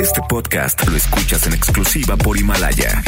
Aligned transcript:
Este 0.00 0.20
podcast 0.28 0.86
lo 0.88 0.96
escuchas 0.96 1.46
en 1.46 1.54
exclusiva 1.54 2.16
por 2.16 2.36
Himalaya. 2.36 3.02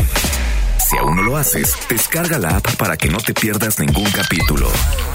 Si 0.79 0.96
aún 0.96 1.17
no 1.17 1.22
lo 1.22 1.37
haces, 1.37 1.76
descarga 1.88 2.38
la 2.38 2.56
app 2.56 2.76
para 2.76 2.96
que 2.96 3.08
no 3.08 3.18
te 3.18 3.34
pierdas 3.34 3.79
ningún 3.79 4.10
capítulo. 4.10 4.69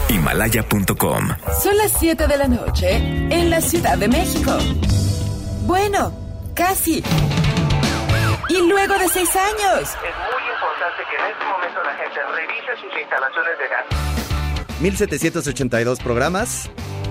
Himalaya.com. 0.09 1.29
Son 1.61 1.77
las 1.77 1.93
7 1.99 2.27
de 2.27 2.37
la 2.37 2.47
noche 2.47 2.95
en 2.95 3.49
la 3.49 3.59
Ciudad 3.61 3.97
de 3.97 4.07
México. 4.07 4.57
Bueno, 5.65 6.13
casi. 6.53 7.03
Y 8.49 8.67
luego 8.67 8.97
de 8.97 9.07
seis 9.09 9.29
años. 9.35 9.81
Es 9.81 9.89
muy 9.89 10.43
importante 10.53 11.03
que 11.09 11.15
en 11.15 11.31
este 11.31 11.45
momento 11.45 11.83
la 11.83 11.95
gente 11.95 12.19
revise 12.35 12.81
sus 12.81 13.01
instalaciones 13.01 13.57
de 13.57 13.67
gas. 13.67 14.79
1782 14.79 15.99
programas. 15.99 16.69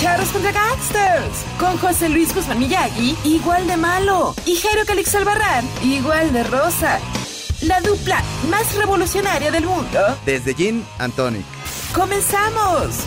Charros 0.00 0.30
contra 0.30 0.50
Gangsters. 0.50 1.44
Con 1.58 1.76
José 1.76 2.08
Luis 2.08 2.34
Guzmán 2.34 2.58
Miyagi, 2.58 3.14
igual 3.22 3.66
de 3.66 3.76
malo. 3.76 4.34
Y 4.46 4.56
Jairo 4.56 4.86
Calix 4.86 5.14
Albarrán, 5.14 5.68
igual 5.82 6.32
de 6.32 6.42
rosa. 6.44 6.98
La 7.60 7.82
dupla 7.82 8.22
más 8.48 8.74
revolucionaria 8.76 9.50
del 9.50 9.66
mundo. 9.66 10.00
Desde 10.24 10.54
Gin 10.54 10.82
Antonic. 10.98 11.44
¡Comenzamos! 11.94 13.04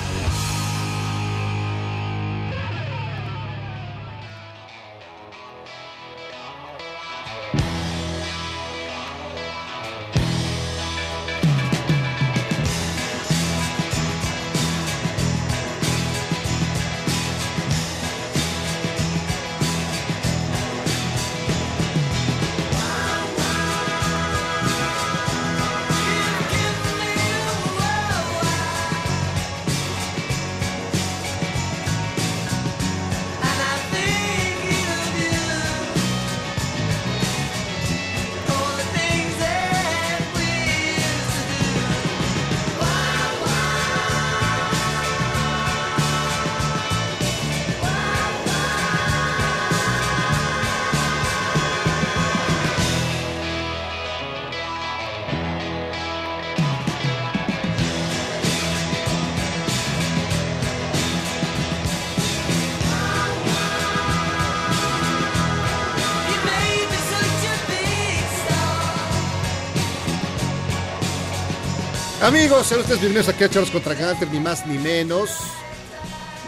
Amigos, 72.23 72.67
sean 72.67 72.80
ustedes 72.80 73.02
bienvenidos 73.02 73.36
aquí 73.36 73.44
a 73.44 73.50
Charlos 73.50 73.70
contra 73.70 73.95
Gunter, 73.95 74.32
ni 74.32 74.39
más 74.39 74.66
ni 74.66 74.78
menos. 74.78 75.30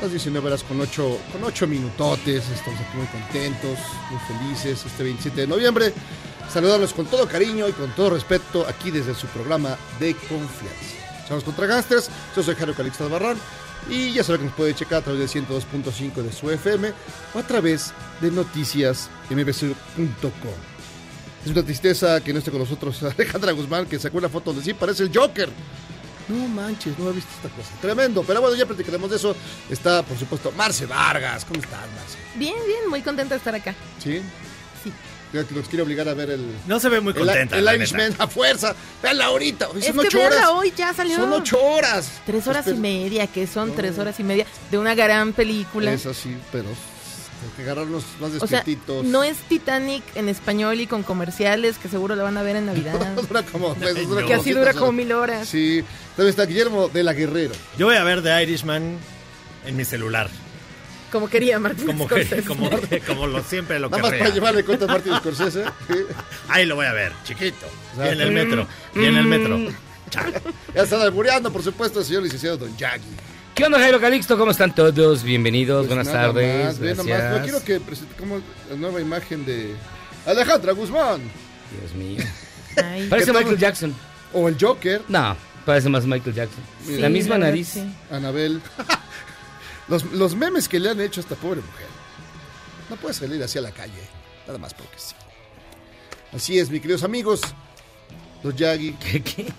Las 0.02 0.10
19 0.10 0.48
horas 0.48 0.64
con 0.64 0.80
8, 0.80 1.20
con 1.34 1.44
8 1.44 1.68
minutotes. 1.68 2.48
Estamos 2.48 2.80
aquí 2.80 2.96
muy 2.96 3.08
contentos, 3.08 3.78
muy 4.10 4.20
felices 4.22 4.86
este 4.86 5.04
27 5.04 5.42
de 5.42 5.48
noviembre. 5.48 5.92
Saludándolos 6.50 6.94
con 6.94 7.08
todo 7.08 7.28
cariño 7.28 7.68
y 7.68 7.74
con 7.74 7.94
todo 7.94 8.12
respeto 8.12 8.66
aquí 8.66 8.90
desde 8.90 9.14
su 9.14 9.28
programa 9.28 9.78
de 10.00 10.16
confianza. 10.16 11.26
Charlos 11.28 11.44
contra 11.44 11.84
yo 11.90 12.02
soy 12.42 12.56
Jairo 12.56 12.74
Calixto 12.74 13.10
Barrón 13.10 13.38
y 13.90 14.14
ya 14.14 14.24
saben 14.24 14.40
que 14.40 14.46
nos 14.46 14.56
puede 14.56 14.76
checar 14.76 15.00
a 15.00 15.02
través 15.02 15.34
del 15.34 15.46
102.5 15.46 16.24
de 16.24 16.32
su 16.32 16.50
FM 16.52 16.94
o 17.34 17.40
a 17.40 17.44
través 17.44 17.92
de 18.22 18.32
noticiasmbc.com. 18.32 20.75
Es 21.46 21.52
una 21.52 21.64
tristeza 21.64 22.22
que 22.22 22.34
no 22.34 22.40
esté 22.40 22.50
con 22.52 22.60
nosotros 22.60 23.02
Alejandra 23.18 23.52
Guzmán, 23.52 23.86
que 23.86 24.00
sacó 24.00 24.18
una 24.18 24.30
foto 24.30 24.52
donde 24.52 24.66
sí 24.66 24.74
parece 24.74 25.04
el 25.04 25.16
Joker. 25.16 25.50
No 26.28 26.48
manches, 26.48 26.98
no 26.98 27.10
he 27.12 27.14
visto 27.14 27.30
esta 27.36 27.56
cosa. 27.56 27.70
Tremendo, 27.80 28.24
pero 28.24 28.42
bueno, 28.42 28.56
ya 28.56 28.66
platicaremos 28.66 29.10
de 29.12 29.18
eso. 29.18 29.36
Está, 29.70 30.02
por 30.02 30.18
supuesto, 30.18 30.52
Marce 30.54 30.88
Vargas. 30.88 31.46
¿Cómo 31.46 31.60
estás, 31.60 31.82
Marce? 31.82 32.18
Bien, 32.34 32.56
bien, 32.66 32.90
muy 32.90 33.04
contenta 33.04 33.36
de 33.36 33.38
estar 33.38 33.54
acá. 33.54 33.76
¿Sí? 34.04 34.22
Sí. 34.84 34.92
Nos 35.54 35.68
quiere 35.68 35.84
obligar 35.84 36.08
a 36.08 36.14
ver 36.14 36.32
el. 36.32 36.46
No 36.66 36.80
se 36.80 36.90
ve 36.90 37.02
muy 37.02 37.14
contenta. 37.14 37.58
El, 37.58 37.68
Irishman 37.76 38.16
a 38.18 38.28
fuerza. 38.28 38.74
Veanla 39.04 39.26
ahorita. 39.26 39.68
Son 39.68 39.78
Es 39.78 39.92
que 39.92 40.00
ocho 40.00 40.22
horas. 40.22 40.48
hoy, 40.52 40.74
ya 40.76 40.94
salió. 40.94 41.18
Son 41.18 41.32
ocho 41.34 41.62
horas. 41.62 42.10
Tres 42.26 42.48
horas 42.48 42.68
y 42.68 42.74
media, 42.74 43.28
que 43.28 43.46
son 43.46 43.70
No. 43.70 43.76
tres 43.76 44.00
horas 44.00 44.20
y 44.20 44.24
media 44.24 44.46
de 44.72 44.78
una 44.78 44.96
gran 44.96 45.34
película. 45.34 45.92
Es 45.92 46.06
así, 46.06 46.36
pero. 46.52 46.70
Que 47.56 47.64
agarrarnos 47.64 48.04
más 48.20 48.32
o 48.42 48.48
sea, 48.48 48.60
despiertitos. 48.60 49.06
no 49.06 49.24
es 49.24 49.38
Titanic 49.38 50.04
en 50.16 50.30
español 50.30 50.80
y 50.80 50.88
con 50.88 51.04
comerciales 51.04 51.78
que 51.78 51.88
seguro 51.88 52.16
la 52.16 52.24
van 52.24 52.38
a 52.38 52.44
ver 52.44 52.56
en 52.56 52.66
Navidad. 52.68 53.16
dura 53.28 53.44
como. 53.44 53.76
pues, 53.76 54.08
dura 54.08 54.22
que 54.22 54.28
como 54.28 54.42
así 54.42 54.52
dura 54.52 54.74
como 54.74 54.92
mil 54.92 55.12
horas. 55.12 55.48
Sí. 55.48 55.84
También 56.16 56.30
está 56.30 56.46
Guillermo 56.46 56.88
de 56.90 57.04
la 57.04 57.14
Guerrero. 57.14 57.54
Yo 57.78 57.88
voy 57.88 57.96
a 57.96 58.04
ver 58.04 58.24
The 58.24 58.44
Irishman 58.44 58.98
en 59.66 59.76
mi 59.76 59.86
celular. 59.86 60.30
Como 61.12 61.30
quería 61.30 61.60
Martín 61.60 61.86
Como, 61.86 62.06
Scorsese. 62.06 62.44
como, 62.44 62.70
como 63.08 63.28
lo 63.28 63.42
siempre 63.44 63.80
lo 63.80 63.90
Nada 63.90 64.04
más 64.04 64.12
para 64.14 64.30
llevarle 64.30 64.66
cuenta 64.66 64.86
a 64.86 64.88
Martin 64.90 65.16
Scorsese. 65.16 65.64
Ahí 66.50 66.66
lo 66.66 66.76
voy 66.76 66.88
a 66.88 66.94
ver, 66.94 67.14
chiquito. 67.24 67.68
Y 67.98 68.08
en 68.08 68.22
el 68.22 68.32
metro. 68.32 68.68
Y 68.96 69.06
en 69.06 69.16
el 69.16 69.26
metro. 69.26 69.60
Chale. 70.10 70.42
Ya 70.74 70.84
están 70.84 71.02
albureando, 71.02 71.52
por 71.52 71.64
supuesto, 71.64 72.00
el 72.00 72.06
señor 72.06 72.24
licenciado 72.24 72.58
Don 72.58 72.76
Yagi. 72.76 73.04
¿Qué 73.56 73.64
onda, 73.66 73.80
Jairo 73.80 74.02
Calixto? 74.02 74.38
¿Cómo 74.38 74.52
están 74.52 74.76
todos? 74.76 75.24
Bienvenidos, 75.24 75.88
Pues 75.88 75.96
buenas 75.96 76.08
nada 76.14 76.28
tardes. 76.28 76.66
más, 76.66 76.80
gracias. 76.80 77.06
nomás. 77.06 77.32
No 77.32 77.42
quiero 77.44 77.64
que 77.64 77.80
presente 77.80 78.14
como 78.18 78.42
la 78.70 78.76
nueva 78.76 79.00
imagen 79.00 79.46
de 79.46 79.74
Alejandra 80.26 80.74
Guzmán. 80.74 81.22
Dios 81.80 81.94
mío. 81.96 82.22
Ay, 82.84 83.08
Parece. 83.08 83.32
Michael 83.32 83.58
Jackson. 83.58 83.96
O 84.34 84.50
el 84.50 84.58
Joker, 84.60 85.02
No, 85.08 85.38
parece 85.66 85.88
más 85.88 86.06
Michael 86.06 86.36
Jackson. 86.36 86.62
sí, 86.86 86.98
la 86.98 87.08
misma 87.08 87.36
verdad, 87.36 87.48
nariz. 87.52 87.68
sí. 87.70 87.86
Anabel. 88.12 88.62
los, 89.88 90.04
los 90.12 90.36
memes 90.36 90.68
que 90.68 90.78
le 90.80 90.90
han 90.90 91.00
hecho 91.00 91.22
a 91.22 91.24
esta 91.24 91.36
pobre 91.36 91.62
mujer. 91.62 91.88
No 92.90 92.98
puede 92.98 93.14
salir 93.14 93.42
así 93.42 93.58
a 93.58 93.62
la 93.62 93.72
calle. 93.72 93.94
Nada 94.46 94.60
más 94.60 94.74
porque 94.74 94.98
sí. 94.98 95.16
Así 96.34 96.60
es, 96.60 96.70
mis 96.70 96.82
queridos 96.82 97.04
amigos. 97.04 97.40
Don 98.44 98.54
Yagi. 98.56 98.92
¿Qué, 99.00 99.24
qué? 99.24 99.54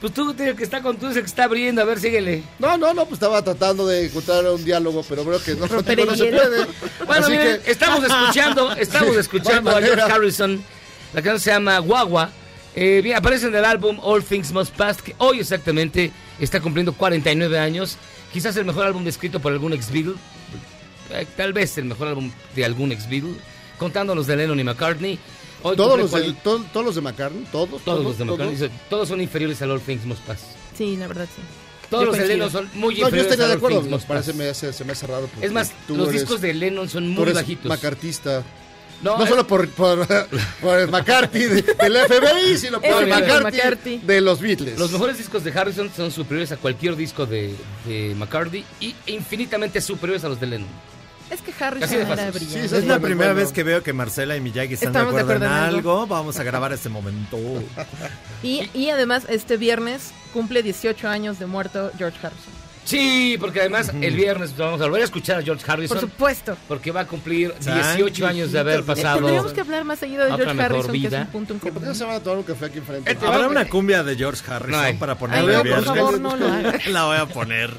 Pues 0.00 0.14
tú, 0.14 0.32
tío, 0.34 0.54
que 0.54 0.62
está 0.64 0.80
con 0.80 0.96
tú, 0.96 1.08
ese 1.08 1.20
que 1.20 1.26
está 1.26 1.44
abriendo. 1.44 1.82
A 1.82 1.84
ver, 1.84 1.98
síguele. 2.00 2.42
No, 2.58 2.76
no, 2.78 2.94
no, 2.94 3.02
pues 3.04 3.14
estaba 3.14 3.42
tratando 3.42 3.86
de 3.86 4.06
encontrar 4.06 4.44
un 4.46 4.64
diálogo, 4.64 5.04
pero 5.08 5.24
creo 5.24 5.42
que 5.42 5.54
no, 5.54 5.66
no 5.66 5.68
se 6.16 6.26
puede. 6.26 6.66
Bueno, 7.06 7.26
Así 7.26 7.30
miren, 7.32 7.60
que 7.62 7.70
estamos 7.70 8.04
escuchando, 8.04 8.72
estamos 8.76 9.14
Sí, 9.14 9.20
escuchando 9.20 9.70
a 9.70 9.80
George. 9.82 10.02
Harrison. 10.02 10.62
La 11.14 11.22
canción 11.22 11.40
se 11.40 11.50
llama 11.50 11.78
Guagua. 11.78 12.30
Eh, 12.76 13.00
bien, 13.02 13.16
aparece 13.16 13.46
en 13.46 13.56
el 13.56 13.64
álbum 13.64 13.98
All 14.02 14.22
Things 14.22 14.52
Must 14.52 14.74
Pass, 14.76 15.02
que 15.02 15.14
hoy 15.18 15.40
exactamente 15.40 16.12
está 16.38 16.60
cumpliendo 16.60 16.92
49 16.92 17.58
años. 17.58 17.96
Quizás 18.32 18.56
el 18.56 18.66
mejor 18.66 18.86
álbum 18.86 19.06
escrito 19.08 19.40
por 19.40 19.52
algún 19.52 19.72
ex-Beatle. 19.72 20.14
Eh, 21.10 21.26
tal 21.36 21.52
vez 21.52 21.76
el 21.78 21.86
mejor 21.86 22.08
álbum 22.08 22.30
de 22.54 22.64
algún 22.64 22.92
ex-Beatle. 22.92 23.34
Contando 23.78 24.14
los 24.14 24.26
de 24.26 24.36
Lennon 24.36 24.60
y 24.60 24.64
McCartney. 24.64 25.18
Hoy 25.62 25.76
todos 25.76 25.98
cumple 26.00 26.18
los, 26.20 26.26
de, 26.26 26.40
to- 26.42 26.64
todos 26.72 26.86
los 26.86 26.94
de 26.94 27.00
McCartney, 27.00 27.44
todos, 27.50 27.82
todos 27.84 28.04
los 28.04 28.18
de 28.18 28.24
McCartney. 28.24 28.70
Todos 28.88 29.08
son 29.08 29.20
inferiores 29.20 29.60
al 29.62 29.70
All 29.72 29.80
Things 29.80 30.04
Must 30.04 30.20
Pass. 30.22 30.40
Sí, 30.76 30.96
la 30.96 31.08
verdad, 31.08 31.26
sí. 31.34 31.42
Todos 31.90 32.04
Yo 32.04 32.10
los 32.10 32.18
de. 32.18 32.26
Lennon 32.28 32.50
son 32.50 32.68
muy 32.74 32.94
No, 32.94 33.00
yo 33.00 33.06
inferiores 33.06 33.32
estaría 33.32 33.46
de 33.48 33.54
acuerdo, 33.54 33.80
Things 33.80 33.90
me 33.90 33.98
parece, 34.06 34.32
me 34.34 34.48
hace, 34.48 34.72
se 34.72 34.84
me 34.84 34.92
hace 34.92 35.06
raro. 35.06 35.26
porque 35.26 35.46
Es 35.46 35.52
más, 35.52 35.72
los 35.88 36.08
eres- 36.08 36.20
discos 36.20 36.40
de 36.40 36.52
Lennon 36.54 36.88
son 36.88 37.04
tú 37.06 37.10
muy 37.10 37.22
eres 37.22 37.34
bajitos. 37.34 37.66
macartista. 37.66 38.44
No, 39.02 39.16
No 39.16 39.24
eh, 39.24 39.28
solo 39.28 39.46
por, 39.46 39.68
por, 39.70 40.06
por 40.60 40.78
el 40.78 40.88
McCarthy 40.88 41.38
de- 41.44 41.62
del 41.62 41.96
FBI, 41.96 42.58
sino 42.58 42.80
por 42.80 43.02
el 43.04 43.08
McCarthy, 43.08 43.56
McCarthy. 43.56 43.98
de 43.98 44.20
los 44.20 44.40
Beatles. 44.40 44.78
Los 44.78 44.90
mejores 44.92 45.18
discos 45.18 45.44
de 45.44 45.52
Harrison 45.52 45.88
son 45.96 46.10
superiores 46.10 46.50
a 46.52 46.56
cualquier 46.56 46.94
disco 46.96 47.24
de, 47.24 47.54
de 47.86 48.14
McCartney 48.16 48.64
y 48.80 48.94
infinitamente 49.06 49.80
superiores 49.80 50.24
a 50.24 50.28
los 50.28 50.40
de 50.40 50.46
Lennon. 50.48 50.68
Es 51.30 51.40
que 51.42 51.50
Así 51.50 51.62
Harrison 51.64 51.94
era 52.00 52.30
brillante. 52.30 52.38
Sí, 52.40 52.58
Es 52.58 52.72
es 52.72 52.84
la 52.86 52.98
primera 53.00 53.32
bueno. 53.32 53.40
vez 53.46 53.52
que 53.52 53.62
veo 53.62 53.82
que 53.82 53.92
Marcela 53.92 54.36
y 54.36 54.40
Miyagi 54.40 54.74
están 54.74 54.88
Estamos 54.88 55.12
de 55.12 55.18
de 55.18 55.22
acuerdo, 55.22 55.44
en 55.44 55.50
en 55.52 55.56
algo. 55.58 55.76
algo. 56.00 56.06
Vamos 56.06 56.38
a 56.38 56.42
grabar 56.44 56.72
este 56.72 56.88
momento. 56.88 57.38
Y, 58.42 58.70
y 58.74 58.90
además, 58.90 59.24
este 59.28 59.56
viernes 59.56 60.12
cumple 60.32 60.62
18 60.62 61.08
años 61.08 61.38
de 61.38 61.46
muerto 61.46 61.90
George 61.98 62.18
Harrison. 62.24 62.52
Sí, 62.84 63.36
porque 63.38 63.60
además 63.60 63.92
el 64.00 64.14
viernes 64.16 64.56
vamos 64.56 64.80
a 64.80 64.84
volver 64.84 65.02
a 65.02 65.04
escuchar 65.04 65.40
a 65.40 65.42
George 65.42 65.62
Por 65.62 65.72
Harrison. 65.74 66.00
supuesto. 66.00 66.56
Porque 66.68 66.90
va 66.90 67.00
a 67.00 67.06
cumplir 67.06 67.52
Santi, 67.60 67.86
18 67.98 68.26
años 68.26 68.50
de 68.52 68.58
haber 68.60 68.82
pasado. 68.82 69.18
Tendríamos 69.18 69.52
que 69.52 69.60
hablar 69.60 69.84
más 69.84 69.98
seguido 69.98 70.24
de 70.24 70.32
George 70.32 70.62
Harrison, 70.62 70.92
que 70.92 70.96
es 70.96 71.02
vida. 71.02 71.20
un 71.20 71.26
punto 71.26 71.52
en 71.52 71.58
¿Por 71.60 71.68
qué 71.68 71.74
no 71.74 71.80
común. 71.80 71.94
se 71.94 72.04
van 72.04 72.14
a 72.14 72.20
tomar 72.20 72.38
un 72.38 72.44
café 72.44 72.64
aquí 72.64 72.78
enfrente? 72.78 73.18
Habrá 73.26 73.46
una 73.48 73.68
cumbia 73.68 74.02
de 74.02 74.16
George 74.16 74.42
No 74.48 74.54
Harrison 74.54 74.80
hay. 74.84 74.94
para 74.94 75.12
Ay, 75.12 75.18
poner 75.18 75.42
no, 75.44 75.50
el 75.50 75.54
por 75.56 75.64
viernes. 75.64 75.84
favor, 75.84 76.20
no 76.20 76.36
lo 76.36 76.48
hagas. 76.50 76.86
La 76.86 77.04
voy 77.04 77.16
a 77.18 77.26
poner. 77.26 77.70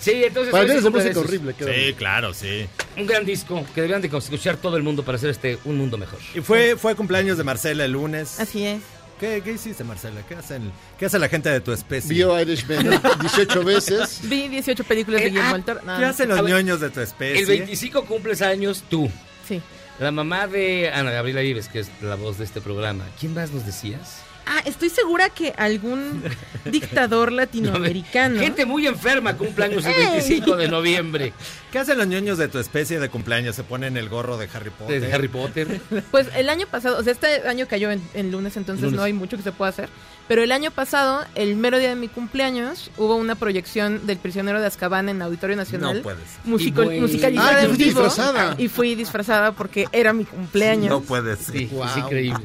Sí, 0.00 0.24
entonces. 0.24 0.52
Para 0.52 0.64
mí 0.64 0.72
es 0.72 1.16
horrible. 1.16 1.54
Sí, 1.58 1.94
claro, 1.94 2.32
sí. 2.34 2.66
Un 2.96 3.06
gran 3.06 3.24
disco 3.24 3.64
que 3.74 3.80
deberían 3.82 4.00
de 4.00 4.16
escuchar 4.16 4.56
todo 4.56 4.76
el 4.76 4.82
mundo 4.82 5.04
para 5.04 5.16
hacer 5.16 5.30
este 5.30 5.58
un 5.64 5.76
mundo 5.76 5.98
mejor. 5.98 6.18
Y 6.34 6.40
fue, 6.40 6.76
fue 6.76 6.94
cumpleaños 6.94 7.38
de 7.38 7.44
Marcela 7.44 7.84
el 7.84 7.92
lunes. 7.92 8.38
Así 8.40 8.64
es. 8.64 8.80
¿Qué, 9.18 9.42
qué 9.44 9.52
hiciste, 9.52 9.82
Marcela? 9.82 10.22
¿Qué, 10.28 10.36
hacen, 10.36 10.70
¿Qué 10.96 11.06
hace 11.06 11.18
la 11.18 11.28
gente 11.28 11.48
de 11.50 11.60
tu 11.60 11.72
especie? 11.72 12.14
Vio 12.14 12.40
Irishman 12.40 12.88
18 13.20 13.64
veces. 13.64 14.20
Vi 14.22 14.46
18 14.46 14.84
películas 14.84 15.20
de 15.20 15.26
Eh, 15.26 15.30
Guillermo 15.30 15.50
ah, 15.50 15.54
del 15.54 15.64
Toro. 15.64 15.80
No, 15.84 15.96
¿Qué 15.96 16.02
no. 16.02 16.06
hacen 16.08 16.28
los 16.28 16.40
ver, 16.42 16.50
ñoños 16.50 16.80
de 16.80 16.90
tu 16.90 17.00
especie? 17.00 17.40
El 17.40 17.46
25 17.46 18.04
cumples 18.04 18.42
años 18.42 18.84
tú. 18.88 19.10
Sí. 19.46 19.60
La 19.98 20.12
mamá 20.12 20.46
de 20.46 20.90
Ana 20.94 21.10
Gabriela 21.10 21.40
Vives, 21.40 21.66
que 21.68 21.80
es 21.80 21.90
la 22.00 22.14
voz 22.14 22.38
de 22.38 22.44
este 22.44 22.60
programa. 22.60 23.04
¿Quién 23.18 23.34
más 23.34 23.50
nos 23.50 23.66
decías? 23.66 24.18
Ah, 24.50 24.62
estoy 24.64 24.88
segura 24.88 25.28
que 25.28 25.52
algún 25.58 26.22
dictador 26.64 27.32
latinoamericano. 27.32 28.40
Gente 28.40 28.64
muy 28.64 28.86
enferma 28.86 29.36
cumpleaños 29.36 29.84
el 29.84 29.94
25 29.94 30.56
de 30.56 30.68
noviembre 30.68 31.32
¿Qué 31.70 31.78
hacen 31.78 31.98
los 31.98 32.06
ñoños 32.06 32.38
de 32.38 32.48
tu 32.48 32.58
especie 32.58 32.98
de 32.98 33.10
cumpleaños? 33.10 33.54
¿Se 33.54 33.62
ponen 33.62 33.98
el 33.98 34.08
gorro 34.08 34.38
de 34.38 34.48
Harry 34.54 34.70
Potter? 34.70 35.02
de 35.02 35.12
Harry 35.12 35.28
Potter. 35.28 35.80
Pues 36.10 36.28
el 36.34 36.48
año 36.48 36.66
pasado, 36.66 36.96
o 36.98 37.02
sea, 37.02 37.12
este 37.12 37.46
año 37.46 37.66
cayó 37.68 37.90
en, 37.90 38.00
en 38.14 38.32
lunes, 38.32 38.56
entonces 38.56 38.84
Lunes. 38.84 38.96
no 38.98 39.02
hay 39.04 39.12
mucho 39.12 39.36
que 39.36 39.42
se 39.42 39.52
pueda 39.52 39.68
hacer. 39.68 39.90
Pero 40.28 40.42
el 40.42 40.50
año 40.52 40.70
pasado, 40.70 41.24
el 41.34 41.56
mero 41.56 41.78
día 41.78 41.90
de 41.90 41.94
mi 41.96 42.08
cumpleaños, 42.08 42.90
hubo 42.96 43.16
una 43.16 43.34
proyección 43.34 44.06
del 44.06 44.16
Prisionero 44.16 44.60
de 44.62 44.66
Azkaban 44.66 45.10
en 45.10 45.20
Auditorio 45.20 45.56
Nacional. 45.56 45.98
No 45.98 46.02
puedes. 46.02 46.22
musical- 46.44 46.90
musicalizada 47.00 47.58
Ah, 47.58 47.64
en 47.64 47.76
vivo. 47.76 47.84
disfrazada. 48.00 48.54
Y 48.56 48.68
fui 48.68 48.94
disfrazada 48.94 49.52
porque 49.52 49.86
era 49.92 50.14
mi 50.14 50.24
cumpleaños. 50.24 50.88
No 50.88 51.02
puedes. 51.02 51.38
Sí, 51.40 51.66
Wow. 51.70 51.84
es 51.84 51.96
increíble. 51.98 52.44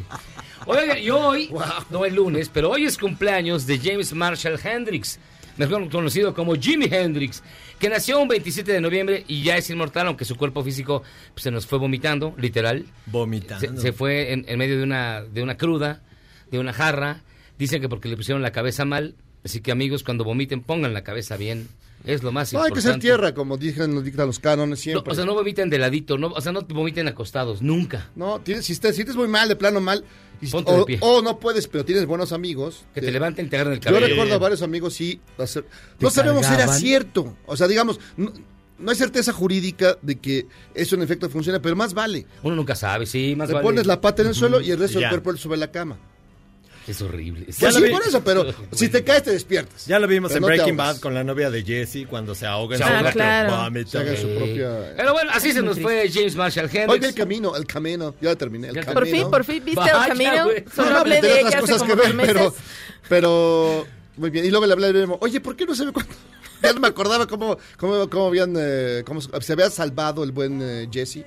Oigan, 0.66 0.98
y 0.98 1.10
hoy, 1.10 1.50
no 1.90 2.06
el 2.06 2.16
lunes, 2.16 2.50
pero 2.54 2.72
hoy 2.72 2.86
es 2.86 2.98
cumpleaños 2.98 3.66
de 3.68 3.80
James 3.80 4.14
Marshall 4.14 4.60
Hendrix, 4.64 5.20
mejor 5.58 5.90
conocido 5.90 6.34
como 6.34 6.56
Jimi 6.56 6.88
Hendrix, 6.90 7.44
que 7.80 7.90
nació 7.90 8.20
un 8.22 8.28
27 8.28 8.72
de 8.72 8.82
noviembre 8.82 9.24
y 9.28 9.44
ya 9.44 9.58
es 9.58 9.70
inmortal, 9.70 10.08
aunque 10.08 10.26
su 10.26 10.36
cuerpo 10.36 10.64
físico 10.64 11.04
pues, 11.34 11.44
se 11.44 11.52
nos 11.52 11.66
fue 11.66 11.80
vomitando, 11.80 12.34
literal. 12.38 12.86
Vomitando. 13.08 13.76
Se, 13.76 13.78
se 13.82 13.94
fue 13.94 14.34
en, 14.34 14.46
en 14.48 14.58
medio 14.58 14.78
de 14.78 14.84
una, 14.84 15.22
de 15.22 15.44
una 15.44 15.58
cruda, 15.58 16.02
de 16.50 16.60
una 16.60 16.74
jarra. 16.74 17.22
Dicen 17.58 17.82
que 17.82 17.90
porque 17.90 18.10
le 18.10 18.18
pusieron 18.18 18.42
la 18.42 18.52
cabeza 18.52 18.86
mal. 18.86 19.16
Así 19.44 19.62
que 19.62 19.72
amigos, 19.72 20.04
cuando 20.04 20.24
vomiten, 20.24 20.62
pongan 20.62 20.94
la 20.94 21.04
cabeza 21.04 21.38
bien. 21.38 21.68
Es 22.06 22.22
lo 22.22 22.32
más 22.34 22.52
No, 22.52 22.62
hay 22.64 22.72
que 22.72 22.82
ser 22.82 23.00
tierra, 23.00 23.34
como 23.34 23.56
dicen, 23.58 23.94
nos 23.96 24.04
dictan 24.04 24.28
los 24.28 24.40
cánones 24.40 24.80
No, 24.80 24.84
siempre. 24.84 25.12
o 25.14 25.16
sea, 25.16 25.26
no 25.26 25.34
vomiten 25.34 25.70
de 25.70 25.80
ladito, 25.80 26.18
no, 26.18 26.28
o 26.28 26.42
sea, 26.42 26.52
no 26.52 26.62
vomiten 26.64 27.08
acostados, 27.08 27.62
nunca. 27.62 28.10
No, 28.16 28.42
tienes, 28.42 28.66
si 28.66 28.76
te 28.78 28.92
sientes 28.92 29.16
muy 29.16 29.28
mal, 29.30 29.48
de 29.48 29.56
plano 29.56 29.80
mal, 29.80 30.04
y- 30.42 30.48
Ponte 30.48 30.72
de 30.74 30.80
o, 30.82 30.86
pie. 30.86 30.98
o 31.02 31.22
no 31.22 31.40
puedes, 31.40 31.68
pero 31.70 31.86
tienes 31.86 32.06
buenos 32.06 32.34
amigos. 32.34 32.84
Que 32.94 33.00
eh, 33.00 33.04
te 33.04 33.12
levanten 33.12 33.46
y 33.46 33.50
te 33.50 33.56
agarren 33.56 33.74
el 33.76 33.80
Yo 33.80 33.86
cabello. 33.86 34.08
recuerdo 34.08 34.34
a 34.34 34.38
varios 34.38 34.62
amigos, 34.62 34.94
sí, 34.94 35.22
hacer- 35.38 35.66
no 36.00 36.10
sabemos 36.10 36.46
si 36.46 36.54
era 36.54 36.68
cierto. 36.74 37.38
O 37.46 37.56
sea, 37.56 37.68
digamos, 37.70 38.00
no, 38.18 38.34
no 38.80 38.92
hay 38.92 38.98
certeza 38.98 39.32
jurídica 39.32 39.98
de 40.02 40.18
que 40.20 40.48
eso 40.74 40.96
en 40.96 41.04
efecto 41.04 41.30
funciona, 41.30 41.62
pero 41.62 41.78
más 41.78 41.94
vale. 41.94 42.26
Uno 42.44 42.56
nunca 42.58 42.76
sabe, 42.76 43.06
sí, 43.06 43.34
más 43.38 43.48
Te 43.48 43.54
vale. 43.54 43.64
pones 43.64 43.86
la 43.88 44.02
pata 44.02 44.24
en 44.24 44.28
el 44.28 44.36
suelo 44.36 44.60
y 44.60 44.72
el 44.72 44.78
resto 44.80 45.00
Ya. 45.00 45.10
del 45.10 45.22
cuerpo 45.22 45.40
sube 45.40 45.56
a 45.56 45.60
la 45.60 45.72
cama. 45.72 45.98
Es 46.88 47.02
horrible. 47.02 47.46
Pues 47.46 47.62
lo 47.62 47.80
sí, 47.80 47.84
vi. 47.86 47.92
por 47.92 48.02
eso, 48.06 48.24
pero 48.24 48.46
si 48.74 48.90
te 48.90 49.04
caes 49.04 49.24
te 49.24 49.32
despiertas. 49.32 49.86
Ya 49.86 50.00
lo 50.00 50.08
vimos 50.08 50.30
Pero 50.34 50.38
en 50.38 50.42
no 50.42 50.48
Breaking. 50.48 50.78
Bad 50.78 50.98
con 51.00 51.14
la 51.14 51.24
novia 51.24 51.50
de 51.50 51.64
Jesse 51.64 52.06
cuando 52.10 52.36
se 52.36 52.46
ahoga 52.46 52.76
en 52.76 52.82
Se 52.82 52.88
su 52.88 52.94
ahoga, 52.94 53.12
claro. 53.14 53.56
vómito. 53.58 53.90
Se 53.92 53.98
haga 54.00 54.18
su 54.18 54.28
propia... 54.36 54.94
Pero 54.98 55.14
bueno, 55.14 55.32
así 55.34 55.54
se 55.54 55.62
nos 55.62 55.80
fue 55.80 56.10
James 56.14 56.36
Marshall 56.36 56.66
Hendrix. 56.66 56.90
Oiga 56.90 57.08
el 57.08 57.16
camino, 57.16 57.56
el 57.56 57.66
camino. 57.66 58.16
Ya 58.20 58.36
terminé, 58.36 58.68
el 58.70 58.76
Ya 58.76 58.82
camino. 58.82 59.00
Por 59.00 59.08
fin, 59.10 59.30
por 59.32 59.44
fin, 59.46 59.64
¿viste 59.64 59.80
Vaya, 59.80 60.02
el 60.04 60.08
camino? 60.10 60.44
güey. 60.46 60.66
Solo 60.76 60.90
No, 60.90 60.98
hablé 60.98 61.22
de 61.22 61.40
ella 61.40 61.48
hace 61.50 61.60
cosas 61.60 61.78
como 61.84 61.96
que 61.96 62.02
ver, 62.12 62.16
pero, 62.26 62.56
pero 63.10 63.88
muy 64.18 64.30
bien. 64.30 64.46
Y 64.46 64.50
luego 64.50 64.66
le 64.66 64.74
hablé 64.74 64.88
de 64.94 65.00
Memo, 65.00 65.18
oye, 65.22 65.40
¿por 65.40 65.56
qué 65.56 65.66
no 65.66 65.76
se 65.76 65.86
ve 65.86 65.92
cuándo? 65.94 66.14
Ya 66.62 66.72
no 66.72 66.80
me 66.80 66.88
acordaba 66.88 67.28
cómo, 67.28 67.58
cómo, 67.78 68.10
cómo 68.10 68.28
habían, 68.28 68.56
eh, 68.58 69.04
cómo 69.06 69.20
se 69.20 69.52
había 69.52 69.70
salvado 69.70 70.24
el 70.24 70.32
buen 70.32 70.62
eh, 70.62 70.88
Jesse. 70.90 71.26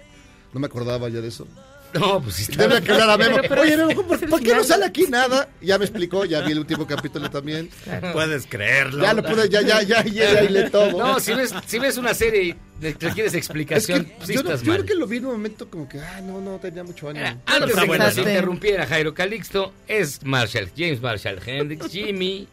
No 0.55 0.61
me 0.61 0.67
acordaba 0.67 1.11
ya 1.11 1.21
de 1.21 1.29
eso. 1.29 1.47
No, 1.95 2.21
pues 2.23 2.37
sí 2.37 2.43
está. 2.43 2.63
Debe 2.65 2.77
aclarar 2.79 3.09
a 3.11 3.17
Memo. 3.17 3.37
Pero- 3.37 3.49
pero 3.49 3.63
Oye, 3.63 3.77
Memo, 3.77 4.03
¿por, 4.07 4.29
por 4.29 4.43
qué 4.43 4.55
no 4.55 4.63
sale 4.65 4.85
aquí 4.85 5.05
nada? 5.09 5.49
Ya 5.63 5.79
me 5.79 5.85
explicó, 5.87 6.25
ya 6.25 6.43
vi 6.43 6.53
el 6.53 6.59
último 6.59 6.87
capítulo 6.87 7.31
también. 7.31 7.71
Puedes 8.13 8.47
creerlo. 8.47 9.03
Ya 9.03 9.15
lo 9.15 9.23
pude, 9.23 9.49
ya, 9.49 9.63
ya, 9.63 9.81
ya, 9.83 10.05
ya, 10.05 10.33
ya 10.35 10.43
hilé 10.45 10.69
todo. 10.71 10.91
No, 10.99 11.21
si 11.21 11.33
ves, 11.35 11.55
si 11.67 11.79
ves 11.79 11.97
una 11.97 12.13
serie 12.13 12.43
y 12.43 12.55
le- 12.83 12.93
requieres 12.93 13.27
es 13.27 13.33
que 13.33 13.39
explicación, 13.39 14.13
sí 14.25 14.35
yo, 14.35 14.43
no- 14.43 14.51
estás 14.51 14.63
yo 14.63 14.73
mal. 14.73 14.77
creo 14.85 14.87
que 14.87 14.95
lo 14.95 15.07
vi 15.07 15.17
en 15.19 15.27
un 15.27 15.33
momento 15.33 15.71
como 15.71 15.89
que, 15.89 15.99
ah, 16.01 16.21
no, 16.23 16.41
no, 16.41 16.59
tenía 16.59 16.85
mucho 16.85 17.09
ánimo. 17.09 17.25
Mira, 17.25 17.41
antes 17.47 17.75
de 17.77 17.83
que 17.83 17.99
¿no? 17.99 18.09
interrumpiera 18.31 18.87
Jairo 18.87 19.15
Calixto, 19.15 19.73
es 19.89 20.23
Marshall, 20.25 20.71
James 20.77 21.01
Marshall 21.01 21.41
Hendrix, 21.47 21.87
Jimmy. 21.91 22.47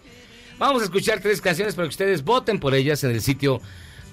Vamos 0.60 0.84
a 0.84 0.86
escuchar 0.86 1.20
tres 1.20 1.42
canciones 1.42 1.76
para 1.76 1.88
que 1.88 1.94
ustedes 1.94 2.24
voten 2.24 2.60
por 2.60 2.74
ellas 2.76 3.04
en 3.04 3.12
el 3.12 3.22
sitio 3.22 3.60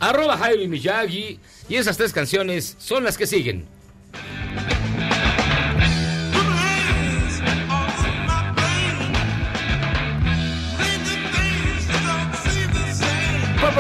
arroba 0.01 0.37
Jairo 0.39 0.63
y 0.63 0.69
Miyagi. 0.69 1.39
Y 1.69 1.77
esas 1.77 1.97
tres 1.97 2.13
canciones 2.13 2.75
son 2.81 3.05
las 3.05 3.17
que 3.17 3.27
siguen. 3.29 3.67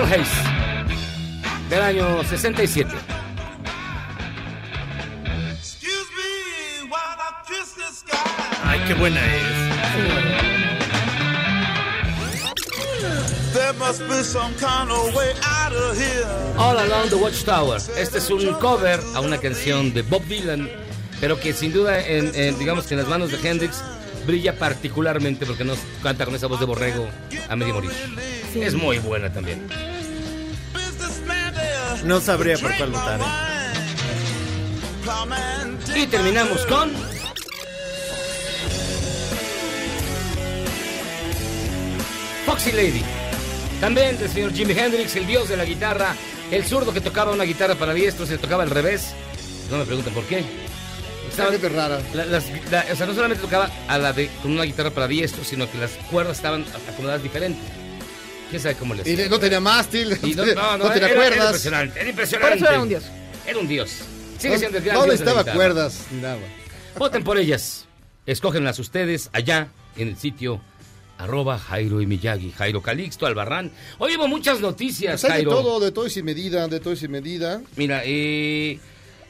Purple 0.01 0.17
Haze, 0.17 1.69
del 1.69 1.83
año 1.83 2.25
67. 2.25 2.91
Ay, 8.65 8.81
qué 8.87 8.95
buena 8.95 9.21
es. 9.21 9.43
There 13.53 13.73
must 13.75 14.01
be 14.09 14.23
some 14.23 14.55
kind 14.55 14.91
of 14.91 15.15
way 15.15 15.33
out 15.43 15.73
of 15.73 15.99
here. 15.99 16.25
All 16.57 16.79
Along 16.79 17.11
the 17.11 17.17
Watchtower. 17.17 17.79
Este 17.99 18.19
es 18.19 18.31
un 18.31 18.55
cover 18.55 19.01
a 19.15 19.21
una 19.21 19.39
canción 19.39 19.93
de 19.93 20.03
Bob 20.03 20.25
Dylan, 20.27 20.71
pero 21.21 21.39
que 21.39 21.53
sin 21.53 21.73
duda, 21.73 22.01
en, 22.01 22.35
en, 22.35 22.59
digamos 22.59 22.87
que 22.87 22.95
en 22.95 23.01
las 23.01 23.09
manos 23.09 23.31
de 23.33 23.49
Hendrix, 23.49 23.83
brilla 24.27 24.57
particularmente 24.57 25.45
porque 25.45 25.65
nos 25.65 25.79
canta 26.03 26.25
con 26.25 26.35
esa 26.35 26.47
voz 26.47 26.61
de 26.61 26.67
borrego 26.67 27.07
a 27.49 27.57
medio 27.57 27.75
morir. 27.75 27.91
Sí. 28.53 28.63
Es 28.63 28.75
muy 28.75 28.99
buena 28.99 29.33
también. 29.33 29.90
No 32.05 32.21
sabría 32.21 32.57
por 32.59 32.75
cuál 32.77 32.91
votar. 32.91 33.21
¿eh? 33.21 33.25
Y 36.03 36.07
terminamos 36.07 36.65
con... 36.67 36.91
Foxy 42.47 42.73
Lady. 42.73 43.03
También 43.81 44.19
del 44.19 44.29
señor 44.31 44.53
Jimi 44.53 44.73
Hendrix, 44.79 45.17
el 45.17 45.27
dios 45.27 45.49
de 45.49 45.57
la 45.57 45.65
guitarra, 45.65 46.15
el 46.51 46.65
zurdo 46.65 46.93
que 46.93 47.01
tocaba 47.01 47.33
una 47.33 47.45
guitarra 47.45 47.75
para 47.77 47.95
diestros, 47.95 48.29
se 48.29 48.39
tocaba 48.39 48.63
al 48.63 48.71
revés. 48.71 49.15
No 49.71 49.79
me 49.79 49.85
pregunten 49.85 50.13
por 50.13 50.25
qué. 50.25 50.45
Esta 51.31 51.47
gente 51.51 51.69
rara. 51.69 52.01
La- 52.13 52.27
las- 52.27 52.47
la- 52.71 52.85
o 52.93 52.97
sea, 52.97 53.07
no 53.07 53.15
solamente 53.15 53.43
tocaba 53.43 53.71
a 53.89 53.99
la 53.99 54.13
de, 54.13 54.29
con 54.43 54.51
una 54.53 54.65
guitarra 54.65 54.91
para 54.91 55.07
diestros, 55.07 55.47
sino 55.47 55.71
que 55.71 55.79
las 55.79 55.93
cuerdas 56.11 56.37
estaban 56.37 56.65
acomodadas 56.93 57.23
diferente. 57.23 57.61
¿Quién 58.51 58.61
sabe 58.63 58.75
cómo 58.75 58.95
le 58.95 59.09
Y 59.09 59.13
hacía? 59.15 59.29
no 59.29 59.39
tenía 59.39 59.61
mástil, 59.61 60.19
Y 60.23 60.35
no, 60.35 60.45
no, 60.45 60.55
no, 60.55 60.79
no, 60.79 60.91
tenía 60.91 60.97
era, 60.97 61.07
era 61.09 61.15
cuerdas. 61.17 61.45
impresionante, 61.47 62.01
era 62.01 62.11
impresionante. 62.11 62.49
Por 62.57 62.57
eso 62.65 62.71
era 62.73 62.83
un 62.83 62.89
dios. 62.89 63.05
Era 63.47 63.59
un 63.59 63.69
dios. 63.69 63.91
Sigue 64.39 64.59
siendo 64.59 64.79
el 64.79 64.85
gran 64.85 64.97
no 64.97 65.05
dios 65.05 65.21
necesitaba 65.21 65.53
cuerdas 65.53 66.07
ni 66.11 66.21
nada. 66.21 66.39
Voten 66.99 67.23
por 67.25 67.39
ellas. 67.39 67.87
Escógenlas 68.27 68.79
ustedes 68.79 69.31
allá 69.33 69.69
en 69.97 70.09
el 70.09 70.17
sitio 70.17 70.61
arroba 71.19 71.59
Jairo 71.59 72.01
y 72.01 72.07
Miyagi, 72.07 72.51
Jairo 72.53 72.81
Calixto, 72.83 73.27
Albarrán. 73.27 73.71
Hoy 73.99 74.17
hubo 74.17 74.27
muchas 74.27 74.61
noticias, 74.61 75.21
Pues 75.21 75.33
hay 75.33 75.45
de 75.45 75.51
todo, 75.51 75.79
de 75.81 75.93
todo 75.93 76.07
y 76.07 76.11
sin 76.11 76.25
medida, 76.25 76.67
de 76.67 76.81
todo 76.81 76.95
y 76.95 76.97
sin 76.97 77.11
medida. 77.11 77.61
Mira, 77.77 78.03
eh, 78.05 78.79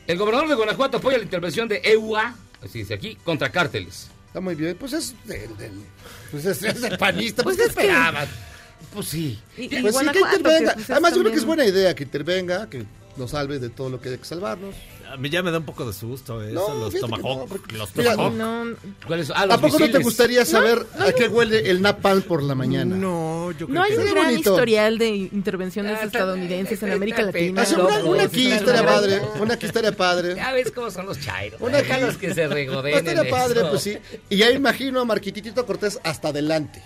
el 0.06 0.16
gobernador 0.18 0.48
de 0.48 0.54
Guanajuato 0.54 0.98
apoya 0.98 1.18
la 1.18 1.24
intervención 1.24 1.66
de 1.68 1.80
EUA, 1.84 2.34
así 2.64 2.78
dice 2.80 2.94
aquí, 2.94 3.16
contra 3.24 3.50
cárteles. 3.50 4.08
Está 4.28 4.40
muy 4.40 4.54
bien. 4.54 4.76
Pues 4.78 4.92
es 4.92 5.14
del, 5.24 5.56
del- 5.56 5.82
pues 6.30 6.44
es, 6.44 6.62
es 6.62 6.80
del 6.80 6.96
panista. 6.96 7.42
Pues, 7.42 7.56
Pues 7.56 7.66
¿qué 7.68 7.70
es 7.72 7.76
que- 7.76 7.82
esperaban? 7.92 8.28
Pues 8.94 9.06
sí. 9.06 9.38
Y, 9.56 9.62
y 9.64 9.82
Pues 9.82 9.96
sí, 9.96 10.06
que 10.10 10.18
intervenga. 10.20 10.72
pues, 10.74 10.84
es 10.84 10.90
Además, 10.90 11.14
yo 11.14 11.20
creo 11.20 11.32
que 11.32 11.38
es 11.38 11.44
buena 11.44 11.64
idea 11.66 11.94
que 11.94 12.02
intervenga, 12.04 12.68
que 12.68 12.84
nos 13.16 13.30
salve 13.32 13.58
de 13.58 13.68
todo 13.70 13.90
lo 13.90 14.00
que 14.00 14.08
hay 14.10 14.18
que 14.18 14.24
salvarnos. 14.24 14.74
A 15.10 15.16
mí 15.16 15.28
ya 15.28 15.42
me 15.42 15.50
da 15.50 15.58
un 15.58 15.64
poco 15.64 15.84
de 15.84 15.92
susto 15.92 16.40
eso, 16.40 16.54
No, 16.68 16.74
los 16.84 16.94
que 16.94 17.00
tomahawk. 17.00 17.38
no, 17.40 17.46
porque- 17.46 17.76
los 17.76 17.90
tomahawk. 17.90 18.32
No. 18.32 18.62
Ah, 19.34 19.40
¿A 19.42 19.46
los 19.46 19.58
poco 19.58 19.80
no 19.80 19.90
te 19.90 19.98
gustaría 19.98 20.44
saber 20.44 20.86
a 21.00 21.10
qué 21.10 21.26
huele 21.26 21.68
el 21.68 21.82
napalm 21.82 22.22
por 22.22 22.44
la 22.44 22.54
mañana? 22.54 22.94
No, 22.94 23.50
yo 23.50 23.66
creo 23.66 23.74
no 23.74 23.82
hay 23.82 23.90
que 23.90 23.98
un 23.98 24.04
gran 24.12 24.24
bonito. 24.26 24.50
historial 24.52 24.98
de 24.98 25.08
intervenciones 25.08 25.92
Ah, 26.00 26.04
está- 26.04 26.18
estadounidenses 26.18 26.80
en 26.82 26.88
está- 26.90 26.94
América 26.96 27.22
está- 27.22 27.32
Latina. 27.32 27.62
Hace 27.62 27.74
una, 27.74 27.84
una 28.04 28.22
está 28.22 28.36
aquí 28.36 28.52
estaría 28.52 28.86
padre, 28.86 29.20
una 29.40 29.54
aquí 29.54 29.66
estaría 29.66 29.92
padre. 29.96 30.34
Ya 30.36 30.52
ves 30.52 30.70
cómo 30.70 30.90
son 30.92 31.06
los 31.06 31.18
chairos. 31.18 31.60
Una 31.60 31.78
aquí- 31.78 31.88
Déjalos 31.88 32.16
que 32.16 32.32
se 32.32 32.46
regodeen 32.46 32.98
Estaría 32.98 33.22
en 33.22 33.30
padre, 33.30 33.60
eso. 33.62 33.70
pues 33.70 33.82
sí. 33.82 33.98
Y 34.28 34.36
ya 34.36 34.50
imagino 34.52 35.00
a 35.00 35.04
Marquititito 35.04 35.66
Cortés 35.66 35.98
hasta 36.04 36.28
adelante. 36.28 36.80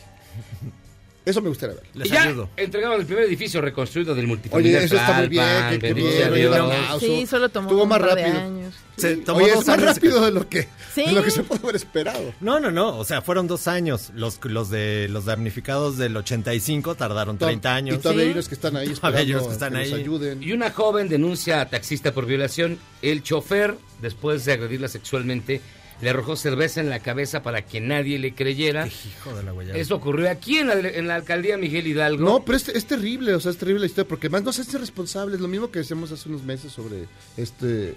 Eso 1.26 1.40
me 1.40 1.48
gustaría 1.48 1.76
ver. 1.76 1.84
les 1.94 2.06
y 2.06 2.10
ya 2.10 2.24
ayudo. 2.24 2.50
entregaron 2.56 3.00
el 3.00 3.06
primer 3.06 3.24
edificio 3.24 3.60
reconstruido 3.62 4.14
del 4.14 4.26
multifamiliar. 4.26 4.76
Oye, 4.76 4.84
eso 4.84 4.96
está 4.96 5.12
muy 5.14 5.28
bien, 5.28 5.46
que, 5.70 5.78
que. 5.94 6.98
Sí, 7.00 7.26
solo 7.26 7.48
tomó 7.48 7.68
Estuvo 7.68 7.82
un 7.84 7.88
más 7.88 7.98
par 8.00 8.14
de 8.14 8.22
rápido. 8.24 8.40
años. 8.40 8.74
Se 8.96 9.16
tomó 9.16 9.38
Oye, 9.38 9.50
dos 9.52 9.60
es 9.62 9.66
más 9.68 9.78
años. 9.78 9.94
rápido 9.96 10.24
de 10.24 10.30
lo 10.30 10.48
que, 10.48 10.68
Sí. 10.94 11.06
de 11.06 11.12
lo 11.12 11.22
que 11.24 11.30
se 11.30 11.42
pudo 11.42 11.60
haber 11.64 11.76
esperado. 11.76 12.32
No, 12.40 12.60
no, 12.60 12.70
no. 12.70 12.98
O 12.98 13.04
sea, 13.04 13.22
fueron 13.22 13.46
dos 13.46 13.66
años. 13.68 14.10
Los, 14.14 14.38
los 14.44 14.68
de 14.70 15.08
los 15.10 15.24
damnificados 15.24 15.96
del 15.96 16.16
85 16.16 16.94
tardaron 16.94 17.38
30 17.38 17.74
años. 17.74 17.96
Y 17.96 17.98
todavía 18.00 18.24
Sí. 18.32 18.38
hay 18.38 18.44
que 18.44 18.54
están 18.54 18.76
ahí 18.76 18.86
hay 18.86 18.92
esperando 18.92 19.46
que 19.48 19.52
están 19.52 19.72
nos 19.72 19.82
ahí. 19.82 19.92
ayuden. 19.94 20.42
Y 20.42 20.52
una 20.52 20.70
joven 20.70 21.08
denuncia 21.08 21.60
a 21.62 21.68
taxista 21.70 22.12
por 22.12 22.26
violación. 22.26 22.78
El 23.02 23.22
chofer, 23.22 23.76
después 24.02 24.44
de 24.44 24.52
agredirla 24.52 24.88
sexualmente, 24.88 25.60
le 26.04 26.10
arrojó 26.10 26.36
cerveza 26.36 26.82
en 26.82 26.90
la 26.90 27.00
cabeza 27.00 27.42
para 27.42 27.64
que 27.64 27.80
nadie 27.80 28.18
le 28.18 28.34
creyera. 28.34 28.86
Hijo 28.86 29.34
de 29.34 29.42
la 29.42 29.52
guayaba. 29.52 29.78
Eso 29.78 29.96
ocurrió 29.96 30.30
aquí 30.30 30.58
en 30.58 30.68
la, 30.68 30.74
en 30.74 31.08
la 31.08 31.14
alcaldía 31.14 31.56
Miguel 31.56 31.86
Hidalgo. 31.86 32.22
No, 32.22 32.44
pero 32.44 32.56
es, 32.58 32.68
es 32.68 32.84
terrible, 32.84 33.34
o 33.34 33.40
sea, 33.40 33.50
es 33.50 33.56
terrible 33.56 33.80
la 33.80 33.86
historia, 33.86 34.06
porque 34.06 34.28
más 34.28 34.42
no 34.42 34.52
se 34.52 34.60
hace 34.60 34.76
responsable. 34.76 35.36
Es 35.36 35.40
lo 35.40 35.48
mismo 35.48 35.70
que 35.70 35.78
decíamos 35.78 36.12
hace 36.12 36.28
unos 36.28 36.42
meses 36.42 36.72
sobre 36.72 37.08
este. 37.38 37.94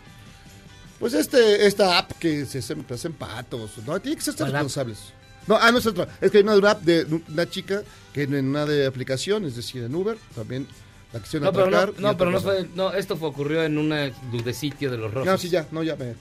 Pues 0.99 1.13
este, 1.13 1.67
esta 1.67 1.97
app 1.97 2.13
que 2.13 2.45
se 2.45 2.59
hacen, 2.59 2.85
que 2.85 2.93
hacen 2.93 3.11
patos. 3.11 3.71
No, 3.85 3.99
tiene 3.99 4.15
que 4.15 4.23
ser 4.23 4.35
responsables. 4.35 5.13
No, 5.45 5.57
ah, 5.59 5.69
no 5.69 5.79
es 5.79 5.85
otra. 5.85 6.07
Es 6.21 6.31
que 6.31 6.37
hay 6.37 6.43
una 6.45 6.71
app 6.71 6.81
de 6.83 7.05
una 7.29 7.49
chica 7.49 7.83
que 8.13 8.23
en 8.23 8.35
una 8.35 8.65
de 8.65 8.85
aplicación, 8.85 9.43
es 9.43 9.57
decir, 9.57 9.83
en 9.83 9.93
Uber, 9.93 10.17
también 10.33 10.65
la 11.17 11.23
quisieron 11.23 11.45
No, 11.45 11.51
pero 11.53 11.69
no, 11.69 11.77
atracar. 11.77 11.99
y 11.99 12.01
no, 12.03 12.17
pero 12.17 12.31
no 12.31 12.41
fue, 12.41 12.65
no, 12.75 12.93
esto 12.93 13.17
fue, 13.17 13.27
ocurrió 13.29 13.63
en 13.63 13.77
una 13.77 14.11
de 14.31 14.53
sitio 14.53 14.89
de 14.91 14.97
los 14.97 15.13
rojos. 15.13 15.27
No, 15.29 15.37
sí, 15.37 15.49
ya, 15.49 15.67
no, 15.71 15.83
ya 15.83 15.95
me. 15.95 16.13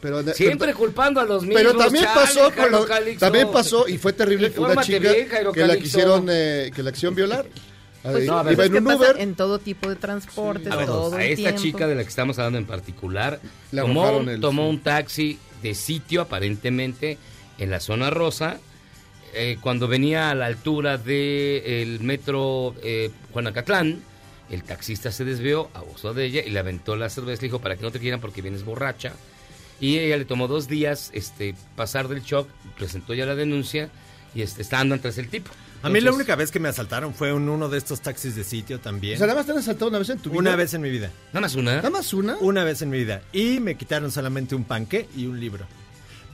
Pero, 0.00 0.22
Siempre 0.34 0.72
culpando 0.74 1.20
a 1.20 1.24
los 1.24 1.42
mismos. 1.42 1.62
Pero 1.62 1.76
también 1.76 2.04
chale, 2.04 2.20
pasó 2.20 2.40
con 2.44 2.52
Jairo 2.54 2.84
Calixto. 2.86 3.20
también 3.26 3.50
pasó 3.52 3.88
y 3.88 3.98
fue 3.98 4.12
terrible 4.12 4.52
una 4.56 4.82
chica 4.82 4.98
bien, 4.98 5.28
que 5.52 5.66
la 5.66 5.76
quisieron 5.76 6.26
eh, 6.30 6.70
que 6.74 6.82
la 6.82 6.92
quisieron 6.92 7.14
violar. 7.14 7.46
Pues 8.02 8.24
sí, 8.24 8.26
no, 8.26 8.38
a 8.38 8.42
ver, 8.42 8.52
iba 8.52 8.64
es 8.64 8.70
en 8.70 8.86
un 8.86 8.92
Uber. 8.92 9.16
en 9.18 9.34
todo 9.34 9.58
tipo 9.58 9.88
de 9.88 9.96
transportes, 9.96 10.70
A 10.70 10.76
ver, 10.76 10.84
todo 10.86 11.14
a 11.16 11.24
el 11.24 11.30
esta 11.32 11.42
tiempo. 11.52 11.62
chica 11.62 11.86
de 11.86 11.94
la 11.94 12.02
que 12.02 12.08
estamos 12.10 12.38
hablando 12.38 12.58
en 12.58 12.66
particular, 12.66 13.40
Le 13.72 13.80
tomó, 13.80 14.20
el- 14.20 14.40
tomó 14.40 14.64
sí. 14.64 14.68
un 14.68 14.80
taxi 14.82 15.38
de 15.62 15.74
sitio 15.74 16.20
aparentemente 16.20 17.16
en 17.56 17.70
la 17.70 17.80
zona 17.80 18.10
rosa. 18.10 18.58
eh, 19.36 19.56
cuando 19.60 19.88
venía 19.88 20.30
a 20.30 20.34
la 20.36 20.46
altura 20.46 20.96
del 20.98 21.98
metro 22.00 22.74
eh, 22.84 23.10
Juanacatlán, 23.32 24.00
el 24.50 24.62
taxista 24.62 25.10
se 25.10 25.24
desvió, 25.24 25.70
abusó 25.74 26.14
de 26.14 26.26
ella 26.26 26.42
y 26.44 26.50
le 26.50 26.58
aventó 26.58 26.96
la 26.96 27.08
cerveza. 27.08 27.42
Le 27.42 27.48
dijo, 27.48 27.60
para 27.60 27.76
que 27.76 27.82
no 27.82 27.90
te 27.90 28.00
quieran 28.00 28.20
porque 28.20 28.42
vienes 28.42 28.64
borracha. 28.64 29.12
Y 29.80 29.98
ella 29.98 30.16
le 30.16 30.24
tomó 30.24 30.48
dos 30.48 30.68
días 30.68 31.10
este, 31.14 31.54
pasar 31.76 32.08
del 32.08 32.22
shock, 32.22 32.48
presentó 32.76 33.14
ya 33.14 33.26
la 33.26 33.34
denuncia 33.34 33.90
y 34.34 34.42
este, 34.42 34.62
está 34.62 34.80
andando 34.80 35.02
tras 35.02 35.18
el 35.18 35.28
tipo. 35.28 35.50
A 35.82 35.90
mí 35.90 36.00
la 36.00 36.12
única 36.12 36.34
vez 36.34 36.50
que 36.50 36.58
me 36.58 36.68
asaltaron 36.68 37.12
fue 37.12 37.28
en 37.28 37.46
uno 37.48 37.68
de 37.68 37.76
estos 37.76 38.00
taxis 38.00 38.34
de 38.34 38.42
sitio 38.42 38.80
también. 38.80 39.16
O 39.16 39.18
sea, 39.18 39.26
nada 39.26 39.38
más 39.38 39.46
te 39.46 39.52
han 39.52 39.58
asaltado 39.58 39.90
una 39.90 39.98
vez 39.98 40.08
en 40.08 40.18
tu 40.18 40.30
vida. 40.30 40.40
una 40.40 40.56
vez 40.56 40.72
en 40.72 40.80
mi 40.80 40.88
vida. 40.88 41.10
Nada 41.28 41.42
más 41.42 41.54
una. 41.56 41.76
Nada 41.76 41.90
más 41.90 42.14
una. 42.14 42.36
Una 42.38 42.64
vez 42.64 42.80
en 42.80 42.88
mi 42.88 42.98
vida. 42.98 43.22
Y 43.34 43.60
me 43.60 43.74
quitaron 43.74 44.10
solamente 44.10 44.54
un 44.54 44.64
panque 44.64 45.08
y 45.14 45.26
un 45.26 45.38
libro. 45.38 45.66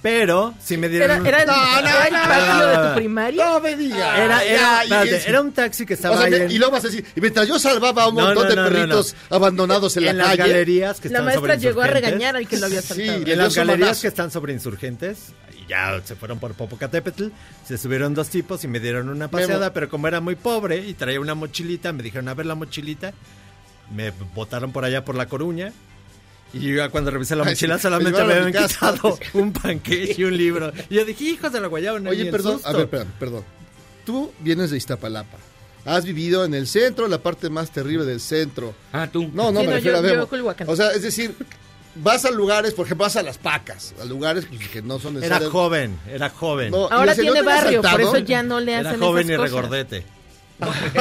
Pero 0.02 0.54
si 0.58 0.78
me 0.78 0.88
dieron... 0.88 1.26
Era, 1.26 1.42
el, 1.42 1.46
No, 1.46 1.52
no, 1.54 1.88
era 1.88 2.06
el 2.06 2.12
no, 2.14 2.18
patio 2.22 2.54
no, 2.54 2.66
de 2.82 2.88
tu 2.88 2.94
primaria. 2.94 3.44
No 3.44 3.60
me 3.60 3.76
digas. 3.76 4.18
Era, 4.18 4.42
era, 4.44 4.44
Ya, 4.44 4.80
y- 4.80 4.82
espérate, 4.84 5.22
y- 5.26 5.28
era 5.28 5.40
un 5.42 5.52
taxi 5.52 5.84
que 5.84 5.92
estaba 5.94 6.14
o 6.14 6.18
sea, 6.18 6.26
ahí 6.26 6.30
me- 6.32 6.36
en, 6.44 6.50
y 6.52 6.56
luego 6.58 6.72
vas 6.72 6.84
a 6.84 6.88
decir, 6.88 7.04
y 7.14 7.20
mientras 7.20 7.46
yo 7.46 7.58
salvaba 7.58 8.04
a 8.04 8.08
un 8.08 8.14
No, 8.14 8.22
montón 8.24 8.44
no, 8.44 8.48
de 8.50 8.56
no, 8.56 8.62
no, 8.62 8.68
perritos 8.70 9.14
abandonados 9.28 9.96
en, 9.98 10.08
en 10.08 10.16
la 10.16 10.24
las 10.24 10.36
calle. 10.38 10.48
galerías 10.52 11.00
que 11.00 11.08
La 11.10 11.12
están 11.18 11.24
maestra 11.26 11.54
sobre 11.54 11.58
llegó 11.68 11.82
a 11.82 11.86
regañar 11.88 12.36
al 12.36 12.48
que 12.48 12.56
lo 12.58 12.66
había 12.66 12.80
Sí, 12.80 12.88
saltado. 12.88 13.18
le 13.18 13.32
En 13.32 13.38
las 13.38 13.54
galerías 13.54 13.80
manazo. 13.88 14.00
que 14.02 14.08
están 14.08 14.30
sobre 14.30 14.52
insurgentes, 14.54 15.18
y 15.62 15.66
ya 15.68 16.00
se 16.02 16.16
fueron 16.16 16.38
por 16.38 16.54
Popocatépetl, 16.54 17.26
se 17.68 17.76
subieron 17.76 18.14
dos 18.14 18.30
tipos 18.30 18.64
y 18.64 18.68
me 18.68 18.80
dieron 18.80 19.10
una 19.10 19.28
paseada, 19.28 19.58
Memo. 19.66 19.72
pero 19.74 19.88
como 19.90 20.08
era 20.08 20.20
muy 20.22 20.34
pobre 20.34 20.78
y 20.78 20.94
traía 20.94 21.20
una 21.20 21.34
mochilita, 21.34 21.92
me 21.92 22.02
dijeron, 22.02 22.26
a 22.28 22.34
ver 22.34 22.46
la 22.46 22.54
mochilita, 22.54 23.12
me 23.94 24.12
botaron 24.34 24.72
por 24.72 24.84
allá 24.86 25.04
por 25.04 25.14
La 25.14 25.26
Coruña, 25.26 25.72
y 26.52 26.60
yo 26.60 26.90
cuando 26.90 27.10
revisé 27.10 27.36
la 27.36 27.44
mochila 27.44 27.78
solamente 27.78 28.22
me 28.24 28.32
habían 28.34 28.52
quitado 28.68 29.18
un 29.34 29.52
panque 29.52 30.14
y 30.16 30.24
un 30.24 30.36
libro. 30.36 30.72
Y 30.88 30.94
yo 30.96 31.04
dije, 31.04 31.24
hijos 31.24 31.52
de 31.52 31.60
la 31.60 31.68
guayaba, 31.68 31.98
no 32.00 32.10
Oye, 32.10 32.26
perdón, 32.30 32.54
susto". 32.54 32.68
a 32.68 32.72
ver, 32.72 32.88
perdón, 32.88 33.12
perdón. 33.18 33.44
Tú 34.04 34.32
vienes 34.40 34.70
de 34.70 34.76
Iztapalapa. 34.76 35.38
Has 35.84 36.04
vivido 36.04 36.44
en 36.44 36.52
el 36.54 36.66
centro, 36.66 37.08
la 37.08 37.18
parte 37.18 37.48
más 37.48 37.70
terrible 37.70 38.04
del 38.04 38.20
centro. 38.20 38.74
Ah, 38.92 39.08
tú. 39.10 39.30
No, 39.32 39.50
no, 39.52 39.60
Sí, 39.60 39.66
me 39.66 39.72
no, 39.72 39.76
refiero 39.76 40.02
yo- 40.14 40.22
a 40.22 40.26
Culhuacán. 40.28 40.68
O 40.68 40.76
sea, 40.76 40.90
es 40.92 41.02
decir, 41.02 41.34
vas 41.94 42.24
a 42.24 42.30
lugares, 42.30 42.74
por 42.74 42.84
ejemplo, 42.86 43.04
vas 43.06 43.16
a 43.16 43.22
las 43.22 43.38
pacas, 43.38 43.94
a 44.00 44.04
lugares 44.04 44.44
pues, 44.46 44.68
que 44.68 44.82
no 44.82 44.98
son 44.98 45.12
Era 45.12 45.20
necesarios. 45.20 45.52
joven, 45.52 45.98
era 46.08 46.28
joven. 46.30 46.70
No, 46.72 46.88
¿y 46.88 46.92
Ahora 46.92 47.14
tiene 47.14 47.42
barrio, 47.42 47.80
por 47.82 48.00
eso 48.00 48.18
ya 48.18 48.42
no 48.42 48.60
le 48.60 48.72
era 48.74 48.90
hacen 48.90 49.00
joven 49.00 49.28
y 49.28 49.32
esas 49.32 49.50
cosas. 49.50 49.52
regordete. 49.70 50.04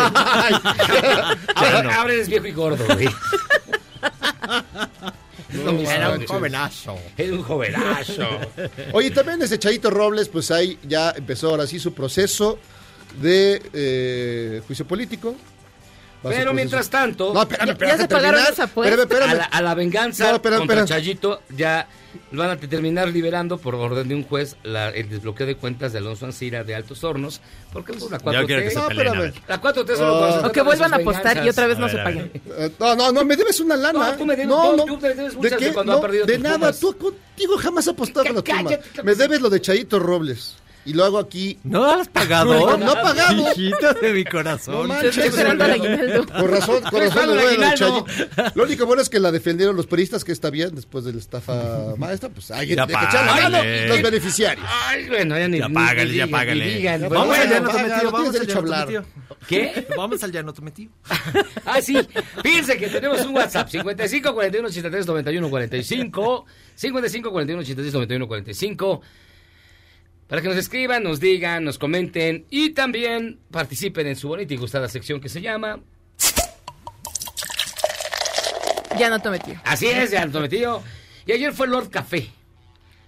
Ahora, 1.55 1.95
ahora 1.99 2.13
eres 2.13 2.29
viejo 2.29 2.47
y 2.47 2.51
gordo, 2.53 2.85
güey. 2.95 3.09
No 5.53 5.71
Era 5.71 6.11
un 6.11 6.25
jovenazo. 6.27 6.97
Era 7.17 7.33
un 7.33 7.43
jovenazo. 7.43 8.27
Oye, 8.93 9.11
también 9.11 9.41
ese 9.41 9.57
Chayito 9.57 9.89
Robles, 9.89 10.29
pues 10.29 10.51
ahí 10.51 10.77
ya 10.83 11.11
empezó 11.11 11.49
ahora 11.49 11.65
sí 11.65 11.79
su 11.79 11.93
proceso 11.93 12.59
de 13.21 13.61
eh, 13.73 14.61
juicio 14.67 14.85
político. 14.85 15.35
Va 16.25 16.31
Pero 16.31 16.53
mientras 16.53 16.89
tanto, 16.89 17.33
No, 17.33 17.41
espérame, 17.41 17.67
Ya- 17.67 17.71
espérame. 17.73 17.97
ya 17.97 18.01
se 18.03 18.07
pagaron 18.09 18.43
las 18.43 18.59
apuestas. 18.59 18.99
Espérame, 18.99 19.29
a, 19.31 19.33
la, 19.35 19.43
a 19.45 19.61
la 19.61 19.73
venganza 19.73 20.31
No, 20.31 20.41
contra. 20.41 20.85
Chayito 20.85 21.41
ya 21.55 21.87
van 22.31 22.49
a 22.51 22.57
terminar 22.57 23.07
liberando 23.09 23.57
por 23.57 23.75
orden 23.75 24.07
de 24.07 24.15
un 24.15 24.23
juez 24.23 24.55
la- 24.63 24.89
el 24.89 25.09
desbloqueo 25.09 25.47
de 25.47 25.55
cuentas 25.55 25.91
de 25.93 25.99
Alonso 25.99 26.25
Ancira 26.25 26.63
de 26.63 26.75
Altos 26.75 27.03
Hornos, 27.03 27.41
porque 27.73 27.93
pues, 27.93 28.09
la 28.11 28.17
Ya 28.17 28.45
quiero 28.45 28.61
que 28.63 28.69
4T... 28.69 28.71
se 28.71 28.79
No, 28.79 28.87
peleen, 28.87 29.19
ver. 29.19 29.33
La 29.47 29.61
4T 29.61 29.95
solo 29.95 30.41
se 30.41 30.47
O 30.47 30.51
que 30.51 30.61
vuelvan 30.61 30.93
a 30.93 30.97
apostar 30.97 31.45
y 31.45 31.49
otra 31.49 31.67
vez 31.67 31.77
no 31.79 31.89
se 31.89 31.97
paguen. 31.97 32.31
Eh, 32.57 32.71
No, 32.79 32.95
no, 32.95 33.11
no, 33.11 33.23
me 33.25 33.35
debes 33.35 33.59
una 33.59 33.75
lana. 33.75 34.11
No, 34.11 34.17
tú 34.17 34.25
me 34.25 34.35
debes- 34.35 34.47
no, 34.47 34.71
no, 34.71 34.77
no. 34.77 34.85
tú 34.85 34.97
me 34.99 35.09
debes 35.09 35.31
¿De 35.33 35.37
muchas 35.37 35.51
de 35.59 35.65
qué? 35.67 35.73
cuando 35.73 35.91
ha 35.93 35.95
No, 35.95 36.01
perdido 36.01 36.25
De 36.25 36.33
tus 36.35 36.43
nada, 36.43 36.57
Pumas. 36.57 36.79
tú 36.79 36.97
contigo 36.97 37.57
jamás 37.57 37.87
apostado 37.87 38.25
a 38.25 38.29
Pumas. 38.29 38.43
cállate. 38.43 39.03
Me 39.03 39.15
debes 39.15 39.41
lo 39.41 39.49
de 39.49 39.61
Chayito 39.61 39.99
Robles. 39.99 40.55
Y 40.85 40.93
lo 40.93 41.03
hago 41.05 41.19
aquí. 41.19 41.59
¿No 41.63 41.85
has 41.85 42.07
pagado? 42.07 42.77
No. 42.77 42.93
Hijito 43.51 43.93
de 44.01 44.13
mi 44.13 44.23
No 44.23 44.31
corazón. 44.31 44.87
manches. 44.87 45.09
Estoy 45.17 45.27
esperando 45.29 45.63
al 45.65 45.71
aguinaldo. 45.71 46.25
Con 46.25 46.47
razón, 46.49 46.81
con 46.89 46.99
razón 47.01 47.29
el 47.39 48.55
lo 48.55 48.63
único 48.63 48.85
bueno 48.85 49.01
es 49.01 49.09
que 49.09 49.19
la 49.19 49.31
defendieron 49.31 49.75
los 49.75 49.87
periodistas, 49.87 50.23
que 50.23 50.31
está 50.31 50.49
bien, 50.49 50.73
después 50.73 51.03
de 51.03 51.13
la 51.13 51.19
estafa 51.19 51.95
maestra, 51.97 52.29
pues 52.29 52.49
hay 52.51 52.67
que 52.67 52.73
echar 52.73 52.89
la 52.91 53.87
los 53.87 54.01
beneficiarios. 54.01 54.65
Ay, 54.87 55.07
bueno, 55.07 55.37
ya 55.37 55.47
ni 55.47 55.59
Ya 55.59 55.69
págale, 55.69 56.15
ya 56.15 56.27
págale. 56.27 56.97
Vamos 57.09 57.37
al 57.37 57.49
llano 57.49 57.67
paga, 57.69 57.83
tu 57.83 57.87
no 57.87 57.89
metido, 57.89 58.11
vamos 58.11 58.35
al 58.55 58.63
metido. 58.79 59.05
¿Qué? 59.47 59.87
Vamos 59.97 60.23
al 60.23 60.31
metido. 60.63 60.91
Ah, 61.65 61.81
sí. 61.81 61.97
Fíjense 62.43 62.77
que 62.77 62.87
tenemos 62.87 63.25
un 63.25 63.35
WhatsApp: 63.35 63.69
55 63.69 64.33
41 64.33 64.67
83 64.67 65.05
91 65.05 65.49
45. 65.49 66.45
55 66.75 67.31
41 67.31 67.61
83 67.61 67.93
91 67.93 68.27
45. 68.27 69.01
Para 70.29 70.43
que 70.43 70.47
nos 70.47 70.57
escriban, 70.57 71.01
nos 71.01 71.19
digan, 71.19 71.63
nos 71.63 71.79
comenten 71.79 72.45
y 72.51 72.69
también 72.69 73.39
participen 73.49 74.05
en 74.05 74.15
su 74.15 74.27
bonita 74.27 74.53
y 74.53 74.57
gustada 74.57 74.87
sección 74.87 75.19
que 75.19 75.27
se 75.27 75.41
llama. 75.41 75.79
Ya 78.99 79.09
no 79.09 79.19
tome 79.19 79.39
tío. 79.39 79.55
Así 79.65 79.87
es, 79.87 80.11
ya 80.11 80.27
lo 80.27 80.39
metido. 80.39 80.83
Y 81.25 81.31
ayer 81.31 81.51
fue 81.51 81.67
Lord 81.67 81.89
Café. 81.89 82.29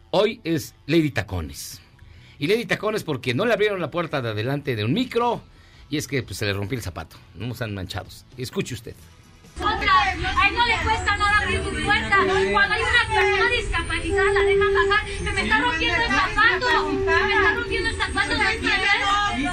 Hoy 0.09 0.41
es 0.43 0.73
Lady 0.87 1.11
Tacones. 1.11 1.79
Y 2.39 2.47
Lady 2.47 2.65
Tacones 2.65 3.03
porque 3.03 3.35
no 3.35 3.45
le 3.45 3.53
abrieron 3.53 3.79
la 3.79 3.91
puerta 3.91 4.19
de 4.23 4.29
adelante 4.29 4.75
de 4.75 4.83
un 4.83 4.93
micro. 4.93 5.43
Y 5.91 5.97
es 5.97 6.07
que 6.07 6.23
pues, 6.23 6.37
se 6.37 6.47
le 6.47 6.53
rompió 6.53 6.75
el 6.75 6.83
zapato. 6.83 7.17
No 7.35 7.51
están 7.51 7.75
manchados. 7.75 8.25
Escuche 8.35 8.73
usted. 8.73 8.95
Otra, 9.59 10.01
a 10.01 10.47
él 10.47 10.55
no 10.55 10.65
le 10.65 10.77
cuesta 10.83 11.17
nada 11.17 11.37
abrir 11.39 11.63
su 11.63 11.69
puerta. 11.69 12.17
Cuando 12.17 12.73
hay 12.73 12.81
una 12.81 13.03
persona 13.13 13.49
discapacitada, 13.49 14.31
la 14.31 14.41
dejan 14.41 14.73
bajar. 14.73 15.07
Se 15.07 15.31
me 15.31 15.41
está 15.41 15.59
rompiendo 15.59 16.03
el 16.03 16.09
zapato. 16.09 16.67
Se 16.67 17.23
me 17.25 17.33
está 17.33 17.53
rompiendo 17.53 17.89
el 17.89 17.95
zapato. 17.95 18.37
¿me 18.37 18.51
entiendes? 18.53 18.99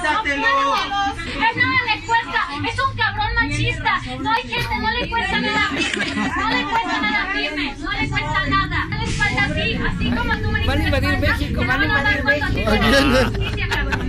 No 0.03 0.23
puedo. 0.23 0.73
A 0.73 1.49
él 1.49 1.57
nada 1.57 1.79
le 1.85 2.01
cuesta. 2.05 2.39
Es 2.69 2.79
un 2.79 2.97
cabrón 2.97 3.31
machista. 3.35 4.01
No 4.19 4.31
hay 4.31 4.43
gente, 4.43 4.75
no 4.79 4.91
le 4.91 5.09
cuesta 5.09 5.39
nada 5.39 5.65
abrirme. 5.67 6.05
No 6.15 6.49
le 6.49 6.63
cuesta 6.63 7.01
nada 7.01 7.23
abrirme. 7.29 7.75
No 7.77 7.91
le 7.91 8.09
cuesta 8.09 8.45
nada. 8.47 8.87
La 8.89 9.03
espalda 9.03 9.43
así, 9.43 9.75
así 9.75 10.11
como 10.11 10.37
tú 10.37 10.51
me 10.51 10.65
Van 10.65 10.69
a 10.69 10.75
dices 10.75 10.85
invadir 10.85 11.09
espalda, 11.09 11.37
México, 11.37 11.61
te 11.61 11.67
van 11.67 11.81
a 11.81 11.85
invadir 11.85 12.23
México. 12.23 12.71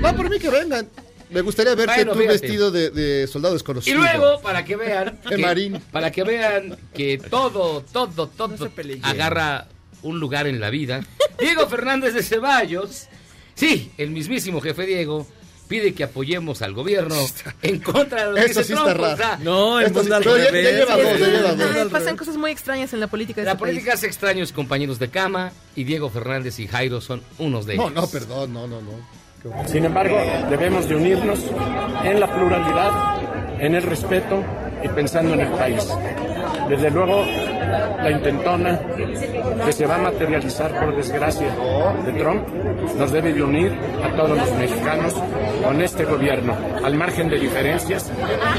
Va 0.04 0.12
por 0.12 0.30
mí 0.30 0.38
que 0.38 0.50
vengan. 0.50 0.88
Me 1.30 1.40
gustaría 1.42 1.74
verte 1.74 1.94
Bueno, 1.94 2.12
tú 2.12 2.18
fíjate. 2.18 2.38
vestido 2.40 2.70
de, 2.70 2.90
de 2.90 3.26
soldado 3.26 3.54
Y 3.54 3.56
desconocido. 3.56 3.98
luego, 3.98 4.40
para 4.40 4.64
que 4.64 4.76
vean, 4.76 5.18
que, 5.28 5.38
marín. 5.38 5.80
para 5.92 6.10
que 6.10 6.24
vean 6.24 6.76
que 6.94 7.18
todo, 7.18 7.84
todo, 7.92 8.26
todo 8.28 8.70
agarra 9.02 9.68
un 10.02 10.18
lugar 10.20 10.46
en 10.46 10.60
la 10.60 10.70
vida. 10.70 11.00
Diego 11.38 11.66
Fernández 11.68 12.14
de 12.14 12.22
Ceballos, 12.22 13.06
sí, 13.54 13.90
el 13.98 14.10
mismísimo 14.10 14.60
jefe 14.60 14.86
Diego, 14.86 15.26
pide 15.68 15.94
que 15.94 16.02
apoyemos 16.02 16.62
al 16.62 16.72
gobierno 16.74 17.14
en 17.62 17.78
contra 17.78 18.24
de 18.26 18.30
lo 18.30 18.34
que 18.36 18.50
Eso 18.50 18.64
sí 18.64 18.72
está 18.72 18.84
Trump, 18.86 18.98
o 19.00 19.02
raro. 19.04 19.16
sea, 19.16 19.36
No, 19.40 19.78
el 19.78 19.86
Esto 19.86 20.02
sí- 20.02 20.10
mundo 20.10 20.16
al 20.16 20.22
pero 20.24 20.36
ya- 20.36 20.44
ya 20.44 20.50
revés. 20.50 20.76
lleva 20.78 20.96
dos, 20.96 21.18
ya 21.20 21.26
lleva 21.28 21.54
dos. 21.54 21.76
Ay, 21.76 21.88
pasan 21.90 22.16
cosas 22.16 22.36
muy 22.36 22.50
extrañas 22.50 22.92
en 22.92 22.98
la 23.00 23.06
política 23.06 23.40
de 23.40 23.44
la 23.44 23.52
este 23.52 23.60
país. 23.62 23.72
política 23.74 23.94
hace 23.94 24.06
extraños 24.06 24.52
compañeros 24.52 24.98
de 24.98 25.10
cama 25.10 25.52
y 25.76 25.84
Diego 25.84 26.10
Fernández 26.10 26.58
y 26.58 26.66
Jairo 26.66 27.00
son 27.00 27.22
unos 27.38 27.66
de 27.66 27.76
No, 27.76 27.84
ellos. 27.84 27.94
no, 27.94 28.06
perdón, 28.10 28.52
no, 28.52 28.66
no, 28.66 28.80
no. 28.80 29.20
Sin 29.66 29.84
embargo, 29.84 30.16
debemos 30.50 30.88
de 30.88 30.96
unirnos 30.96 31.38
en 32.04 32.20
la 32.20 32.26
pluralidad, 32.32 32.90
en 33.58 33.74
el 33.74 33.82
respeto 33.82 34.42
y 34.82 34.88
pensando 34.88 35.34
en 35.34 35.40
el 35.40 35.48
país. 35.52 35.86
Desde 36.68 36.90
luego, 36.90 37.24
la 37.24 38.10
intentona 38.10 38.80
que 39.64 39.72
se 39.72 39.86
va 39.86 39.96
a 39.96 39.98
materializar 39.98 40.78
por 40.78 40.96
desgracia 40.96 41.48
de 42.04 42.12
Trump 42.12 42.46
nos 42.96 43.10
debe 43.12 43.32
de 43.32 43.42
unir 43.42 43.72
a 44.04 44.14
todos 44.16 44.36
los 44.38 44.52
mexicanos 44.54 45.14
con 45.64 45.82
este 45.82 46.04
gobierno, 46.04 46.56
al 46.84 46.94
margen 46.94 47.28
de 47.28 47.38
diferencias, 47.38 48.10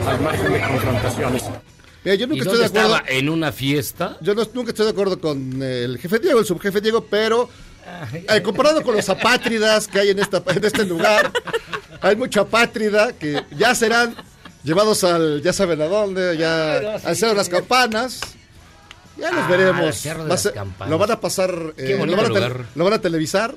al 0.07 0.19
margen 0.21 0.51
de 0.53 0.59
confrontaciones. 0.61 1.43
Mira, 2.03 2.15
yo 2.15 2.25
¿Y 2.25 2.27
dónde 2.29 2.39
estoy 2.43 2.57
de 2.59 2.65
acuerdo. 2.65 2.95
estaba? 2.95 3.03
¿En 3.09 3.29
una 3.29 3.51
fiesta? 3.51 4.17
Yo 4.21 4.33
no- 4.33 4.43
nunca 4.53 4.71
estoy 4.71 4.85
de 4.85 4.91
acuerdo 4.91 5.19
con 5.21 5.61
el 5.61 6.00
jefe 6.00 6.17
Diego, 6.19 6.39
el 6.39 6.45
subjefe 6.45 6.81
Diego, 6.81 7.05
pero 7.09 7.47
eh, 8.13 8.41
comparado 8.41 8.81
con 8.83 8.95
los 8.95 9.07
apátridas 9.10 9.88
que 9.88 10.00
hay 10.00 10.10
en, 10.10 10.19
esta, 10.19 10.41
en 10.48 10.63
este 10.65 10.86
lugar, 10.86 11.31
hay 12.01 12.15
mucha 12.15 12.41
apátrida 12.41 13.13
que 13.13 13.43
ya 13.57 13.74
serán 13.75 14.15
llevados 14.63 15.03
al, 15.03 15.41
ya 15.41 15.53
saben 15.53 15.81
a 15.81 15.86
dónde, 15.86 16.38
ya 16.38 17.00
sí, 17.00 17.07
al 17.07 17.15
cerro 17.15 17.31
de 17.31 17.38
las 17.38 17.48
sí. 17.48 17.51
campanas. 17.53 18.19
Ya 19.17 19.29
nos 19.31 19.45
Ah, 19.45 19.48
veremos. 19.50 20.03
de 20.03 20.13
Va 20.13 20.24
las 20.25 20.41
ser- 20.41 20.53
lo 20.88 20.98
van 20.98 21.12
a 21.12 21.19
pasar, 21.19 21.74
eh, 21.77 21.95
lo, 22.00 22.00
van 22.15 22.25
a 22.25 22.27
lugar. 22.27 22.53
tele- 22.53 22.65
lo 22.75 22.83
van 22.86 22.93
a 22.93 23.00
televisar. 23.01 23.53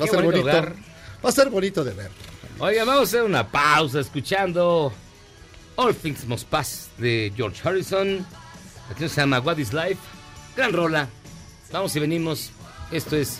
Va 0.00 0.04
a 0.04 0.08
ser 0.08 0.22
bonito 0.22 0.38
lugar. 0.46 0.74
Va 1.24 1.28
a 1.28 1.32
ser 1.32 1.50
bonito 1.50 1.82
de 1.84 1.92
ver. 1.94 2.10
Oiga, 2.58 2.84
vamos 2.84 3.00
a 3.00 3.04
hacer 3.04 3.22
una 3.22 3.46
pausa 3.48 4.00
escuchando 4.00 4.92
All 5.76 5.94
Things 5.94 6.26
Must 6.26 6.46
Pass 6.48 6.88
de 6.98 7.32
George 7.36 7.60
Harrison. 7.66 8.18
La 8.18 8.88
canción 8.88 9.08
se 9.10 9.20
llama 9.20 9.40
What 9.40 9.58
is 9.58 9.72
Life. 9.72 9.98
Gran 10.56 10.72
rola. 10.72 11.08
Vamos 11.72 11.94
y 11.96 12.00
venimos. 12.00 12.50
Esto 12.92 13.16
es 13.16 13.38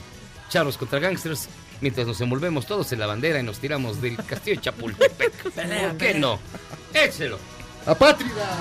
Charros 0.51 0.77
contra 0.77 0.99
Gangsters. 0.99 1.49
Mientras 1.81 2.07
nos 2.07 2.21
envolvemos 2.21 2.67
todos 2.67 2.93
en 2.93 2.99
la 2.99 3.07
bandera 3.07 3.41
y 3.41 3.43
nos 3.43 3.59
tiramos 3.59 4.03
del 4.03 4.17
castillo 4.17 4.57
de 4.57 4.63
Chapultepec. 4.63 5.33
¿Por 5.55 5.97
qué 5.97 6.15
no? 6.15 6.39
Échelo. 6.93 7.39
¡Apátrida! 7.87 8.59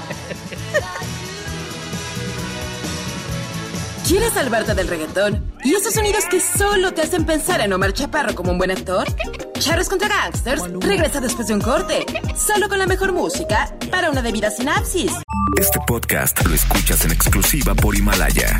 ¿Quieres 4.07 4.33
salvarte 4.33 4.73
del 4.73 4.87
reggaetón? 4.87 5.51
¿Y 5.63 5.75
esos 5.75 5.93
sonidos 5.93 6.23
que 6.31 6.39
solo 6.39 6.93
te 6.93 7.01
hacen 7.01 7.25
pensar 7.25 7.61
en 7.61 7.73
Omar 7.73 7.93
Chaparro 7.93 8.33
como 8.33 8.51
un 8.51 8.57
buen 8.57 8.71
actor? 8.71 9.05
Charros 9.59 9.89
contra 9.89 10.07
Gangsters 10.07 10.63
regresa 10.79 11.19
después 11.19 11.47
de 11.47 11.53
un 11.53 11.61
corte, 11.61 12.05
solo 12.35 12.69
con 12.69 12.79
la 12.79 12.87
mejor 12.87 13.11
música 13.11 13.71
para 13.91 14.09
una 14.09 14.21
debida 14.21 14.49
sinapsis. 14.49 15.11
Este 15.59 15.79
podcast 15.85 16.43
lo 16.45 16.55
escuchas 16.55 17.05
en 17.05 17.11
exclusiva 17.11 17.75
por 17.75 17.95
Himalaya. 17.95 18.59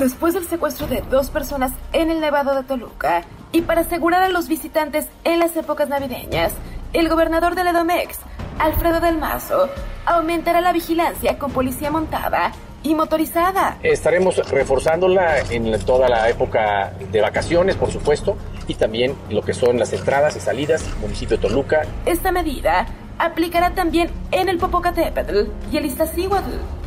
Después 0.00 0.32
del 0.32 0.46
secuestro 0.46 0.86
de 0.86 1.02
dos 1.02 1.28
personas 1.28 1.72
en 1.92 2.10
el 2.10 2.20
Nevado 2.20 2.54
de 2.54 2.62
Toluca 2.62 3.22
y 3.52 3.60
para 3.60 3.82
asegurar 3.82 4.22
a 4.22 4.30
los 4.30 4.48
visitantes 4.48 5.06
en 5.24 5.38
las 5.38 5.54
épocas 5.56 5.90
navideñas, 5.90 6.54
el 6.94 7.10
gobernador 7.10 7.54
de 7.54 7.68
Edomex, 7.68 8.18
Alfredo 8.58 9.00
del 9.00 9.18
Mazo, 9.18 9.68
aumentará 10.06 10.62
la 10.62 10.72
vigilancia 10.72 11.38
con 11.38 11.52
policía 11.52 11.90
montada 11.90 12.52
y 12.82 12.94
motorizada. 12.94 13.76
Estaremos 13.82 14.38
reforzándola 14.48 15.40
en 15.50 15.78
toda 15.84 16.08
la 16.08 16.30
época 16.30 16.94
de 17.12 17.20
vacaciones, 17.20 17.76
por 17.76 17.90
supuesto, 17.90 18.38
y 18.68 18.76
también 18.76 19.14
lo 19.28 19.42
que 19.42 19.52
son 19.52 19.78
las 19.78 19.92
entradas 19.92 20.34
y 20.34 20.40
salidas, 20.40 20.82
municipio 21.02 21.36
de 21.36 21.46
Toluca. 21.46 21.82
Esta 22.06 22.32
medida 22.32 22.86
aplicará 23.18 23.74
también 23.74 24.08
en 24.30 24.48
el 24.48 24.56
Popocatépetl 24.56 25.50
y 25.70 25.76
el 25.76 25.84
Iztaccíhuatl. 25.84 26.79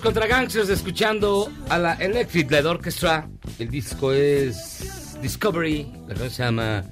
Contra 0.00 0.26
Gangsters, 0.26 0.68
escuchando 0.68 1.50
a 1.68 1.78
la 1.78 1.94
Electric 1.94 2.50
Light 2.50 2.64
Orchestra. 2.66 3.28
El 3.58 3.70
disco 3.70 4.12
es 4.12 5.16
Discovery, 5.22 5.86
la 6.08 6.14
canción 6.14 6.30
se 6.30 6.42
llama 6.42 6.84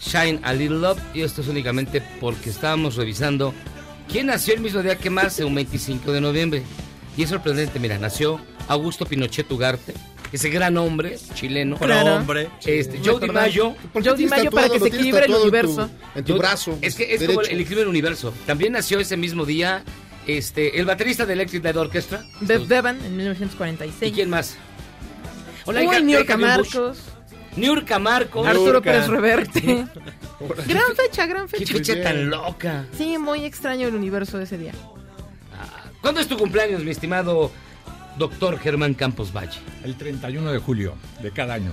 Shine 0.00 0.40
a 0.42 0.52
Little 0.52 0.78
Love. 0.78 0.98
Y 1.14 1.22
esto 1.22 1.42
es 1.42 1.48
únicamente 1.48 2.02
porque 2.20 2.50
estábamos 2.50 2.96
revisando 2.96 3.52
quién 4.10 4.26
nació 4.26 4.54
el 4.54 4.60
mismo 4.60 4.82
día 4.82 4.96
que 4.96 5.10
Marce, 5.10 5.44
un 5.44 5.54
25 5.54 6.12
de 6.12 6.20
noviembre. 6.20 6.62
Y 7.16 7.22
es 7.22 7.30
sorprendente, 7.30 7.78
mira, 7.78 7.98
nació 7.98 8.40
Augusto 8.68 9.06
Pinochet 9.06 9.50
Ugarte, 9.50 9.94
ese 10.32 10.50
gran 10.50 10.76
hombre 10.76 11.18
chileno. 11.34 11.76
Claro. 11.78 12.16
hombre. 12.16 12.48
Este, 12.64 13.00
Joe 13.04 13.20
Di 13.20 13.28
Maggio. 13.28 13.74
Joe 13.94 14.16
Di 14.16 14.26
Maggio 14.26 14.50
para 14.50 14.68
que 14.68 14.80
se 14.80 14.88
equilibre 14.88 15.24
el 15.26 15.34
universo. 15.34 15.88
En 16.14 16.24
tu 16.24 16.32
Yo- 16.34 16.38
brazo. 16.38 16.78
Es 16.82 16.94
que 16.94 17.04
es 17.14 17.20
derecho. 17.20 17.26
como 17.38 17.40
el, 17.42 17.46
el 17.54 17.60
equilibrio 17.60 17.80
del 17.80 17.88
universo. 17.88 18.32
También 18.46 18.72
nació 18.72 19.00
ese 19.00 19.16
mismo 19.16 19.44
día 19.46 19.82
este, 20.26 20.78
el 20.78 20.86
baterista 20.86 21.24
de 21.26 21.32
Electric 21.34 21.62
Light 21.64 21.76
Orchestra. 21.76 22.24
Bev 22.40 22.66
Bevan 22.66 22.98
en 23.04 23.16
1946. 23.16 24.12
¿Y 24.12 24.14
quién 24.14 24.30
más? 24.30 24.56
Hola, 25.64 25.80
Uy, 25.80 26.02
Niurka. 26.02 26.36
Marcos. 26.36 26.98
Niurka 27.56 27.98
Marcos. 27.98 28.46
Arturo 28.46 28.82
Pérez 28.82 29.08
Reverte. 29.08 29.60
gran 30.66 30.96
fecha, 30.96 31.26
gran 31.26 31.48
Qué 31.48 31.58
fecha. 31.58 31.74
fecha 31.74 32.02
tan 32.02 32.30
loca. 32.30 32.84
Sí, 32.96 33.18
muy 33.18 33.44
extraño 33.44 33.88
el 33.88 33.94
universo 33.94 34.38
de 34.38 34.44
ese 34.44 34.58
día. 34.58 34.72
¿Cuándo 36.00 36.20
es 36.20 36.28
tu 36.28 36.36
cumpleaños, 36.36 36.84
mi 36.84 36.90
estimado 36.90 37.50
doctor 38.18 38.58
Germán 38.58 38.94
Campos 38.94 39.32
Valle? 39.32 39.58
El 39.82 39.96
31 39.96 40.52
de 40.52 40.58
julio 40.58 40.94
de 41.22 41.30
cada 41.32 41.54
año. 41.54 41.72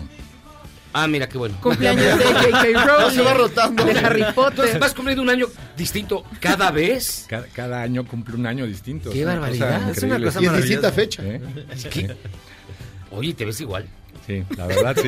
Ah, 0.94 1.08
mira 1.08 1.28
qué 1.28 1.38
bueno. 1.38 1.58
Cumpleaños 1.62 2.18
de 2.20 2.24
J.K. 2.24 2.86
Rowling. 2.86 3.16
se 3.16 3.22
va 3.24 3.34
rotando. 3.34 3.84
De 3.84 3.92
Harry 4.00 4.22
Entonces, 4.22 4.56
Potter. 4.62 4.80
¿vas 4.80 4.94
cumpliendo 4.94 5.24
un 5.24 5.30
año 5.30 5.48
distinto 5.76 6.24
cada 6.40 6.70
vez? 6.72 7.26
Cada, 7.28 7.48
cada 7.48 7.82
año 7.82 8.06
cumple 8.06 8.36
un 8.36 8.46
año 8.46 8.66
distinto. 8.68 9.10
Qué 9.12 9.22
Es 9.22 9.26
barbaridad. 9.26 9.80
cosa 9.80 9.92
Es 9.92 10.04
una 10.04 10.20
cosa 10.24 10.42
Y 10.42 10.46
maravillosa. 10.46 10.58
distinta 10.58 10.92
fecha. 10.92 11.24
¿Eh? 11.26 11.42
Es 11.72 11.86
que- 11.86 12.16
Oye, 13.12 13.34
te 13.34 13.46
ves 13.46 13.60
igual. 13.62 13.88
Sí, 14.26 14.44
la 14.56 14.68
verdad 14.68 14.96
sí. 15.02 15.08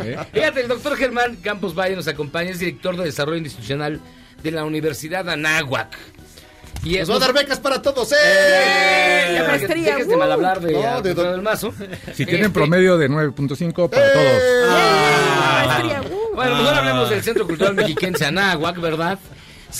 ¿Eh? 0.00 0.16
Fíjate, 0.32 0.60
el 0.62 0.68
doctor 0.68 0.96
Germán 0.96 1.36
Campos 1.36 1.74
Valle 1.78 1.96
nos 1.96 2.08
acompaña, 2.08 2.50
es 2.50 2.58
director 2.60 2.96
de 2.96 3.04
Desarrollo 3.04 3.38
Institucional 3.38 4.00
de 4.42 4.50
la 4.50 4.64
Universidad 4.64 5.28
Anáhuac. 5.28 5.96
Y 6.84 6.98
Nos 6.98 7.10
va 7.10 7.16
a 7.16 7.18
dar 7.18 7.32
becas 7.32 7.58
para 7.60 7.80
todos, 7.80 8.12
¡eh! 8.12 8.16
¡Eh! 8.22 9.32
La 9.40 9.44
maestría, 9.48 9.92
dejes 9.92 10.08
de 10.08 10.14
¡uh! 10.14 10.18
mal 10.18 10.32
hablar 10.32 10.60
de, 10.60 10.72
No, 10.72 11.00
de 11.00 11.14
del 11.14 11.40
Mazo. 11.42 11.72
Si 12.14 12.24
tienen 12.26 12.46
Este, 12.46 12.50
promedio 12.54 12.98
de 12.98 13.08
9.5 13.10 13.88
para 13.88 14.12
todos. 14.12 14.42
Ah. 14.68 15.64
Maestría, 15.66 16.02
uh. 16.02 16.34
Bueno, 16.34 16.56
mejor 16.56 16.74
hablemos 16.74 17.10
del 17.10 17.22
Centro 17.22 17.46
Cultural 17.46 17.74
Mexiquense 17.74 18.26
Anáhuac, 18.26 18.78
¿verdad? 18.80 19.18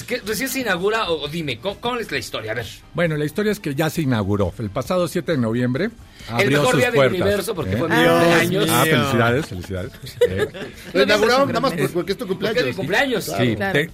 Que 0.09 0.21
recién 0.27 0.49
se 0.49 0.61
inaugura, 0.61 1.09
o, 1.11 1.23
o 1.23 1.29
dime, 1.29 1.59
¿cómo, 1.61 1.79
cómo 1.81 1.99
es 1.99 2.11
la 2.11 2.19
historia? 2.19 2.51
A 2.51 2.55
ver. 2.57 2.67
Bueno, 2.95 3.17
la 3.17 3.25
historia 3.25 3.53
es 3.53 3.61
que 3.61 3.75
ya 3.77 3.91
se 3.91 4.03
inauguró. 4.03 4.53
El 4.59 4.71
pasado 4.71 5.07
7 5.07 5.33
de 5.33 5.39
noviembre 5.39 5.91
abrió 6.29 6.59
mejor 6.59 6.71
sus 6.73 6.79
día 6.79 6.87
del 6.91 6.95
puertas. 6.97 7.21
universo, 7.21 7.55
porque 7.55 7.75
¿eh? 7.75 7.77
fue 7.77 7.89
mi 7.89 7.95
cumpleaños. 7.95 8.69
Ah, 8.71 8.85
felicidades, 8.85 9.47
felicidades. 9.47 9.93
Eh, 10.29 10.49
Lo 10.95 11.03
inauguraron 11.05 11.49
nada 11.49 11.61
más 11.61 11.73
por- 11.75 11.91
porque 11.93 12.13
es 12.13 12.19
tu 12.19 12.27
Porque 12.27 12.47
es 12.47 12.53
cumpleaños. 12.53 12.67
mi 12.67 12.73
cumpleaños. 12.75 13.25
sí, 13.25 13.55
Claro. 13.57 13.73
te- 13.73 13.91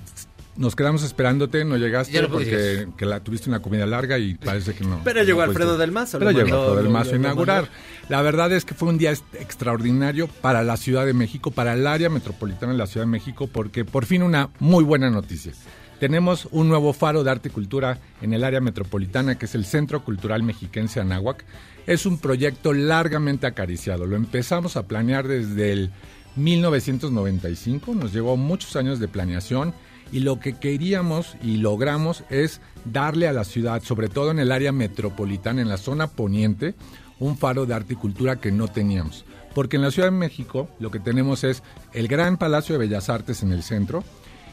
nos 0.57 0.77
quedamos 0.77 1.03
esperándote, 1.03 1.65
no 1.65 1.77
llegaste 1.77 2.21
no 2.21 2.29
porque 2.29 2.89
que 2.97 3.07
la, 3.07 3.21
tuviste 3.21 3.49
una 3.49 3.61
comida 3.61 3.87
larga 3.87 4.19
y 4.19 4.35
parece 4.35 4.75
que 4.75 4.85
no. 4.85 5.01
Pero 5.05 5.23
llegó 5.23 5.39
no. 5.39 5.45
Alfredo 5.45 5.79
del 5.79 5.93
Mazo, 5.93 6.19
Pero 6.19 6.31
llegó 6.33 6.45
Alfredo 6.45 6.77
del 6.77 6.89
Mazo 6.89 7.13
a 7.13 7.17
inaugurar. 7.17 7.69
La 8.09 8.23
verdad 8.23 8.53
es 8.53 8.65
que 8.65 8.75
fue 8.75 8.89
un 8.89 8.99
día 8.99 9.13
extraordinario 9.13 10.29
para 10.29 10.63
la 10.63 10.77
Ciudad 10.77 11.07
de 11.07 11.15
México, 11.15 11.51
para 11.51 11.75
el 11.75 11.87
área 11.87 12.09
metropolitana 12.09 12.73
de 12.73 12.79
la 12.79 12.87
Ciudad 12.87 13.07
de 13.07 13.11
México, 13.11 13.47
porque 13.47 13.85
por 13.85 14.05
fin 14.07 14.23
una 14.23 14.51
muy 14.59 14.85
buena 14.85 15.11
noticia. 15.11 15.53
tenemos 15.99 16.49
un 16.51 16.69
nuevo 16.69 16.93
faro 16.93 17.23
de 17.25 17.31
arte 17.31 17.49
y 17.51 17.53
cultura 17.53 17.99
en 18.23 18.33
el 18.33 18.43
área 18.43 18.61
metropolitana, 18.61 19.39
que 19.39 19.47
es 19.47 19.55
el 19.55 19.65
Centro 19.65 20.03
Cultural 20.03 20.43
Mexiquense 20.43 21.01
Anáhuac. 21.01 21.45
Es 21.87 22.07
un 22.07 22.19
proyecto 22.19 22.73
largamente 22.73 23.47
acariciado. 23.47 24.07
Lo 24.07 24.17
empezamos 24.17 24.77
a 24.77 24.87
planear 24.87 25.29
desde 25.29 25.73
el 25.73 25.91
1995, 26.37 27.95
nos 27.95 28.13
llevó 28.13 28.37
muchos 28.37 28.77
años 28.77 29.01
de 29.01 29.09
planeación 29.09 29.75
y 30.13 30.21
lo 30.21 30.41
que 30.41 30.55
queríamos 30.55 31.37
y 31.43 31.57
logramos 31.57 32.25
es 32.31 32.61
darle 32.85 33.29
a 33.29 33.33
la 33.33 33.45
ciudad, 33.45 33.83
sobre 33.83 34.09
todo 34.09 34.31
en 34.31 34.39
el 34.39 34.53
área 34.53 34.73
metropolitana, 34.73 35.63
en 35.63 35.69
la 35.69 35.77
zona 35.77 36.09
poniente, 36.09 36.75
un 37.19 37.37
faro 37.37 37.67
de 37.67 37.75
arte 37.75 37.95
y 37.95 37.97
cultura 37.97 38.37
que 38.37 38.51
no 38.51 38.69
teníamos. 38.69 39.25
Porque 39.55 39.77
en 39.77 39.83
la 39.83 39.91
Ciudad 39.91 40.09
de 40.09 40.17
México 40.17 40.69
lo 40.79 40.91
que 40.91 41.01
tenemos 41.01 41.45
es 41.45 41.63
el 41.93 42.09
gran 42.09 42.37
Palacio 42.37 42.75
de 42.75 42.87
Bellas 42.87 43.09
Artes 43.09 43.43
en 43.43 43.53
el 43.53 43.63
centro 43.63 44.05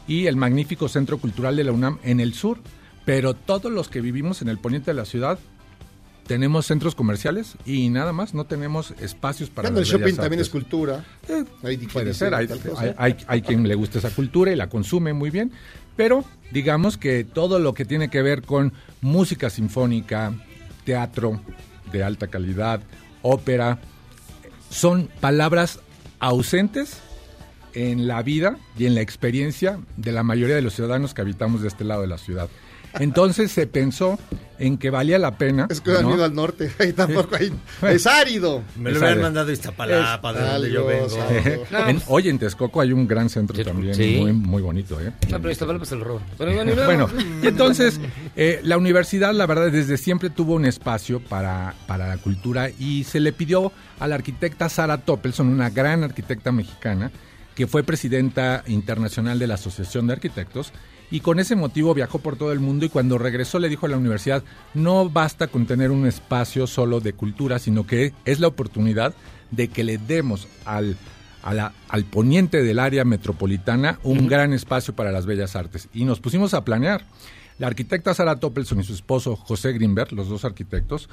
y 0.06 0.26
el 0.26 0.36
magnífico 0.36 0.88
Centro 0.88 1.18
Cultural 1.18 1.56
de 1.56 1.64
la 1.64 1.72
UNAM 1.72 1.98
en 2.02 2.20
el 2.20 2.34
sur. 2.34 2.58
Pero 3.04 3.34
todos 3.34 3.72
los 3.72 3.88
que 3.88 4.00
vivimos 4.00 4.42
en 4.42 4.48
el 4.48 4.58
poniente 4.58 4.90
de 4.90 4.96
la 4.96 5.04
ciudad 5.04 5.38
tenemos 6.28 6.66
centros 6.66 6.94
comerciales 6.94 7.54
y 7.66 7.88
nada 7.88 8.12
más, 8.12 8.34
no 8.34 8.44
tenemos 8.44 8.92
espacios 9.00 9.50
para... 9.50 9.68
Bueno, 9.70 9.80
el 9.80 9.86
shopping 9.86 10.14
también 10.14 10.40
es 10.40 10.48
cultura. 10.50 11.04
Eh, 11.28 11.44
Hay 11.64 11.76
Puede 11.78 12.14
ser, 12.14 12.32
hay, 12.34 12.46
tal 12.46 12.60
cosa. 12.60 12.80
hay- 12.82 12.94
hay- 12.98 13.16
hay 13.26 13.42
quien 13.42 13.66
le 13.66 13.74
gusta 13.74 13.98
esa 13.98 14.10
cultura 14.10 14.52
y 14.52 14.56
la 14.56 14.68
consume 14.68 15.12
muy 15.14 15.30
bien, 15.30 15.50
pero 15.96 16.24
digamos 16.52 16.96
que 16.96 17.24
todo 17.24 17.58
lo 17.58 17.74
que 17.74 17.84
tiene 17.84 18.08
que 18.10 18.22
ver 18.22 18.42
con 18.42 18.72
música 19.00 19.50
sinfónica, 19.50 20.32
teatro 20.84 21.40
de 21.90 22.04
alta 22.04 22.28
calidad, 22.28 22.80
ópera, 23.22 23.78
son 24.70 25.08
palabras 25.20 25.80
ausentes 26.20 26.98
en 27.74 28.06
la 28.06 28.22
vida 28.22 28.58
y 28.78 28.86
en 28.86 28.94
la 28.94 29.00
experiencia 29.00 29.78
de 29.96 30.12
la 30.12 30.22
mayoría 30.22 30.56
de 30.56 30.62
los 30.62 30.74
ciudadanos 30.74 31.14
que 31.14 31.22
habitamos 31.22 31.62
de 31.62 31.68
este 31.68 31.84
lado 31.84 32.02
de 32.02 32.08
la 32.08 32.18
ciudad. 32.18 32.48
Entonces 32.98 33.50
se 33.52 33.66
pensó 33.66 34.18
en 34.58 34.76
que 34.76 34.90
valía 34.90 35.18
la 35.18 35.38
pena. 35.38 35.68
Es 35.70 35.80
que 35.80 35.92
han 35.96 36.02
¿no? 36.02 36.14
ido 36.16 36.24
al 36.24 36.34
norte. 36.34 36.70
Ahí 36.80 36.92
tampoco 36.92 37.36
hay. 37.36 37.52
Es 37.82 38.06
árido. 38.06 38.62
Me 38.76 38.90
lo 38.90 38.98
hubieran 38.98 39.20
mandado 39.22 39.50
a 39.50 39.52
Iztapalapa, 39.52 40.32
de 40.32 40.40
donde 40.40 40.70
yo 40.72 40.86
vengo. 40.86 41.06
En- 41.88 42.02
oye, 42.08 42.30
en 42.30 42.38
Texcoco 42.38 42.80
hay 42.80 42.92
un 42.92 43.06
gran 43.06 43.28
centro 43.28 43.62
también, 43.64 43.94
sí. 43.94 44.16
muy, 44.20 44.32
muy 44.32 44.62
bonito. 44.62 45.00
¿eh? 45.00 45.12
No, 45.30 45.38
pero 45.38 45.50
Iztapalapa 45.52 45.84
bueno, 46.38 46.62
y 46.62 46.74
luego- 46.74 46.84
Bueno, 46.84 47.08
y 47.42 47.46
entonces 47.46 48.00
eh, 48.36 48.60
la 48.64 48.76
universidad, 48.76 49.32
la 49.32 49.46
verdad, 49.46 49.70
desde 49.70 49.96
siempre 49.96 50.30
tuvo 50.30 50.54
un 50.54 50.64
espacio 50.64 51.20
para, 51.20 51.74
para 51.86 52.08
la 52.08 52.16
cultura 52.18 52.70
y 52.70 53.04
se 53.04 53.20
le 53.20 53.32
pidió 53.32 53.72
a 54.00 54.08
la 54.08 54.16
arquitecta 54.16 54.68
Sara 54.68 54.98
Toppelson, 54.98 55.48
una 55.48 55.70
gran 55.70 56.02
arquitecta 56.04 56.50
mexicana, 56.52 57.10
que 57.54 57.66
fue 57.66 57.82
presidenta 57.82 58.62
internacional 58.66 59.38
de 59.38 59.46
la 59.46 59.54
Asociación 59.54 60.06
de 60.06 60.14
Arquitectos, 60.14 60.72
y 61.10 61.20
con 61.20 61.38
ese 61.40 61.56
motivo 61.56 61.94
viajó 61.94 62.18
por 62.18 62.36
todo 62.36 62.52
el 62.52 62.60
mundo 62.60 62.84
y 62.84 62.88
cuando 62.88 63.16
regresó 63.18 63.58
le 63.58 63.68
dijo 63.68 63.86
a 63.86 63.88
la 63.88 63.96
universidad, 63.96 64.42
no 64.74 65.08
basta 65.08 65.46
con 65.46 65.66
tener 65.66 65.90
un 65.90 66.06
espacio 66.06 66.66
solo 66.66 67.00
de 67.00 67.12
cultura, 67.14 67.58
sino 67.58 67.86
que 67.86 68.12
es 68.24 68.40
la 68.40 68.48
oportunidad 68.48 69.14
de 69.50 69.68
que 69.68 69.84
le 69.84 69.96
demos 69.98 70.48
al, 70.66 70.96
a 71.42 71.54
la- 71.54 71.72
al 71.88 72.04
poniente 72.04 72.62
del 72.62 72.78
área 72.78 73.04
metropolitana 73.04 73.98
un 74.02 74.26
gran 74.26 74.52
espacio 74.52 74.94
para 74.94 75.10
las 75.12 75.24
bellas 75.24 75.56
artes. 75.56 75.88
Y 75.94 76.04
nos 76.04 76.20
pusimos 76.20 76.52
a 76.52 76.64
planear. 76.64 77.04
La 77.58 77.66
arquitecta 77.66 78.12
Sara 78.14 78.36
Toppelson 78.38 78.80
y 78.80 78.84
su 78.84 78.92
esposo 78.92 79.34
José 79.34 79.72
Grimberg, 79.72 80.12
los 80.12 80.28
dos 80.28 80.44
arquitectos, 80.44 81.08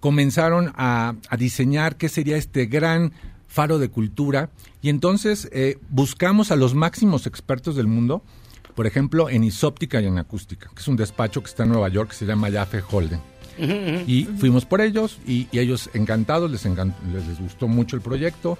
comenzaron 0.00 0.72
a, 0.76 1.14
a 1.28 1.36
diseñar 1.36 1.96
qué 1.96 2.08
sería 2.08 2.36
este 2.36 2.66
gran 2.66 3.12
faro 3.48 3.78
de 3.78 3.88
cultura 3.88 4.48
y 4.80 4.88
entonces 4.88 5.48
eh, 5.52 5.78
buscamos 5.90 6.50
a 6.50 6.56
los 6.56 6.74
máximos 6.74 7.26
expertos 7.26 7.76
del 7.76 7.86
mundo, 7.86 8.22
por 8.74 8.86
ejemplo, 8.86 9.28
en 9.28 9.44
isóptica 9.44 10.00
y 10.00 10.06
en 10.06 10.18
acústica, 10.18 10.70
que 10.74 10.80
es 10.80 10.88
un 10.88 10.96
despacho 10.96 11.42
que 11.42 11.48
está 11.48 11.64
en 11.64 11.70
Nueva 11.70 11.88
York 11.88 12.10
que 12.10 12.16
se 12.16 12.26
llama 12.26 12.50
Jaffe 12.50 12.82
Holden. 12.90 13.20
Y 14.06 14.24
fuimos 14.38 14.64
por 14.64 14.80
ellos 14.80 15.18
y, 15.26 15.46
y 15.52 15.58
ellos 15.58 15.90
encantados, 15.92 16.50
les, 16.50 16.64
encan- 16.64 16.94
les, 17.12 17.26
les 17.26 17.38
gustó 17.38 17.68
mucho 17.68 17.96
el 17.96 18.02
proyecto. 18.02 18.58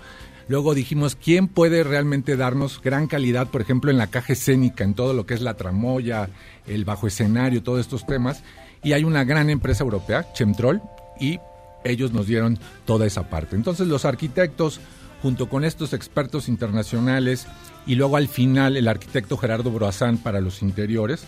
Luego 0.49 0.75
dijimos, 0.75 1.17
¿quién 1.17 1.49
puede 1.49 1.83
realmente 1.83 2.37
darnos 2.37 2.81
gran 2.83 3.07
calidad, 3.07 3.47
por 3.47 3.63
ejemplo, 3.63 3.91
en 3.91 3.97
la 3.97 4.09
caja 4.09 4.35
escénica, 4.35 4.85
en 4.85 4.93
todo 4.95 5.15
lo 5.15 5.25
que 5.25 5.35
es 5.35 5.41
la 5.41 5.55
tramoya, 5.55 6.29
el 6.67 6.85
bajo 6.85 7.07
escenario, 7.07 7.63
todos 7.63 7.81
estos 7.81 8.07
temas? 8.07 8.43
Y 8.83 8.93
hay 8.93 9.05
una 9.05 9.25
gran 9.25 9.49
empresa 9.49 9.83
europea, 9.83 10.27
Chemtrol, 10.35 10.83
y 11.19 11.39
ellos 11.85 12.13
nos 12.13 12.27
dieron 12.27 12.59
toda 12.85 13.07
esa 13.07 13.31
parte. 13.31 13.57
Entonces 13.57 13.87
los 13.87 14.05
arquitectos, 14.05 14.81
junto 15.23 15.49
con 15.49 15.65
estos 15.65 15.93
expertos 15.95 16.49
internacionales, 16.49 17.47
y 17.87 17.95
luego 17.95 18.17
al 18.17 18.29
final 18.29 18.77
el 18.77 18.89
arquitecto 18.89 19.37
Gerardo 19.37 19.71
Broazán 19.71 20.19
para 20.19 20.41
los 20.41 20.63
interiores, 20.63 21.25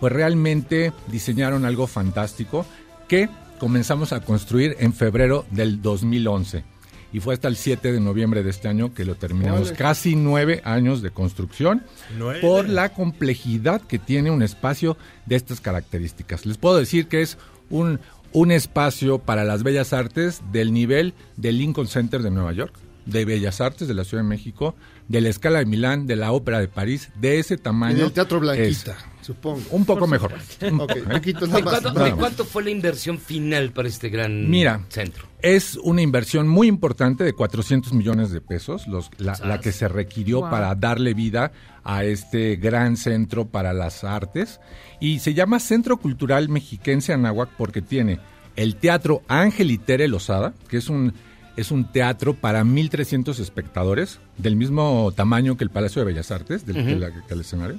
pues 0.00 0.12
realmente 0.12 0.92
diseñaron 1.08 1.64
algo 1.64 1.86
fantástico 1.86 2.66
que 3.08 3.28
comenzamos 3.58 4.12
a 4.12 4.20
construir 4.20 4.76
en 4.80 4.92
febrero 4.92 5.46
del 5.50 5.80
2011. 5.80 6.64
Y 7.12 7.20
fue 7.20 7.34
hasta 7.34 7.48
el 7.48 7.56
7 7.56 7.92
de 7.92 8.00
noviembre 8.00 8.42
de 8.42 8.50
este 8.50 8.68
año 8.68 8.92
que 8.92 9.04
lo 9.04 9.14
terminamos. 9.14 9.72
Casi 9.72 10.16
nueve 10.16 10.60
años 10.64 11.00
de 11.00 11.10
construcción 11.10 11.82
Nueve. 12.18 12.40
por 12.40 12.68
la 12.68 12.90
complejidad 12.90 13.80
que 13.80 13.98
tiene 13.98 14.30
un 14.30 14.42
espacio 14.42 14.98
de 15.24 15.36
estas 15.36 15.60
características. 15.60 16.44
Les 16.44 16.58
puedo 16.58 16.76
decir 16.76 17.06
que 17.06 17.22
es 17.22 17.38
un, 17.70 18.00
un 18.32 18.50
espacio 18.50 19.18
para 19.18 19.44
las 19.44 19.62
bellas 19.62 19.92
artes 19.92 20.42
del 20.52 20.72
nivel 20.74 21.14
del 21.36 21.58
Lincoln 21.58 21.86
Center 21.86 22.22
de 22.22 22.30
Nueva 22.30 22.52
York, 22.52 22.74
de 23.06 23.24
Bellas 23.24 23.60
Artes 23.60 23.88
de 23.88 23.94
la 23.94 24.04
Ciudad 24.04 24.22
de 24.22 24.28
México, 24.28 24.74
de 25.08 25.20
la 25.20 25.28
Escala 25.28 25.60
de 25.60 25.66
Milán, 25.66 26.06
de 26.06 26.16
la 26.16 26.32
Ópera 26.32 26.58
de 26.60 26.68
París, 26.68 27.10
de 27.20 27.38
ese 27.38 27.56
tamaño. 27.56 27.96
En 27.98 28.04
el 28.06 28.12
Teatro 28.12 28.38
es 28.38 28.42
Blanquita, 28.42 28.96
supongo. 29.22 29.62
Un 29.70 29.84
poco 29.84 30.06
mejor. 30.06 30.32
Un 30.70 30.78
poco, 30.78 30.92
¿eh? 30.94 31.02
¿De 31.20 31.32
nada 31.46 31.60
más. 31.60 32.12
cuánto, 32.14 32.42
de 32.44 32.48
fue 32.50 32.64
la 32.64 32.70
inversión 32.70 33.18
final 33.18 33.70
para 33.72 33.88
este 33.88 34.08
gran 34.08 34.50
Mira, 34.50 34.84
centro? 34.88 35.24
es 35.40 35.76
una 35.76 36.02
inversión 36.02 36.48
muy 36.48 36.66
importante 36.66 37.22
de 37.24 37.32
400 37.32 37.92
millones 37.92 38.30
de 38.32 38.40
pesos, 38.40 38.86
los- 38.88 39.10
la, 39.18 39.38
la 39.44 39.60
que 39.60 39.70
se 39.72 39.86
requirió 39.88 40.40
Wow. 40.40 40.50
para 40.50 40.74
darle 40.74 41.14
vida 41.14 41.52
a 41.84 42.02
este 42.04 42.56
gran 42.56 42.96
centro 42.96 43.46
para 43.46 43.72
las 43.72 44.02
artes. 44.02 44.60
Y 44.98 45.20
se 45.20 45.34
llama 45.34 45.60
Centro 45.60 45.98
Cultural 45.98 46.48
Mexiquense 46.48 47.12
Anáhuac 47.12 47.50
porque 47.56 47.80
tiene 47.82 48.18
el 48.56 48.74
Teatro 48.76 49.22
Ángel 49.28 49.70
y 49.70 49.78
Tere 49.78 50.08
Lozada, 50.08 50.54
que 50.68 50.78
es 50.78 50.88
un, 50.88 51.12
es 51.56 51.70
un 51.70 51.90
teatro 51.90 52.34
para 52.34 52.62
1.300 52.64 53.38
espectadores, 53.38 54.20
del 54.36 54.56
mismo 54.56 55.12
tamaño 55.14 55.56
que 55.56 55.64
el 55.64 55.70
Palacio 55.70 56.00
de 56.00 56.06
Bellas 56.12 56.30
Artes, 56.30 56.66
del, 56.66 56.76
que 56.84 57.34
el 57.34 57.40
escenario. 57.40 57.78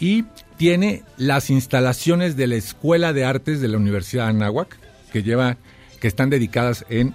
Y 0.00 0.24
tiene 0.56 1.02
las 1.16 1.50
instalaciones 1.50 2.36
de 2.36 2.46
la 2.46 2.54
Escuela 2.56 3.12
de 3.12 3.24
Artes 3.24 3.60
de 3.60 3.68
la 3.68 3.76
Universidad 3.76 4.24
de 4.24 4.30
Anáhuac, 4.30 4.78
que 5.12 5.22
lleva, 5.22 5.56
que 6.00 6.08
están 6.08 6.30
dedicadas 6.30 6.84
en 6.88 7.14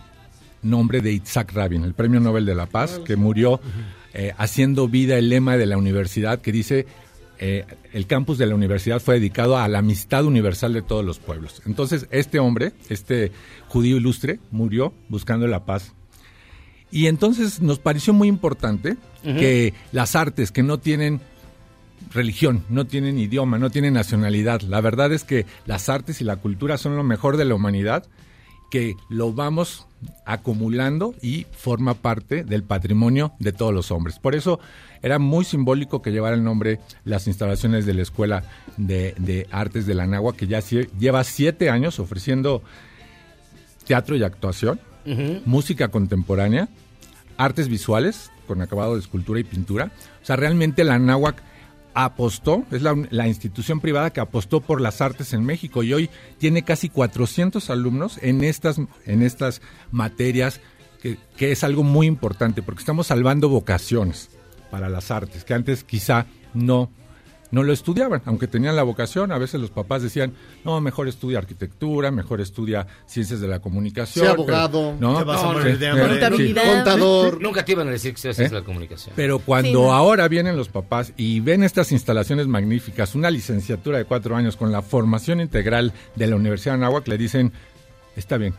nombre 0.61 1.01
de 1.01 1.11
Itzhak 1.11 1.53
Rabin, 1.53 1.83
el 1.83 1.93
Premio 1.93 2.19
Nobel 2.19 2.45
de 2.45 2.55
la 2.55 2.65
Paz, 2.65 2.99
que 3.05 3.15
murió 3.15 3.59
eh, 4.13 4.33
haciendo 4.37 4.87
vida 4.87 5.17
el 5.17 5.29
lema 5.29 5.57
de 5.57 5.65
la 5.65 5.77
universidad 5.77 6.39
que 6.39 6.51
dice 6.51 6.85
eh, 7.39 7.65
el 7.91 8.07
campus 8.07 8.37
de 8.37 8.45
la 8.45 8.55
universidad 8.55 8.99
fue 8.99 9.15
dedicado 9.15 9.57
a 9.57 9.67
la 9.67 9.79
amistad 9.79 10.25
universal 10.25 10.73
de 10.73 10.81
todos 10.81 11.03
los 11.03 11.19
pueblos. 11.19 11.61
Entonces, 11.65 12.07
este 12.11 12.39
hombre, 12.39 12.73
este 12.89 13.31
judío 13.67 13.97
ilustre, 13.97 14.39
murió 14.51 14.93
buscando 15.09 15.47
la 15.47 15.65
paz 15.65 15.93
y 16.93 17.07
entonces 17.07 17.59
nos 17.59 17.79
pareció 17.79 18.13
muy 18.13 18.27
importante 18.27 18.97
que 19.23 19.73
las 19.91 20.15
artes 20.15 20.51
que 20.51 20.61
no 20.61 20.77
tienen 20.77 21.21
religión, 22.11 22.63
no 22.69 22.85
tienen 22.85 23.17
idioma, 23.17 23.57
no 23.57 23.71
tienen 23.71 23.95
nacionalidad, 23.95 24.61
la 24.61 24.79
verdad 24.79 25.11
es 25.11 25.23
que 25.23 25.47
las 25.65 25.89
artes 25.89 26.21
y 26.21 26.23
la 26.23 26.35
cultura 26.35 26.77
son 26.77 26.95
lo 26.95 27.03
mejor 27.03 27.37
de 27.37 27.45
la 27.45 27.55
humanidad, 27.55 28.05
que 28.73 28.97
lo 29.07 29.33
vamos 29.33 29.85
acumulando 30.25 31.13
y 31.21 31.45
forma 31.51 31.93
parte 31.93 32.43
del 32.43 32.63
patrimonio 32.63 33.33
de 33.37 33.51
todos 33.51 33.71
los 33.71 33.91
hombres. 33.91 34.17
Por 34.17 34.33
eso 34.33 34.59
era 35.03 35.19
muy 35.19 35.45
simbólico 35.45 36.01
que 36.01 36.11
llevara 36.11 36.35
el 36.35 36.43
nombre 36.43 36.79
las 37.05 37.27
instalaciones 37.27 37.85
de 37.85 37.93
la 37.93 38.01
Escuela 38.01 38.43
de, 38.77 39.13
de 39.19 39.45
Artes 39.51 39.85
de 39.85 39.93
la 39.93 40.07
Nagua, 40.07 40.35
que 40.35 40.47
ya 40.47 40.59
lleva 40.59 41.23
siete 41.23 41.69
años 41.69 41.99
ofreciendo 41.99 42.63
teatro 43.85 44.15
y 44.15 44.23
actuación, 44.23 44.79
música 45.45 45.89
contemporánea, 45.89 46.67
artes 47.37 47.67
visuales 47.67 48.31
con 48.47 48.63
acabado 48.63 48.95
de 48.95 49.01
escultura 49.01 49.39
y 49.39 49.43
pintura. 49.43 49.91
O 50.23 50.25
sea, 50.25 50.35
realmente 50.35 50.83
la 50.83 50.95
Anáhuac 50.95 51.43
apostó, 51.93 52.63
es 52.71 52.81
la, 52.81 52.95
la 53.09 53.27
institución 53.27 53.79
privada 53.79 54.11
que 54.11 54.19
apostó 54.19 54.61
por 54.61 54.81
las 54.81 55.01
artes 55.01 55.33
en 55.33 55.45
México 55.45 55.83
y 55.83 55.93
hoy 55.93 56.09
tiene 56.37 56.63
casi 56.63 56.89
400 56.89 57.69
alumnos 57.69 58.19
en 58.21 58.43
estas, 58.43 58.79
en 59.05 59.21
estas 59.21 59.61
materias, 59.91 60.59
que, 61.01 61.17
que 61.37 61.51
es 61.51 61.63
algo 61.63 61.83
muy 61.83 62.07
importante 62.07 62.61
porque 62.61 62.79
estamos 62.79 63.07
salvando 63.07 63.49
vocaciones 63.49 64.29
para 64.71 64.89
las 64.89 65.11
artes, 65.11 65.43
que 65.43 65.53
antes 65.53 65.83
quizá 65.83 66.25
no, 66.53 66.89
no 67.53 67.61
lo 67.61 67.71
estudiaban, 67.71 68.23
aunque 68.25 68.47
tenían 68.47 68.75
la 68.75 68.81
vocación. 68.81 69.31
A 69.31 69.37
veces 69.37 69.61
los 69.61 69.69
papás 69.69 70.01
decían, 70.01 70.33
no, 70.65 70.81
mejor 70.81 71.07
estudia 71.07 71.37
arquitectura, 71.37 72.09
mejor 72.09 72.41
estudia 72.41 72.87
ciencias 73.05 73.41
de 73.41 73.47
la 73.47 73.59
comunicación. 73.59 74.25
Sea 74.25 74.31
pero- 74.31 74.41
abogado, 74.41 74.95
¿no? 74.99 75.19
te 75.19 75.23
vas 75.23 75.43
a 75.43 75.53
morir 75.53 75.77
de 75.77 75.91
sí. 76.35 76.53
Contador. 76.55 77.39
Nunca 77.39 77.63
te 77.63 77.73
iban 77.73 77.87
a 77.87 77.91
decir 77.91 78.15
que 78.15 78.21
se 78.21 78.29
hace 78.29 78.45
¿Eh? 78.45 78.49
la 78.51 78.63
comunicación. 78.63 79.13
Pero 79.15 79.37
cuando 79.37 79.67
Sí, 79.69 79.73
no. 79.75 79.93
ahora 79.93 80.27
vienen 80.27 80.57
los 80.57 80.67
papás 80.69 81.13
y 81.15 81.41
ven 81.41 81.61
estas 81.61 81.91
instalaciones 81.91 82.47
magníficas, 82.47 83.13
una 83.13 83.29
licenciatura 83.29 83.99
de 83.99 84.05
cuatro 84.05 84.35
años 84.35 84.57
con 84.57 84.71
la 84.71 84.81
formación 84.81 85.39
integral 85.39 85.93
de 86.15 86.25
la 86.25 86.35
Universidad 86.35 86.73
de 86.73 86.83
Anáhuac, 86.85 87.07
le 87.07 87.19
dicen, 87.19 87.53
está 88.15 88.37
bien, 88.37 88.55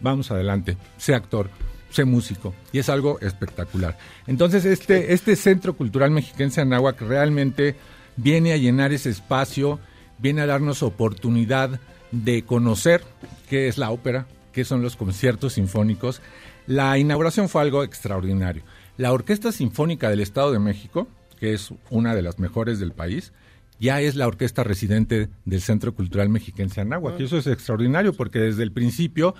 vamos 0.00 0.30
adelante, 0.30 0.76
sé 0.98 1.14
actor, 1.14 1.48
sé 1.88 2.04
músico. 2.04 2.54
Y 2.72 2.78
es 2.78 2.90
algo 2.90 3.18
espectacular. 3.20 3.96
Entonces, 4.26 4.66
este, 4.66 5.14
este 5.14 5.34
Centro 5.34 5.72
Cultural 5.72 6.10
Mexiquense 6.10 6.56
de 6.60 6.66
Anáhuac 6.66 7.00
realmente 7.00 7.74
viene 8.16 8.52
a 8.52 8.56
llenar 8.56 8.92
ese 8.92 9.10
espacio, 9.10 9.80
viene 10.18 10.42
a 10.42 10.46
darnos 10.46 10.82
oportunidad 10.82 11.80
de 12.12 12.44
conocer 12.44 13.02
qué 13.48 13.68
es 13.68 13.78
la 13.78 13.90
ópera, 13.90 14.26
qué 14.52 14.64
son 14.64 14.82
los 14.82 14.96
conciertos 14.96 15.54
sinfónicos. 15.54 16.20
La 16.66 16.96
inauguración 16.98 17.48
fue 17.48 17.62
algo 17.62 17.82
extraordinario. 17.82 18.62
La 18.96 19.12
Orquesta 19.12 19.52
Sinfónica 19.52 20.08
del 20.08 20.20
Estado 20.20 20.52
de 20.52 20.60
México, 20.60 21.08
que 21.38 21.52
es 21.52 21.72
una 21.90 22.14
de 22.14 22.22
las 22.22 22.38
mejores 22.38 22.78
del 22.78 22.92
país, 22.92 23.32
ya 23.80 24.00
es 24.00 24.14
la 24.14 24.26
orquesta 24.26 24.62
residente 24.62 25.28
del 25.44 25.60
Centro 25.60 25.94
Cultural 25.94 26.28
Mexiquense 26.28 26.80
Anáhuac. 26.80 27.18
Y 27.18 27.24
eso 27.24 27.36
es 27.36 27.46
extraordinario 27.46 28.12
porque 28.14 28.38
desde 28.38 28.62
el 28.62 28.72
principio 28.72 29.34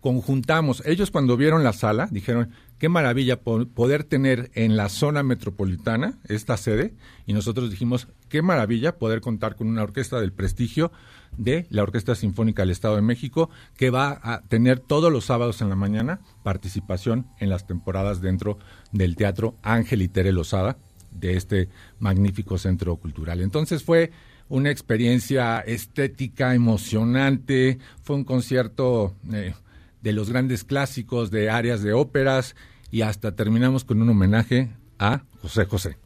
conjuntamos. 0.00 0.82
Ellos 0.86 1.10
cuando 1.10 1.36
vieron 1.36 1.64
la 1.64 1.72
sala 1.72 2.08
dijeron, 2.10 2.50
qué 2.78 2.88
maravilla 2.88 3.40
po- 3.40 3.66
poder 3.66 4.04
tener 4.04 4.50
en 4.54 4.76
la 4.76 4.88
zona 4.88 5.22
metropolitana 5.22 6.18
esta 6.28 6.56
sede. 6.56 6.94
Y 7.26 7.32
nosotros 7.32 7.70
dijimos, 7.70 8.08
qué 8.28 8.42
maravilla 8.42 8.96
poder 8.98 9.20
contar 9.20 9.56
con 9.56 9.68
una 9.68 9.82
orquesta 9.82 10.20
del 10.20 10.32
prestigio 10.32 10.92
de 11.36 11.66
la 11.70 11.82
Orquesta 11.82 12.14
Sinfónica 12.14 12.62
del 12.62 12.70
Estado 12.70 12.96
de 12.96 13.02
México, 13.02 13.50
que 13.76 13.90
va 13.90 14.18
a 14.22 14.42
tener 14.42 14.80
todos 14.80 15.12
los 15.12 15.26
sábados 15.26 15.60
en 15.60 15.68
la 15.68 15.76
mañana 15.76 16.20
participación 16.42 17.26
en 17.38 17.50
las 17.50 17.66
temporadas 17.66 18.20
dentro 18.20 18.58
del 18.92 19.14
Teatro 19.16 19.56
Ángel 19.62 20.02
y 20.02 20.08
Tere 20.08 20.32
Lozada, 20.32 20.78
de 21.10 21.36
este 21.36 21.68
magnífico 21.98 22.58
centro 22.58 22.96
cultural. 22.96 23.40
Entonces 23.40 23.82
fue 23.82 24.10
una 24.48 24.70
experiencia 24.70 25.60
estética, 25.60 26.54
emocionante, 26.54 27.78
fue 28.02 28.16
un 28.16 28.24
concierto 28.24 29.14
eh, 29.32 29.54
de 30.02 30.12
los 30.12 30.30
grandes 30.30 30.64
clásicos, 30.64 31.30
de 31.30 31.50
áreas 31.50 31.82
de 31.82 31.92
óperas 31.92 32.54
y 32.90 33.02
hasta 33.02 33.34
terminamos 33.36 33.84
con 33.84 34.00
un 34.02 34.08
homenaje 34.10 34.70
a 34.98 35.22
José 35.42 35.64
José. 35.66 35.96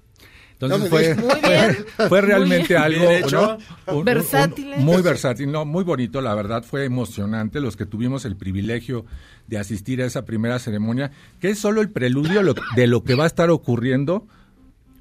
Entonces 0.61 0.90
fue, 0.90 1.14
fue, 1.16 2.09
fue 2.09 2.20
realmente 2.20 2.76
algo 2.76 3.11
hecho. 3.11 3.59
¿no? 3.87 3.92
Un- 3.92 3.98
un- 3.98 4.05
Versátiles. 4.05 4.78
un- 4.78 4.85
muy 4.85 5.02
versátil, 5.02 5.50
no, 5.50 5.64
muy 5.64 5.83
bonito, 5.83 6.20
la 6.20 6.35
verdad 6.37 6.62
fue 6.62 6.85
emocionante 6.85 7.61
los 7.61 7.76
que 7.76 7.85
tuvimos 7.85 8.24
el 8.24 8.37
privilegio 8.37 9.05
de 9.48 9.59
asistir 9.59 10.00
a 10.02 10.07
esa 10.07 10.24
primera 10.24 10.61
ceremonia, 10.61 11.11
que 11.40 11.50
es 11.50 11.59
solo 11.59 11.81
el 11.81 11.90
preludio 11.90 12.42
lo- 12.42 12.55
de 12.76 12.87
lo 12.87 13.02
que 13.02 13.16
va 13.16 13.24
a 13.24 13.26
estar 13.26 13.50
ocurriendo 13.50 14.28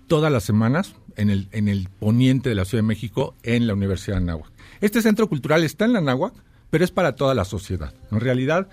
todas 0.08 0.32
las 0.32 0.43
semanas 0.43 0.95
en 1.15 1.30
el, 1.30 1.47
en 1.51 1.67
el 1.67 1.89
poniente 1.99 2.49
de 2.49 2.56
la 2.56 2.65
Ciudad 2.65 2.84
de 2.84 2.88
México 2.88 3.36
en 3.43 3.67
la 3.67 3.73
Universidad 3.75 4.17
de 4.17 4.23
Anáhuac. 4.23 4.51
Este 4.82 5.01
centro 5.04 5.30
cultural 5.30 5.63
está 5.63 5.86
en 5.86 5.93
la 5.93 5.99
Anáhuac, 5.99 6.34
pero 6.72 6.84
es 6.84 6.90
para 6.92 7.14
toda 7.16 7.36
la 7.36 7.46
sociedad. 7.46 7.94
En 8.12 8.20
realidad 8.20 8.68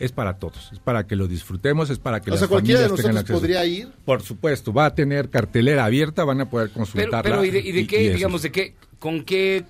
es 0.00 0.10
para 0.10 0.38
todos, 0.38 0.70
es 0.72 0.80
para 0.80 1.06
que 1.06 1.14
lo 1.14 1.28
disfrutemos, 1.28 1.88
es 1.90 2.00
para 2.00 2.20
que 2.20 2.30
O 2.30 2.32
las 2.32 2.40
sea, 2.40 2.48
cualquiera 2.48 2.80
de 2.80 2.86
familias 2.88 3.04
tengan 3.06 3.14
nosotros 3.14 3.36
acceso. 3.36 3.62
podría 3.62 3.64
ir. 3.66 3.92
Por 4.04 4.22
supuesto, 4.22 4.72
va 4.72 4.86
a 4.86 4.94
tener 4.96 5.30
cartelera 5.30 5.84
abierta, 5.84 6.24
van 6.24 6.40
a 6.40 6.50
poder 6.50 6.70
consultarla. 6.70 7.22
pero 7.22 7.44
¿y 7.44 7.50
de, 7.50 7.60
y 7.60 7.70
de 7.70 7.80
y- 7.82 7.86
qué, 7.86 8.02
y 8.02 8.08
digamos, 8.08 8.42
de 8.42 8.50
qué, 8.50 8.74
con 8.98 9.22
qué 9.22 9.64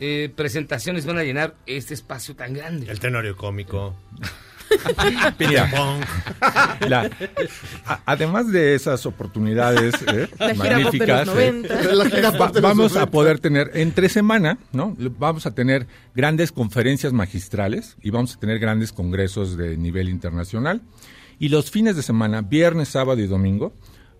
eh, 0.00 0.32
presentaciones 0.34 1.06
van 1.06 1.18
a 1.18 1.22
llenar 1.22 1.54
este 1.66 1.94
espacio 1.94 2.34
tan 2.34 2.54
grande? 2.54 2.90
El 2.90 2.98
tenorio 2.98 3.36
cómico. 3.36 3.94
Mira, 5.04 5.34
Peter 5.36 5.70
Pong. 5.70 6.00
la- 6.88 7.10
a- 7.86 8.00
además 8.06 8.50
de 8.52 8.74
esas 8.74 9.04
oportunidades 9.06 9.94
eh, 10.06 10.28
La 10.38 10.54
gira 10.54 10.54
pop 10.54 10.62
de 10.62 10.74
magníficas, 10.74 11.26
los 11.26 11.38
eh, 11.38 11.52
90. 11.52 11.94
La 11.94 12.04
gira 12.10 12.30
va- 12.30 12.38
pop 12.38 12.48
de 12.54 12.60
los 12.60 12.70
vamos 12.70 12.92
a 12.92 13.00
90. 13.00 13.10
poder 13.10 13.38
tener 13.40 13.70
entre 13.74 14.08
semana, 14.08 14.58
¿no? 14.72 14.94
Vamos 15.18 15.46
a 15.46 15.54
tener 15.54 15.86
grandes 16.14 16.52
conferencias 16.52 17.12
magistrales 17.12 17.96
y 18.02 18.10
vamos 18.10 18.34
a 18.36 18.40
tener 18.40 18.58
grandes 18.58 18.92
congresos 18.92 19.56
de 19.56 19.76
nivel 19.76 20.08
internacional. 20.08 20.82
Y 21.38 21.48
los 21.50 21.70
fines 21.70 21.94
de 21.96 22.02
semana, 22.02 22.42
viernes, 22.42 22.88
sábado 22.88 23.20
y 23.20 23.26
domingo, 23.26 23.72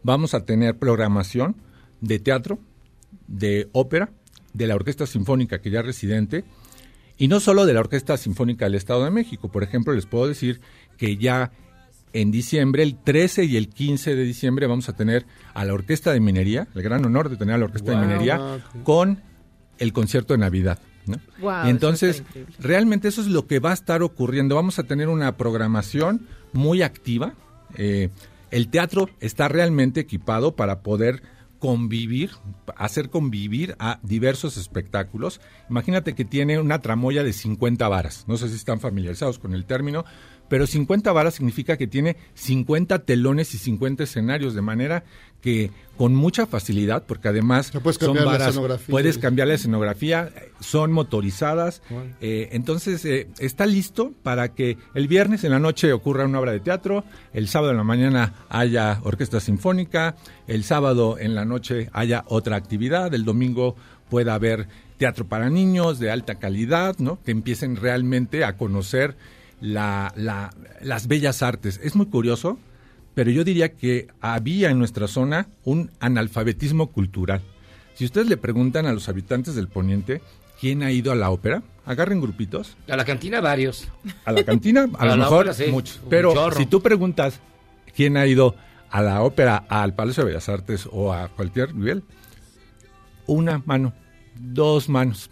vamos 0.03 0.35
a 0.35 0.45
tener 0.45 0.79
programación 0.79 1.57
de 2.01 2.19
teatro, 2.21 2.59
de 3.27 3.69
ópera, 3.73 4.11
de 4.55 4.67
la 4.67 4.77
Orquesta 4.77 5.07
Sinfónica 5.07 5.61
que 5.61 5.71
ya 5.71 5.81
es 5.81 5.87
residente, 5.87 6.45
y 7.19 7.29
no 7.29 7.41
solo 7.41 7.67
de 7.67 7.75
la 7.75 7.81
Orquesta 7.81 8.17
Sinfónica 8.17 8.65
del 8.65 8.77
Estado 8.77 9.05
de 9.05 9.11
México. 9.11 9.49
Por 9.49 9.65
ejemplo, 9.65 9.93
les 9.93 10.07
puedo 10.07 10.29
decir 10.29 10.61
que 10.97 11.17
ya 11.17 11.53
en 12.13 12.31
diciembre, 12.31 12.83
el 12.83 12.97
13 12.97 13.45
y 13.45 13.57
el 13.57 13.69
15 13.69 14.15
de 14.15 14.25
diciembre, 14.25 14.67
vamos 14.67 14.89
a 14.89 14.95
tener 14.95 15.27
a 15.53 15.65
la 15.65 15.75
Orquesta 15.75 16.13
de 16.13 16.21
Minería, 16.21 16.69
el 16.75 16.83
gran 16.83 17.05
honor 17.05 17.29
de 17.29 17.37
tener 17.37 17.57
a 17.57 17.59
la 17.59 17.65
Orquesta 17.67 17.93
Wow, 17.93 18.01
de 18.01 18.07
Minería, 18.07 18.65
con 18.85 19.21
el 19.79 19.93
concierto 19.93 20.33
de 20.35 20.39
Navidad. 20.39 20.79
¿no? 21.07 21.19
Y 21.67 21.71
entonces, 21.71 22.23
realmente 22.59 23.09
eso 23.09 23.21
es 23.21 23.27
lo 23.27 23.47
que 23.47 23.59
va 23.59 23.71
a 23.71 23.75
estar 23.75 24.03
ocurriendo. 24.03 24.55
Vamos 24.55 24.79
a 24.79 24.85
tener 24.85 25.09
una 25.09 25.37
programación 25.37 26.27
muy 26.53 26.83
activa. 26.83 27.35
Eh, 27.77 28.11
el 28.51 28.69
teatro 28.69 29.11
está 29.21 29.49
realmente 29.49 30.01
equipado 30.01 30.55
para 30.55 30.81
poder 30.81 31.23
convivir, 31.59 32.31
hacer 32.77 33.11
convivir 33.11 33.77
a 33.79 33.99
diversos 34.03 34.57
espectáculos. 34.57 35.41
Imagínate 35.69 36.15
que 36.15 36.25
tiene 36.25 36.59
una 36.59 36.81
tramoya 36.81 37.25
de 37.25 37.33
50 37.33 37.89
varas. 37.89 38.25
No 38.29 38.37
sé 38.37 38.49
si 38.49 38.57
están 38.57 38.81
familiarizados 38.81 39.39
con 39.39 39.55
el 39.55 39.65
término, 39.65 40.05
pero 40.49 40.67
50 40.67 41.13
varas 41.13 41.35
significa 41.35 41.77
que 41.77 41.87
tiene 41.87 42.17
50 42.35 43.01
telones 43.01 43.55
y 43.55 43.59
50 43.59 44.05
escenarios, 44.05 44.55
de 44.55 44.63
manera 44.63 45.05
que 45.41 45.71
con 45.97 46.15
mucha 46.15 46.47
facilidad, 46.47 47.05
porque 47.07 47.29
además 47.29 47.71
puedes 47.71 47.97
son 47.97 48.09
cambiar 48.09 48.25
la 48.25 48.33
varas, 48.33 48.49
escenografía. 48.49 48.87
puedes 48.93 49.19
cambiar 49.19 49.49
la 49.49 49.55
escenografía, 49.55 50.31
son 50.61 50.93
motorizadas, 50.93 51.83
eh, 52.21 52.49
entonces 52.53 53.05
eh, 53.05 53.29
está 53.39 53.67
listo 53.67 54.13
para 54.23 54.55
que 54.55 54.79
el 54.95 55.09
viernes 55.09 55.45
en 55.45 55.51
la 55.51 55.59
noche 55.59 55.93
ocurra 55.93 56.25
una 56.25 56.41
obra 56.41 56.53
de 56.53 56.61
teatro, 56.61 57.05
el 57.33 57.49
sábado 57.49 57.73
en 57.73 57.79
la 57.79 57.85
mañana 57.85 58.35
haya 58.49 59.01
orquesta 59.03 59.41
sinfónica, 59.41 60.17
el 60.47 60.65
sábado 60.65 61.19
en 61.19 61.35
la 61.35 61.45
noche 61.45 61.89
haya 61.93 62.25
otra 62.29 62.57
actividad, 62.57 63.13
el 63.15 63.25
domingo 63.25 63.77
pueda 64.09 64.35
haber 64.35 64.69
teatro 64.99 65.27
para 65.27 65.51
niños 65.51 65.99
de 65.99 66.11
alta 66.11 66.37
calidad, 66.37 66.97
¿no? 66.99 67.19
Que 67.25 67.31
empiecen 67.31 67.77
realmente 67.77 68.45
a 68.45 68.57
conocer 68.57 69.17
la, 69.61 70.13
la- 70.17 70.51
las 70.81 71.07
bellas 71.09 71.43
artes. 71.43 71.81
Es 71.83 71.95
muy 71.97 72.07
curioso, 72.07 72.59
pero 73.15 73.31
yo 73.31 73.45
diría 73.45 73.73
que 73.73 74.09
había 74.21 74.71
en 74.71 74.79
nuestra 74.79 75.09
zona 75.09 75.49
un 75.65 75.91
analfabetismo 76.01 76.89
cultural. 76.89 77.43
Si 77.95 78.05
ustedes 78.05 78.29
le 78.29 78.37
preguntan 78.37 78.87
a 78.87 78.93
los 78.93 79.09
habitantes 79.09 79.55
del 79.57 79.69
Poniente 79.69 80.23
quién 80.61 80.83
ha 80.83 80.93
ido 80.93 81.11
a 81.11 81.17
la 81.17 81.31
ópera, 81.31 81.63
agarren 81.85 82.21
grupitos. 82.21 82.77
A 82.89 82.97
la 82.97 83.05
cantina 83.05 83.41
varios. 83.41 83.89
A 84.25 84.33
la 84.33 84.45
cantina, 84.45 84.89
a, 84.99 85.03
A 85.03 85.07
lo 85.07 85.17
mejor 85.17 85.49
ópera, 85.49 85.55
sí, 85.55 85.65
muchos. 85.71 86.01
Pero 86.09 86.33
chorro. 86.35 86.57
si 86.57 86.67
tú 86.67 86.81
preguntas 86.81 87.41
quién 87.97 88.17
ha 88.17 88.27
ido 88.27 88.55
a 88.91 89.03
la 89.03 89.23
ópera, 89.23 89.65
al 89.69 89.95
Palacio 89.95 90.23
de 90.25 90.29
Bellas 90.31 90.49
Artes 90.49 90.89
o 90.93 91.13
a 91.13 91.29
cualquier 91.29 91.75
nivel, 91.75 92.05
una 93.27 93.63
mano, 93.67 93.93
dos 94.39 94.89
manos. 94.89 95.31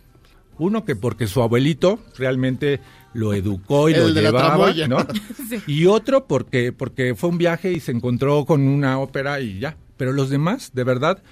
Uno 0.59 0.85
que 0.85 0.97
porque 0.97 1.27
su 1.27 1.43
abuelito 1.43 1.99
realmente 2.17 2.81
lo 3.15 3.35
educó 3.35 3.89
y 3.89 3.95
El 3.95 4.01
lo 4.01 4.13
de 4.13 4.23
llevaba. 4.23 4.73
¿no? 4.89 4.99
Sí. 5.49 5.63
Y 5.67 5.87
otro 5.87 6.27
porque, 6.27 6.73
porque 6.73 7.15
fue 7.15 7.31
un 7.31 7.39
viaje 7.39 7.73
y 7.73 7.81
se 7.81 7.93
encontró 7.93 8.45
con 8.45 8.67
una 8.67 8.99
ópera 8.99 9.41
y 9.41 9.59
ya. 9.59 9.77
Pero 9.97 10.13
los 10.13 10.29
demás, 10.29 10.73
de 10.75 10.85
verdad, 10.85 11.23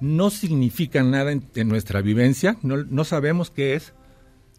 no 0.00 0.30
significan 0.30 1.10
nada 1.10 1.32
en, 1.32 1.48
en 1.54 1.68
nuestra 1.68 2.02
vivencia. 2.02 2.56
No, 2.62 2.76
no 2.76 3.04
sabemos 3.04 3.50
qué 3.50 3.74
es 3.74 3.94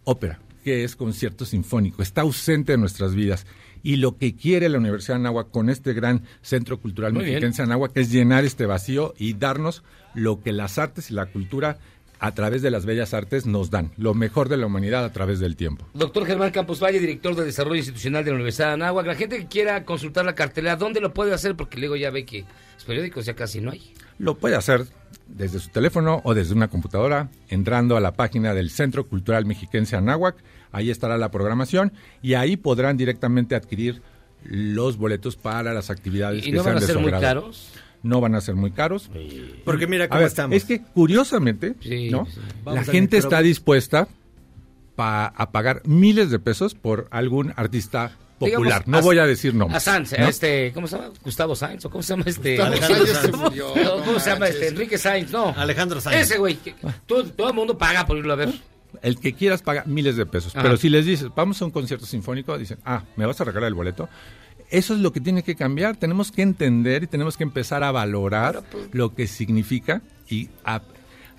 ópera, 0.04 0.40
qué 0.64 0.84
es 0.84 0.96
concierto 0.96 1.44
sinfónico. 1.44 2.02
Está 2.02 2.22
ausente 2.22 2.72
de 2.72 2.78
nuestras 2.78 3.14
vidas. 3.14 3.46
Y 3.82 3.96
lo 3.96 4.16
que 4.16 4.34
quiere 4.34 4.70
la 4.70 4.78
Universidad 4.78 5.16
de 5.16 5.20
Anáhuac 5.20 5.50
con 5.50 5.68
este 5.68 5.92
gran 5.92 6.22
centro 6.40 6.80
cultural 6.80 7.12
mexiquense 7.12 7.60
de 7.60 7.66
Anáhuac 7.66 7.92
es 7.96 8.10
llenar 8.10 8.44
este 8.46 8.64
vacío 8.64 9.12
y 9.18 9.34
darnos 9.34 9.84
lo 10.14 10.40
que 10.40 10.52
las 10.52 10.78
artes 10.78 11.10
y 11.10 11.14
la 11.14 11.26
cultura 11.26 11.78
a 12.24 12.32
través 12.32 12.62
de 12.62 12.70
las 12.70 12.86
bellas 12.86 13.12
artes 13.12 13.44
nos 13.44 13.68
dan, 13.70 13.90
lo 13.98 14.14
mejor 14.14 14.48
de 14.48 14.56
la 14.56 14.64
humanidad 14.64 15.04
a 15.04 15.12
través 15.12 15.40
del 15.40 15.56
tiempo. 15.56 15.86
Doctor 15.92 16.24
Germán 16.24 16.52
Campos 16.52 16.82
Valle, 16.82 16.98
director 16.98 17.34
de 17.36 17.44
Desarrollo 17.44 17.76
Institucional 17.76 18.24
de 18.24 18.30
la 18.30 18.36
Universidad 18.36 18.68
de 18.68 18.72
Anáhuac. 18.72 19.06
La 19.06 19.14
gente 19.14 19.36
que 19.36 19.46
quiera 19.46 19.84
consultar 19.84 20.24
la 20.24 20.34
cartelera, 20.34 20.76
¿dónde 20.76 21.02
lo 21.02 21.12
puede 21.12 21.34
hacer? 21.34 21.54
Porque 21.54 21.78
luego 21.78 21.96
ya 21.96 22.08
ve 22.10 22.24
que 22.24 22.46
los 22.76 22.84
periódicos 22.86 23.26
ya 23.26 23.34
casi 23.34 23.60
no 23.60 23.72
hay. 23.72 23.92
Lo 24.18 24.38
puede 24.38 24.56
hacer 24.56 24.86
desde 25.28 25.58
su 25.58 25.68
teléfono 25.68 26.22
o 26.24 26.32
desde 26.32 26.54
una 26.54 26.68
computadora, 26.68 27.28
entrando 27.50 27.94
a 27.94 28.00
la 28.00 28.12
página 28.14 28.54
del 28.54 28.70
Centro 28.70 29.06
Cultural 29.06 29.44
Mexiquense 29.44 29.94
Anáhuac. 29.94 30.36
Ahí 30.72 30.88
estará 30.90 31.18
la 31.18 31.30
programación 31.30 31.92
y 32.22 32.34
ahí 32.34 32.56
podrán 32.56 32.96
directamente 32.96 33.54
adquirir 33.54 34.00
los 34.44 34.96
boletos 34.96 35.36
para 35.36 35.74
las 35.74 35.90
actividades 35.90 36.46
¿Y 36.46 36.50
que 36.52 36.56
no 36.56 36.64
van 36.64 36.64
sean 36.64 36.76
a 36.76 36.80
de 36.80 36.86
ser 36.86 36.94
su 36.94 37.00
muy 37.00 37.12
agrado. 37.12 37.42
caros? 37.42 37.70
No 38.04 38.20
van 38.20 38.36
a 38.36 38.40
ser 38.40 38.54
muy 38.54 38.70
caros. 38.70 39.10
Porque 39.64 39.88
mira 39.88 40.06
cómo 40.08 40.20
ver, 40.20 40.28
estamos. 40.28 40.56
Es 40.56 40.64
que 40.64 40.80
curiosamente, 40.80 41.74
Sí, 41.80 42.10
¿no? 42.10 42.26
sí. 42.26 42.38
La 42.64 42.84
gente 42.84 43.16
está 43.18 43.40
dispuesta 43.42 44.06
pa- 44.94 45.26
a 45.26 45.50
pagar 45.50 45.82
miles 45.84 46.30
de 46.30 46.38
pesos 46.38 46.74
por 46.74 47.08
algún 47.10 47.52
artista 47.56 48.12
popular. 48.38 48.84
Digamos, 48.84 48.86
no 48.86 48.98
a- 48.98 49.00
voy 49.00 49.18
a 49.18 49.26
decir 49.26 49.54
nombres. 49.54 49.76
A 49.76 49.80
Sainz, 49.80 50.12
¿no? 50.18 50.28
este, 50.28 50.70
¿cómo 50.72 50.86
se 50.86 50.96
llama? 50.96 51.10
Gustavo 51.24 51.56
Sainz, 51.56 51.84
o 51.84 51.90
cómo 51.90 52.02
se 52.02 52.12
llama 52.12 52.24
este? 52.26 52.60
Alejandro 52.60 53.04
no 53.32 54.04
¿Cómo 54.04 54.20
se 54.20 54.30
llama 54.30 54.40
manches. 54.40 54.54
este? 54.56 54.68
Enrique 54.68 54.98
Sainz, 54.98 55.30
no. 55.32 55.54
Alejandro 55.56 56.00
Sainz. 56.00 56.22
Ese 56.22 56.38
güey, 56.38 56.56
que- 56.56 56.74
todo, 57.06 57.24
todo 57.24 57.48
el 57.48 57.54
mundo 57.54 57.76
paga 57.78 58.06
por 58.06 58.18
irlo 58.18 58.32
a 58.32 58.36
ver. 58.36 58.52
El 59.02 59.18
que 59.18 59.32
quieras 59.32 59.60
paga 59.62 59.82
miles 59.86 60.16
de 60.16 60.24
pesos. 60.24 60.54
Ajá. 60.54 60.62
Pero 60.62 60.76
si 60.76 60.88
les 60.88 61.04
dices, 61.04 61.28
vamos 61.34 61.60
a 61.60 61.64
un 61.64 61.72
concierto 61.72 62.06
sinfónico, 62.06 62.56
dicen, 62.56 62.78
ah, 62.84 63.02
¿me 63.16 63.26
vas 63.26 63.40
a 63.40 63.44
regalar 63.44 63.68
el 63.68 63.74
boleto? 63.74 64.08
Eso 64.74 64.94
es 64.94 65.00
lo 65.00 65.12
que 65.12 65.20
tiene 65.20 65.42
que 65.42 65.54
cambiar. 65.54 65.96
Tenemos 65.96 66.32
que 66.32 66.42
entender 66.42 67.04
y 67.04 67.06
tenemos 67.06 67.36
que 67.36 67.44
empezar 67.44 67.84
a 67.84 67.92
valorar 67.92 68.62
lo 68.92 69.14
que 69.14 69.26
significa 69.26 70.02
y 70.28 70.48
a- 70.64 70.82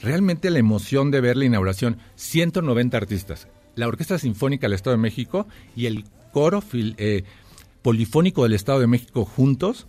realmente 0.01 0.49
la 0.49 0.59
emoción 0.59 1.11
de 1.11 1.21
ver 1.21 1.35
la 1.37 1.45
inauguración. 1.45 1.97
190 2.15 2.95
artistas. 2.97 3.47
La 3.75 3.87
Orquesta 3.87 4.17
Sinfónica 4.17 4.67
del 4.67 4.73
Estado 4.73 4.95
de 4.95 5.01
México 5.01 5.47
y 5.75 5.87
el 5.87 6.05
coro 6.31 6.61
fil- 6.61 6.95
eh, 6.97 7.23
polifónico 7.81 8.43
del 8.43 8.53
Estado 8.53 8.79
de 8.79 8.87
México 8.87 9.25
juntos 9.25 9.87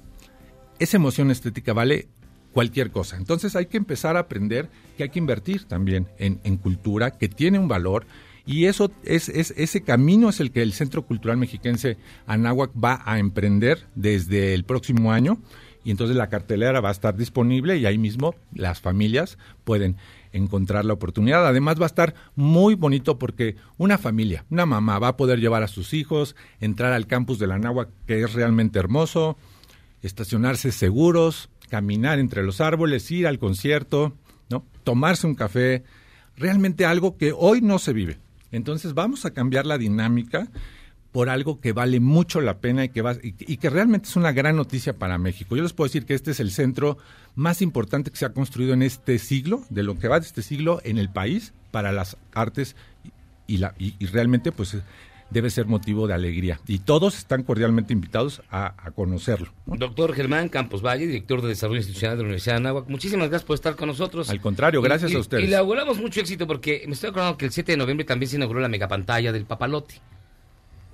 esa 0.79 0.97
emoción 0.97 1.31
estética 1.31 1.73
vale 1.73 2.09
cualquier 2.53 2.91
cosa. 2.91 3.17
Entonces 3.17 3.55
hay 3.57 3.67
que 3.67 3.77
empezar 3.77 4.17
a 4.17 4.21
aprender 4.21 4.69
que 4.97 5.05
hay 5.05 5.09
que 5.11 5.19
invertir 5.19 5.65
también 5.65 6.09
en, 6.19 6.41
en 6.45 6.57
cultura, 6.57 7.13
que 7.13 7.29
tiene 7.29 7.59
un 7.59 7.69
valor. 7.69 8.07
Y 8.47 8.67
eso 8.67 8.91
es, 9.03 9.29
es- 9.29 9.53
ese 9.57 9.83
camino 9.83 10.29
es 10.29 10.39
el 10.41 10.53
que 10.53 10.63
el 10.63 10.73
Centro 10.73 11.03
Cultural 11.05 11.37
Mexiquense 11.37 11.97
Anáhuac 12.27 12.71
va 12.83 13.03
a 13.05 13.19
emprender 13.19 13.87
desde 13.97 14.55
el 14.55 14.65
próximo 14.65 15.13
año. 15.13 15.43
Y 15.85 15.91
entonces 15.93 16.17
la 16.17 16.29
cartelera 16.29 16.81
va 16.81 16.89
a 16.89 16.93
estar 16.93 17.17
disponible 17.17 17.77
y 17.77 17.87
ahí 17.87 17.97
mismo 17.99 18.35
las 18.53 18.81
familias 18.81 19.39
pueden 19.63 19.97
encontrar 20.33 20.85
la 20.85 20.93
oportunidad. 20.95 21.47
Además 21.47 21.79
va 21.81 21.85
a 21.85 21.87
estar 21.87 22.15
muy 22.35 22.75
bonito 22.75 23.19
porque 23.21 23.55
una 23.79 23.97
familia, 23.97 24.45
una 24.51 24.67
mamá 24.67 24.99
va 24.99 25.09
a 25.09 25.17
poder 25.17 25.39
llevar 25.39 25.63
a 25.63 25.69
sus 25.69 25.95
hijos, 25.95 26.35
entrar 26.61 26.93
al 26.93 27.07
campus 27.07 27.39
de 27.39 27.47
la 27.47 27.55
Anáhuac, 27.55 27.89
que 28.07 28.21
es 28.21 28.33
realmente 28.33 28.81
hermoso, 28.81 29.37
estacionarse 30.03 30.73
seguros, 30.73 31.51
caminar 31.71 32.19
entre 32.19 32.43
los 32.43 32.61
árboles, 32.61 33.09
ir 33.13 33.27
al 33.27 33.39
concierto, 33.39 34.17
¿no? 34.51 34.65
Tomarse 34.85 35.27
un 35.27 35.35
café, 35.37 35.85
realmente 36.37 36.85
algo 36.85 37.17
que 37.17 37.33
hoy 37.33 37.61
no 37.61 37.79
se 37.79 37.93
vive. 37.93 38.19
Entonces 38.53 38.95
vamos 38.95 39.25
a 39.25 39.33
cambiar 39.33 39.67
la 39.67 39.79
dinámica 39.79 40.49
por 41.17 41.31
algo 41.31 41.61
que 41.61 41.73
vale 41.73 41.99
mucho 41.99 42.43
la 42.43 42.59
pena 42.59 42.85
y 42.85 42.89
que 42.91 43.01
va 43.01 43.17
y, 43.23 43.33
que 43.33 43.71
realmente 43.71 44.07
es 44.07 44.17
una 44.17 44.33
gran 44.33 44.55
noticia 44.55 44.99
para 44.99 45.17
México. 45.17 45.57
Yo 45.57 45.63
les 45.63 45.73
puedo 45.73 45.89
decir 45.89 46.05
que 46.05 46.13
este 46.13 46.33
es 46.33 46.41
el 46.41 46.51
centro 46.51 46.99
más 47.35 47.63
importante 47.63 48.11
que 48.11 48.19
se 48.19 48.27
ha 48.27 48.35
construido 48.35 48.75
en 48.75 48.83
este 48.83 49.19
siglo, 49.19 49.63
de 49.71 49.83
lo 49.83 49.99
que 49.99 50.09
va 50.09 50.21
de 50.21 50.27
este 50.27 50.43
siglo 50.43 50.81
en 50.85 50.99
el 50.99 51.09
país 51.09 51.55
para 51.71 51.91
las 51.91 52.19
artes 52.35 52.77
y, 53.47 53.57
la, 53.57 53.75
y, 53.79 53.95
realmente 54.07 54.53
pues 54.53 54.77
debe 55.31 55.51
ser 55.51 55.67
motivo 55.67 56.07
de 56.07 56.15
alegría. 56.15 56.61
Y 56.67 56.79
todos 56.81 57.19
están 57.19 57.43
cordialmente 57.43 57.93
invitados 57.93 58.43
a, 58.51 58.75
a 58.79 58.91
conocerlo. 58.93 59.53
¿no? 59.67 59.77
Doctor 59.77 60.15
Germán 60.15 60.49
Campos 60.49 60.83
Valle, 60.83 61.07
director 61.07 61.43
de 61.43 61.49
Desarrollo 61.49 61.79
Institucional 61.79 62.17
de 62.17 62.23
la 62.23 62.27
Universidad 62.27 62.55
de 62.55 62.59
Anáhuac. 62.59 62.89
Muchísimas 62.89 63.29
gracias 63.29 63.47
por 63.47 63.55
estar 63.55 63.75
con 63.77 63.89
nosotros. 63.89 64.31
Al 64.31 64.41
contrario, 64.41 64.81
gracias 64.83 65.13
Y- 65.13 65.17
a 65.17 65.19
ustedes. 65.19 65.45
Y 65.45 65.49
le 65.49 65.57
auguramos 65.57 65.99
mucho 65.99 66.21
éxito 66.21 66.47
porque 66.47 66.85
me 66.87 66.93
estoy 66.95 67.11
acordando 67.11 67.37
que 67.37 67.47
el 67.47 67.51
7 67.53 67.73
de 67.73 67.79
noviembre 67.79 68.05
también 68.05 68.31
se 68.31 68.37
inauguró 68.37 68.61
la 68.61 68.69
megapantalla 68.69 69.33
del 69.33 69.45
Papalote. 69.47 69.97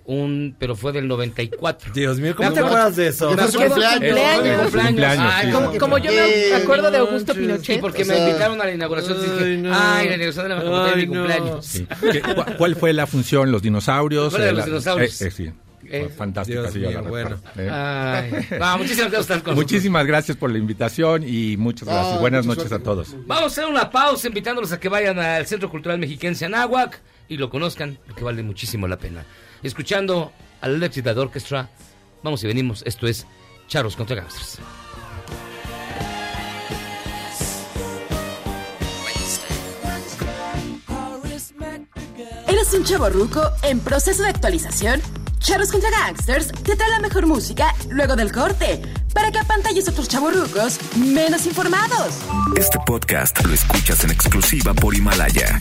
Un, 0.05 0.57
pero 0.59 0.75
fue 0.75 0.91
del 0.93 1.07
94. 1.07 1.93
Dios 1.93 2.19
mío, 2.19 2.35
¿cómo 2.35 2.53
te 2.53 2.59
acuerdas 2.59 2.97
de 2.97 3.07
eso? 3.09 3.29
Porque 3.29 3.45
fue 3.53 3.67
cumpleaños. 3.69 4.61
Cumpleaños. 4.63 5.33
sí. 5.43 5.51
¿cómo 5.53 5.79
Como, 5.79 5.99
yo 5.99 6.11
me 6.11 6.55
acuerdo 6.57 6.91
de 6.91 6.99
Augusto 6.99 7.33
Sí, 7.35 7.39
Pinochet. 7.41 7.81
porque 7.81 8.03
O 8.03 8.07
me 8.07 8.19
invitaron 8.19 8.61
a 8.61 8.65
la 8.65 8.73
inauguración 8.75 9.19
y 9.19 9.23
dije, 9.23 9.45
ay, 9.45 9.57
no. 9.59 9.71
ay, 9.73 10.09
la 10.09 10.15
inauguración 10.17 10.45
de 10.45 10.49
la 10.49 10.57
megapantalla 10.57 10.97
de 10.97 10.97
mi 10.97 11.07
cumpleaños. 11.07 11.67
Sí. 11.67 11.87
¿Qué- 12.13 12.21
cu- 12.21 12.45
¿Cuál 12.59 12.75
fue 12.77 12.93
la 12.93 13.07
función? 13.07 13.53
¿Los 13.53 13.63
dinosaurios? 13.63 14.33
¿Cuál 14.35 14.43
Eh, 14.49 14.53
los 14.53 14.65
dinosaurios? 14.65 15.23
eh, 15.23 15.27
eh, 15.29 15.31
sí. 15.31 15.51
Eh, 15.95 16.09
fantástica, 16.17 16.69
sí, 16.71 16.79
bueno. 16.81 17.03
recuerdo. 17.03 17.41
Eh. 17.59 17.69
Ay, 17.71 18.31
va, 18.59 18.77
muchísimas 18.79 19.11
gracias 19.13 19.41
por. 19.43 19.55
Muchísimas 19.55 20.07
gracias 20.07 20.37
por 20.37 20.51
la 20.51 20.59
invitación 20.59 21.23
y 21.27 21.57
muchas 21.59 21.87
gracias. 21.87 22.17
Ah, 22.17 22.21
Buenas 22.21 22.47
noches 22.47 22.73
a 22.73 22.79
todos. 22.79 23.15
Vamos 23.27 23.45
a 23.45 23.47
hacer 23.47 23.67
una 23.67 23.91
pausa 23.91 24.27
invitándolos 24.27 24.73
a 24.73 24.81
que 24.81 24.89
vayan 24.89 25.19
al 25.19 25.47
Centro 25.47 25.69
Cultural 25.71 25.99
Mexiquense 25.99 26.47
Anáhuac 26.47 27.01
y 27.29 27.37
lo 27.37 27.51
conozcan 27.51 27.99
porque 28.07 28.25
vale 28.25 28.43
muchísimo 28.43 28.89
la 28.89 28.97
pena. 28.97 29.25
Escuchando 29.63 30.33
al 30.61 30.75
Electric 30.75 31.07
Light 31.07 31.19
Orchestra, 31.19 31.69
vamos 32.23 32.43
y 32.43 32.47
venimos. 32.47 32.83
Esto 32.85 33.07
es 33.07 33.27
Charros 33.69 33.97
contra 33.97 34.17
Gangsters. 34.17 34.59
¿Eres 42.49 42.75
un 42.75 42.85
chavo 42.85 43.09
ruco 43.09 43.41
en 43.63 43.81
proceso 43.81 44.23
de 44.23 44.31
actualización? 44.31 45.01
Charros 45.39 45.73
contra 45.73 45.91
Gangsters 45.91 46.53
te 46.53 46.77
trae 46.77 46.91
la 46.91 47.01
mejor 47.01 47.27
música 47.27 47.75
luego 47.91 48.15
del 48.15 48.31
corte 48.33 48.81
para 49.13 49.31
que 49.31 49.39
apantalles 49.39 49.89
a 49.89 49.91
otros 49.91 50.09
chavos 50.09 50.35
rucos 50.35 50.79
menos 50.97 51.47
informados. 51.47 52.15
Este 52.57 52.79
podcast 52.87 53.45
lo 53.45 53.53
escuchas 53.53 54.05
en 54.05 54.11
exclusiva 54.11 54.75
por 54.75 54.95
Himalaya. 54.95 55.61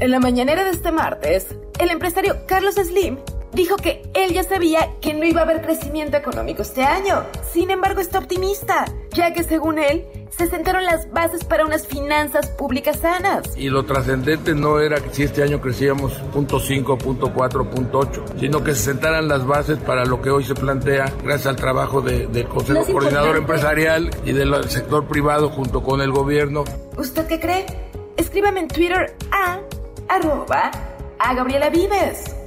En 0.00 0.10
la 0.10 0.20
mañanera 0.20 0.64
de 0.64 0.70
este 0.70 0.92
martes, 0.92 1.46
el 1.80 1.90
empresario 1.90 2.36
Carlos 2.46 2.76
Slim 2.76 3.18
dijo 3.52 3.76
que 3.76 4.02
él 4.14 4.32
ya 4.32 4.44
sabía 4.44 4.90
que 5.00 5.12
no 5.14 5.24
iba 5.24 5.40
a 5.40 5.44
haber 5.44 5.60
crecimiento 5.62 6.16
económico 6.16 6.62
este 6.62 6.84
año. 6.84 7.24
Sin 7.52 7.70
embargo, 7.70 8.00
está 8.00 8.18
optimista, 8.20 8.84
ya 9.12 9.32
que 9.32 9.42
según 9.42 9.78
él, 9.78 10.04
se 10.30 10.46
sentaron 10.46 10.84
las 10.84 11.10
bases 11.10 11.42
para 11.44 11.64
unas 11.66 11.86
finanzas 11.86 12.46
públicas 12.50 13.00
sanas. 13.00 13.56
Y 13.56 13.70
lo 13.70 13.84
trascendente 13.86 14.54
no 14.54 14.78
era 14.78 15.00
que 15.00 15.10
si 15.12 15.24
este 15.24 15.42
año 15.42 15.60
crecíamos 15.60 16.12
punto 16.32 16.60
.5, 16.60 16.96
punto 16.98 17.34
.4, 17.34 17.68
punto 17.68 18.00
.8, 18.02 18.38
sino 18.38 18.62
que 18.62 18.74
se 18.74 18.82
sentaran 18.84 19.26
las 19.26 19.44
bases 19.44 19.78
para 19.78 20.04
lo 20.04 20.22
que 20.22 20.30
hoy 20.30 20.44
se 20.44 20.54
plantea 20.54 21.12
gracias 21.24 21.46
al 21.48 21.56
trabajo 21.56 22.02
de- 22.02 22.28
del 22.28 22.46
Consejo 22.46 22.80
Más 22.80 22.88
Coordinador. 22.90 23.36
Empresarial 23.36 24.10
y 24.24 24.30
del 24.32 24.70
sector 24.70 25.08
privado 25.08 25.48
junto 25.50 25.82
con 25.82 26.00
el 26.02 26.12
gobierno. 26.12 26.62
¿Usted 26.96 27.26
qué 27.26 27.40
cree? 27.40 27.66
Escríbame 28.16 28.60
en 28.60 28.68
Twitter 28.68 29.16
a 29.32 29.58
arroba 30.08 30.70
a 31.18 31.34
Gabriela 31.34 31.70
Vives. 31.70 32.37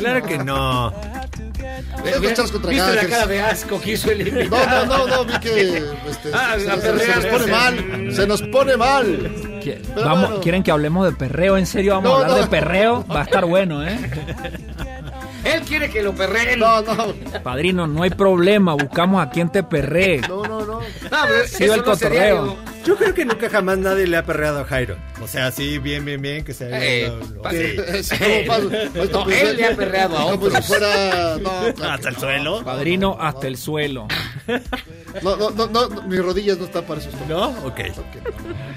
Claro 0.00 0.20
no. 0.20 0.26
que 0.26 0.38
no. 0.38 0.92
Estamos 2.04 2.30
echados 2.30 2.52
contra 2.52 2.70
¿Viste 2.70 2.86
la 2.86 2.94
Gangsters. 2.94 3.12
cara 3.14 3.26
de 3.26 3.40
asco 3.42 3.80
que 3.80 3.92
hizo 3.92 4.10
el 4.10 4.18
No, 4.32 4.40
invitado? 4.40 4.86
no, 4.86 5.06
no, 5.06 5.16
no, 5.16 5.24
vi 5.24 5.38
que 5.40 5.78
este, 6.08 6.30
Ah, 6.34 6.54
se, 6.58 6.64
la 6.64 6.74
se- 6.76 6.80
perrea, 6.80 7.20
se 7.20 7.22
nos 7.22 7.26
pone 7.32 7.44
se- 7.44 7.50
mal, 7.50 8.12
se 8.14 8.26
nos 8.26 8.42
pone 8.42 8.76
mal. 8.76 9.06
¿Qui- 9.62 9.78
Pero 9.94 10.06
Vamos, 10.06 10.28
bueno. 10.28 10.40
¿Quieren 10.42 10.62
que 10.62 10.70
hablemos 10.70 11.06
de 11.06 11.12
perreo? 11.12 11.56
¿En 11.56 11.66
serio 11.66 11.94
vamos 11.94 12.10
No, 12.10 12.16
a 12.16 12.20
hablar 12.22 12.30
no. 12.38 12.42
de 12.42 12.46
perreo? 12.48 13.04
Va 13.06 13.20
a 13.20 13.24
estar 13.24 13.44
bueno, 13.44 13.86
¿eh? 13.86 13.98
Él 15.44 15.62
quiere 15.62 15.88
que 15.90 16.02
lo 16.02 16.14
perreen. 16.14 16.58
No, 16.60 16.82
no. 16.82 17.14
Padrino, 17.42 17.86
no 17.86 18.02
hay 18.02 18.10
problema. 18.10 18.74
Buscamos 18.74 19.22
a 19.26 19.30
quien 19.30 19.48
te 19.50 19.62
perree. 19.62 20.20
No, 20.28 20.42
no, 20.44 20.60
no. 20.60 20.66
No, 20.66 20.80
pero 21.00 21.42
eso 21.44 21.58
el 21.74 21.82
no 21.84 21.94
sería 21.96 22.32
cotorreo. 22.32 22.40
algo. 22.42 22.56
Yo 22.90 22.96
creo 22.96 23.14
que 23.14 23.24
nunca 23.24 23.48
jamás 23.48 23.78
nadie 23.78 24.06
le 24.08 24.16
ha 24.16 24.24
perreado 24.24 24.60
a 24.60 24.64
Jairo. 24.64 24.96
O 25.22 25.28
sea, 25.28 25.52
sí, 25.52 25.78
bien, 25.78 26.04
bien, 26.04 26.20
bien, 26.20 26.42
que 26.44 26.52
se 26.52 26.68
Eh, 26.72 27.06
lo- 27.08 27.18
lo- 27.36 27.42
pa- 27.42 27.50
sí. 27.52 27.76
Sí, 28.02 28.14
¿cómo 28.18 28.46
pasa? 28.46 28.90
No, 29.12 29.30
él 29.30 29.56
le 29.56 29.64
ha 29.66 29.76
perreado 29.76 30.18
a 30.18 30.22
Como 30.32 30.40
si 30.42 30.46
otros. 30.48 30.66
fuera. 30.66 31.36
No, 31.38 31.84
Hasta 31.88 32.08
el 32.08 32.16
suelo. 32.16 32.64
Padrino 32.64 33.16
hasta 33.20 33.46
el 33.46 33.56
suelo. 33.56 34.08
no, 35.22 35.36
no, 35.36 35.50
no, 35.50 35.66
no, 35.68 36.02
mis 36.02 36.20
rodillas 36.20 36.58
no 36.58 36.64
están 36.64 36.84
para 36.84 37.00
eso. 37.00 37.10
¿No? 37.28 37.50
Ok. 37.64 37.80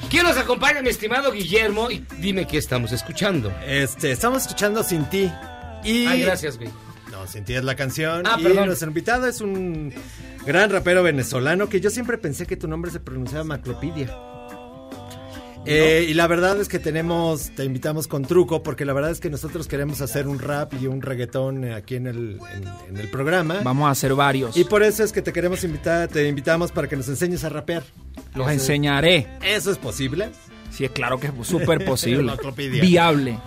¿Quién 0.10 0.24
nos 0.24 0.38
acompaña, 0.38 0.82
mi 0.82 0.90
estimado 0.90 1.32
Guillermo? 1.32 1.90
Y 1.90 2.06
dime 2.20 2.46
qué 2.48 2.58
estamos 2.58 2.92
escuchando. 2.92 3.52
Este, 3.66 4.12
estamos 4.12 4.44
escuchando 4.44 4.84
Sin 4.84 5.06
Ti. 5.10 5.32
Y... 5.84 6.06
Ay, 6.06 6.22
gracias, 6.22 6.58
güey. 6.58 6.70
Es 7.24 7.64
la 7.64 7.76
canción. 7.76 8.24
Ah, 8.26 8.38
y 8.40 8.44
perdón. 8.44 8.66
nuestro 8.68 8.88
invitado 8.88 9.28
es 9.28 9.42
un 9.42 9.94
gran 10.46 10.70
rapero 10.70 11.04
venezolano 11.04 11.70
que 11.70 11.80
yo 11.82 11.90
siempre 11.90 12.18
pensé 12.18 12.46
que 12.46 12.58
tu 12.58 12.68
nombre 12.68 12.92
se 12.92 13.00
pronunciaba 13.00 13.44
Maclopidia. 13.44 14.16
Eh, 15.66 16.08
y 16.10 16.14
la 16.14 16.28
verdad 16.28 16.60
es 16.60 16.68
que 16.68 16.78
tenemos, 16.78 17.52
te 17.56 17.64
invitamos 17.64 18.10
con 18.10 18.24
truco, 18.26 18.62
porque 18.64 18.84
la 18.84 18.92
verdad 18.92 19.12
es 19.12 19.22
que 19.22 19.30
nosotros 19.30 19.66
queremos 19.70 20.02
hacer 20.02 20.28
un 20.28 20.40
rap 20.40 20.74
y 20.74 20.88
un 20.88 21.02
reggaetón 21.02 21.64
eh, 21.64 21.74
aquí 21.74 21.96
en 21.96 22.08
el, 22.08 22.40
en, 22.54 22.68
en 22.90 22.98
el 22.98 23.10
programa. 23.10 23.62
Vamos 23.64 23.88
a 23.88 23.92
hacer 23.92 24.14
varios. 24.14 24.58
Y 24.58 24.66
por 24.66 24.84
eso 24.84 25.06
es 25.06 25.14
que 25.14 25.22
te 25.22 25.32
queremos 25.32 25.64
invitar, 25.64 26.10
te 26.10 26.28
invitamos 26.28 26.74
para 26.74 26.90
que 26.90 26.98
nos 26.98 27.08
enseñes 27.08 27.46
a 27.46 27.50
rapear. 27.50 27.84
Los 28.36 28.48
Eso- 28.48 28.52
enseñaré. 28.52 29.26
¿Eso 29.42 29.72
es 29.72 29.78
posible? 29.78 30.30
Sí, 30.70 30.84
es 30.84 30.92
claro 30.92 31.18
que 31.18 31.28
es 31.28 31.34
súper 31.48 31.86
posible. 31.86 32.34
Viable. 32.58 33.40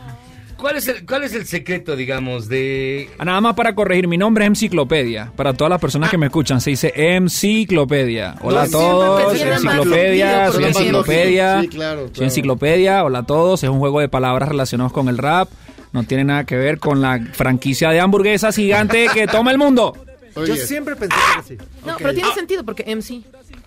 ¿Cuál 0.57 0.77
es, 0.77 0.89
el, 0.89 1.05
¿Cuál 1.05 1.25
es 1.25 1.35
el 1.35 1.47
secreto, 1.47 1.97
digamos, 1.97 2.49
de... 2.49 3.11
Ah, 3.19 3.25
Nada 3.27 3.41
más 3.41 3.55
para 3.55 3.75
corregir, 3.75 4.09
mi 4.09 4.17
nombre 4.17 4.45
es 4.45 4.49
Enciclopedia. 4.49 5.31
Para 5.37 5.53
todas 5.53 5.71
las 5.71 5.81
personas 5.81 6.11
que 6.11 6.17
me 6.19 6.27
escuchan, 6.27 6.61
se 6.61 6.71
dice 6.71 6.93
Enciclopedia. 6.97 8.37
Hola 8.41 8.63
a 8.63 8.67
No, 8.67 8.71
todos, 8.71 9.41
Enciclopedia, 9.41 10.51
soy 10.53 10.65
Enciclopedia. 10.65 11.61
Sí, 11.61 11.69
claro, 11.69 12.09
Soy. 12.13 12.25
Enciclopedia, 12.25 13.05
hola 13.05 13.19
a 13.21 13.23
todos. 13.27 13.63
Es 13.63 13.71
un 13.71 13.79
juego 13.79 14.01
de 14.01 14.09
palabras 14.09 14.49
relacionados 14.49 14.93
con 14.93 15.09
el 15.09 15.19
rap. 15.19 15.49
No 15.93 16.05
tiene 16.05 16.25
nada 16.25 16.45
que 16.45 16.57
ver 16.57 16.79
con 16.79 17.01
la 17.01 17.21
franquicia 17.33 17.91
de 17.91 18.01
hamburguesas 18.01 18.57
gigante 18.57 19.07
que 19.13 19.27
toma 19.27 19.51
el 19.51 19.59
mundo. 19.59 19.95
Oye, 20.35 20.49
Yo 20.49 20.57
siempre 20.57 20.97
pensé 20.97 21.17
que 21.37 21.57
sí. 21.57 21.65
No, 21.87 21.97
pero 21.97 22.13
tiene 22.13 22.33
sentido 22.35 22.65
porque 22.65 22.85
MC. 22.95 23.23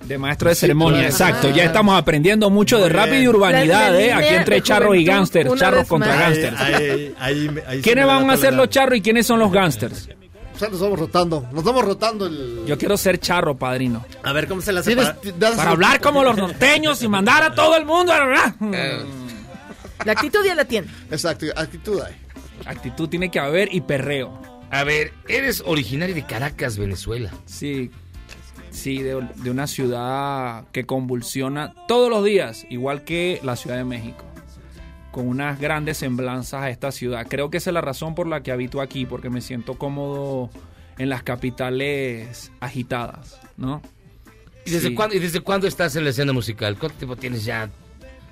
De 0.05 0.17
maestro 0.17 0.49
de 0.49 0.55
ceremonia, 0.55 0.99
claro. 1.09 1.11
exacto. 1.13 1.49
Ya 1.49 1.63
Ah. 1.63 1.65
estamos 1.67 1.97
aprendiendo 1.97 2.49
mucho 2.49 2.79
de 2.79 2.89
rap 2.89 3.09
y 3.09 3.21
de 3.21 3.29
urbanidad, 3.29 3.99
¿eh? 3.99 4.11
Aquí 4.13 4.33
entre 4.35 4.61
charros 4.61 4.95
y 4.95 5.03
gángsters, 5.03 5.53
charros 5.55 5.87
contra 5.87 6.15
gángsters. 6.15 6.55
¿Quiénes 7.83 8.05
van 8.05 8.29
a 8.29 8.37
ser 8.37 8.53
los 8.53 8.69
charros 8.69 8.97
y 8.97 9.01
quiénes 9.01 9.25
son 9.27 9.39
los 9.39 9.51
gángsters? 9.51 10.09
o 10.55 10.59
sea, 10.59 10.67
nos 10.69 10.81
vamos 10.81 10.99
rotando. 10.99 11.47
Nos 11.53 11.63
vamos 11.63 11.85
rotando 11.85 12.25
el. 12.27 12.63
Yo 12.67 12.77
quiero 12.77 12.97
ser 12.97 13.17
charro, 13.19 13.55
padrino. 13.57 14.05
A 14.23 14.33
ver, 14.33 14.47
¿cómo 14.47 14.61
se 14.61 14.73
la 14.73 14.81
hace 14.81 14.93
para- 14.95 15.15
Para 15.55 15.71
hablar 15.71 16.01
como 16.01 16.21
los 16.23 16.35
norteños 16.35 17.01
y 17.01 17.07
mandar 17.07 17.43
a 17.43 17.53
todo 17.55 17.77
el 17.77 17.85
mundo. 17.85 18.11
¿verdad? 18.13 18.55
La 20.05 20.13
actitud 20.13 20.39
ya 20.45 20.55
la 20.55 20.63
tiene. 20.65 20.87
Exacto, 21.11 21.45
actitud 21.57 21.99
hay. 22.01 22.13
Actitud 22.65 23.09
tiene 23.09 23.29
que 23.29 23.39
haber 23.39 23.73
y 23.73 23.81
perreo. 23.81 24.41
A 24.71 24.83
ver, 24.85 25.11
eres 25.27 25.61
originario 25.65 26.15
de 26.15 26.25
Caracas, 26.25 26.77
Venezuela. 26.77 27.31
Sí, 27.45 27.91
sí, 28.71 29.01
de, 29.01 29.27
de 29.35 29.51
una 29.51 29.67
ciudad 29.67 30.65
que 30.71 30.85
convulsiona 30.85 31.73
todos 31.87 32.09
los 32.09 32.23
días, 32.23 32.65
igual 32.69 33.03
que 33.03 33.39
la 33.43 33.55
Ciudad 33.55 33.77
de 33.77 33.83
México, 33.85 34.23
con 35.11 35.27
unas 35.27 35.59
grandes 35.59 35.97
semblanzas 35.97 36.63
a 36.63 36.69
esta 36.69 36.91
ciudad. 36.91 37.25
Creo 37.29 37.49
que 37.49 37.57
esa 37.57 37.69
es 37.69 37.73
la 37.73 37.81
razón 37.81 38.15
por 38.15 38.27
la 38.27 38.41
que 38.43 38.51
habito 38.51 38.81
aquí, 38.81 39.05
porque 39.05 39.29
me 39.29 39.41
siento 39.41 39.75
cómodo 39.75 40.49
en 40.97 41.09
las 41.09 41.23
capitales 41.23 42.51
agitadas, 42.59 43.39
¿no? 43.57 43.81
¿Y 44.65 44.71
desde, 44.71 44.89
Sí. 44.89 44.93
cuándo, 44.95 45.15
¿Y 45.15 45.19
desde 45.19 45.39
cuándo 45.39 45.65
estás 45.67 45.95
en 45.95 46.03
la 46.03 46.09
escena 46.11 46.33
musical? 46.33 46.77
¿Cuánto 46.77 46.97
tiempo 46.97 47.15
tienes 47.15 47.45
ya? 47.45 47.69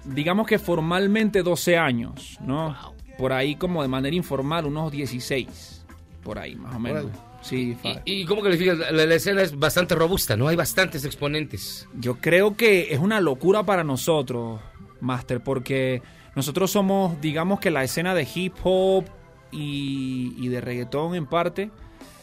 Digamos 0.03 0.45
que 0.47 0.59
formalmente 0.59 1.41
12 1.43 1.77
años, 1.77 2.38
¿no? 2.41 2.75
Por 3.17 3.33
ahí 3.33 3.55
como 3.55 3.81
de 3.81 3.88
manera 3.88 4.15
informal 4.15 4.65
unos 4.65 4.91
16, 4.91 5.85
por 6.23 6.38
ahí 6.38 6.55
más 6.55 6.75
o 6.75 6.79
menos. 6.79 7.05
Sí, 7.48 7.78
¿Y, 8.04 8.22
y 8.22 8.26
cómo 8.26 8.41
calificas? 8.41 8.78
La, 8.78 9.06
la 9.06 9.16
escena 9.16 9.41
es 9.41 9.58
bastante 9.58 9.95
robusta, 9.95 10.36
¿no? 10.36 10.50
Hay 10.50 10.58
bastantes 10.58 11.06
exponentes. 11.06 11.88
Yo 11.98 12.16
creo 12.16 12.58
que 12.58 12.93
es 12.93 13.00
una 13.00 13.22
locura 13.22 13.64
para 13.64 13.86
nosotros, 13.86 14.60
Master, 15.00 15.41
porque 15.41 16.02
nosotros 16.36 16.72
somos, 16.72 17.22
digamos 17.22 17.62
que 17.62 17.72
la 17.72 17.86
escena 17.86 18.14
de 18.14 18.28
hip 18.36 18.54
hop 18.64 19.06
y, 19.52 20.34
y 20.38 20.50
de 20.50 20.60
reggaetón 20.60 21.16
en 21.16 21.26
parte, 21.26 21.72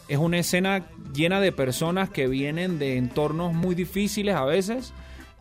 es 0.07 0.19
una 0.19 0.37
escena 0.37 0.85
llena 1.13 1.41
de 1.41 1.51
personas 1.51 2.11
que 2.11 2.27
vienen 2.27 2.77
de 2.77 2.97
entornos 2.97 3.53
muy 3.53 3.73
difíciles 3.73 4.35
a 4.35 4.45
veces 4.45 4.93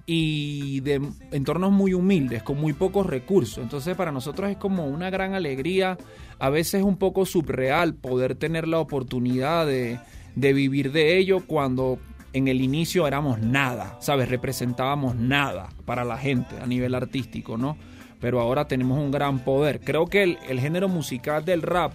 y 0.06 0.80
de 0.80 1.00
entornos 1.30 1.72
muy 1.72 1.94
humildes, 1.94 2.42
con 2.42 2.58
muy 2.60 2.72
pocos 2.72 3.06
recursos. 3.06 3.62
Entonces 3.62 3.96
para 3.96 4.12
nosotros 4.12 4.50
es 4.50 4.56
como 4.56 4.86
una 4.86 5.10
gran 5.10 5.34
alegría, 5.34 5.98
a 6.38 6.50
veces 6.50 6.82
un 6.82 6.96
poco 6.96 7.26
subreal 7.26 7.94
poder 7.94 8.34
tener 8.34 8.68
la 8.68 8.78
oportunidad 8.78 9.66
de, 9.66 9.98
de 10.34 10.52
vivir 10.52 10.92
de 10.92 11.18
ello 11.18 11.44
cuando 11.46 11.98
en 12.32 12.48
el 12.48 12.60
inicio 12.60 13.06
éramos 13.06 13.38
nada, 13.40 13.96
¿sabes? 14.00 14.28
Representábamos 14.28 15.14
nada 15.14 15.68
para 15.84 16.04
la 16.04 16.18
gente 16.18 16.56
a 16.60 16.66
nivel 16.66 16.94
artístico, 16.94 17.56
¿no? 17.56 17.76
Pero 18.20 18.40
ahora 18.40 18.66
tenemos 18.66 18.98
un 18.98 19.10
gran 19.10 19.38
poder. 19.40 19.80
Creo 19.80 20.06
que 20.06 20.22
el, 20.22 20.38
el 20.48 20.58
género 20.58 20.88
musical 20.88 21.44
del 21.44 21.62
rap 21.62 21.94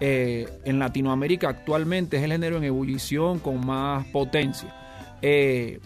eh, 0.00 0.48
en 0.64 0.78
Latinoamérica 0.78 1.48
actualmente 1.48 2.16
es 2.16 2.24
el 2.24 2.32
género 2.32 2.56
en 2.56 2.64
ebullición 2.64 3.38
con 3.38 3.64
más 3.64 4.04
potencia. 4.06 4.74
Eh, 5.22 5.80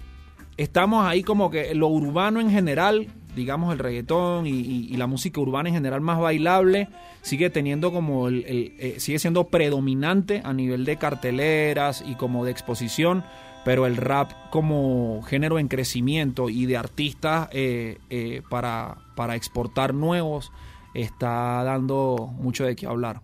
estamos 0.56 1.06
ahí 1.06 1.22
como 1.22 1.50
que 1.50 1.74
lo 1.74 1.88
urbano 1.88 2.40
en 2.40 2.50
general, 2.50 3.06
digamos 3.38 3.72
el 3.72 3.78
reggaetón 3.78 4.46
y, 4.46 4.94
la 4.98 5.06
música 5.06 5.40
urbana 5.40 5.70
en 5.70 5.74
general 5.76 6.00
más 6.02 6.18
bailable, 6.18 6.88
sigue 7.22 7.48
teniendo 7.48 7.92
como 7.92 8.28
el, 8.28 8.44
el- 8.46 8.72
eh, 8.78 8.94
sigue 8.98 9.18
siendo 9.18 9.44
predominante 9.44 10.42
a 10.44 10.52
nivel 10.52 10.84
de 10.84 10.96
carteleras 10.96 12.04
y 12.06 12.16
como 12.16 12.44
de 12.44 12.50
exposición, 12.50 13.24
pero 13.64 13.86
el 13.86 13.96
rap 13.96 14.32
como 14.50 15.22
género 15.22 15.58
en 15.58 15.68
crecimiento 15.68 16.50
y 16.50 16.66
de 16.66 16.76
artistas 16.76 17.48
eh, 17.52 17.98
eh, 18.10 18.42
para, 18.50 18.98
para 19.14 19.36
exportar 19.36 19.94
nuevos 19.94 20.50
está 20.94 21.62
dando 21.64 22.30
mucho 22.38 22.64
de 22.64 22.74
qué 22.76 22.86
hablar. 22.86 23.20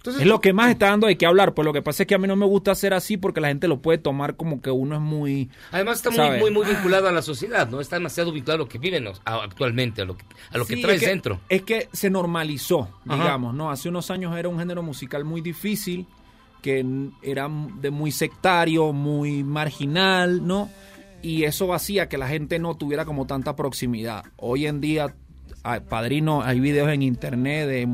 Entonces, 0.00 0.22
Es 0.22 0.28
lo 0.28 0.40
que 0.40 0.54
más 0.54 0.70
está 0.70 0.86
dando 0.86 1.08
de 1.08 1.18
qué 1.18 1.26
hablar, 1.26 1.52
pues 1.52 1.66
lo 1.66 1.74
que 1.74 1.82
pasa 1.82 2.04
es 2.04 2.06
que 2.06 2.14
a 2.14 2.18
mí 2.18 2.26
no 2.26 2.34
me 2.34 2.46
gusta 2.46 2.70
hacer 2.70 2.94
así 2.94 3.18
porque 3.18 3.42
la 3.42 3.48
gente 3.48 3.68
lo 3.68 3.82
puede 3.82 3.98
tomar 3.98 4.34
como 4.34 4.62
que 4.62 4.70
uno 4.70 4.94
es 4.94 5.00
muy... 5.02 5.50
Además 5.72 5.98
está 6.02 6.10
muy, 6.10 6.38
muy, 6.38 6.50
muy 6.50 6.64
vinculado 6.64 7.06
a 7.06 7.12
la 7.12 7.20
sociedad, 7.20 7.68
¿no? 7.68 7.82
Está 7.82 7.96
demasiado 7.96 8.32
vinculado 8.32 8.62
a 8.62 8.64
lo 8.64 8.68
que 8.68 8.78
viven 8.78 9.06
actualmente, 9.26 10.00
a 10.00 10.06
lo 10.06 10.16
que, 10.16 10.24
a 10.50 10.56
lo 10.56 10.64
que 10.64 10.78
traes 10.78 11.02
es 11.02 11.08
dentro. 11.08 11.40
Es 11.50 11.62
que 11.64 11.90
se 11.92 12.08
normalizó, 12.08 12.88
Ajá. 13.06 13.22
digamos, 13.22 13.54
¿no? 13.54 13.70
Hace 13.70 13.90
unos 13.90 14.10
años 14.10 14.34
era 14.38 14.48
un 14.48 14.58
género 14.58 14.82
musical 14.82 15.26
muy 15.26 15.42
difícil, 15.42 16.06
que 16.62 16.82
era 17.22 17.50
de 17.50 17.90
muy 17.90 18.10
sectario, 18.10 18.94
muy 18.94 19.44
marginal, 19.44 20.46
¿no? 20.46 20.70
Y 21.20 21.44
eso 21.44 21.74
hacía 21.74 22.08
que 22.08 22.16
la 22.16 22.26
gente 22.26 22.58
no 22.58 22.74
tuviera 22.74 23.04
como 23.04 23.26
tanta 23.26 23.54
proximidad. 23.54 24.24
Hoy 24.38 24.64
en 24.64 24.80
día, 24.80 25.14
ah, 25.62 25.80
padrino, 25.86 26.42
hay 26.42 26.58
videos 26.58 26.88
en 26.88 27.02
internet 27.02 27.68
de, 27.68 27.88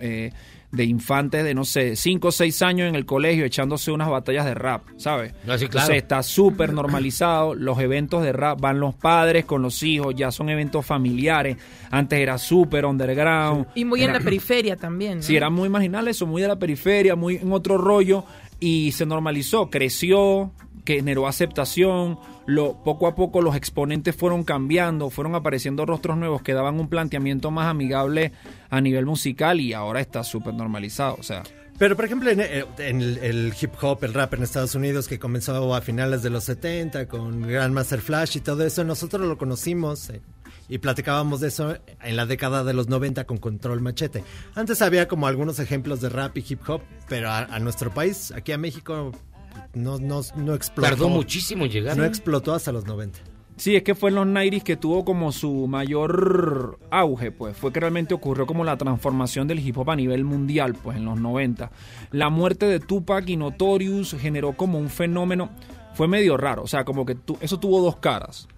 eh, 0.00 0.32
de 0.72 0.84
infantes 0.84 1.44
de, 1.44 1.54
no 1.54 1.64
sé, 1.64 1.96
5 1.96 2.28
o 2.28 2.32
6 2.32 2.62
años 2.62 2.88
en 2.88 2.94
el 2.94 3.04
colegio 3.06 3.44
echándose 3.44 3.92
unas 3.92 4.08
batallas 4.08 4.46
de 4.46 4.54
rap, 4.54 4.82
¿sabes? 4.96 5.32
Ah, 5.46 5.58
sí, 5.58 5.66
claro. 5.68 5.84
Entonces 5.84 5.96
está 5.96 6.22
súper 6.22 6.72
normalizado. 6.72 7.54
Los 7.54 7.78
eventos 7.78 8.22
de 8.22 8.32
rap 8.32 8.58
van 8.60 8.80
los 8.80 8.94
padres 8.94 9.44
con 9.44 9.60
los 9.62 9.82
hijos, 9.82 10.14
ya 10.16 10.30
son 10.30 10.48
eventos 10.48 10.84
familiares. 10.86 11.58
Antes 11.90 12.18
era 12.18 12.38
súper 12.38 12.86
underground. 12.86 13.66
Y 13.74 13.84
muy 13.84 14.00
en 14.02 14.10
Era- 14.10 14.18
la 14.18 14.24
periferia 14.24 14.76
también. 14.76 15.18
¿no? 15.18 15.22
Sí, 15.22 15.36
eran 15.36 15.52
muy 15.52 15.68
marginales, 15.68 16.16
son 16.16 16.30
muy 16.30 16.40
de 16.40 16.48
la 16.48 16.56
periferia, 16.58 17.14
muy 17.16 17.36
en 17.36 17.52
otro 17.52 17.76
rollo. 17.76 18.24
Y 18.58 18.92
se 18.92 19.04
normalizó, 19.04 19.68
creció, 19.68 20.52
que 20.84 20.96
generó 20.96 21.26
aceptación. 21.26 22.18
Lo, 22.46 22.82
poco 22.82 23.06
a 23.06 23.14
poco 23.14 23.40
los 23.40 23.54
exponentes 23.54 24.16
fueron 24.16 24.44
cambiando, 24.44 25.10
fueron 25.10 25.34
apareciendo 25.34 25.86
rostros 25.86 26.16
nuevos 26.16 26.42
que 26.42 26.54
daban 26.54 26.80
un 26.80 26.88
planteamiento 26.88 27.50
más 27.50 27.66
amigable 27.66 28.32
a 28.70 28.80
nivel 28.80 29.06
musical 29.06 29.60
y 29.60 29.72
ahora 29.72 30.00
está 30.00 30.24
súper 30.24 30.54
normalizado. 30.54 31.16
O 31.18 31.22
sea, 31.22 31.42
Pero, 31.78 31.94
por 31.94 32.04
ejemplo, 32.04 32.30
en, 32.30 32.40
eh, 32.40 32.64
el 32.78 33.54
hip 33.60 33.72
hop, 33.80 34.02
el 34.02 34.14
rap 34.14 34.34
en 34.34 34.42
Estados 34.42 34.74
Unidos, 34.74 35.06
que 35.06 35.18
comenzó 35.18 35.74
a 35.74 35.80
finales 35.80 36.22
de 36.22 36.30
los 36.30 36.44
70 36.44 37.06
con 37.06 37.42
Grandmaster 37.42 38.00
Flash 38.00 38.36
y 38.36 38.40
todo 38.40 38.64
eso, 38.64 38.82
nosotros 38.82 39.26
lo 39.26 39.38
conocimos 39.38 40.10
eh, 40.10 40.20
y 40.68 40.78
platicábamos 40.78 41.40
de 41.40 41.48
eso 41.48 41.76
en 42.02 42.16
la 42.16 42.26
década 42.26 42.64
de 42.64 42.72
los 42.72 42.88
90 42.88 43.24
con 43.24 43.38
Control 43.38 43.80
Machete. 43.80 44.24
Antes 44.54 44.82
había 44.82 45.06
como 45.06 45.28
algunos 45.28 45.60
ejemplos 45.60 46.00
de 46.00 46.08
rap 46.08 46.36
y 46.38 46.44
hip 46.48 46.68
hop, 46.68 46.82
pero 47.08 47.30
a, 47.30 47.38
a 47.44 47.58
nuestro 47.60 47.92
país, 47.92 48.32
aquí 48.32 48.52
a 48.52 48.58
México, 48.58 49.12
no, 49.74 49.98
no, 49.98 50.20
no 50.36 50.54
explotó. 50.54 50.88
Tardó 50.90 51.08
muchísimo 51.08 51.64
en 51.64 51.70
llegar. 51.70 51.96
No 51.96 52.04
explotó 52.04 52.54
hasta 52.54 52.72
los 52.72 52.84
90. 52.86 53.18
Sí, 53.56 53.76
es 53.76 53.82
que 53.82 53.94
fue 53.94 54.10
en 54.10 54.16
los 54.16 54.26
90 54.26 54.64
que 54.64 54.76
tuvo 54.76 55.04
como 55.04 55.30
su 55.30 55.66
mayor 55.68 56.78
auge, 56.90 57.30
pues. 57.30 57.56
Fue 57.56 57.72
que 57.72 57.80
realmente 57.80 58.14
ocurrió 58.14 58.46
como 58.46 58.64
la 58.64 58.76
transformación 58.76 59.46
del 59.46 59.60
hip 59.60 59.76
hop 59.78 59.90
a 59.90 59.96
nivel 59.96 60.24
mundial, 60.24 60.74
pues, 60.74 60.96
en 60.96 61.04
los 61.04 61.20
90. 61.20 61.70
La 62.10 62.28
muerte 62.30 62.66
de 62.66 62.80
Tupac 62.80 63.28
y 63.28 63.36
Notorious 63.36 64.16
generó 64.18 64.52
como 64.56 64.78
un 64.78 64.88
fenómeno. 64.88 65.50
Fue 65.94 66.08
medio 66.08 66.36
raro, 66.38 66.62
o 66.62 66.66
sea, 66.66 66.84
como 66.84 67.04
que 67.04 67.14
tu- 67.14 67.36
eso 67.40 67.58
tuvo 67.60 67.80
dos 67.82 67.96
caras. 67.96 68.48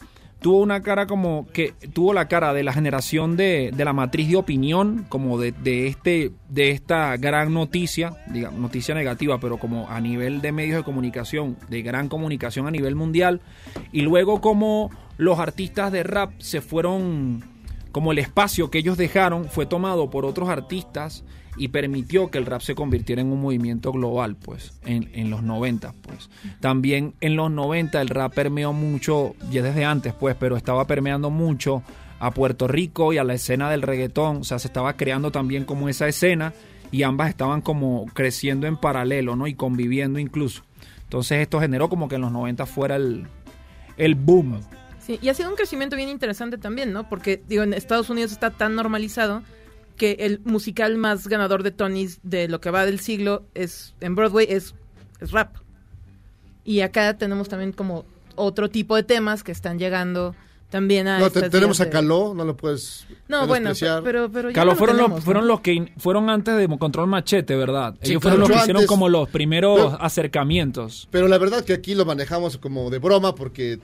Tuvo 0.44 0.58
una 0.58 0.82
cara 0.82 1.06
como 1.06 1.46
que 1.54 1.72
tuvo 1.94 2.12
la 2.12 2.28
cara 2.28 2.52
de 2.52 2.62
la 2.62 2.74
generación 2.74 3.34
de, 3.34 3.70
de 3.74 3.82
la 3.82 3.94
matriz 3.94 4.28
de 4.28 4.36
opinión, 4.36 5.06
como 5.08 5.38
de, 5.38 5.52
de 5.52 5.86
este 5.86 6.32
de 6.50 6.70
esta 6.70 7.16
gran 7.16 7.54
noticia, 7.54 8.12
digamos, 8.26 8.60
noticia 8.60 8.94
negativa, 8.94 9.40
pero 9.40 9.56
como 9.56 9.88
a 9.88 10.02
nivel 10.02 10.42
de 10.42 10.52
medios 10.52 10.76
de 10.76 10.82
comunicación, 10.82 11.56
de 11.70 11.80
gran 11.80 12.10
comunicación 12.10 12.66
a 12.66 12.70
nivel 12.70 12.94
mundial, 12.94 13.40
y 13.90 14.02
luego 14.02 14.42
como 14.42 14.90
los 15.16 15.38
artistas 15.38 15.90
de 15.90 16.02
rap 16.02 16.32
se 16.40 16.60
fueron 16.60 17.42
como 17.90 18.12
el 18.12 18.18
espacio 18.18 18.70
que 18.70 18.76
ellos 18.76 18.98
dejaron 18.98 19.46
fue 19.46 19.64
tomado 19.64 20.10
por 20.10 20.26
otros 20.26 20.50
artistas 20.50 21.24
y 21.56 21.68
permitió 21.68 22.30
que 22.30 22.38
el 22.38 22.46
rap 22.46 22.60
se 22.60 22.74
convirtiera 22.74 23.22
en 23.22 23.32
un 23.32 23.40
movimiento 23.40 23.92
global, 23.92 24.36
pues, 24.36 24.72
en, 24.84 25.10
en 25.12 25.30
los 25.30 25.42
90, 25.42 25.94
pues. 26.02 26.30
También 26.60 27.14
en 27.20 27.36
los 27.36 27.50
90 27.50 28.00
el 28.00 28.08
rap 28.08 28.34
permeó 28.34 28.72
mucho, 28.72 29.34
ya 29.50 29.62
desde 29.62 29.84
antes, 29.84 30.12
pues, 30.12 30.36
pero 30.38 30.56
estaba 30.56 30.86
permeando 30.86 31.30
mucho 31.30 31.82
a 32.18 32.30
Puerto 32.30 32.68
Rico 32.68 33.12
y 33.12 33.18
a 33.18 33.24
la 33.24 33.34
escena 33.34 33.70
del 33.70 33.82
reggaetón, 33.82 34.38
o 34.38 34.44
sea, 34.44 34.58
se 34.58 34.68
estaba 34.68 34.96
creando 34.96 35.30
también 35.30 35.64
como 35.64 35.88
esa 35.88 36.08
escena 36.08 36.52
y 36.90 37.02
ambas 37.02 37.28
estaban 37.28 37.60
como 37.60 38.06
creciendo 38.14 38.66
en 38.66 38.76
paralelo, 38.76 39.36
¿no? 39.36 39.46
Y 39.46 39.54
conviviendo 39.54 40.18
incluso. 40.18 40.62
Entonces 41.02 41.40
esto 41.40 41.60
generó 41.60 41.88
como 41.88 42.08
que 42.08 42.14
en 42.14 42.22
los 42.22 42.32
90 42.32 42.66
fuera 42.66 42.96
el, 42.96 43.26
el 43.96 44.14
boom. 44.14 44.60
Sí, 45.00 45.18
y 45.20 45.28
ha 45.28 45.34
sido 45.34 45.50
un 45.50 45.56
crecimiento 45.56 45.96
bien 45.96 46.08
interesante 46.08 46.56
también, 46.56 46.92
¿no? 46.92 47.08
Porque, 47.08 47.42
digo, 47.46 47.62
en 47.62 47.74
Estados 47.74 48.10
Unidos 48.10 48.32
está 48.32 48.50
tan 48.50 48.74
normalizado 48.74 49.42
que 49.96 50.16
el 50.20 50.40
musical 50.44 50.96
más 50.96 51.28
ganador 51.28 51.62
de 51.62 51.70
Tonys 51.70 52.20
de 52.22 52.48
lo 52.48 52.60
que 52.60 52.70
va 52.70 52.84
del 52.84 53.00
siglo 53.00 53.44
es 53.54 53.94
en 54.00 54.14
Broadway 54.14 54.46
es, 54.48 54.74
es 55.20 55.30
rap. 55.32 55.56
Y 56.64 56.80
acá 56.80 57.16
tenemos 57.18 57.48
también 57.48 57.72
como 57.72 58.04
otro 58.36 58.68
tipo 58.70 58.96
de 58.96 59.02
temas 59.02 59.42
que 59.44 59.52
están 59.52 59.78
llegando 59.78 60.34
también 60.70 61.06
a 61.06 61.20
No, 61.20 61.30
te- 61.30 61.48
tenemos 61.50 61.80
a 61.80 61.88
Caló, 61.88 62.32
no 62.34 62.44
lo 62.44 62.56
puedes 62.56 63.06
No, 63.28 63.46
bueno, 63.46 63.70
pero, 64.02 64.28
pero 64.32 64.50
Carlos, 64.52 64.74
lo 64.74 64.78
fueron, 64.78 64.96
tenemos, 64.96 65.10
los, 65.10 65.18
¿no? 65.20 65.24
fueron 65.24 65.46
los 65.46 65.60
que 65.60 65.72
in- 65.74 65.90
fueron 65.98 66.28
antes 66.30 66.56
de 66.56 66.66
Control 66.78 67.06
Machete, 67.06 67.54
¿verdad? 67.54 67.94
Sí, 68.02 68.10
Ellos 68.10 68.22
claro. 68.22 68.38
fueron 68.38 68.40
los 68.40 68.48
que 68.48 68.62
hicieron 68.62 68.80
antes- 68.80 68.88
como 68.88 69.08
los 69.08 69.28
primeros 69.28 69.76
Pero- 69.92 70.02
acercamientos. 70.02 71.06
Pero 71.12 71.28
la 71.28 71.38
verdad 71.38 71.64
que 71.64 71.74
aquí 71.74 71.94
lo 71.94 72.04
manejamos 72.04 72.56
como 72.58 72.90
de 72.90 72.98
broma 72.98 73.34
porque 73.36 73.78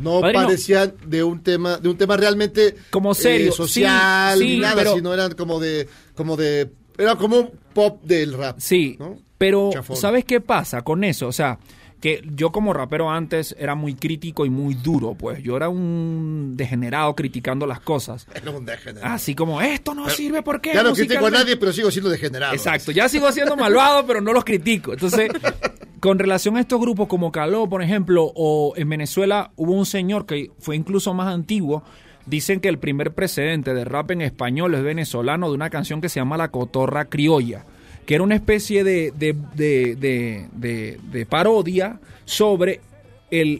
no 0.00 0.20
Padrino. 0.20 0.44
parecían 0.44 0.94
de 1.06 1.22
un 1.22 1.42
tema 1.42 1.76
de 1.78 1.88
un 1.88 1.96
tema 1.96 2.16
realmente 2.16 2.74
Como 2.90 3.14
serio, 3.14 3.50
eh, 3.50 3.52
social 3.52 4.38
sí, 4.38 4.58
nada, 4.58 4.74
pero- 4.74 4.94
sino 4.96 5.14
eran 5.14 5.32
como 5.32 5.60
de 5.60 5.88
como 6.14 6.36
de 6.36 6.70
era 6.98 7.16
como 7.16 7.36
un 7.38 7.50
pop 7.72 8.02
del 8.02 8.32
rap. 8.34 8.56
Sí, 8.58 8.96
¿no? 8.98 9.16
pero 9.38 9.70
Chafón. 9.72 9.96
¿sabes 9.96 10.24
qué 10.24 10.40
pasa 10.40 10.82
con 10.82 11.02
eso? 11.04 11.28
O 11.28 11.32
sea, 11.32 11.58
que 12.00 12.22
yo 12.34 12.50
como 12.50 12.72
rapero 12.72 13.10
antes 13.10 13.54
era 13.58 13.74
muy 13.74 13.94
crítico 13.94 14.46
y 14.46 14.50
muy 14.50 14.72
duro, 14.74 15.14
pues 15.14 15.42
yo 15.42 15.56
era 15.56 15.68
un 15.68 16.54
degenerado 16.56 17.14
criticando 17.14 17.66
las 17.66 17.80
cosas. 17.80 18.26
Era 18.34 18.50
un 18.52 18.64
degenerado. 18.64 19.14
Así 19.14 19.34
como, 19.34 19.60
esto 19.60 19.92
no 19.94 20.08
sirve 20.08 20.42
porque... 20.42 20.72
Ya 20.72 20.82
no 20.82 20.94
critico 20.94 21.18
a 21.18 21.20
musicalmente-". 21.28 21.38
nadie, 21.44 21.56
pero 21.58 21.72
sigo 21.74 21.90
siendo 21.90 22.08
degenerado. 22.08 22.54
Exacto, 22.54 22.90
ya 22.90 23.06
sigo 23.10 23.30
siendo 23.32 23.54
malvado, 23.54 24.06
pero 24.06 24.22
no 24.22 24.32
los 24.32 24.44
critico. 24.46 24.94
Entonces, 24.94 25.28
con 26.00 26.18
relación 26.18 26.56
a 26.56 26.60
estos 26.60 26.80
grupos 26.80 27.08
como 27.08 27.30
Caló, 27.32 27.68
por 27.68 27.82
ejemplo, 27.82 28.32
o 28.34 28.72
en 28.76 28.88
Venezuela 28.88 29.52
hubo 29.56 29.72
un 29.72 29.86
señor 29.86 30.26
que 30.26 30.50
fue 30.58 30.76
incluso 30.76 31.12
más 31.14 31.28
antiguo, 31.32 31.82
dicen 32.26 32.60
que 32.60 32.68
el 32.68 32.78
primer 32.78 33.12
precedente 33.12 33.74
de 33.74 33.84
rap 33.84 34.10
en 34.10 34.22
español 34.22 34.74
es 34.74 34.82
venezolano 34.82 35.48
de 35.48 35.54
una 35.54 35.70
canción 35.70 36.00
que 36.00 36.08
se 36.08 36.20
llama 36.20 36.36
La 36.36 36.50
Cotorra 36.50 37.04
Criolla, 37.06 37.64
que 38.06 38.14
era 38.14 38.24
una 38.24 38.34
especie 38.34 38.82
de, 38.82 39.12
de, 39.16 39.34
de, 39.54 39.94
de- 39.96 40.48
de- 40.52 40.98
de 41.12 41.26
parodia 41.26 42.00
sobre 42.24 42.80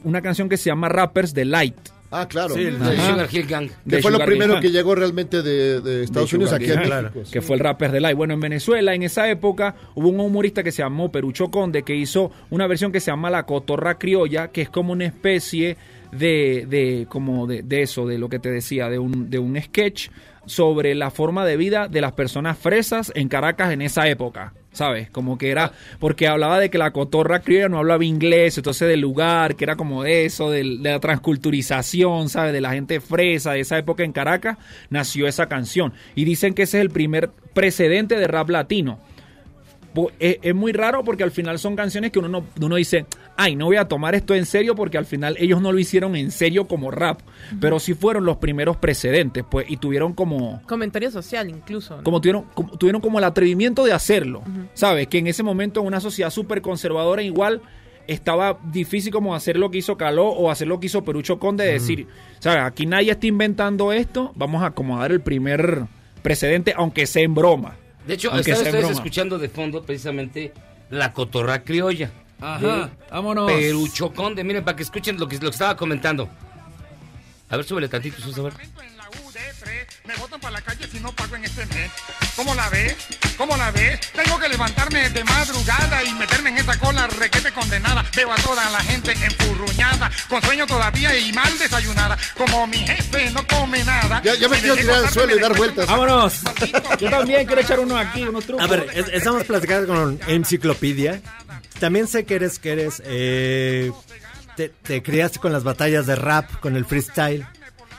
una 0.04 0.20
canción 0.22 0.48
que 0.48 0.56
se 0.56 0.70
llama 0.70 0.88
Rappers 0.88 1.32
Delight. 1.34 1.76
Ah, 2.12 2.26
claro. 2.26 2.54
Sí, 2.54 2.66
Ajá. 2.66 2.90
de 2.90 2.96
Sugar 2.96 3.28
Hill 3.30 3.46
Gang. 3.46 3.70
Que 3.88 4.02
fue 4.02 4.10
lo 4.10 4.18
primero 4.18 4.60
que 4.60 4.70
llegó 4.70 4.94
realmente 4.94 5.42
de, 5.42 5.80
de 5.80 6.02
Estados 6.02 6.30
de 6.30 6.36
Unidos 6.36 6.52
aquí 6.52 6.66
México. 6.66 7.20
sí. 7.24 7.30
que 7.32 7.40
fue 7.40 7.54
el 7.56 7.60
Rappers 7.60 7.92
de 7.92 8.00
Light. 8.00 8.16
Bueno, 8.16 8.34
en 8.34 8.40
Venezuela, 8.40 8.94
en 8.94 9.02
esa 9.04 9.28
época, 9.30 9.76
hubo 9.94 10.08
un 10.08 10.18
humorista 10.18 10.62
que 10.64 10.72
se 10.72 10.82
llamó 10.82 11.12
Perucho 11.12 11.50
Conde 11.50 11.82
que 11.84 11.94
hizo 11.94 12.32
una 12.50 12.66
versión 12.66 12.90
que 12.90 12.98
se 13.00 13.10
llama 13.12 13.30
La 13.30 13.44
Cotorra 13.46 13.96
Criolla, 13.98 14.48
que 14.48 14.62
es 14.62 14.68
como 14.70 14.92
una 14.92 15.06
especie 15.06 15.76
de, 16.10 16.66
de 16.68 17.06
como 17.08 17.46
de, 17.46 17.62
de 17.62 17.82
eso, 17.82 18.06
de 18.06 18.18
lo 18.18 18.28
que 18.28 18.40
te 18.40 18.50
decía, 18.50 18.88
de 18.88 18.98
un, 18.98 19.30
de 19.30 19.38
un 19.38 19.60
sketch 19.60 20.08
sobre 20.50 20.96
la 20.96 21.12
forma 21.12 21.46
de 21.46 21.56
vida 21.56 21.86
de 21.86 22.00
las 22.00 22.12
personas 22.12 22.58
fresas 22.58 23.12
en 23.14 23.28
Caracas 23.28 23.72
en 23.72 23.82
esa 23.82 24.08
época. 24.08 24.52
¿Sabes? 24.72 25.10
Como 25.10 25.36
que 25.36 25.50
era, 25.50 25.72
porque 25.98 26.28
hablaba 26.28 26.60
de 26.60 26.70
que 26.70 26.78
la 26.78 26.92
cotorra 26.92 27.40
criolla 27.40 27.68
no 27.68 27.78
hablaba 27.78 28.04
inglés, 28.04 28.56
entonces 28.56 28.88
del 28.88 29.00
lugar, 29.00 29.56
que 29.56 29.64
era 29.64 29.74
como 29.74 30.04
de 30.04 30.26
eso, 30.26 30.48
de, 30.48 30.62
la 30.62 31.00
transculturización, 31.00 32.28
¿sabes? 32.28 32.52
De 32.52 32.60
la 32.60 32.72
gente 32.72 33.00
fresa 33.00 33.52
de 33.52 33.60
esa 33.60 33.78
época 33.78 34.04
en 34.04 34.12
Caracas, 34.12 34.58
nació 34.88 35.26
esa 35.26 35.46
canción. 35.46 35.92
Y 36.14 36.24
dicen 36.24 36.54
que 36.54 36.62
ese 36.62 36.78
es 36.78 36.82
el 36.82 36.90
primer 36.90 37.30
precedente 37.52 38.16
de 38.16 38.28
rap 38.28 38.48
latino. 38.48 39.00
Es, 40.20 40.38
es 40.40 40.54
muy 40.54 40.72
raro 40.72 41.02
porque 41.02 41.24
al 41.24 41.32
final 41.32 41.58
son 41.58 41.74
canciones 41.74 42.12
que 42.12 42.20
uno, 42.20 42.28
no, 42.28 42.44
uno 42.60 42.76
dice, 42.76 43.06
ay, 43.42 43.56
no 43.56 43.64
voy 43.66 43.76
a 43.76 43.86
tomar 43.86 44.14
esto 44.14 44.34
en 44.34 44.44
serio 44.44 44.74
porque 44.74 44.98
al 44.98 45.06
final 45.06 45.34
ellos 45.38 45.60
no 45.62 45.72
lo 45.72 45.78
hicieron 45.78 46.14
en 46.14 46.30
serio 46.30 46.68
como 46.68 46.90
rap, 46.90 47.20
pero 47.60 47.80
sí 47.80 47.94
fueron 47.94 48.24
los 48.26 48.36
primeros 48.36 48.76
precedentes, 48.76 49.44
pues, 49.50 49.70
y 49.70 49.78
tuvieron 49.78 50.12
como, 50.12 50.60
Comentario 50.66 51.10
social 51.10 51.48
incluso. 51.48 51.96
¿no? 51.96 52.02
como 52.02 52.20
tuvieron, 52.20 52.44
como- 52.54 52.76
tuvieron 52.76 53.00
como 53.00 53.18
el 53.18 53.24
atrevimiento 53.24 53.84
de 53.84 53.92
hacerlo, 53.92 54.42
¿sabes? 54.74 55.06
Que 55.08 55.18
en 55.18 55.26
ese 55.26 55.42
momento 55.42 55.80
en 55.80 55.86
una 55.86 56.00
sociedad 56.00 56.30
súper 56.30 56.60
conservadora 56.60 57.22
igual 57.22 57.62
estaba 58.06 58.58
difícil 58.72 59.12
como 59.12 59.34
hacer 59.34 59.56
lo 59.56 59.70
que 59.70 59.78
hizo 59.78 59.96
Caló 59.96 60.26
o 60.28 60.50
hacer 60.50 60.66
lo 60.68 60.80
que 60.80 60.86
hizo 60.86 61.04
Perucho 61.04 61.38
Conde, 61.38 61.64
de 61.64 61.72
decir, 61.74 62.08
¿sabes? 62.40 62.62
Aquí 62.64 62.84
nadie 62.86 63.12
está 63.12 63.26
inventando 63.26 63.92
esto, 63.92 64.32
vamos 64.34 64.62
a 64.62 64.66
acomodar 64.66 65.12
el 65.12 65.20
primer 65.20 65.82
precedente, 66.22 66.74
aunque 66.76 67.06
sea 67.06 67.22
en 67.22 67.34
broma. 67.34 67.76
De 68.06 68.14
hecho, 68.14 68.28
están 68.28 68.44
sea 68.44 68.54
ustedes 68.56 68.74
broma. 68.78 68.92
escuchando 68.92 69.38
de 69.38 69.48
fondo 69.48 69.82
precisamente 69.82 70.52
la 70.90 71.12
cotorra 71.12 71.62
criolla. 71.62 72.10
Ajá, 72.40 72.90
vámonos. 73.10 73.50
Perucho 73.52 74.12
Conde, 74.12 74.44
miren, 74.44 74.64
para 74.64 74.76
que 74.76 74.82
escuchen 74.82 75.18
lo 75.18 75.28
que, 75.28 75.36
lo 75.36 75.42
que 75.42 75.48
estaba 75.48 75.76
comentando. 75.76 76.28
A 77.48 77.56
ver, 77.56 77.64
súbele 77.64 77.88
tantito, 77.88 78.20
Sus, 78.20 78.38
a 78.38 78.42
ver. 78.42 78.52
Me 80.06 80.16
botan 80.16 80.40
para 80.40 80.52
la 80.54 80.60
calle 80.62 80.88
si 80.90 80.98
no 80.98 81.12
pago 81.14 81.36
en 81.36 81.44
este 81.44 81.64
mes. 81.66 81.90
¿Cómo 82.34 82.54
la 82.54 82.68
ves? 82.70 82.96
¿Cómo 83.36 83.56
la 83.56 83.70
ves? 83.70 84.00
Tengo 84.12 84.38
que 84.40 84.48
levantarme 84.48 85.08
de 85.10 85.22
madrugada 85.24 86.02
y 86.02 86.12
meterme 86.14 86.50
en 86.50 86.58
esa 86.58 86.78
cola 86.80 87.06
requete 87.06 87.52
condenada. 87.52 88.04
Veo 88.16 88.32
a 88.32 88.36
toda 88.36 88.68
la 88.70 88.80
gente 88.80 89.12
enfurruñada, 89.12 90.10
con 90.28 90.42
sueño 90.42 90.66
todavía 90.66 91.16
y 91.16 91.32
mal 91.32 91.56
desayunada. 91.58 92.16
Como 92.36 92.66
mi 92.66 92.78
jefe 92.78 93.30
no 93.30 93.46
come 93.46 93.84
nada. 93.84 94.20
Ya, 94.24 94.34
ya 94.34 94.48
me 94.48 94.58
quiero 94.58 94.76
tirar 94.76 95.04
al 95.04 95.10
suelo 95.10 95.36
y 95.36 95.40
dar 95.40 95.56
vueltas. 95.56 95.86
Vámonos. 95.86 96.40
Yo 96.98 97.10
también 97.10 97.46
quiero 97.46 97.60
echar 97.60 97.78
uno 97.78 97.96
aquí, 97.96 98.22
unos 98.22 98.46
trucos. 98.46 98.64
A 98.64 98.68
ver, 98.68 98.86
es- 98.94 99.08
estamos 99.12 99.44
platicando 99.44 99.86
con 99.86 100.18
Enciclopedia. 100.26 101.20
También 101.78 102.08
sé 102.08 102.24
que 102.24 102.34
eres, 102.36 102.58
que 102.58 102.72
eres, 102.72 103.02
eh, 103.04 103.92
te, 104.56 104.70
te 104.70 105.02
criaste 105.02 105.38
con 105.38 105.52
las 105.52 105.62
batallas 105.62 106.06
de 106.06 106.16
rap, 106.16 106.50
con 106.60 106.74
el 106.76 106.84
freestyle. 106.84 107.46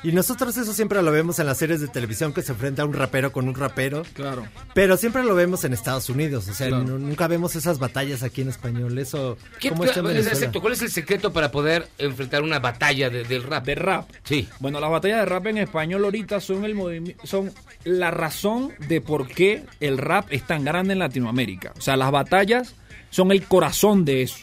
Y 0.04 0.12
nosotros 0.14 0.58
eso 0.58 0.74
siempre 0.74 1.02
lo 1.04 1.12
vemos 1.12 1.38
en 1.38 1.46
las 1.46 1.60
series 1.60 1.80
de 1.80 1.88
televisión 1.88 2.34
que 2.34 2.42
se 2.42 2.54
enfrenta 2.54 2.84
un 2.86 2.94
rapero 2.94 3.32
con 3.32 3.48
un 3.48 3.54
rapero. 3.54 4.02
Claro. 4.14 4.48
Pero 4.74 4.98
siempre 4.98 5.24
lo 5.24 5.36
vemos 5.36 5.64
en 5.64 5.74
Estados 5.74 6.10
Unidos. 6.10 6.48
O 6.48 6.54
sea, 6.54 6.70
Claro. 6.70 6.98
nunca 6.98 7.28
vemos 7.28 7.56
esas 7.56 7.78
batallas 7.78 8.24
aquí 8.24 8.42
en 8.42 8.50
español. 8.50 8.98
Eso, 8.98 9.38
¿Qué- 9.60 9.70
¿cómo 9.70 9.84
está 9.86 10.00
en 10.00 10.18
exacto, 10.18 10.60
¿Cuál 10.60 10.74
es 10.74 10.82
el 10.82 10.90
secreto 10.90 11.32
para 11.32 11.52
poder 11.52 11.88
enfrentar 12.00 12.42
una 12.42 12.58
batalla 12.58 13.12
de- 13.12 13.24
del 13.26 13.44
rap? 13.44 13.64
De 13.66 13.76
rap. 13.76 14.10
Sí. 14.24 14.50
Bueno, 14.60 14.80
las 14.80 14.90
batallas 14.90 15.20
de 15.20 15.26
rap 15.26 15.46
en 15.48 15.60
español 15.60 16.04
ahorita 16.04 16.40
son 16.40 16.66
el 16.66 17.16
son 17.24 17.52
la 17.84 18.10
razón 18.10 18.74
de 18.88 19.02
por 19.02 19.28
qué 19.28 19.66
el 19.80 20.00
rap 20.00 20.26
es 20.32 20.48
tan 20.48 20.64
grande 20.66 20.94
en 20.94 21.00
Latinoamérica. 21.00 21.74
O 21.78 21.82
sea, 21.82 21.96
las 21.96 22.10
batallas 22.12 22.74
son 23.12 23.32
el 23.32 23.44
corazón 23.44 24.04
de 24.04 24.24
eso 24.24 24.38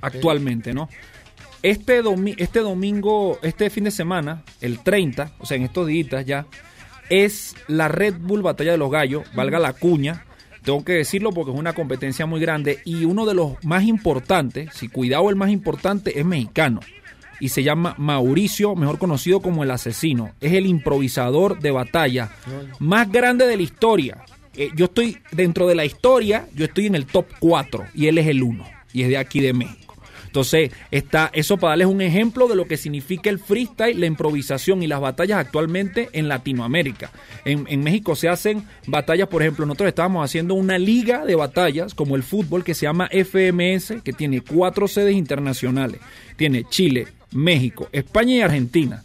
actualmente, 0.00 0.74
¿no? 0.74 0.88
Este, 1.62 2.02
domi- 2.02 2.34
este 2.38 2.60
domingo, 2.60 3.38
este 3.42 3.70
fin 3.70 3.84
de 3.84 3.90
semana, 3.90 4.42
el 4.60 4.80
30, 4.80 5.32
o 5.38 5.46
sea, 5.46 5.56
en 5.56 5.62
estos 5.62 5.86
días 5.86 6.24
ya, 6.26 6.46
es 7.08 7.54
la 7.68 7.88
Red 7.88 8.14
Bull 8.20 8.42
Batalla 8.42 8.72
de 8.72 8.78
los 8.78 8.90
Gallos, 8.90 9.24
valga 9.34 9.58
la 9.58 9.72
cuña. 9.72 10.24
Tengo 10.64 10.84
que 10.84 10.92
decirlo 10.92 11.32
porque 11.32 11.50
es 11.52 11.58
una 11.58 11.72
competencia 11.72 12.24
muy 12.26 12.40
grande 12.40 12.78
y 12.84 13.04
uno 13.04 13.26
de 13.26 13.34
los 13.34 13.62
más 13.64 13.84
importantes, 13.84 14.70
si 14.74 14.88
cuidado 14.88 15.28
el 15.28 15.36
más 15.36 15.50
importante, 15.50 16.18
es 16.18 16.24
mexicano 16.24 16.80
y 17.40 17.48
se 17.48 17.64
llama 17.64 17.96
Mauricio, 17.98 18.76
mejor 18.76 18.98
conocido 18.98 19.40
como 19.40 19.64
el 19.64 19.70
asesino. 19.72 20.30
Es 20.40 20.52
el 20.52 20.66
improvisador 20.66 21.58
de 21.60 21.72
batalla 21.72 22.30
más 22.78 23.10
grande 23.10 23.46
de 23.48 23.56
la 23.56 23.62
historia. 23.64 24.18
Eh, 24.56 24.70
yo 24.76 24.84
estoy 24.84 25.18
dentro 25.32 25.66
de 25.66 25.74
la 25.74 25.84
historia, 25.84 26.46
yo 26.54 26.64
estoy 26.66 26.86
en 26.86 26.94
el 26.94 27.06
top 27.06 27.26
4 27.40 27.84
y 27.94 28.06
él 28.06 28.18
es 28.18 28.28
el 28.28 28.42
1 28.44 28.64
y 28.92 29.02
es 29.02 29.08
de 29.08 29.18
aquí 29.18 29.40
de 29.40 29.52
México. 29.52 29.91
Entonces, 30.32 30.70
está 30.90 31.30
eso 31.34 31.58
para 31.58 31.72
darles 31.72 31.88
un 31.88 32.00
ejemplo 32.00 32.48
de 32.48 32.56
lo 32.56 32.64
que 32.64 32.78
significa 32.78 33.28
el 33.28 33.38
freestyle, 33.38 34.00
la 34.00 34.06
improvisación 34.06 34.82
y 34.82 34.86
las 34.86 34.98
batallas 34.98 35.36
actualmente 35.38 36.08
en 36.14 36.26
Latinoamérica. 36.26 37.10
En, 37.44 37.84
México 37.84 38.16
se 38.16 38.30
hacen 38.30 38.64
batallas, 38.86 39.28
por 39.28 39.42
ejemplo, 39.42 39.66
nosotros 39.66 39.88
estábamos 39.88 40.24
haciendo 40.24 40.54
una 40.54 40.78
liga 40.78 41.26
de 41.26 41.34
batallas 41.34 41.92
como 41.94 42.16
el 42.16 42.22
fútbol 42.22 42.64
que 42.64 42.72
se 42.72 42.86
llama 42.86 43.10
FMS, 43.12 44.00
que 44.02 44.14
tiene 44.14 44.40
cuatro 44.40 44.88
sedes 44.88 45.14
internacionales. 45.16 46.00
Tiene 46.36 46.64
Chile, 46.66 47.08
México, 47.32 47.90
España 47.92 48.36
y 48.36 48.40
Argentina. 48.40 49.02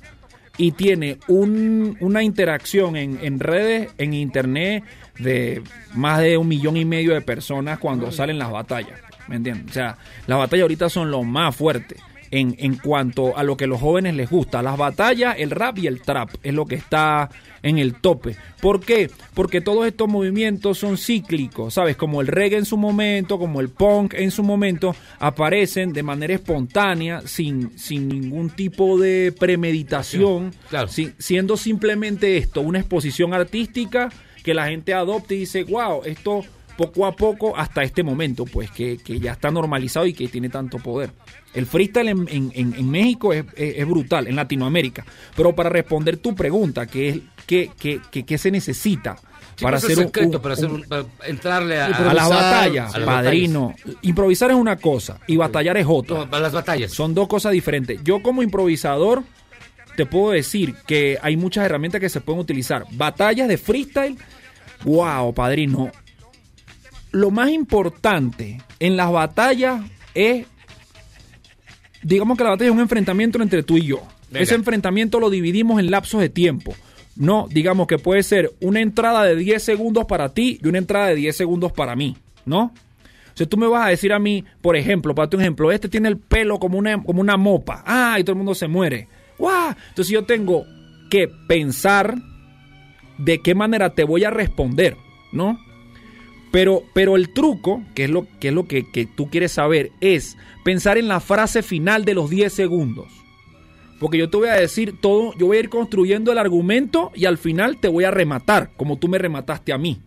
y 0.60 0.72
tiene 0.72 1.18
un- 1.28 1.98
una 2.00 2.24
interacción 2.24 2.96
en, 2.96 3.20
en 3.22 3.40
redes, 3.40 3.90
en 4.00 4.14
internet, 4.16 4.84
de 5.20 5.62
más 5.94 6.20
de 6.22 6.36
un 6.38 6.48
millón 6.48 6.78
y 6.78 6.86
medio 6.86 7.14
de 7.14 7.22
personas 7.22 7.78
cuando 7.78 8.12
salen 8.12 8.40
las 8.40 8.50
batallas. 8.50 9.00
¿Me 9.28 9.36
entiendes? 9.38 9.72
O 9.72 9.74
sea, 9.74 9.98
las 10.26 10.38
batallas 10.38 10.64
ahorita 10.64 10.90
son 10.90 11.12
lo 11.12 11.24
más 11.24 11.56
fuerte 11.56 11.98
en, 12.32 12.56
en 12.60 12.76
cuanto 12.76 13.38
a 13.38 13.44
lo 13.44 13.56
que 13.58 13.66
a 13.66 13.68
los 13.68 13.80
jóvenes 13.80 14.16
les 14.16 14.30
gusta. 14.30 14.62
Las 14.62 14.78
batallas, 14.78 15.36
el 15.38 15.52
rap 15.52 15.78
y 15.80 15.88
el 15.88 16.02
trap 16.02 16.30
es 16.44 16.54
lo 16.54 16.66
que 16.66 16.76
está 16.76 17.30
en 17.64 17.78
el 17.80 17.96
tope. 17.96 18.36
¿Por 18.62 18.80
qué? 18.82 19.10
Porque 19.34 19.62
todos 19.62 19.86
estos 19.88 20.08
movimientos 20.08 20.78
son 20.78 20.98
cíclicos, 20.98 21.74
¿sabes? 21.74 21.98
Como 21.98 22.22
el 22.22 22.28
reggae 22.28 22.58
en 22.58 22.66
su 22.66 22.78
momento, 22.78 23.40
como 23.40 23.60
el 23.62 23.70
punk 23.70 24.14
en 24.14 24.32
su 24.32 24.44
momento, 24.44 24.96
aparecen 25.20 25.92
de 25.94 26.04
manera 26.04 26.34
espontánea, 26.36 27.22
sin, 27.26 27.78
sin 27.78 28.08
ningún 28.08 28.50
tipo 28.52 28.98
de 29.00 29.34
premeditación, 29.38 30.54
si- 30.88 31.12
siendo 31.18 31.58
simplemente 31.58 32.38
esto, 32.38 32.62
una 32.62 32.80
exposición 32.80 33.34
artística 33.34 34.10
que 34.44 34.54
la 34.54 34.68
gente 34.68 34.94
adopte 34.94 35.36
y 35.36 35.40
dice, 35.40 35.64
wow, 35.64 36.02
esto 36.06 36.44
poco 36.78 37.06
a 37.06 37.16
poco 37.16 37.58
hasta 37.58 37.84
este 37.84 38.04
momento, 38.04 38.46
pues 38.46 38.70
que, 38.72 38.98
que 38.98 39.20
ya 39.20 39.34
está 39.34 39.50
normalizado 39.52 40.06
y 40.06 40.14
que 40.14 40.28
tiene 40.28 40.50
tanto 40.50 40.78
poder. 40.78 41.12
El 41.54 41.66
freestyle 41.66 42.10
en, 42.10 42.28
en- 42.30 42.52
en- 42.54 42.90
México 42.90 43.34
es, 43.34 43.44
es- 43.56 43.78
es 43.80 43.88
brutal, 43.88 44.28
en 44.28 44.36
Latinoamérica. 44.36 45.04
Pero 45.36 45.54
para 45.56 45.70
responder 45.70 46.18
tu 46.18 46.36
pregunta, 46.36 46.86
que 46.86 47.10
es 47.10 47.20
¿qué, 47.48 47.72
qué, 47.80 48.00
qué- 48.12 48.24
qué 48.24 48.38
se 48.38 48.52
necesita 48.52 49.18
Sí, 49.56 49.64
para 49.64 49.78
hacer 49.78 49.96
secreto, 49.96 50.38
un- 50.38 50.42
para, 50.44 50.54
hacer 50.54 50.70
un- 50.70 50.84
para 50.84 51.06
entrarle 51.26 51.80
a, 51.82 51.86
a 51.88 52.14
las 52.14 52.30
batallas, 52.30 52.94
a 52.94 53.00
las 53.00 53.08
padrino. 53.08 53.74
Improvisar 54.04 54.52
es 54.52 54.56
una 54.58 54.76
cosa 54.76 55.20
y 55.26 55.36
batallar 55.36 55.78
es 55.78 55.88
otra. 55.90 56.26
No, 56.26 56.40
las 56.40 56.54
batallas. 56.54 56.92
Son 56.94 57.16
dos 57.16 57.28
cosas 57.28 57.54
diferentes. 57.54 58.00
Yo 58.04 58.22
como 58.22 58.44
improvisador 58.44 59.24
te 59.96 60.06
puedo 60.06 60.32
decir 60.34 60.76
que 60.86 61.18
hay 61.24 61.38
muchas 61.38 61.66
herramientas 61.66 62.00
que 62.00 62.10
se 62.10 62.22
pueden 62.22 62.40
utilizar. 62.40 62.86
Batallas 62.92 63.48
de 63.48 63.58
freestyle, 63.58 64.16
wow, 64.86 65.34
padrino. 65.34 65.92
Lo 67.18 67.32
más 67.32 67.50
importante 67.50 68.62
en 68.80 68.96
las 68.96 69.12
batallas 69.12 69.84
es, 70.14 70.46
digamos 72.04 72.38
que 72.38 72.44
la 72.44 72.52
batalla 72.52 72.70
es 72.70 72.76
un 72.76 72.82
enfrentamiento 72.82 73.42
entre 73.42 73.64
tú 73.64 73.76
y 73.78 73.88
yo. 73.88 74.04
Venga. 74.30 74.44
Ese 74.44 74.54
enfrentamiento 74.54 75.20
lo 75.20 75.32
dividimos 75.32 75.80
en 75.80 75.90
lapsos 75.90 76.22
de 76.22 76.30
tiempo. 76.30 76.76
No, 77.16 77.48
digamos 77.50 77.88
que 77.88 77.98
puede 77.98 78.22
ser 78.22 78.52
una 78.62 78.82
entrada 78.82 79.24
de 79.24 79.36
10 79.36 79.64
segundos 79.64 80.06
para 80.06 80.36
ti 80.36 80.60
y 80.62 80.68
una 80.68 80.78
entrada 80.78 81.08
de 81.08 81.16
10 81.16 81.36
segundos 81.36 81.72
para 81.72 81.96
mí, 81.96 82.16
¿no? 82.46 82.66
O 82.66 82.72
sea, 83.34 83.48
tú 83.48 83.58
me 83.58 83.66
vas 83.66 83.88
a 83.88 83.90
decir 83.90 84.14
a 84.14 84.20
mí, 84.20 84.46
por 84.62 84.76
ejemplo, 84.76 85.16
para 85.16 85.28
tu 85.28 85.40
ejemplo, 85.40 85.72
este 85.72 85.90
tiene 85.90 86.10
el 86.10 86.18
pelo 86.18 86.60
como 86.60 86.78
una, 86.78 87.02
como 87.02 87.20
una 87.20 87.36
mopa. 87.36 87.84
Ah, 87.88 88.18
y 88.20 88.24
todo 88.24 88.34
el 88.34 88.38
mundo 88.38 88.54
se 88.54 88.68
muere. 88.68 89.08
¡Guau! 89.40 89.74
Entonces 89.90 90.14
yo 90.14 90.24
tengo 90.26 90.68
que 91.10 91.28
pensar 91.48 92.14
de 93.18 93.42
qué 93.42 93.56
manera 93.56 93.96
te 93.96 94.04
voy 94.04 94.24
a 94.24 94.30
responder, 94.30 94.96
¿no? 95.32 95.58
Pero, 96.52 96.84
pero 96.94 97.16
el 97.16 97.30
truco, 97.30 97.84
que 97.94 98.06
es 98.06 98.10
lo, 98.10 98.26
que, 98.40 98.50
es 98.50 98.54
lo 98.54 98.68
que, 98.68 98.90
que 98.90 99.06
tú 99.06 99.30
quieres 99.30 99.52
saber, 99.52 99.92
es 100.02 100.38
pensar 100.64 100.98
en 100.98 101.08
la 101.08 101.20
frase 101.20 101.62
final 101.62 102.06
de 102.06 102.14
los 102.14 102.30
10 102.30 102.52
segundos. 102.52 103.08
Porque 104.00 104.18
yo 104.18 104.30
te 104.30 104.38
voy 104.38 104.50
a 104.50 104.54
decir 104.54 105.00
todo, 105.02 105.34
yo 105.38 105.48
voy 105.48 105.58
a 105.58 105.62
ir 105.62 105.70
construyendo 105.70 106.32
el 106.32 106.38
argumento 106.38 107.12
y 107.16 107.26
al 107.26 107.38
final 107.38 107.80
te 107.80 107.88
voy 107.88 108.04
a 108.04 108.12
rematar, 108.12 108.72
como 108.78 108.98
tú 108.98 109.08
me 109.08 109.18
remataste 109.18 109.74
a 109.74 109.78
mí. 109.78 110.02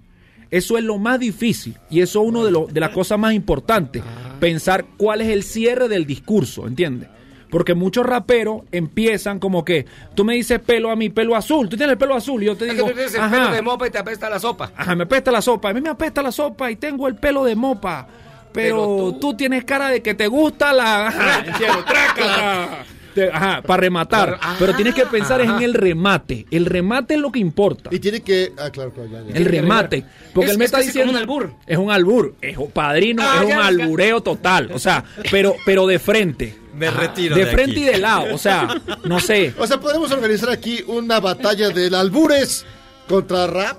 Eso 0.51 0.79
es 0.79 0.85
lo 0.85 0.99
más 0.99 1.21
difícil 1.21 1.77
y 1.91 2.01
eso 2.01 2.23
es 2.23 2.29
una 2.29 2.45
de, 2.45 2.67
de 2.73 2.81
las 2.81 2.91
cosas 2.91 3.19
más 3.19 3.35
importantes. 3.35 4.03
Pensar 4.41 4.85
cuál 4.97 5.21
es 5.21 5.29
el 5.29 5.43
cierre 5.43 5.89
del 5.89 6.07
discurso, 6.07 6.67
¿entiendes? 6.67 7.09
Porque 7.51 7.75
muchos 7.75 8.07
raperos 8.07 8.63
empiezan 8.73 9.39
como 9.41 9.65
que 9.65 9.87
tú 10.15 10.25
me 10.25 10.35
dices 10.35 10.61
pelo 10.61 10.91
a 10.91 10.97
mí, 10.97 11.09
pelo 11.11 11.35
azul, 11.37 11.69
tú 11.69 11.77
tienes 11.77 11.93
el 11.93 11.99
pelo 11.99 12.15
azul 12.15 12.43
y 12.43 12.47
yo 12.47 12.57
te 12.57 12.65
Es 12.67 12.71
que 12.71 12.77
digo, 12.77 12.89
tú 12.89 12.95
tienes 12.95 13.15
el 13.15 13.21
"Ajá". 13.21 13.37
pelo 13.37 13.51
de 13.53 13.63
mopa 13.63 13.87
y 13.87 13.91
te 13.91 13.99
apesta 13.99 14.31
la 14.31 14.39
sopa. 14.39 14.71
Ajá, 14.77 14.95
me 14.95 15.03
apesta 15.05 15.31
la 15.33 15.43
sopa. 15.43 15.71
A 15.71 15.75
mí 15.75 15.81
me 15.81 15.91
apesta 15.91 16.23
la 16.23 16.31
sopa 16.33 16.71
y 16.71 16.77
tengo 16.77 17.09
el 17.09 17.17
pelo 17.17 17.45
de 17.45 17.57
mopa. 17.57 18.07
Pero, 18.53 19.17
tú... 19.21 19.35
tienes 19.37 19.65
cara 19.65 19.89
de 19.91 20.03
que 20.03 20.15
te 20.15 20.27
gusta 20.27 20.73
la. 20.73 21.07
Ajá, 21.09 21.45
trácala. 21.87 22.69
Ajá, 23.33 23.63
para 23.63 23.81
rematar. 23.81 24.39
Pero 24.59 24.75
tienes 24.75 24.95
que 24.95 25.05
pensar 25.07 25.41
en 25.41 25.61
el 25.63 25.75
remate. 25.75 26.47
El 26.51 26.67
remate 26.67 27.15
es 27.15 27.21
lo 27.21 27.31
que 27.33 27.41
importa. 27.41 27.91
Y 27.93 27.99
tiene 27.99 28.21
que. 28.23 28.53
Ah, 28.57 28.71
claro, 28.71 28.93
claro, 28.93 29.09
ya, 29.11 29.23
ya. 29.23 29.37
El 29.37 29.45
remate. 29.47 30.05
Porque 30.33 30.47
Es- 30.47 30.53
él 30.53 30.59
me 30.59 30.65
es 30.65 30.69
está 30.73 30.79
diciendo. 30.81 31.13
como 31.13 31.19
un 31.19 31.23
albur. 31.23 31.53
Es 31.67 31.77
un 31.79 31.91
albur. 31.91 32.35
Es 32.41 32.57
un 32.57 32.71
padrino, 32.71 33.23
Ah, 33.25 33.37
es 33.39 33.43
un 33.43 33.49
ya, 33.51 33.67
albureo 33.67 34.21
total. 34.23 34.71
O 34.73 34.79
sea, 34.79 35.05
pero, 35.31 35.57
pero 35.67 35.87
de 35.87 35.99
frente. 35.99 36.57
Me 36.75 36.91
retiro 36.91 37.35
De 37.37 37.45
de 37.45 37.51
frente 37.51 37.73
aquí. 37.73 37.81
y 37.83 37.85
de 37.85 37.99
lado. 37.99 38.35
O 38.35 38.39
sea, 38.39 38.81
no 39.05 39.19
sé. 39.21 39.53
O 39.59 39.67
sea, 39.67 39.79
podemos 39.81 40.11
organizar 40.11 40.51
aquí 40.51 40.83
una 40.87 41.21
batalla 41.21 41.71
del 41.71 41.95
albures 41.95 42.65
contra 43.09 43.47
rap. 43.47 43.79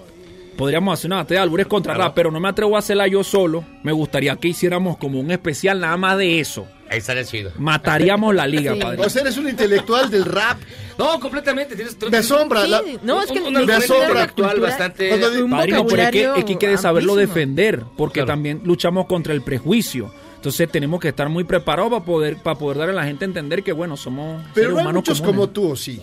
Podríamos 0.58 1.00
hacer 1.00 1.08
una 1.10 1.18
batalla 1.18 1.40
de 1.40 1.44
albures 1.44 1.68
contra 1.68 1.94
rap, 1.94 2.14
pero 2.14 2.30
no 2.30 2.40
me 2.40 2.50
atrevo 2.50 2.76
a 2.76 2.80
hacerla 2.80 3.08
yo 3.08 3.24
solo. 3.24 3.64
Me 3.84 3.92
gustaría 3.92 4.36
que 4.36 4.50
hiciéramos 4.50 4.98
como 4.98 5.20
un 5.20 5.32
especial 5.32 5.80
nada 5.80 5.98
más 5.98 6.18
de 6.18 6.40
eso. 6.40 6.68
Ahí 6.90 6.98
estaría 6.98 7.24
chido. 7.24 7.52
Mataríamos 7.58 8.36
la 8.36 8.46
liga, 8.46 8.76
padre. 8.76 9.02
O 9.02 9.10
sea, 9.10 9.22
eres 9.22 9.38
un 9.38 9.48
intelectual 9.48 10.12
del 10.12 10.26
rap. 10.26 10.58
No, 11.00 11.20
completamente. 11.22 11.74
Tienes, 11.78 11.98
Me 12.12 12.18
asombra. 12.18 12.68
la- 12.68 12.84
no, 13.02 13.24
es 13.24 13.32
que 13.32 13.40
un, 13.40 13.44
me 13.44 13.48
un 13.48 13.54
me 13.66 13.74
argumento 13.74 13.86
asombra. 13.86 14.08
intelectual 14.10 14.50
cultura- 14.52 14.70
bastante. 14.70 15.10
Padrino, 15.50 15.88
pero 15.88 16.02
es 16.04 16.12
que, 16.12 16.24
es 16.26 16.44
que 16.46 16.52
hay 16.52 16.58
que 16.58 16.78
saberlo 16.78 17.14
amplísimo. 17.14 17.34
defender, 17.34 17.84
porque 17.98 18.24
también 18.24 18.62
luchamos 18.66 19.06
contra 19.06 19.34
el 19.34 19.42
prejuicio. 19.42 20.14
Entonces 20.42 20.72
tenemos 20.72 21.00
que 21.00 21.10
estar 21.10 21.30
muy 21.30 21.44
preparados 21.44 21.92
para 21.92 22.04
poder, 22.04 22.38
para 22.38 22.58
poder 22.58 22.80
darle 22.80 22.94
a 22.94 22.96
la 22.96 23.04
gente 23.06 23.26
a 23.26 23.28
entender 23.28 23.62
que, 23.62 23.74
bueno, 23.74 23.96
somos 23.96 24.42
Pero 24.56 24.70
seres 24.70 24.70
no 24.72 24.78
hay 24.80 24.84
humanos 24.86 25.00
muchos 25.04 25.22
comunes. 25.22 25.36
como 25.38 25.50
tú, 25.52 25.72
¿o 25.74 25.76
sí? 25.76 26.02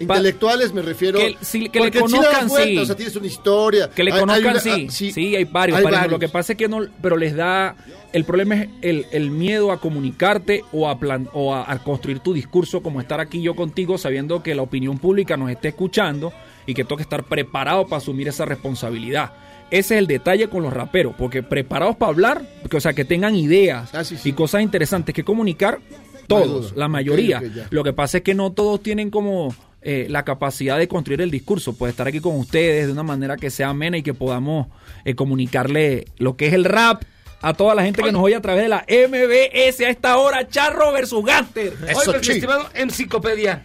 Intelectuales 0.00 0.72
me 0.72 0.80
refiero. 0.80 1.18
Que- 1.18 1.36
sí, 1.42 1.68
que 1.68 1.78
le 1.80 1.92
sí 1.92 1.98
conozcan, 1.98 2.48
vuelta, 2.48 2.66
sí. 2.70 2.78
O 2.78 2.86
sea, 2.86 2.96
tienes 2.96 3.14
una 3.16 3.26
historia. 3.26 3.90
Que 3.90 4.02
le 4.02 4.10
Hay- 4.12 4.14
hay 4.16 4.20
conozcan, 4.20 4.50
una- 4.52 4.60
sí. 4.60 4.86
ah, 4.88 5.12
sí. 5.14 5.36
hay 5.36 5.44
varios. 5.44 5.76
Hay 5.76 5.84
varios. 5.84 6.10
Lo 6.10 6.18
que 6.18 6.28
pasa 6.30 6.54
es 6.54 6.58
que 6.58 6.68
no, 6.68 6.80
pero 7.02 7.18
les 7.18 7.36
da, 7.36 7.76
el 8.14 8.24
problema 8.24 8.54
es 8.62 8.68
el, 8.80 9.04
el 9.12 9.30
miedo 9.30 9.70
a 9.72 9.78
comunicarte 9.80 10.64
o 10.72 10.88
a 10.88 10.98
plan, 10.98 11.28
o 11.34 11.54
a, 11.54 11.70
a 11.70 11.78
construir 11.82 12.20
tu 12.20 12.32
discurso 12.32 12.82
como 12.82 13.02
estar 13.02 13.20
aquí 13.20 13.42
yo 13.42 13.54
contigo 13.54 13.98
sabiendo 13.98 14.42
que 14.42 14.54
la 14.54 14.62
opinión 14.62 14.98
pública 14.98 15.36
nos 15.36 15.50
esté 15.50 15.68
escuchando 15.68 16.32
y 16.64 16.72
que 16.72 16.84
tengo 16.84 16.96
que 16.96 17.02
estar 17.02 17.24
preparado 17.24 17.84
para 17.86 17.98
asumir 17.98 18.28
esa 18.28 18.46
responsabilidad. 18.46 19.32
Ese 19.70 19.94
es 19.94 20.00
el 20.00 20.06
detalle 20.06 20.48
con 20.48 20.62
los 20.62 20.72
raperos, 20.72 21.14
porque 21.16 21.42
preparados 21.42 21.96
para 21.96 22.10
hablar, 22.10 22.42
que, 22.68 22.76
o 22.76 22.80
sea, 22.80 22.92
que 22.92 23.04
tengan 23.04 23.34
ideas 23.36 23.90
y 24.24 24.32
cosas 24.32 24.62
interesantes 24.62 25.14
que 25.14 25.24
comunicar, 25.24 25.80
todos, 26.26 26.74
la 26.76 26.88
mayoría. 26.88 27.42
Lo 27.70 27.82
que 27.84 27.92
pasa 27.92 28.18
es 28.18 28.24
que 28.24 28.34
no 28.34 28.52
todos 28.52 28.82
tienen 28.82 29.10
como 29.10 29.54
eh, 29.82 30.06
la 30.08 30.24
capacidad 30.24 30.78
de 30.78 30.88
construir 30.88 31.20
el 31.20 31.30
discurso, 31.30 31.74
pues 31.74 31.90
estar 31.90 32.06
aquí 32.06 32.20
con 32.20 32.36
ustedes 32.36 32.86
de 32.86 32.92
una 32.92 33.02
manera 33.02 33.36
que 33.36 33.50
sea 33.50 33.70
amena 33.70 33.98
y 33.98 34.02
que 34.02 34.14
podamos 34.14 34.68
eh, 35.04 35.14
comunicarle 35.14 36.06
lo 36.18 36.36
que 36.36 36.48
es 36.48 36.52
el 36.52 36.64
rap 36.64 37.02
a 37.42 37.54
toda 37.54 37.74
la 37.74 37.82
gente 37.82 38.02
que 38.02 38.12
nos 38.12 38.22
oye 38.22 38.36
a 38.36 38.40
través 38.40 38.64
de 38.64 38.68
la 38.68 38.84
MBS 38.88 39.80
a 39.80 39.90
esta 39.90 40.16
hora, 40.18 40.46
Charro 40.48 40.92
versus 40.92 41.24
Gaster. 41.24 41.72
Oye, 41.82 42.18
mi 42.20 42.28
estimado 42.28 42.68
Enciclopedia, 42.74 43.62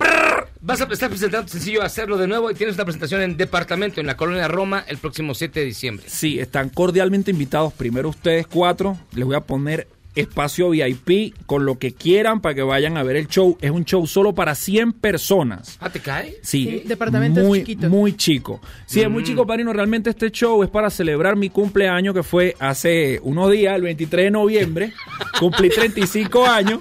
vas 0.61 0.81
a 0.81 0.85
estar 0.85 1.09
presentando 1.09 1.47
sencillo 1.47 1.83
Hacerlo 1.83 2.17
de 2.17 2.27
Nuevo 2.27 2.49
y 2.51 2.55
tienes 2.55 2.75
una 2.75 2.85
presentación 2.85 3.21
en 3.21 3.37
Departamento 3.37 3.99
en 3.99 4.07
la 4.07 4.17
Colonia 4.17 4.47
Roma 4.47 4.83
el 4.87 4.97
próximo 4.97 5.33
7 5.33 5.59
de 5.59 5.65
diciembre. 5.65 6.05
Sí, 6.07 6.39
están 6.39 6.69
cordialmente 6.69 7.31
invitados. 7.31 7.73
Primero 7.73 8.09
ustedes 8.09 8.47
cuatro. 8.47 8.97
Les 9.13 9.25
voy 9.25 9.35
a 9.35 9.41
poner 9.41 9.87
espacio 10.15 10.69
VIP 10.69 11.33
con 11.45 11.65
lo 11.65 11.77
que 11.77 11.93
quieran 11.93 12.41
para 12.41 12.55
que 12.55 12.61
vayan 12.63 12.97
a 12.97 13.03
ver 13.03 13.15
el 13.17 13.27
show. 13.27 13.57
Es 13.61 13.71
un 13.71 13.85
show 13.85 14.05
solo 14.07 14.33
para 14.33 14.55
100 14.55 14.93
personas. 14.93 15.77
¿Ah, 15.79 15.89
te 15.89 15.99
cae? 15.99 16.37
Sí, 16.41 16.63
Sí, 16.65 16.83
departamentos 16.87 17.43
muy, 17.43 17.59
chiquitos. 17.59 17.89
muy 17.89 18.15
chico. 18.15 18.61
Sí, 18.85 19.01
es 19.01 19.09
muy 19.09 19.23
Mm. 19.23 19.25
chico, 19.25 19.45
Padrino. 19.47 19.73
Realmente 19.73 20.09
este 20.09 20.31
show 20.31 20.63
es 20.63 20.69
para 20.69 20.89
celebrar 20.89 21.35
mi 21.35 21.49
cumpleaños 21.49 22.13
que 22.15 22.23
fue 22.23 22.55
hace 22.59 23.19
unos 23.23 23.51
días, 23.51 23.75
el 23.75 23.81
23 23.81 24.25
de 24.25 24.31
noviembre. 24.31 24.93
Cumplí 25.39 25.69
35 25.69 26.45
años. 26.45 26.79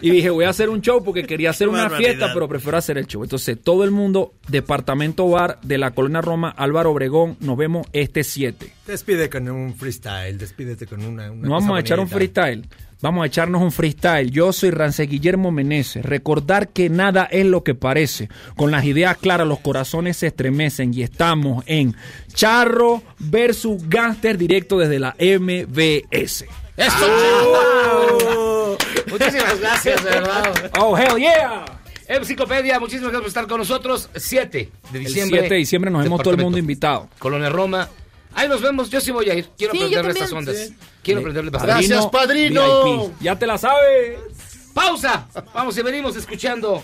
Y 0.00 0.10
dije, 0.10 0.30
voy 0.30 0.44
a 0.44 0.50
hacer 0.50 0.68
un 0.68 0.80
show 0.80 1.02
porque 1.04 1.24
quería 1.24 1.50
hacer 1.50 1.68
una 1.68 1.82
barbaridad. 1.82 2.08
fiesta, 2.08 2.30
pero 2.32 2.48
prefiero 2.48 2.78
hacer 2.78 2.98
el 2.98 3.06
show. 3.06 3.22
Entonces, 3.22 3.58
todo 3.62 3.84
el 3.84 3.90
mundo, 3.90 4.34
Departamento 4.48 5.28
Bar 5.28 5.58
de 5.62 5.78
la 5.78 5.92
Colonia 5.92 6.20
Roma, 6.20 6.50
Álvaro 6.50 6.90
Obregón, 6.90 7.36
nos 7.40 7.56
vemos 7.56 7.86
este 7.92 8.24
7. 8.24 8.72
Despide 8.86 9.28
con 9.28 9.48
un 9.48 9.74
freestyle, 9.74 10.38
despídete 10.38 10.86
con 10.86 11.04
una. 11.04 11.30
una 11.30 11.48
No 11.48 11.54
vamos 11.54 11.76
a 11.76 11.80
echar 11.80 12.00
un 12.00 12.08
freestyle. 12.08 12.66
Vamos 13.02 13.22
a 13.22 13.26
echarnos 13.26 13.62
un 13.62 13.72
freestyle. 13.72 14.30
Yo 14.30 14.52
soy 14.52 14.70
Rance 14.70 15.04
Guillermo 15.04 15.50
Meneses. 15.50 16.04
Recordar 16.04 16.68
que 16.68 16.90
nada 16.90 17.24
es 17.24 17.46
lo 17.46 17.64
que 17.64 17.74
parece. 17.74 18.28
Con 18.56 18.70
las 18.70 18.84
ideas 18.84 19.16
claras, 19.16 19.46
los 19.46 19.60
corazones 19.60 20.18
se 20.18 20.26
estremecen 20.26 20.92
y 20.92 21.02
estamos 21.02 21.64
en 21.66 21.96
Charro 22.34 23.02
versus 23.18 23.88
Gangster 23.88 24.36
directo 24.36 24.78
desde 24.78 24.98
la 24.98 25.16
MBS. 25.18 26.44
¡Eso! 26.76 28.59
Muchísimas 29.08 29.60
gracias, 29.60 30.04
de 30.04 30.10
verdad. 30.10 30.70
Oh, 30.78 30.96
hell 30.96 31.16
yeah. 31.16 31.64
Enciclopedia, 32.08 32.80
muchísimas 32.80 33.12
gracias 33.12 33.20
por 33.20 33.28
estar 33.28 33.46
con 33.46 33.58
nosotros. 33.58 34.08
7 34.14 34.70
de 34.90 34.98
diciembre. 34.98 35.38
El 35.38 35.42
7 35.42 35.54
de 35.54 35.58
diciembre 35.58 35.90
nos 35.90 36.02
vemos 36.02 36.22
todo 36.22 36.34
el 36.34 36.40
mundo 36.40 36.58
invitado. 36.58 37.08
Colonia 37.18 37.48
Roma. 37.48 37.88
Ahí 38.34 38.48
nos 38.48 38.60
vemos. 38.60 38.90
Yo 38.90 39.00
sí 39.00 39.10
voy 39.10 39.30
a 39.30 39.34
ir. 39.34 39.48
Quiero 39.56 39.72
Sí, 39.72 39.78
aprenderle 39.78 40.10
estas 40.12 40.32
ondas. 40.32 40.56
Sí. 40.56 40.76
Quiero 41.02 41.20
aprenderle 41.20 41.50
bastante. 41.50 41.86
Gracias, 41.86 42.06
padrino. 42.10 42.84
VIP. 43.08 43.12
Ya 43.20 43.38
te 43.38 43.46
la 43.46 43.58
sabes. 43.58 44.18
Pausa. 44.74 45.26
Vamos 45.54 45.76
y 45.78 45.82
venimos 45.82 46.16
escuchando 46.16 46.82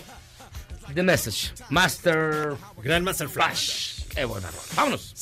The 0.93 1.03
Message. 1.03 1.53
Master. 1.69 2.55
Grandmaster 2.81 3.29
Flash. 3.29 3.96
Vámonos. 4.75 5.13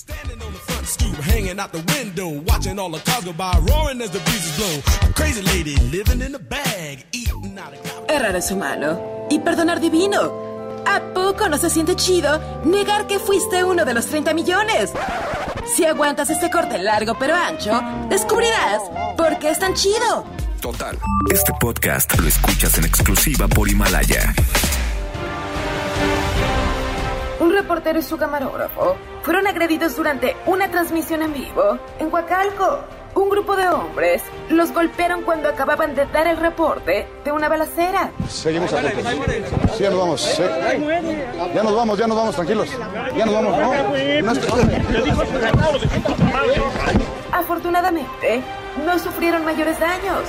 stoop, 0.85 1.15
hanging 1.17 1.59
out 1.59 1.73
the 1.73 1.83
window, 1.93 2.41
watching 2.47 2.79
all 2.79 2.89
the 2.89 2.99
cars 2.99 3.25
go 3.25 3.33
by, 3.33 3.51
roaring 3.69 4.01
as 4.01 4.11
the 4.11 4.19
breezes 4.19 4.55
blow. 4.55 5.09
A 5.09 5.13
crazy 5.13 5.41
lady 5.41 5.75
living 5.91 6.21
in 6.21 6.33
a 6.33 6.39
bag, 6.39 7.05
eating 7.11 7.57
out 7.59 7.73
of 7.73 8.09
Errar 8.09 8.35
es 8.35 8.51
humano 8.51 9.27
y 9.29 9.39
perdonar 9.39 9.81
divino. 9.81 10.83
¿A 10.85 11.01
poco 11.13 11.49
no 11.49 11.57
se 11.57 11.69
siente 11.69 11.95
chido 11.95 12.39
negar 12.63 13.07
que 13.07 13.19
fuiste 13.19 13.63
uno 13.65 13.83
de 13.83 13.93
los 13.93 14.05
30 14.05 14.33
millones? 14.33 14.93
Si 15.75 15.83
aguantas 15.83 16.29
este 16.29 16.49
corte 16.49 16.77
largo 16.77 17.17
pero 17.19 17.35
ancho, 17.35 17.81
descubrirás 18.07 18.81
por 19.17 19.39
qué 19.39 19.49
es 19.49 19.59
tan 19.59 19.73
chido. 19.73 20.25
Total. 20.61 20.97
Este 21.33 21.51
podcast 21.59 22.17
lo 22.17 22.27
escuchas 22.27 22.77
en 22.77 22.85
exclusiva 22.85 23.47
por 23.47 23.67
Himalaya. 23.67 24.33
Un 27.39 27.51
reportero 27.53 27.99
y 27.99 28.01
su 28.01 28.17
camarógrafo 28.17 28.95
fueron 29.21 29.47
agredidos 29.47 29.95
durante 29.95 30.35
una 30.45 30.69
transmisión 30.71 31.21
en 31.21 31.33
vivo 31.33 31.77
en 31.99 32.13
Huacalco. 32.13 32.79
Un 33.13 33.29
grupo 33.29 33.55
de 33.55 33.65
hombres 33.69 34.21
los 34.49 34.73
golpearon 34.73 35.21
cuando 35.21 35.47
acababan 35.47 35.95
de 35.95 36.05
dar 36.07 36.27
el 36.27 36.35
reporte 36.37 37.07
de 37.23 37.31
una 37.31 37.47
balacera. 37.47 38.11
Seguimos 38.27 38.73
atentos. 38.73 39.05
Sí, 39.77 39.83
ya 39.83 39.89
nos 39.89 39.99
vamos. 39.99 40.21
sí. 40.21 40.43
Ya 41.53 41.63
nos 41.63 41.75
vamos, 41.75 41.97
ya 41.97 42.07
nos 42.07 42.17
vamos, 42.17 42.35
tranquilos. 42.35 42.67
Ya 43.15 43.25
nos 43.25 43.33
vamos, 43.35 43.57
¿no? 43.57 43.73
No 43.73 43.95
es- 43.95 44.39
Afortunadamente, 47.31 48.41
no 48.85 48.99
sufrieron 48.99 49.45
mayores 49.45 49.79
daños. 49.79 50.23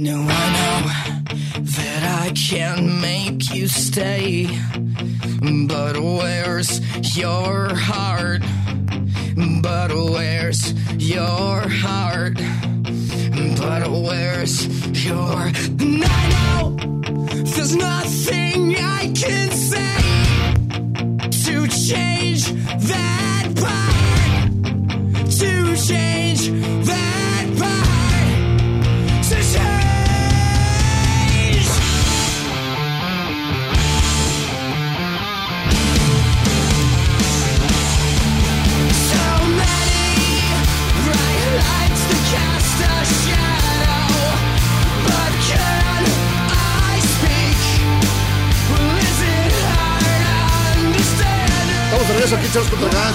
No, 0.00 0.14
I 0.14 0.24
know 0.54 1.60
that 1.60 2.22
I 2.22 2.30
can't 2.30 3.00
make 3.00 3.52
you 3.52 3.66
stay. 3.66 4.46
But 5.66 5.98
where's 5.98 6.80
your 7.16 7.74
heart? 7.74 8.42
But 9.60 9.92
where's 9.92 10.72
your 11.02 11.68
heart? 11.68 12.34
But 13.58 13.90
where's 13.90 14.68
your. 15.04 15.50
And 15.80 16.04
I 16.04 16.28
know 16.30 16.76
there's 17.42 17.74
nothing 17.74 18.76
I 18.76 19.12
can 19.16 19.50
say 19.50 19.98
to 21.42 21.66
change 21.66 22.46
that 22.86 23.27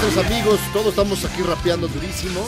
Amigos. 0.04 0.60
Todos 0.74 0.88
estamos 0.88 1.24
aquí 1.24 1.41
rapeando 1.43 1.88
durísimo. 1.88 2.45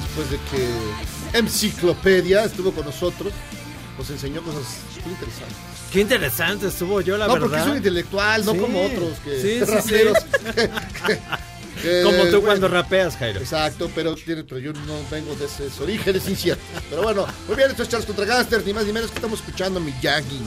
Después 0.00 0.30
de 0.30 0.38
que 0.50 1.38
Enciclopedia 1.38 2.44
estuvo 2.44 2.72
con 2.72 2.86
nosotros, 2.86 3.32
nos 3.98 4.08
enseñó 4.10 4.42
cosas 4.42 4.62
muy 5.04 5.12
interesantes. 5.12 5.56
Qué 5.92 6.00
interesante 6.00 6.66
estuvo 6.68 7.00
yo, 7.02 7.18
la 7.18 7.26
no, 7.26 7.34
verdad. 7.34 7.46
porque 7.48 7.60
es 7.62 7.66
un 7.70 7.76
intelectual, 7.76 8.44
no 8.44 8.52
Sí. 8.52 8.58
como 8.58 8.84
otros 8.86 9.18
que 9.22 9.40
Sí, 9.40 9.48
sí, 9.60 9.64
sí. 9.64 9.64
raperos. 9.72 10.18
que- 11.06 11.18
que- 11.82 12.02
Como 12.02 12.16
tú 12.16 12.22
bueno, 12.24 12.40
cuando 12.40 12.68
rapeas, 12.68 13.16
Jairo. 13.16 13.40
Exacto, 13.40 13.90
pero, 13.94 14.14
tiene- 14.14 14.44
pero 14.44 14.58
yo 14.58 14.72
no 14.72 14.94
vengo 15.10 15.34
de 15.36 15.44
esos 15.44 15.78
orígenes 15.80 16.26
inciertos. 16.28 16.64
Pero 16.88 17.02
bueno, 17.02 17.26
muy 17.46 17.56
bien, 17.56 17.70
esto 17.70 17.82
es 17.82 17.88
Charles 17.90 18.06
contra 18.06 18.24
Gangsters, 18.24 18.64
ni 18.64 18.72
más 18.72 18.86
ni 18.86 18.92
menos 18.92 19.10
que 19.10 19.16
estamos 19.16 19.40
escuchando 19.40 19.78
mi 19.78 19.92
Miyagi. 19.92 20.40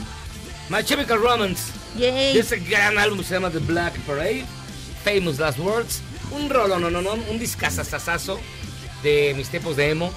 My 0.68 0.82
Chemical 0.84 1.20
Romance. 1.20 1.72
Yay. 1.98 2.36
Ese 2.36 2.58
gran 2.58 2.98
álbum 2.98 3.18
que 3.20 3.24
se 3.24 3.34
llama 3.34 3.50
The 3.50 3.58
Black 3.60 3.96
Parade. 4.00 4.44
Famous 5.04 5.38
Last 5.38 5.58
Words. 5.58 6.00
Un 6.36 6.50
rolo, 6.50 6.78
no, 6.78 6.90
no, 6.90 7.02
no. 7.02 7.12
Un 7.12 7.38
discazazazazo 7.38 8.38
de 9.02 9.34
mis 9.36 9.48
tiempos 9.48 9.76
de 9.76 9.90
emo. 9.90 10.12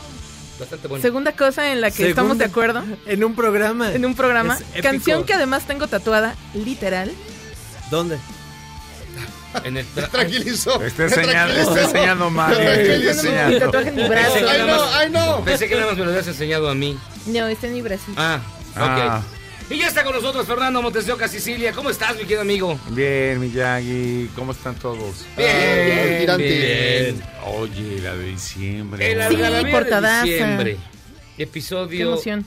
Bastante 0.59 0.87
bueno. 0.87 1.01
Segunda 1.01 1.33
cosa 1.33 1.71
en 1.71 1.81
la 1.81 1.91
que 1.91 2.09
estamos 2.09 2.37
de 2.37 2.45
acuerdo. 2.45 2.83
En 3.05 3.23
un 3.23 3.35
programa. 3.35 3.91
En 3.91 4.05
un 4.05 4.15
programa. 4.15 4.57
Canción 4.81 5.25
que 5.25 5.33
además 5.33 5.65
tengo 5.67 5.87
tatuada, 5.87 6.35
literal. 6.53 7.11
¿Dónde? 7.91 8.17
En 9.63 9.77
el 9.77 9.85
tranquilizó. 9.85 10.81
Está 10.81 11.03
enseñando, 11.03 11.53
está 11.53 11.81
enseñando 11.83 12.29
mal. 12.29 12.55
Que 12.57 12.67
Ay, 12.69 14.41
nada 14.41 14.57
no, 14.57 14.67
más- 14.67 14.93
ay, 14.95 15.09
no. 15.09 15.45
Pensé 15.45 15.69
que 15.69 15.75
nada 15.75 15.87
más 15.87 15.97
me 15.97 16.03
lo 16.03 16.09
habías 16.11 16.27
enseñado 16.27 16.69
a 16.69 16.75
mí. 16.75 16.97
No, 17.27 17.47
está 17.47 17.67
en 17.67 17.73
mi 17.73 17.81
brazo. 17.81 18.05
Ah, 18.17 18.39
ok. 18.71 18.81
Ah. 18.81 19.21
Y 19.69 19.79
ya 19.79 19.87
está 19.87 20.03
con 20.03 20.13
nosotros 20.13 20.45
Fernando 20.45 20.81
Montes 20.81 21.07
de 21.07 21.13
Oca, 21.13 21.27
Sicilia. 21.27 21.71
¿Cómo 21.73 21.89
estás, 21.89 22.13
mi 22.15 22.21
querido 22.21 22.41
amigo? 22.41 22.79
Bien, 22.89 23.39
Miyagi, 23.39 24.29
¿cómo 24.35 24.51
están 24.51 24.75
todos? 24.75 25.25
Bien, 25.35 26.19
tirante. 26.19 26.43
bien. 26.43 27.23
Oye, 27.47 27.99
la 28.01 28.15
de 28.15 28.25
diciembre. 28.27 29.11
El 29.11 29.27
Sí, 29.29 29.35
de 29.37 30.21
diciembre. 30.23 30.77
Qué 31.35 31.43
Episodio 31.43 32.11
emoción. 32.13 32.45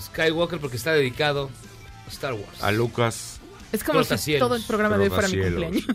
Skywalker 0.00 0.58
porque 0.58 0.76
está 0.76 0.92
dedicado 0.92 1.48
a 2.06 2.10
Star 2.10 2.32
Wars. 2.34 2.60
A 2.62 2.72
Lucas. 2.72 3.38
Es 3.70 3.84
como 3.84 4.02
si 4.04 4.38
todo 4.38 4.56
el 4.56 4.62
programa 4.64 4.98
de 4.98 5.04
hoy 5.04 5.10
fuera 5.10 5.28
mi 5.28 5.38
cumpleaños. 5.40 5.84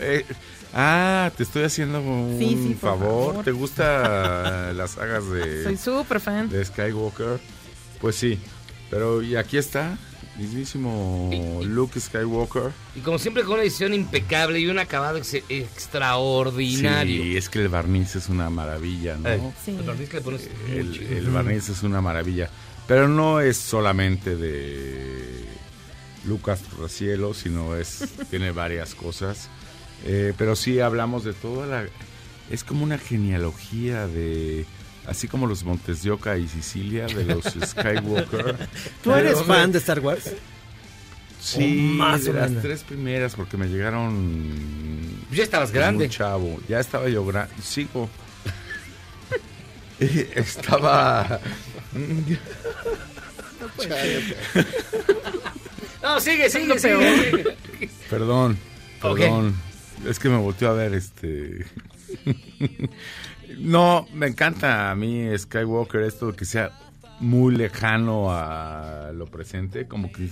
Eh, 0.00 0.24
ah, 0.72 1.30
te 1.36 1.42
estoy 1.42 1.64
haciendo 1.64 2.00
un 2.00 2.36
Sí, 2.38 2.48
sí, 2.50 2.76
por 2.80 2.90
favor. 2.90 3.26
favor. 3.32 3.44
¿Te 3.44 3.50
gusta 3.50 4.72
las 4.74 4.92
sagas 4.92 5.28
de, 5.28 5.64
Soy 5.64 5.76
súper 5.76 6.20
fan. 6.20 6.48
de 6.48 6.64
Skywalker? 6.64 7.38
Pues 8.00 8.16
sí. 8.16 8.38
Pero 8.90 9.22
y 9.22 9.36
aquí 9.36 9.56
está, 9.56 9.96
mismísimo 10.36 11.30
Luke 11.64 11.98
Skywalker. 12.00 12.72
Y 12.96 13.00
como 13.00 13.18
siempre 13.18 13.44
con 13.44 13.54
una 13.54 13.62
edición 13.62 13.94
impecable 13.94 14.58
y 14.60 14.66
un 14.66 14.78
acabado 14.78 15.16
ex- 15.18 15.42
extraordinario. 15.48 17.22
Sí, 17.22 17.36
es 17.36 17.48
que 17.48 17.60
el 17.60 17.68
barniz 17.68 18.16
es 18.16 18.28
una 18.28 18.50
maravilla, 18.50 19.16
¿no? 19.16 19.28
Eh, 19.28 19.40
Sí. 19.64 19.70
el 19.78 19.82
barniz 19.84 20.08
que 20.08 20.16
le 20.16 20.22
pones 20.22 20.48
el 20.68 21.30
barniz 21.30 21.68
es 21.68 21.82
una 21.82 22.00
maravilla. 22.00 22.50
Pero 22.88 23.06
no 23.08 23.40
es 23.40 23.56
solamente 23.56 24.34
de 24.36 25.44
Lucas 26.26 26.60
Racielo, 26.78 27.34
sino 27.34 27.76
es 27.76 28.04
tiene 28.30 28.50
varias 28.50 28.94
cosas. 28.94 29.48
Eh, 30.04 30.32
pero 30.36 30.56
sí 30.56 30.80
hablamos 30.80 31.24
de 31.24 31.32
toda 31.34 31.66
la... 31.66 31.84
Es 32.50 32.64
como 32.64 32.82
una 32.82 32.98
genealogía 32.98 34.08
de... 34.08 34.64
Así 35.06 35.26
como 35.28 35.46
los 35.46 35.64
Montes 35.64 36.02
de 36.02 36.10
Oca 36.10 36.36
y 36.38 36.46
Sicilia, 36.48 37.06
de 37.06 37.24
los 37.24 37.44
Skywalker. 37.66 38.56
¿Tú 39.02 39.12
eres 39.14 39.42
fan 39.42 39.72
de 39.72 39.78
Star 39.78 40.00
Wars? 40.00 40.30
Sí, 41.40 41.88
O 41.92 41.94
más 41.96 42.24
de 42.24 42.34
las 42.34 42.48
menos. 42.50 42.62
tres 42.62 42.82
primeras, 42.84 43.34
porque 43.34 43.56
me 43.56 43.66
llegaron. 43.66 45.24
Ya 45.32 45.42
estabas 45.42 45.70
muy 45.70 45.78
grande. 45.78 46.08
chavo, 46.10 46.60
ya 46.68 46.80
estaba 46.80 47.08
yo 47.08 47.24
grande. 47.24 47.52
Sigo. 47.62 48.08
estaba. 50.34 51.40
No, 56.02 56.18
sigue, 56.20 56.48
sigue, 56.48 56.66
lo 56.66 56.78
sigue. 56.78 57.56
Perdón, 58.08 58.58
perdón. 59.02 59.54
Es 60.08 60.18
que 60.18 60.28
me 60.30 60.38
volteó 60.38 60.70
a 60.70 60.72
ver 60.72 60.94
este. 60.94 61.66
No, 63.58 64.06
me 64.12 64.26
encanta 64.26 64.90
a 64.90 64.94
mí 64.94 65.26
Skywalker 65.36 66.02
esto 66.02 66.34
que 66.34 66.44
sea 66.44 66.70
muy 67.20 67.54
lejano 67.54 68.30
a 68.30 69.10
lo 69.12 69.26
presente, 69.26 69.86
como 69.86 70.10
que 70.10 70.28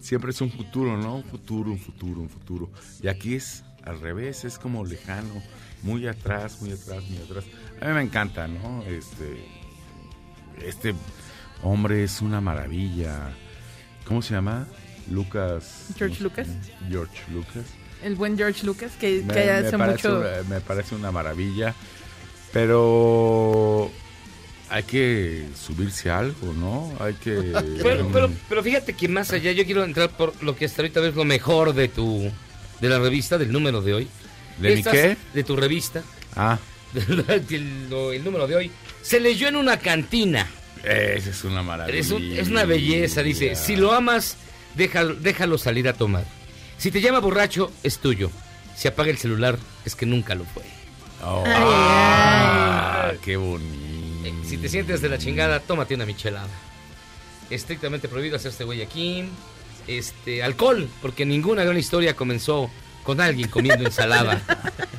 siempre 0.00 0.30
es 0.30 0.40
un 0.40 0.50
futuro, 0.50 0.96
¿no? 0.96 1.16
Un 1.16 1.24
futuro, 1.24 1.70
un 1.70 1.78
futuro, 1.78 2.20
un 2.20 2.28
futuro. 2.28 2.70
Y 3.02 3.08
aquí 3.08 3.34
es 3.34 3.64
al 3.84 4.00
revés, 4.00 4.44
es 4.44 4.58
como 4.58 4.84
lejano, 4.84 5.42
muy 5.82 6.06
atrás, 6.06 6.60
muy 6.60 6.72
atrás, 6.72 7.02
muy 7.08 7.18
atrás. 7.18 7.44
A 7.80 7.86
mí 7.86 7.92
me 7.92 8.02
encanta, 8.02 8.46
¿no? 8.46 8.82
Este 8.82 9.44
este 10.64 10.94
hombre 11.62 12.04
es 12.04 12.20
una 12.22 12.40
maravilla. 12.40 13.30
¿Cómo 14.04 14.22
se 14.22 14.34
llama? 14.34 14.66
Lucas. 15.10 15.88
George 15.96 16.22
Lucas. 16.22 16.48
George 16.88 17.22
Lucas. 17.32 17.64
El 18.02 18.14
buen 18.14 18.36
George 18.36 18.64
Lucas, 18.64 18.92
que, 19.00 19.22
Me, 19.26 19.34
que 19.34 19.44
me 19.46 19.50
hace 19.50 19.78
parece 19.78 20.08
mucho... 20.08 20.20
una, 20.20 20.42
me 20.48 20.60
parece 20.60 20.94
una 20.94 21.10
maravilla. 21.10 21.74
Pero 22.56 23.90
hay 24.70 24.82
que 24.84 25.44
subirse 25.54 26.10
a 26.10 26.18
algo, 26.20 26.52
¿no? 26.54 26.92
Hay 27.04 27.12
que... 27.14 27.52
Pero, 27.82 28.08
pero, 28.12 28.30
pero 28.48 28.62
fíjate 28.62 28.94
que 28.94 29.08
más 29.08 29.30
allá, 29.32 29.52
yo 29.52 29.64
quiero 29.66 29.84
entrar 29.84 30.10
por 30.10 30.42
lo 30.42 30.56
que 30.56 30.64
hasta 30.64 30.82
ahorita 30.82 31.06
es 31.06 31.14
lo 31.14 31.24
mejor 31.24 31.74
de 31.74 31.88
tu 31.88 32.30
de 32.80 32.88
la 32.88 32.98
revista, 32.98 33.36
del 33.38 33.52
número 33.52 33.82
de 33.82 33.94
hoy. 33.94 34.08
¿De 34.58 34.74
mi 34.74 34.82
qué? 34.82 35.16
De 35.34 35.44
tu 35.44 35.54
revista. 35.54 36.02
Ah, 36.34 36.58
el 37.50 38.24
número 38.24 38.46
de 38.46 38.56
hoy. 38.56 38.70
Se 39.02 39.20
leyó 39.20 39.48
en 39.48 39.56
una 39.56 39.78
cantina. 39.78 40.46
Esa 40.82 41.30
es 41.30 41.44
una 41.44 41.62
maravilla. 41.62 41.98
Es, 41.98 42.10
un- 42.10 42.22
es 42.22 42.48
una 42.48 42.64
belleza, 42.64 43.22
dice. 43.22 43.54
Si 43.54 43.76
lo 43.76 43.92
amas, 43.92 44.36
déjalo, 44.74 45.14
déjalo 45.14 45.58
salir 45.58 45.88
a 45.88 45.92
tomar. 45.92 46.24
Si 46.78 46.90
te 46.90 47.00
llama 47.00 47.20
borracho, 47.20 47.70
es 47.82 47.98
tuyo. 47.98 48.30
Si 48.76 48.88
apaga 48.88 49.10
el 49.10 49.18
celular, 49.18 49.58
es 49.84 49.94
que 49.94 50.06
nunca 50.06 50.34
lo 50.34 50.44
fue. 50.44 50.62
Oh, 51.24 51.42
Ay, 51.46 51.52
ah, 51.56 53.12
qué 53.22 53.36
bonito. 53.36 53.74
Si 54.44 54.58
te 54.58 54.68
sientes 54.68 55.00
de 55.00 55.08
la 55.08 55.18
chingada, 55.18 55.60
tómate 55.60 55.94
una 55.94 56.06
michelada. 56.06 56.48
Estrictamente 57.50 58.08
prohibido 58.08 58.36
hacerse 58.36 58.64
güey 58.64 58.82
aquí. 58.82 59.24
Este, 59.86 60.42
alcohol, 60.42 60.88
porque 61.00 61.24
ninguna 61.24 61.62
gran 61.64 61.76
historia 61.78 62.14
comenzó 62.16 62.70
con 63.04 63.20
alguien 63.20 63.48
comiendo 63.48 63.84
ensalada. 63.84 64.42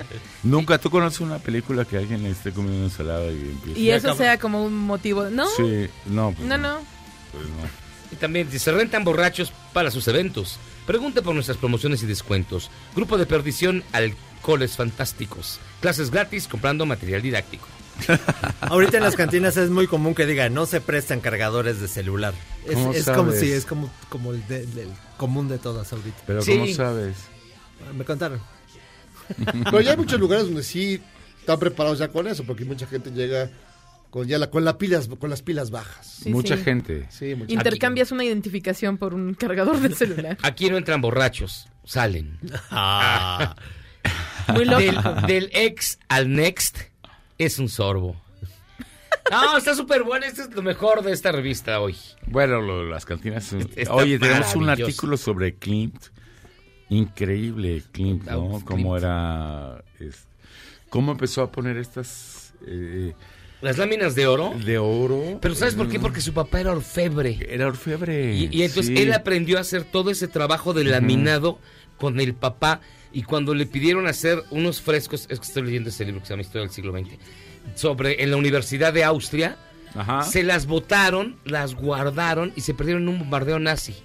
Nunca 0.44 0.78
tú 0.78 0.90
conoces 0.90 1.20
una 1.20 1.40
película 1.40 1.84
que 1.84 1.98
alguien 1.98 2.26
esté 2.26 2.52
comiendo 2.54 2.86
ensalada 2.86 3.26
y 3.26 3.40
empieza 3.40 3.80
Y 3.80 3.90
eso 3.92 4.16
sea 4.16 4.38
como 4.40 4.64
un 4.64 4.74
motivo. 4.78 5.30
No, 5.30 5.46
Sí, 5.58 5.88
no. 6.06 6.32
pues 6.32 6.48
no, 6.48 6.58
no. 6.58 6.80
pues 7.34 7.44
no. 7.44 7.88
Y 8.12 8.16
también 8.16 8.50
si 8.50 8.60
se 8.60 8.72
rentan 8.72 9.04
borrachos 9.04 9.52
para 9.74 9.92
sus 9.92 10.08
eventos. 10.08 10.58
Pregunte 10.86 11.22
por 11.22 11.34
nuestras 11.36 11.58
promociones 11.58 12.02
y 12.04 12.06
descuentos. 12.06 12.72
Grupo 12.96 13.18
de 13.18 13.26
perdición, 13.26 13.84
alcoholes 13.92 14.78
fantásticos. 14.78 15.60
Clases 15.82 16.10
gratis 16.12 16.48
comprando 16.48 16.86
material 16.86 17.22
didáctico. 17.22 17.68
Ahorita 18.62 18.98
en 18.98 19.04
las 19.04 19.16
cantinas 19.16 19.58
es 19.58 19.70
muy 19.70 19.88
común 19.88 20.14
que 20.14 20.26
digan 20.26 20.54
no 20.54 20.66
se 20.66 20.82
prestan 20.82 21.20
cargadores 21.20 21.82
de 21.82 21.88
celular. 21.88 22.34
Es, 22.66 22.76
¿Cómo 22.76 22.94
es 22.94 23.06
como 23.06 23.32
sabes? 23.32 23.40
si 23.40 23.52
es 23.52 23.66
como, 23.66 23.90
como 24.10 24.32
el, 24.34 24.48
de- 24.48 24.88
común 25.18 25.48
de 25.48 25.58
todas 25.58 25.92
ahorita. 25.94 26.18
Pero 26.28 26.42
¿cómo 26.46 26.68
sabes? 26.68 27.16
Me 27.96 28.06
contaron. 28.06 28.40
Pero 29.66 29.82
ya 29.82 29.92
hay 29.92 29.98
muchos 29.98 30.20
lugares 30.20 30.46
donde 30.46 30.64
sí 30.64 31.02
están 31.40 31.60
preparados 31.60 32.00
ya 32.00 32.08
con 32.10 32.28
eso, 32.28 32.44
porque 32.44 32.66
mucha 32.66 32.86
gente 32.88 33.12
llega 33.12 33.50
con 34.10 34.28
ya 34.28 34.38
la, 34.38 34.50
con, 34.50 34.64
la 34.64 34.78
pilas, 34.78 35.10
con 35.20 35.30
las 35.30 35.42
pilas 35.42 35.70
bajas. 35.70 36.20
Sí, 36.24 36.30
Mucha 36.30 36.56
sí. 36.58 36.64
gente. 36.64 37.08
Sí, 37.10 37.36
mucha 37.36 37.52
Intercambias 37.54 38.12
una 38.12 38.24
identificación 38.24 38.98
por 38.98 39.14
un 39.14 39.34
cargador 39.34 39.80
de 39.80 39.94
celular. 39.94 40.38
Aquí 40.44 40.70
no 40.70 40.78
entran 40.78 41.02
borrachos, 41.02 41.68
salen. 41.84 42.40
Ah. 42.72 43.56
Muy 44.54 44.66
lógico. 44.66 45.02
Del, 45.02 45.26
del 45.28 45.50
ex 45.54 46.00
al 46.10 46.32
next 46.34 46.78
es 47.38 47.60
un 47.60 47.70
sorbo. 47.70 48.16
No, 49.30 49.58
está 49.58 49.76
súper 49.76 50.04
bueno. 50.04 50.26
Esto 50.26 50.44
es 50.44 50.52
lo 50.56 50.62
mejor 50.62 51.04
de 51.04 51.12
esta 51.12 51.32
revista 51.32 51.80
hoy. 51.82 51.96
Bueno, 52.28 52.62
lo- 52.62 52.86
las 52.86 53.06
cantinas. 53.06 53.44
son- 53.46 53.70
Está 53.76 53.94
Oye, 53.94 54.18
tenemos 54.20 54.56
un 54.56 54.70
artículo 54.70 55.18
sobre 55.18 55.56
Klimt. 55.56 56.02
Increíble, 56.90 57.84
Klimt, 57.92 58.24
¿no? 58.30 58.62
Cómo 58.64 58.96
era. 58.98 59.84
es- 60.00 60.26
cómo 60.90 61.12
empezó 61.12 61.42
a 61.42 61.52
poner 61.52 61.78
estas. 61.78 62.54
eh, 62.66 63.14
Las 63.62 63.78
láminas 63.78 64.16
de 64.16 64.28
oro. 64.28 64.54
de 64.64 64.78
oro. 64.78 65.40
Pero 65.42 65.56
¿sabes 65.56 65.76
por 65.76 65.90
qué? 65.90 66.00
Mm, 66.00 66.02
Porque 66.04 66.22
su 66.22 66.34
papá 66.34 66.62
era 66.62 66.72
orfebre. 66.72 67.40
Era 67.50 67.68
orfebre. 67.68 68.34
Y, 68.34 68.50
y 68.52 68.64
entonces 68.64 68.96
sí. 68.96 69.02
él 69.04 69.12
aprendió 69.14 69.58
a 69.58 69.62
hacer 69.62 69.84
todo 69.84 70.10
ese 70.12 70.28
trabajo 70.30 70.74
de 70.74 70.86
laminado 70.86 71.60
con 71.98 72.20
el 72.22 72.34
papá. 72.34 72.80
Y 73.14 73.24
cuando 73.24 73.54
le 73.54 73.66
pidieron 73.66 74.08
hacer 74.08 74.44
unos 74.52 74.82
frescos, 74.82 75.28
es 75.30 75.40
que 75.40 75.46
estoy 75.46 75.64
leyendo 75.64 75.90
ese 75.90 76.06
libro 76.06 76.22
que 76.22 76.28
se 76.28 76.34
llama 76.34 76.42
Historia 76.42 76.62
del 76.62 76.72
siglo 76.72 76.92
XX, 76.92 77.18
sobre 77.76 78.22
en 78.24 78.32
la 78.32 78.38
Universidad 78.38 78.94
de 78.94 79.04
Austria, 79.04 79.58
Ajá. 79.96 80.24
se 80.24 80.44
las 80.44 80.68
botaron, 80.68 81.38
las 81.46 81.74
guardaron 81.76 82.52
y 82.56 82.62
se 82.62 82.74
perdieron 82.74 83.04
en 83.04 83.10
un 83.10 83.20
bombardeo 83.20 83.60
nazi. 83.60 83.96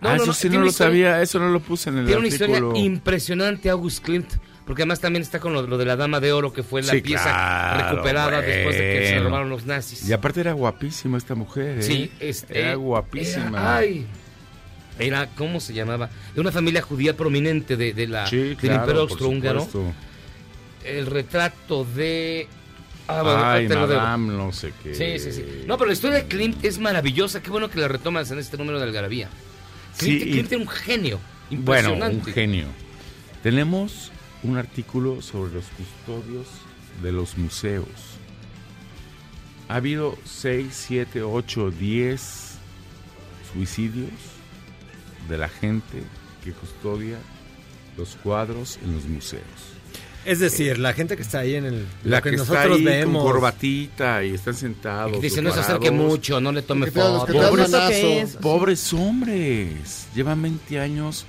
ah, 0.00 0.16
eso 0.16 0.32
sí 0.32 0.42
tiene 0.42 0.56
no 0.56 0.60
una 0.62 0.66
lo 0.66 0.72
sabía, 0.72 1.22
eso 1.22 1.38
no 1.38 1.48
lo 1.50 1.60
puse 1.60 1.90
en 1.90 1.98
el 1.98 2.06
Tiene 2.06 2.20
una 2.20 2.28
artículo. 2.28 2.54
historia 2.68 2.84
impresionante, 2.84 3.70
August 3.70 4.04
Klimt. 4.04 4.32
Porque 4.66 4.80
además 4.80 4.98
también 5.00 5.20
está 5.22 5.40
con 5.40 5.52
lo, 5.52 5.60
lo 5.66 5.76
de 5.76 5.84
la 5.84 5.94
Dama 5.94 6.20
de 6.20 6.32
Oro, 6.32 6.50
que 6.54 6.62
fue 6.62 6.80
la 6.80 6.92
Sí, 6.92 7.02
pieza 7.02 7.24
claro, 7.24 7.90
recuperada 7.90 8.40
después 8.40 8.74
de 8.78 8.82
que 8.82 9.06
se 9.08 9.12
bueno. 9.16 9.28
robaron 9.28 9.50
los 9.50 9.66
nazis. 9.66 10.08
Y 10.08 10.12
aparte 10.14 10.40
era 10.40 10.52
guapísima 10.54 11.18
esta 11.18 11.34
mujer, 11.34 11.80
¿eh? 11.80 11.82
Sí, 11.82 12.10
este, 12.18 12.60
Era 12.60 12.74
guapísima. 12.76 13.48
Era, 13.60 13.76
ay, 13.76 14.06
era, 14.98 15.28
¿cómo 15.34 15.60
se 15.60 15.72
llamaba? 15.74 16.10
De 16.34 16.40
una 16.40 16.52
familia 16.52 16.82
judía 16.82 17.16
prominente 17.16 17.76
de, 17.76 17.92
de 17.92 18.06
la, 18.06 18.26
Sí, 18.26 18.36
del 18.36 18.56
claro, 18.56 18.80
Imperio 18.82 19.02
por 19.02 19.10
Austrohúngaro. 19.10 19.68
El 20.84 21.06
retrato 21.06 21.84
de... 21.84 22.46
Ah, 23.08 23.22
bueno, 23.22 23.44
Ay, 23.44 23.68
madame, 23.68 24.32
no 24.34 24.52
sé 24.52 24.72
qué. 24.82 24.94
Sí, 24.94 25.18
sí, 25.18 25.32
sí. 25.32 25.44
No, 25.66 25.76
pero 25.76 25.88
la 25.88 25.92
historia 25.94 26.16
de 26.18 26.26
Klimt 26.26 26.64
es 26.64 26.78
maravillosa. 26.78 27.42
Qué 27.42 27.50
bueno 27.50 27.68
que 27.70 27.78
la 27.78 27.88
retomas 27.88 28.30
en 28.30 28.38
este 28.38 28.56
número 28.56 28.78
de 28.78 28.84
Algarabía. 28.86 29.28
Klimt, 29.98 30.22
Sí, 30.22 30.28
y- 30.28 30.32
Klimt 30.32 30.52
era 30.52 30.60
un 30.62 30.68
genio. 30.68 31.20
Bueno, 31.50 31.90
Impresionante. 31.90 32.16
un 32.28 32.34
genio. 32.34 32.66
Tenemos 33.42 34.10
un 34.42 34.56
artículo 34.56 35.20
sobre 35.20 35.52
los 35.52 35.64
custodios 35.76 36.46
de 37.02 37.12
los 37.12 37.36
museos. 37.36 37.86
Ha 39.68 39.76
habido 39.76 40.16
6, 40.24 40.66
7, 40.70 41.22
8, 41.22 41.70
10 41.70 42.58
suicidios 43.52 44.10
de 45.28 45.38
la 45.38 45.48
gente 45.48 46.02
que 46.42 46.52
custodia 46.52 47.16
los 47.96 48.16
cuadros 48.16 48.78
en 48.84 48.94
los 48.94 49.04
museos. 49.06 49.42
Es 50.24 50.38
decir, 50.38 50.78
la 50.78 50.94
gente 50.94 51.16
que 51.16 51.22
está 51.22 51.40
ahí 51.40 51.54
en 51.54 51.66
el 51.66 51.86
La 52.02 52.16
lo 52.16 52.22
que, 52.22 52.30
que, 52.30 52.36
está 52.36 52.54
nosotros 52.54 52.78
ahí 52.78 52.84
vemos. 52.84 53.22
con 53.22 53.32
corbatita 53.32 54.24
y 54.24 54.32
están 54.34 54.54
sentados. 54.54 55.12
Y 55.12 55.20
que 55.20 55.26
dice, 55.28 55.42
no 55.42 55.52
se 55.52 55.60
acerque 55.60 55.90
mucho, 55.90 56.40
no 56.40 56.50
le 56.50 56.62
tome 56.62 56.90
fotos. 56.90 57.28
Pobres, 57.30 58.36
pobres 58.40 58.92
hombres, 58.94 60.06
llevan 60.14 60.40
20 60.40 60.80
años 60.80 61.26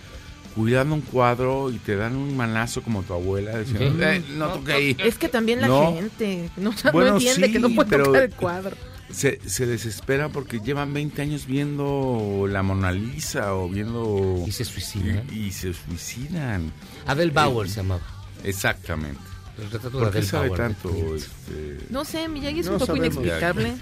cuidando 0.55 0.95
un 0.95 1.01
cuadro 1.01 1.69
y 1.71 1.77
te 1.79 1.97
dan 1.97 2.15
un 2.15 2.37
manazo 2.37 2.81
como 2.81 3.03
tu 3.03 3.13
abuela 3.13 3.59
diciendo. 3.59 4.01
"Eh, 4.01 4.23
no 4.37 4.47
toque 4.53 4.71
ahí. 4.71 4.95
Es 4.99 5.17
que 5.17 5.27
también 5.27 5.59
la 5.59 5.67
No. 5.67 5.93
gente 5.93 6.49
no, 6.55 6.71
entiende 7.07 7.47
sí, 7.47 7.51
que 7.51 7.59
no 7.59 7.69
puede 7.75 7.89
pero- 7.89 8.05
tocar 8.05 8.23
el 8.23 8.31
cuadro. 8.33 8.77
Se, 9.11 9.39
se 9.47 9.65
desesperan 9.65 10.31
porque 10.31 10.59
llevan 10.59 10.93
20 10.93 11.21
años 11.21 11.45
viendo 11.45 12.47
la 12.49 12.63
Mona 12.63 12.91
Lisa 12.91 13.53
o 13.53 13.69
viendo... 13.69 14.43
Y 14.47 14.51
se 14.51 14.65
suicidan. 14.65 15.23
Y, 15.31 15.45
y 15.47 15.51
se 15.51 15.73
suicidan. 15.73 16.71
Adele 17.05 17.31
Bauer 17.31 17.69
se 17.69 17.77
llamaba. 17.77 18.01
Exactamente. 18.43 19.19
El 19.57 19.71
retrato 19.71 19.99
de 19.99 20.03
¿Por 20.05 20.11
qué 20.11 20.17
Adele 20.17 20.27
sabe 20.29 20.49
Bauer 20.49 20.61
de 20.61 20.67
tanto? 20.73 21.15
Este? 21.15 21.79
No 21.89 22.03
sé, 22.03 22.27
Miyagi 22.27 22.59
es 22.61 22.65
No 22.65 22.73
un 22.73 22.79
poco 22.79 22.95
sabemos. 22.95 23.15
inexplicable. 23.15 23.73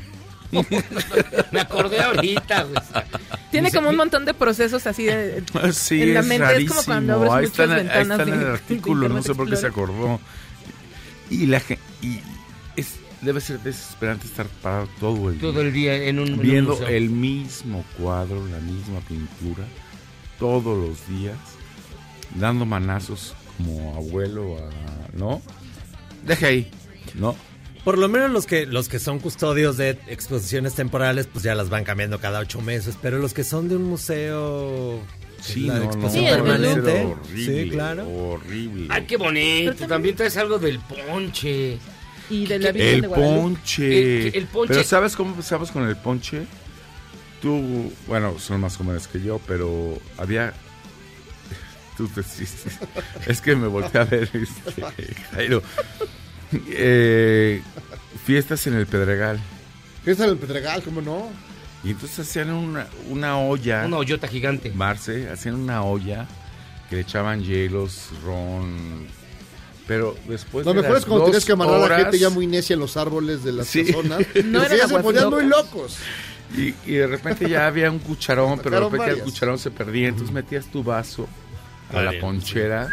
Me 1.51 1.61
acordé 1.61 1.99
ahorita, 2.01 2.63
güey. 2.63 2.84
Tiene 3.49 3.71
como 3.71 3.89
un 3.89 3.95
montón 3.95 4.26
de 4.26 4.34
procesos 4.36 4.86
así 4.86 5.05
de, 5.05 5.43
Sí, 5.74 6.01
en 6.01 6.13
la 6.13 6.19
es 6.19 6.26
mente. 6.28 6.45
rarísimo. 6.45 6.80
Es 6.80 6.86
como 6.86 6.95
cuando 6.95 7.13
abres 7.15 7.32
ahí 7.34 7.41
muchas 7.47 7.59
está, 7.59 7.63
en- 7.63 7.71
ahí 7.71 7.84
ventanas 7.97 8.19
está 8.19 8.24
en 8.24 8.30
de- 8.30 8.36
el 8.36 8.39
de 8.43 8.51
artículo, 8.53 9.09
no 9.15 9.24
sé 9.24 9.36
por 9.36 9.49
qué 9.49 9.55
se 9.55 9.67
acordó. 9.67 10.19
Y 11.30 11.45
la 11.47 11.59
gente... 11.59 11.82
Y 12.01 12.19
debe 13.24 13.41
ser 13.41 13.59
desesperante 13.59 14.28
estar 14.28 14.47
parado 14.61 14.88
todo 14.99 15.30
el 15.30 15.39
día. 15.39 15.41
Todo 15.41 15.61
el 15.61 15.74
día 15.74 15.95
en 15.95 16.19
un, 16.19 16.28
en 16.28 16.34
un 16.34 16.39
viendo 16.39 16.88
el 16.88 17.09
mismo 17.09 17.84
cuadro, 17.97 18.45
la 18.47 18.59
misma 18.59 18.99
pintura, 19.01 19.63
todos 20.39 20.78
los 20.89 21.07
días, 21.07 21.38
dando 22.36 22.65
manazos 22.65 23.34
como 23.57 23.95
abuelo 23.95 24.57
a... 24.57 24.69
¿No? 25.17 25.41
Deje 26.26 26.45
ahí, 26.45 26.71
¿no? 27.15 27.36
Por 27.84 27.97
lo 27.97 28.07
menos 28.07 28.32
los 28.32 28.45
que 28.45 28.65
los 28.65 28.88
que 28.88 28.97
son 28.97 29.19
custodios 29.19 29.76
de 29.76 29.99
exposiciones 30.07 30.74
temporales, 30.74 31.28
pues 31.28 31.43
ya 31.43 31.53
las 31.53 31.69
van 31.69 31.84
cambiando 31.84 32.19
cada 32.19 32.39
ocho 32.39 32.61
meses. 32.61 32.97
Pero 33.01 33.19
los 33.19 33.34
que 33.34 33.43
son 33.43 33.67
de 33.67 33.76
un 33.76 33.84
museo, 33.84 35.01
que 35.38 35.43
Sí, 35.43 35.61
la 35.61 35.80
no, 35.80 35.86
exposición 35.86 36.26
permanente, 36.26 37.05
horrible, 37.05 37.63
sí, 37.63 37.69
claro. 37.69 38.09
horrible. 38.09 38.88
Ay, 38.89 39.03
qué 39.05 39.17
bonito. 39.17 39.74
Pero 39.78 39.88
También 39.89 40.15
traes 40.15 40.38
algo 40.38 40.57
del 40.57 40.80
ponche. 40.80 41.78
Y 42.30 42.45
de 42.47 42.59
la 42.59 42.71
Virgen 42.71 42.95
El 42.95 43.01
de 43.01 43.07
Guadalupe. 43.07 43.39
ponche. 43.41 44.28
El- 44.28 44.36
el 44.36 44.47
ponche- 44.47 44.67
Pero 44.74 44.84
¿sabes 44.84 45.15
cómo 45.15 45.32
empezamos 45.32 45.71
con 45.71 45.88
el 45.88 45.95
ponche? 45.95 46.45
Tú, 47.41 47.91
bueno, 48.07 48.39
son 48.39 48.61
más 48.61 48.78
jóvenes 48.78 49.07
que 49.07 49.21
yo, 49.21 49.39
pero 49.47 49.99
había... 50.17 50.53
Tú 51.97 52.07
te 52.07 52.21
Es 53.32 53.41
que 53.41 53.55
me 53.55 53.67
volteé 53.67 54.01
a 54.01 54.05
ver, 54.05 54.30
este, 54.34 55.13
Jairo. 55.32 55.61
Eh, 56.69 57.61
fiestas 58.26 58.65
en 58.67 58.76
el 58.76 58.86
Pedregal. 58.88 59.39
Fiesta 60.03 60.26
del 60.26 60.38
Pedregal, 60.38 60.82
¿cómo 60.84 61.01
no? 61.01 61.30
Y 61.84 61.91
entonces 61.91 62.19
hacían 62.28 62.49
una, 62.51 62.88
una 63.09 63.38
olla. 63.38 63.86
Una 63.86 63.97
hoyota 63.97 64.28
gigante. 64.28 64.71
Marce, 64.71 65.30
hacían 65.30 65.55
una 65.55 65.84
olla 65.84 66.28
que 66.89 66.95
le 66.97 67.01
echaban 67.01 67.43
hielos, 67.43 68.09
ron. 68.24 69.07
Pero 69.88 70.15
después. 70.27 70.65
Lo 70.65 70.73
de 70.73 70.77
mejor 70.81 70.93
las 70.93 71.03
es 71.03 71.05
cuando 71.07 71.25
tienes 71.25 71.45
que 71.45 71.51
amarrar 71.51 71.84
a 71.84 71.88
la 71.89 71.97
gente 71.97 72.19
ya 72.19 72.29
muy 72.29 72.47
necia 72.47 72.73
en 72.73 72.79
los 72.79 72.95
árboles 72.97 73.43
de 73.43 73.51
las 73.51 73.67
Sí. 73.67 73.84
personas. 73.84 74.19
No 74.45 74.63
eran 74.63 74.88
se 74.88 74.99
ponían 74.99 75.29
muy 75.29 75.45
locos. 75.45 75.97
Y, 76.55 76.73
y 76.86 76.93
de 76.95 77.07
repente 77.07 77.49
ya 77.49 77.67
había 77.67 77.89
un 77.91 77.99
cucharón, 77.99 78.59
pero 78.63 78.75
de 78.77 78.81
repente 78.89 79.11
el 79.11 79.19
cucharón 79.23 79.57
se 79.57 79.71
perdía. 79.71 80.07
Entonces 80.09 80.34
metías 80.34 80.67
tu 80.67 80.84
vaso 80.84 81.27
a 81.91 82.01
la 82.01 82.13
ponchera 82.19 82.89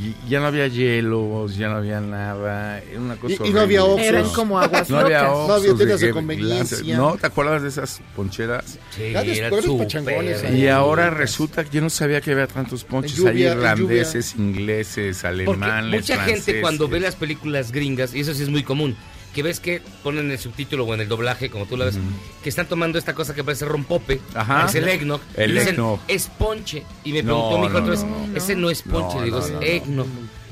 y 0.00 0.14
ya 0.28 0.40
no 0.40 0.46
había 0.46 0.66
hielos, 0.68 1.54
ya 1.56 1.68
no 1.68 1.76
había 1.76 2.00
nada. 2.00 2.78
Era 2.80 2.98
una 3.00 3.16
cosa 3.16 3.34
Y- 3.44 3.48
y 3.48 3.52
no 3.52 3.60
había. 3.60 3.84
Oxxos. 3.84 4.06
Eran 4.06 4.28
como 4.30 4.58
aguas 4.58 4.88
No 4.88 4.98
había. 4.98 5.30
Oxxos 5.30 5.48
No 5.48 5.54
había 5.54 5.68
de 5.70 5.76
tiendas 5.76 6.00
de 6.00 6.10
conveniencia. 6.10 6.96
¿No? 6.96 7.16
¿Te 7.16 7.26
acuerdas 7.26 7.62
de 7.62 7.68
esas 7.68 8.00
poncheras? 8.16 8.78
Sí, 8.90 9.12
Ya 9.12 9.22
después 9.22 9.38
era 9.38 9.50
los 9.50 9.64
súper. 9.64 9.86
pachangones. 9.86 10.44
Y 10.54 10.68
ahora 10.68 11.10
resulta 11.10 11.64
que 11.64 11.70
yo 11.76 11.82
no 11.82 11.90
sabía 11.90 12.20
que 12.20 12.32
había 12.32 12.46
tantos 12.46 12.84
ponches 12.84 13.16
lluvia, 13.16 13.30
ahí, 13.32 13.42
en 13.44 13.52
irlandeses, 13.58 14.34
ingleses, 14.36 15.18
Porque 15.22 15.28
alemanes, 15.42 16.00
mucha 16.00 16.24
gente 16.24 16.60
cuando 16.60 16.88
ve 16.88 16.98
las 17.00 17.14
películas 17.16 17.70
gringas, 17.72 18.14
y 18.14 18.20
eso 18.20 18.32
sí 18.34 18.42
es 18.44 18.48
muy 18.48 18.62
común, 18.62 18.96
que 19.34 19.42
ves 19.42 19.60
que 19.60 19.82
ponen 20.02 20.26
en 20.26 20.30
el 20.32 20.38
subtítulo 20.38 20.84
o 20.84 20.94
en 20.94 21.00
el 21.00 21.08
doblaje, 21.08 21.50
como 21.50 21.66
tú 21.66 21.76
lo 21.76 21.84
ves, 21.86 21.96
que 22.42 22.48
están 22.48 22.66
tomando 22.66 22.98
esta 22.98 23.14
cosa 23.14 23.34
que 23.34 23.42
parece 23.42 23.64
rompope, 23.64 24.20
Ajá. 24.34 24.66
es 24.68 24.74
el 24.74 24.88
eggnog, 24.88 25.20
El 25.36 25.50
y 25.50 25.54
dicen, 25.54 25.68
eggnog. 25.74 26.00
es 26.08 26.26
ponche. 26.28 26.84
Y 27.04 27.12
me 27.12 27.22
No, 27.22 27.48
preguntó 27.48 27.58
mi 27.58 27.66
hijo 27.66 27.72
no, 27.72 27.78
otra 27.80 27.90
vez, 27.90 28.04
no. 28.04 28.36
ese 28.36 28.56
no 28.56 28.70
es 28.70 28.82
ponche, 28.82 29.16
No, 29.18 29.22
digo, 29.24 29.38
no, 29.38 29.44
es 29.44 29.50
no, 29.52 29.60
no. 29.60 29.66
eggnog. 29.66 30.06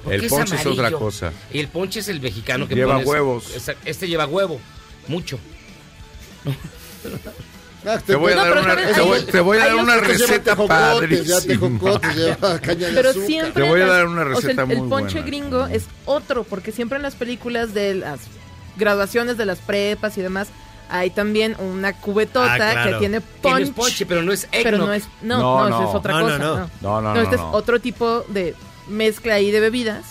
¿Por 0.04 0.14
El 0.14 0.26
ponche 0.28 0.54
es 0.56 0.66
otra 0.66 0.90
cosa. 0.92 1.32
Y 1.52 1.58
el 1.58 1.68
ponche 1.68 2.00
es 2.00 2.08
el 2.08 2.20
mexicano 2.22 2.66
que 2.66 2.74
Lleva 2.74 2.94
pones- 2.94 3.06
huevos. 3.06 3.54
Esa- 3.54 3.74
Este 3.84 4.08
lleva 4.08 4.26
huevo, 4.26 4.58
mucho. 5.08 5.38
Te 8.06 8.14
voy 8.14 8.32
a 8.32 8.36
No, 8.36 8.42
una, 8.52 8.62
también 8.66 8.92
te 8.94 9.00
voy, 9.00 9.22
te 9.22 9.40
voy 9.40 9.58
a 9.58 9.66
dar 9.66 9.74
una 9.76 9.96
receta 9.96 10.54
de 10.54 11.58
Pero 12.94 13.12
siempre. 13.14 13.62
Te 13.62 13.68
voy 13.68 13.80
a 13.80 13.86
dar 13.86 14.06
una 14.06 14.22
o 14.22 14.26
sea, 14.26 14.34
receta 14.50 14.62
el, 14.64 14.78
ponche 14.88 15.14
buena. 15.20 15.26
gringo 15.26 15.66
es 15.66 15.84
otro, 16.04 16.44
porque 16.44 16.72
siempre 16.72 16.96
en 16.96 17.02
las 17.02 17.14
películas 17.14 17.72
de 17.72 17.94
las 17.94 18.20
graduaciones 18.80 19.36
de 19.36 19.46
las 19.46 19.58
prepas 19.58 20.18
y 20.18 20.22
demás. 20.22 20.48
Hay 20.92 21.10
también 21.10 21.54
una 21.60 21.92
cubetota 21.92 22.52
Ah, 22.52 22.56
claro. 22.56 22.90
que 22.90 22.96
tiene 22.98 23.20
punch. 23.20 23.72
ponche, 23.74 24.06
pero 24.06 24.22
no 24.24 24.32
es 24.32 24.48
Pero 24.50 24.70
eggnog. 24.70 24.88
no 24.88 24.92
es. 24.92 25.04
No, 25.22 25.38
No, 25.38 25.68
no, 25.68 25.80
no. 25.82 25.88
es 25.88 25.94
otra 25.94 26.14
No, 26.14 26.20
no, 26.20 26.26
cosa. 26.26 26.38
no. 26.38 26.56
No, 26.80 27.00
No, 27.00 27.14
no, 27.14 27.20
este 27.20 27.36
es 27.36 27.40
otro 27.52 27.80
tipo 27.80 28.24
de 28.26 28.56
mezcla 28.88 29.34
ahí 29.34 29.52
de 29.52 29.60
bebidas. 29.60 30.04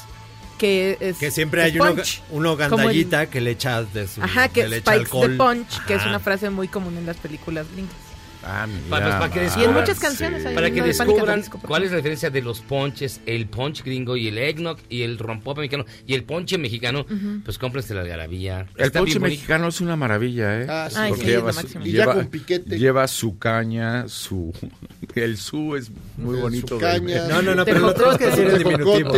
Que 0.57 0.97
es. 1.01 1.17
Que 1.17 1.32
siempre 1.32 1.63
hay 1.63 1.78
uno, 1.80 1.95
punch. 1.95 2.22
uno 2.32 2.51
el- 2.53 2.57
gandallita 2.57 3.26
que 3.30 3.41
le 3.41 3.51
echa 3.51 3.84
de 3.84 4.07
su. 4.07 4.22
Ajá, 4.24 4.47
que 4.49 4.67
le 4.67 4.78
echa 4.78 4.91
alcohol. 4.91 5.32
de 5.32 5.38
punch, 5.38 5.86
que 5.86 5.95
es 5.95 6.05
una 6.05 6.20
frase 6.20 6.49
muy 6.49 6.67
común 6.70 6.97
en 6.97 7.05
las 7.05 7.17
películas 7.17 7.65
gringas. 7.74 7.93
Ah, 8.42 8.66
mira, 8.68 8.90
Para, 8.90 9.06
pues, 9.06 9.16
para 9.16 9.34
que 9.34 9.40
man, 9.40 9.44
Y 9.44 9.50
en 9.50 9.56
descubran, 9.58 9.82
muchas 9.82 10.00
canciones 10.00 10.46
hay 10.46 10.56
para 10.56 10.72
que 10.72 10.82
descubran 10.82 11.40
Disco, 11.42 11.60
cuál 11.68 11.84
es 11.84 11.92
la 11.92 11.98
diferencia 11.98 12.30
de 12.30 12.42
los 12.42 12.62
ponches, 12.62 13.20
el 13.26 13.48
ponche 13.48 13.84
gringo 13.86 14.16
y 14.16 14.30
el 14.30 14.38
eggnog 14.38 14.78
y 14.90 15.02
el 15.02 15.18
rompope 15.20 15.60
mexicano 15.62 15.86
y 16.08 16.14
el 16.14 16.24
ponche 16.24 16.58
mexicano, 16.58 17.02
Ujú. 17.02 17.42
pues 17.44 17.58
cómprense 17.58 17.94
la 17.94 18.02
algarabía. 18.02 18.66
El 18.78 18.86
Está 18.86 19.00
ponche 19.00 19.20
mexicano 19.20 19.68
es 19.68 19.82
una 19.82 19.98
maravilla, 19.98 20.62
¿eh? 20.62 20.66
Ah, 20.70 20.88
sí. 20.90 20.96
Ay, 20.98 21.10
Porque 21.10 21.24
sí, 21.26 21.30
es 21.32 21.36
lleva, 21.36 21.52
lo 21.52 21.60
su, 21.68 21.80
lleva, 21.82 22.14
con 22.14 22.28
piquete. 22.28 22.80
lleva 22.80 23.08
su 23.10 23.38
caña, 23.38 24.08
su... 24.08 24.54
El 25.16 25.38
su 25.38 25.76
es 25.76 25.92
muy 26.18 26.36
Su 26.36 26.42
bonito. 26.42 26.76
de- 26.76 26.82
caña. 26.82 27.28
No, 27.28 27.42
no, 27.42 27.56
no, 27.56 27.66
pero 27.66 27.80
lo 27.80 27.94
tenemos 27.94 28.18
que 28.18 28.26
decir 28.28 28.48
en 28.48 28.58
diminutivo. 28.60 29.14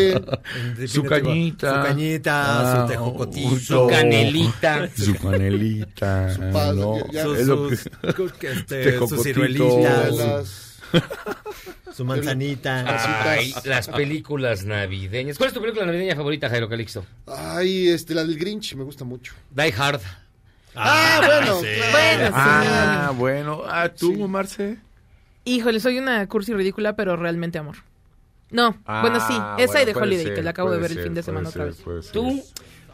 Su 0.88 1.04
cañita. 1.04 1.82
Su 1.84 1.88
cañita, 1.88 2.32
Ah, 2.34 2.82
su 2.88 2.92
tejocotito. 2.92 3.56
Su 3.60 3.88
canelita. 3.88 4.90
Su 4.96 5.16
canelita. 5.16 6.34
Su 6.34 6.42
pa- 6.52 6.74
no, 6.74 6.96
ya- 7.12 7.24
es 7.24 7.46
lo 7.48 7.68
que- 7.70 7.76
sus- 7.78 8.32
que 8.40 8.52
este, 8.52 8.98
Sus 9.18 9.24
ciruelitas, 9.24 10.78
su 11.94 12.06
manzanita. 12.06 13.30
Ay, 13.32 13.54
las 13.66 13.88
películas 13.88 14.66
navideñas. 14.66 15.38
¿Cuál 15.38 15.50
es 15.50 15.54
tu 15.54 15.62
película 15.62 15.86
navideña 15.86 16.16
favorita, 16.16 16.50
Jairo 16.50 16.68
Calixto? 16.70 17.06
Ay, 17.28 17.90
este, 17.90 18.14
la 18.14 18.24
del 18.24 18.38
Grinch 18.38 18.76
me 18.76 18.84
gusta 18.84 19.04
mucho. 19.06 19.34
Die 19.52 19.74
Hard. 19.78 20.02
Ah, 20.76 21.22
bueno, 21.26 21.60
sí. 21.60 21.68
Bueno, 21.92 22.28
sí. 22.28 22.34
Ah, 22.34 23.14
bueno. 23.16 23.64
Ah, 23.68 23.90
¿tú, 23.90 24.28
Marce? 24.28 24.78
Híjole, 25.44 25.80
soy 25.80 25.98
una 25.98 26.26
cursi 26.28 26.54
ridícula, 26.54 26.96
pero 26.96 27.16
realmente 27.16 27.58
amor. 27.58 27.78
No, 28.52 28.76
bueno, 28.86 29.20
sí, 29.26 29.34
Ah, 29.38 29.56
esa 29.60 29.82
y 29.82 29.86
de 29.86 29.96
Holiday, 29.96 30.26
ser, 30.26 30.36
que 30.36 30.44
la 30.44 30.50
acabo 30.50 30.72
de 30.72 30.78
ver 30.78 30.92
el 30.92 31.02
fin 31.02 31.14
de 31.14 31.24
semana 31.24 31.48
otra 31.50 31.66
vez. 31.66 31.78
¿Tú? 32.12 32.44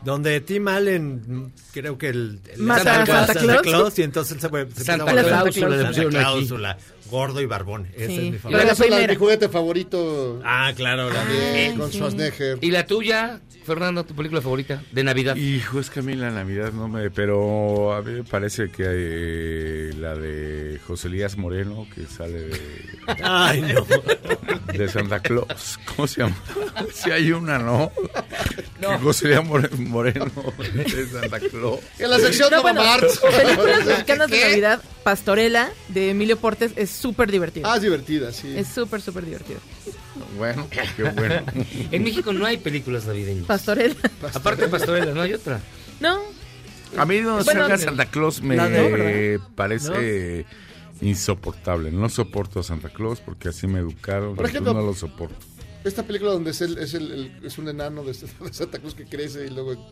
Donde 0.07 0.39
Tim 0.39 0.65
Allen, 0.69 1.51
creo 1.73 1.97
que 1.97 2.07
el, 2.07 2.39
el- 2.53 2.61
Mata 2.61 3.01
a 3.01 3.05
Santa 3.27 3.61
Claus. 3.61 3.99
y 3.99 4.03
entonces 4.03 4.39
se, 4.39 4.47
fue- 4.47 4.65
se 4.73 4.85
Santa 4.85 5.11
empezó 5.11 5.35
a 5.35 5.43
volver- 5.43 5.53
Cláusula 5.53 5.93
Santa. 5.93 6.09
Cláusula, 6.09 6.77
gordo 7.11 7.41
y 7.41 7.45
barbón. 7.45 7.87
Ese 7.93 8.07
Sí. 8.07 8.13
es 8.15 8.21
mi 8.21 8.29
Pero 8.31 8.39
favorito. 8.39 8.65
la 8.65 8.71
Esa 8.71 8.71
es 8.71 8.79
la 8.79 8.85
de 8.85 8.89
primera. 9.03 9.13
mi 9.13 9.19
juguete 9.19 9.49
favorito. 9.49 10.41
Ah, 10.45 10.71
claro, 10.77 11.09
la 11.09 11.15
también, 11.15 11.71
Ay, 11.73 11.77
con 11.77 11.91
sí. 11.91 11.97
Schwarzenegger. 11.97 12.57
¿Y 12.61 12.71
la 12.71 12.85
tuya, 12.87 13.41
Fernando, 13.67 14.03
tu 14.05 14.15
película 14.15 14.41
favorita 14.41 14.81
de 14.91 15.03
Navidad? 15.03 15.35
Hijo, 15.35 15.79
es 15.79 15.89
que 15.91 15.99
a 15.99 16.03
mí 16.03 16.15
la 16.15 16.31
Navidad 16.31 16.71
no 16.73 16.87
me... 16.87 17.11
Pero 17.11 17.93
a 17.93 18.01
mí 18.01 18.11
me 18.13 18.23
parece 18.23 18.69
que 18.69 18.83
eh, 18.87 19.93
la 19.99 20.15
de 20.15 20.79
José 20.87 21.09
Elías 21.09 21.37
Moreno, 21.37 21.85
que 21.93 22.05
sale 22.07 22.39
de, 22.47 22.61
Ay, 23.23 23.61
no. 23.61 23.85
de 24.73 24.87
Santa 24.89 25.19
Claus. 25.19 25.79
¿Cómo 25.95 26.07
se 26.07 26.21
llama? 26.21 26.35
Si 26.93 27.11
hay 27.11 27.31
una, 27.31 27.59
¿no? 27.59 27.91
Que 28.79 28.97
José 29.03 29.25
Elías 29.27 29.45
More- 29.45 29.69
Moreno 29.77 30.31
de 30.73 31.05
Santa 31.07 31.39
Claus. 31.39 31.79
En 31.99 32.09
la 32.09 32.19
sección 32.19 32.49
No, 32.49 32.57
de 32.57 32.61
bueno, 32.61 32.81
películas 33.21 33.85
mexicanas 33.85 34.29
de 34.31 34.41
Navidad, 34.41 34.81
Pastorela, 35.03 35.69
de 35.89 36.11
Emilio 36.11 36.37
Portes, 36.37 36.71
es 36.75 36.89
súper 36.89 37.29
divertida. 37.31 37.71
Ah, 37.71 37.75
es 37.75 37.81
divertida, 37.81 38.31
sí. 38.31 38.53
Es 38.57 38.67
súper, 38.69 39.01
súper 39.01 39.25
divertida. 39.25 39.57
Bueno, 40.37 40.67
qué 40.69 41.03
bueno. 41.03 41.43
En 41.91 42.03
México 42.03 42.33
no 42.33 42.45
hay 42.45 42.57
películas 42.57 43.05
navideñas. 43.05 43.45
Pastorela. 43.45 43.95
Aparte 44.33 44.63
de 44.63 44.67
Pastorela, 44.67 45.13
no 45.13 45.21
hay 45.21 45.33
otra. 45.33 45.59
No, 45.99 46.19
A 46.97 47.05
mí 47.05 47.19
no 47.21 47.43
Bueno, 47.43 47.77
Santa 47.77 48.05
Claus 48.05 48.41
me 48.41 49.39
parece 49.55 50.45
insoportable. 51.01 51.91
No 51.91 52.09
soporto 52.09 52.59
a 52.59 52.63
Santa 52.63 52.89
Claus 52.89 53.21
porque 53.21 53.49
así 53.49 53.67
me 53.67 53.79
educaron. 53.79 54.35
Por 54.35 54.45
entonces 54.45 54.55
ejemplo, 54.55 54.73
no 54.73 54.81
lo 54.81 54.93
soporto. 54.93 55.45
Esta 55.87 56.03
película 56.03 56.31
donde 56.31 56.51
es, 56.51 56.61
el, 56.61 56.77
es, 56.77 56.93
el, 56.93 57.11
el- 57.11 57.31
es 57.45 57.57
un 57.57 57.69
enano 57.69 58.03
de, 58.03 58.13
Santa 58.13 58.79
Cruz 58.79 58.93
que 58.95 59.05
crece 59.05 59.45
y 59.45 59.49
luego... 59.49 59.89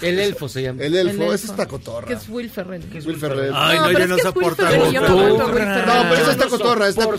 El 0.00 0.18
elfo 0.18 0.48
se 0.48 0.62
llama. 0.62 0.82
El 0.82 0.94
elfo, 0.96 1.10
El 1.14 1.20
elfo. 1.22 1.34
esa 1.34 1.46
está 1.48 1.66
cotorra. 1.66 2.06
que 2.06 2.14
es 2.14 2.26
Will 2.30 2.48
Ferrell. 2.48 2.82
Will 3.04 3.16
Ferrell. 3.18 3.52
Ay, 3.54 3.78
no, 3.78 3.84
pero 3.88 3.98
yo 3.98 4.04
es 4.04 4.08
no 4.08 4.14
que 4.16 4.20
es 4.20 4.24
Will 4.24 4.32
soporto 4.34 4.62
a 4.64 4.68
Ferrell, 4.70 4.82
Will 4.84 4.92
yo 4.94 5.00
no 5.02 5.06
Ferrell. 5.06 5.28
soporto 5.28 5.44
Will 5.44 5.54
Ferrell. 5.64 5.86
No, 5.86 6.02
pero 6.08 6.14
esa 6.14 6.30
está 6.32 6.44
no 6.44 6.50
cotorra. 6.50 6.88
Está... 6.88 7.04
No, 7.04 7.10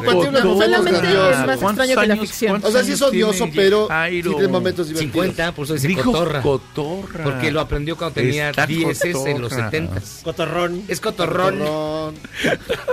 pero 0.00 0.20
tiene 0.20 0.28
unos 0.28 0.44
momentos 0.44 0.76
Solamente 0.76 0.90
grandiosos. 1.00 1.30
es 1.32 1.46
más 1.46 1.62
extraño 1.62 2.00
que 2.00 2.06
la 2.06 2.16
ficción. 2.18 2.60
O 2.62 2.70
sea, 2.70 2.84
sí 2.84 2.92
es 2.92 3.00
odioso, 3.02 3.48
pero 3.54 3.88
sí 4.10 4.22
tiene 4.22 4.48
momentos 4.48 4.88
divertidos. 4.88 5.24
50, 5.24 5.52
por 5.52 5.64
eso 5.64 5.74
dice 5.74 5.88
Dijo 5.88 6.12
cotorra. 6.12 6.42
cotorra. 6.42 7.24
Porque 7.24 7.50
lo 7.50 7.60
aprendió 7.60 7.96
cuando 7.96 8.14
tenía 8.16 8.50
Está 8.50 8.66
10 8.66 9.04
en 9.04 9.40
los 9.40 9.50
cotorra. 9.50 9.70
70. 9.70 10.02
Cotorrón. 10.24 10.82
Es 10.88 11.00
cotorrón. 11.00 11.58
Cotorrón. 11.60 12.14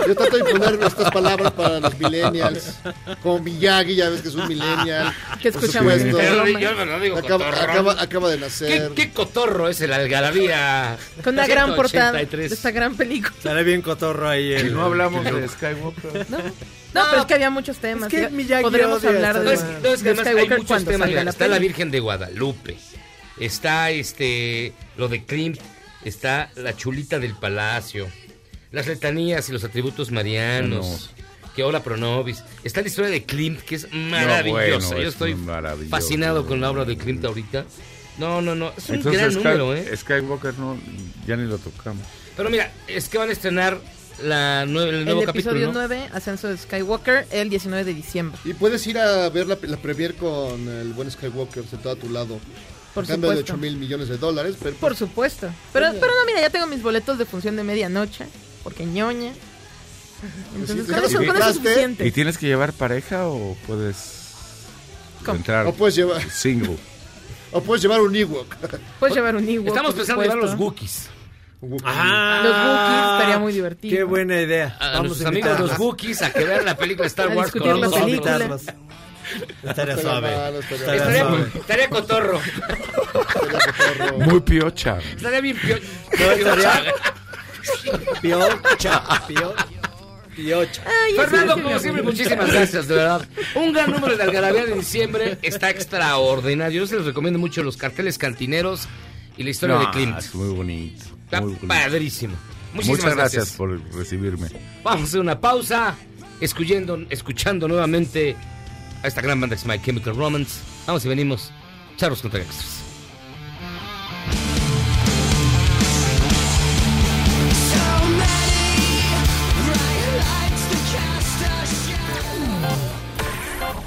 Yo 0.08 0.16
trato 0.16 0.38
de 0.38 0.52
imponer 0.52 0.80
estas 0.88 1.12
palabras 1.12 1.52
para 1.52 1.80
los 1.82 2.00
millennials. 2.00 2.76
Como 3.22 3.40
Miyagi, 3.40 3.96
ya 3.96 4.10
ves 4.10 4.22
que 4.22 4.30
es 4.30 4.36
un 4.36 4.48
millennial. 4.48 4.61
Que 5.42 5.52
Por 5.52 5.62
escuchamos 5.64 5.94
supuesto. 5.94 6.18
Pero 6.18 6.48
yo 6.60 6.86
no 6.86 7.00
digo 7.00 7.18
Acaba, 7.18 7.46
cotorrón. 7.46 7.70
acaba, 7.70 8.02
acaba 8.02 8.30
de 8.30 8.36
¿Qué, 8.38 8.42
nacer. 8.42 8.92
qué 8.96 9.12
cotorro 9.12 9.68
es 9.70 9.82
el 9.82 9.94
Algarabía? 9.94 10.98
Con 11.24 11.34
una 11.36 11.48
gran 11.48 11.76
portada 11.76 12.12
de 12.14 12.20
183. 12.20 12.52
esta 12.52 12.72
gran 12.72 12.96
película. 12.96 13.34
Sale 13.42 13.64
bien 13.64 13.82
cotorro 13.82 14.30
ahí. 14.30 14.54
El- 14.54 14.74
no 14.74 14.84
hablamos 14.84 15.26
el- 15.26 15.42
de 15.42 15.48
Skywalker. 15.48 16.26
No, 16.30 16.38
no, 16.38 17.10
pero 17.10 17.22
es 17.22 17.26
que 17.28 17.34
había 17.36 17.50
muchos 17.50 17.78
temas. 17.78 18.12
Es 18.14 18.20
que 18.20 18.26
odia 18.26 18.60
hablar 19.10 19.40
de, 19.40 19.46
No, 19.46 19.52
es, 19.52 19.64
no, 19.64 19.70
es 19.90 20.04
que 20.04 20.14
de 20.14 20.20
además 20.22 20.28
hay 20.28 20.50
muchos 20.58 20.86
temas. 20.86 21.10
la 21.10 21.30
está 21.30 21.48
la. 21.48 21.58
Virgen 21.60 21.90
de 21.92 22.00
Guadalupe. 22.00 22.78
Está 23.40 23.90
este 23.92 24.74
lo 24.98 25.08
de 25.08 25.24
Klimt. 25.26 25.60
Está 26.04 26.50
la 26.56 26.76
chulita 26.76 27.20
del 27.20 27.36
palacio. 27.36 28.10
Las 28.72 28.88
letanías 28.88 29.48
y 29.50 29.52
los 29.54 29.64
atributos 29.64 30.12
marianos. 30.12 31.12
Que 31.56 31.64
hola 31.64 31.84
pronobis. 31.84 32.44
Está 32.64 32.82
la 32.82 32.88
historia 32.88 33.10
de 33.12 33.24
Klimt, 33.24 33.60
que 33.62 33.76
es 33.76 33.92
maravillosa. 33.94 34.52
bueno, 34.88 35.02
Yo 35.02 35.08
es 35.08 35.14
estoy 35.14 35.36
fascinado 35.90 36.46
con 36.46 36.62
la 36.62 36.72
obra 36.72 36.86
de 36.86 36.98
Klimt 36.98 37.24
ahorita. 37.26 37.66
No, 38.18 38.42
no, 38.42 38.56
no. 38.56 38.72
Es 38.78 38.90
un 38.90 38.96
Entonces 38.96 39.20
gran 39.22 39.32
Sky- 39.32 39.38
número, 39.44 39.76
¿eh? 39.76 39.98
Skywalker 39.98 40.54
no, 40.60 40.78
ya 41.28 41.36
ni 41.36 41.48
lo 41.48 41.58
tocamos. 41.58 42.06
Pero 42.38 42.50
mira, 42.50 42.72
es 42.88 43.10
que 43.10 43.18
van 43.18 43.30
a 43.30 43.32
estrenar 43.32 43.80
la 44.24 44.66
nue- 44.66 44.88
el 44.90 44.96
El 44.96 45.06
nuevo 45.06 45.24
episodio 45.24 45.68
capítulo. 45.68 45.68
¿no? 45.68 45.88
9, 45.88 46.10
Ascenso 46.14 46.48
de 46.48 46.58
Skywalker, 46.58 47.28
el 47.32 47.50
19 47.50 47.84
de 47.84 47.94
diciembre. 47.94 48.40
Y 48.46 48.54
puedes 48.54 48.86
ir 48.88 48.98
a 49.00 49.28
ver 49.30 49.48
la, 49.48 49.58
la 49.62 49.78
premier 49.78 50.16
con 50.16 50.68
el 50.68 50.94
buen 50.94 51.10
Skywalker 51.12 51.66
sentado 51.66 51.96
a 51.96 51.98
tu 51.98 52.10
lado. 52.10 52.40
Por 52.94 53.08
cambio 53.08 53.30
de 53.30 53.38
supuesto. 53.38 53.54
8 53.54 53.62
mil 53.62 53.78
millones 53.78 54.10
de 54.10 54.18
dólares. 54.18 54.56
Pero 54.62 54.76
Por 54.76 54.96
supuesto. 54.96 55.50
Pero, 55.74 55.88
pero 55.94 56.08
no, 56.14 56.26
mira, 56.28 56.42
ya 56.42 56.50
tengo 56.50 56.68
mis 56.68 56.82
boletos 56.84 57.18
de 57.18 57.26
función 57.26 57.56
de 57.56 57.64
medianoche, 57.64 58.26
porque 58.64 58.86
ñoña. 58.86 59.32
Entonces, 60.56 60.86
con, 60.86 61.04
eso, 61.04 61.18
con 61.18 61.38
eso 61.38 61.70
es. 61.70 62.00
¿Y 62.08 62.12
tienes 62.12 62.38
que 62.38 62.48
llevar 62.48 62.74
pareja 62.74 63.28
o 63.28 63.58
puedes 63.68 64.22
¿Cómo? 65.26 65.38
entrar 65.38 65.66
O 65.68 65.74
puedes 65.74 65.96
llevar, 65.96 66.22
single? 66.30 66.78
o 67.52 67.62
puedes 67.62 67.82
llevar 67.82 68.02
un 68.02 68.16
Ewok. 68.16 68.56
Puedes 69.00 69.16
llevar 69.16 69.36
un 69.36 69.48
Ewok. 69.48 69.68
Estamos 69.68 69.94
pensando 69.96 70.24
en 70.24 70.30
llevar 70.30 70.44
los. 70.50 70.60
Wookiees. 70.60 71.10
Ah, 71.84 72.42
Los 72.44 72.56
Wookiees 72.56 73.12
estaría 73.14 73.40
muy 73.40 73.54
divertido. 73.54 73.96
Qué 73.98 74.04
buena 74.04 74.42
idea. 74.42 74.76
A, 74.80 74.90
a 74.90 74.92
Vamos 75.02 75.24
a 75.24 75.28
amigos 75.28 75.60
los 75.60 75.78
Wookiees 75.78 76.22
a 76.24 76.32
que 76.34 76.44
vean 76.44 76.66
la 76.66 76.76
película 76.76 77.08
Star 77.08 77.32
A 77.32 77.36
Wars 77.36 77.52
con 77.52 77.62
la 77.68 77.74
nosotros. 77.76 78.02
película. 78.04 78.32
Invitarlos. 78.34 78.62
Estaría 79.64 79.98
suave. 79.98 80.30
estaría 80.34 80.60
Estaría 80.60 80.96
Estaría, 80.96 81.22
suave. 81.22 81.52
estaría 81.56 81.90
cotorro. 81.90 82.42
Muy 84.18 84.40
piocha. 84.42 84.98
Estaría 85.16 85.42
bien 85.42 85.58
pio- 85.58 85.80
No, 86.20 86.32
estaría- 86.32 86.94
Piocha, 88.22 89.04
piocha. 90.36 90.82
Ay, 90.86 91.16
ya 91.16 91.22
Fernando, 91.24 91.56
sé, 91.56 91.62
como 91.62 91.80
siempre, 91.80 92.04
muchísimas 92.04 92.52
gracias, 92.52 92.88
de 92.88 92.96
verdad. 92.96 93.28
Un 93.56 93.74
gran 93.74 93.92
número 93.92 94.16
de 94.18 94.24
Algarabía 94.24 94.66
de 94.66 94.76
diciembre 94.76 95.38
está 95.42 95.70
extraordinario. 95.70 96.82
Yo 96.82 96.88
se 96.88 96.96
los 96.96 97.06
recomiendo 97.06 97.40
mucho 97.40 97.64
los 97.64 97.78
carteles 97.78 98.18
cantineros 98.18 98.88
y 99.38 99.44
la 99.44 99.50
historia 99.50 99.76
No, 99.76 99.82
de 99.86 99.92
Klimt. 99.92 100.18
es 100.20 100.34
muy 100.36 100.54
bonito. 100.56 101.04
Está 101.26 101.42
muy 101.42 101.50
bonito. 101.54 101.68
padrísimo. 101.68 102.36
Muchísimas 102.74 103.00
Muchas 103.02 103.16
gracias, 103.16 103.34
gracias. 103.36 103.58
por 103.58 103.96
recibirme. 103.96 104.48
Vamos 104.84 105.02
a 105.02 105.04
hacer 105.06 105.20
una 105.20 105.40
pausa, 105.40 105.96
escuchando, 106.40 107.06
escuchando 107.10 107.68
nuevamente 107.68 108.36
a 109.04 109.08
esta 109.08 109.22
gran 109.22 109.40
banda 109.42 109.56
que 109.56 109.62
se 109.62 109.68
llama 109.68 109.78
My 109.80 109.86
Chemical 109.86 110.16
Romance. 110.16 110.60
Vamos 110.88 111.04
y 111.06 111.10
venimos. 111.10 111.52
Charlos 111.98 112.22
contra. 112.22 112.42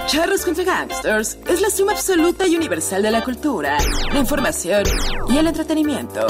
Charros 0.07 0.45
contra 0.45 0.65
Gangsters 0.65 1.39
es 1.49 1.61
la 1.61 1.71
suma 1.71 1.93
absoluta 1.93 2.47
y 2.47 2.57
universal 2.57 3.03
de 3.03 3.11
la 3.11 3.25
cultura, 3.25 3.79
la 4.13 4.19
información 4.19 4.85
y 5.29 5.39
el 5.39 5.47
entretenimiento. 5.47 6.27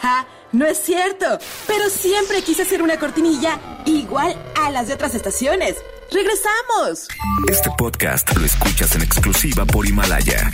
¡Ja! 0.00 0.26
No 0.52 0.66
es 0.66 0.78
cierto, 0.78 1.38
pero 1.66 1.88
siempre 1.88 2.42
quise 2.42 2.62
hacer 2.62 2.82
una 2.82 2.98
cortinilla 2.98 3.58
igual 3.86 4.36
a 4.60 4.70
las 4.70 4.88
de 4.88 4.94
otras 4.94 5.14
estaciones. 5.14 5.76
¡Regresamos! 6.12 7.08
Este 7.48 7.70
podcast 7.78 8.36
lo 8.36 8.44
escuchas 8.44 8.94
en 8.94 9.02
exclusiva 9.02 9.64
por 9.64 9.86
Himalaya. 9.86 10.52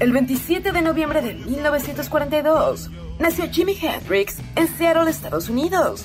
El 0.00 0.12
27 0.12 0.72
de 0.72 0.82
noviembre 0.82 1.22
de 1.22 1.34
1942 1.34 2.90
nació 3.18 3.48
Jimi 3.50 3.74
Hendrix 3.80 4.36
en 4.56 4.68
Seattle, 4.76 5.10
Estados 5.10 5.48
Unidos. 5.48 6.04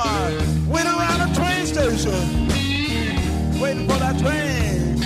A 0.00 1.32
train 1.34 1.66
station 1.66 2.48
for 3.58 4.14
train. 4.18 5.00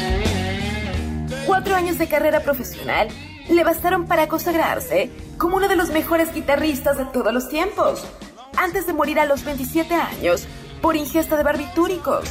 Cuatro 1.47 1.75
años 1.75 1.97
de 1.97 2.09
carrera 2.09 2.41
profesional 2.41 3.09
le 3.49 3.65
bastaron 3.65 4.07
para 4.07 4.29
consagrarse 4.29 5.11
como 5.39 5.57
uno 5.57 5.69
de 5.69 5.77
los 5.77 5.91
mejores 5.91 6.35
guitarristas 6.35 6.99
de 6.99 7.07
todos 7.07 7.33
los 7.33 7.49
tiempos, 7.49 8.05
antes 8.57 8.87
de 8.87 8.93
morir 8.93 9.19
a 9.19 9.25
los 9.25 9.45
27 9.45 9.95
años 9.95 10.47
por 10.83 10.97
ingesta 10.97 11.37
de 11.39 11.43
barbitúricos. 11.43 12.29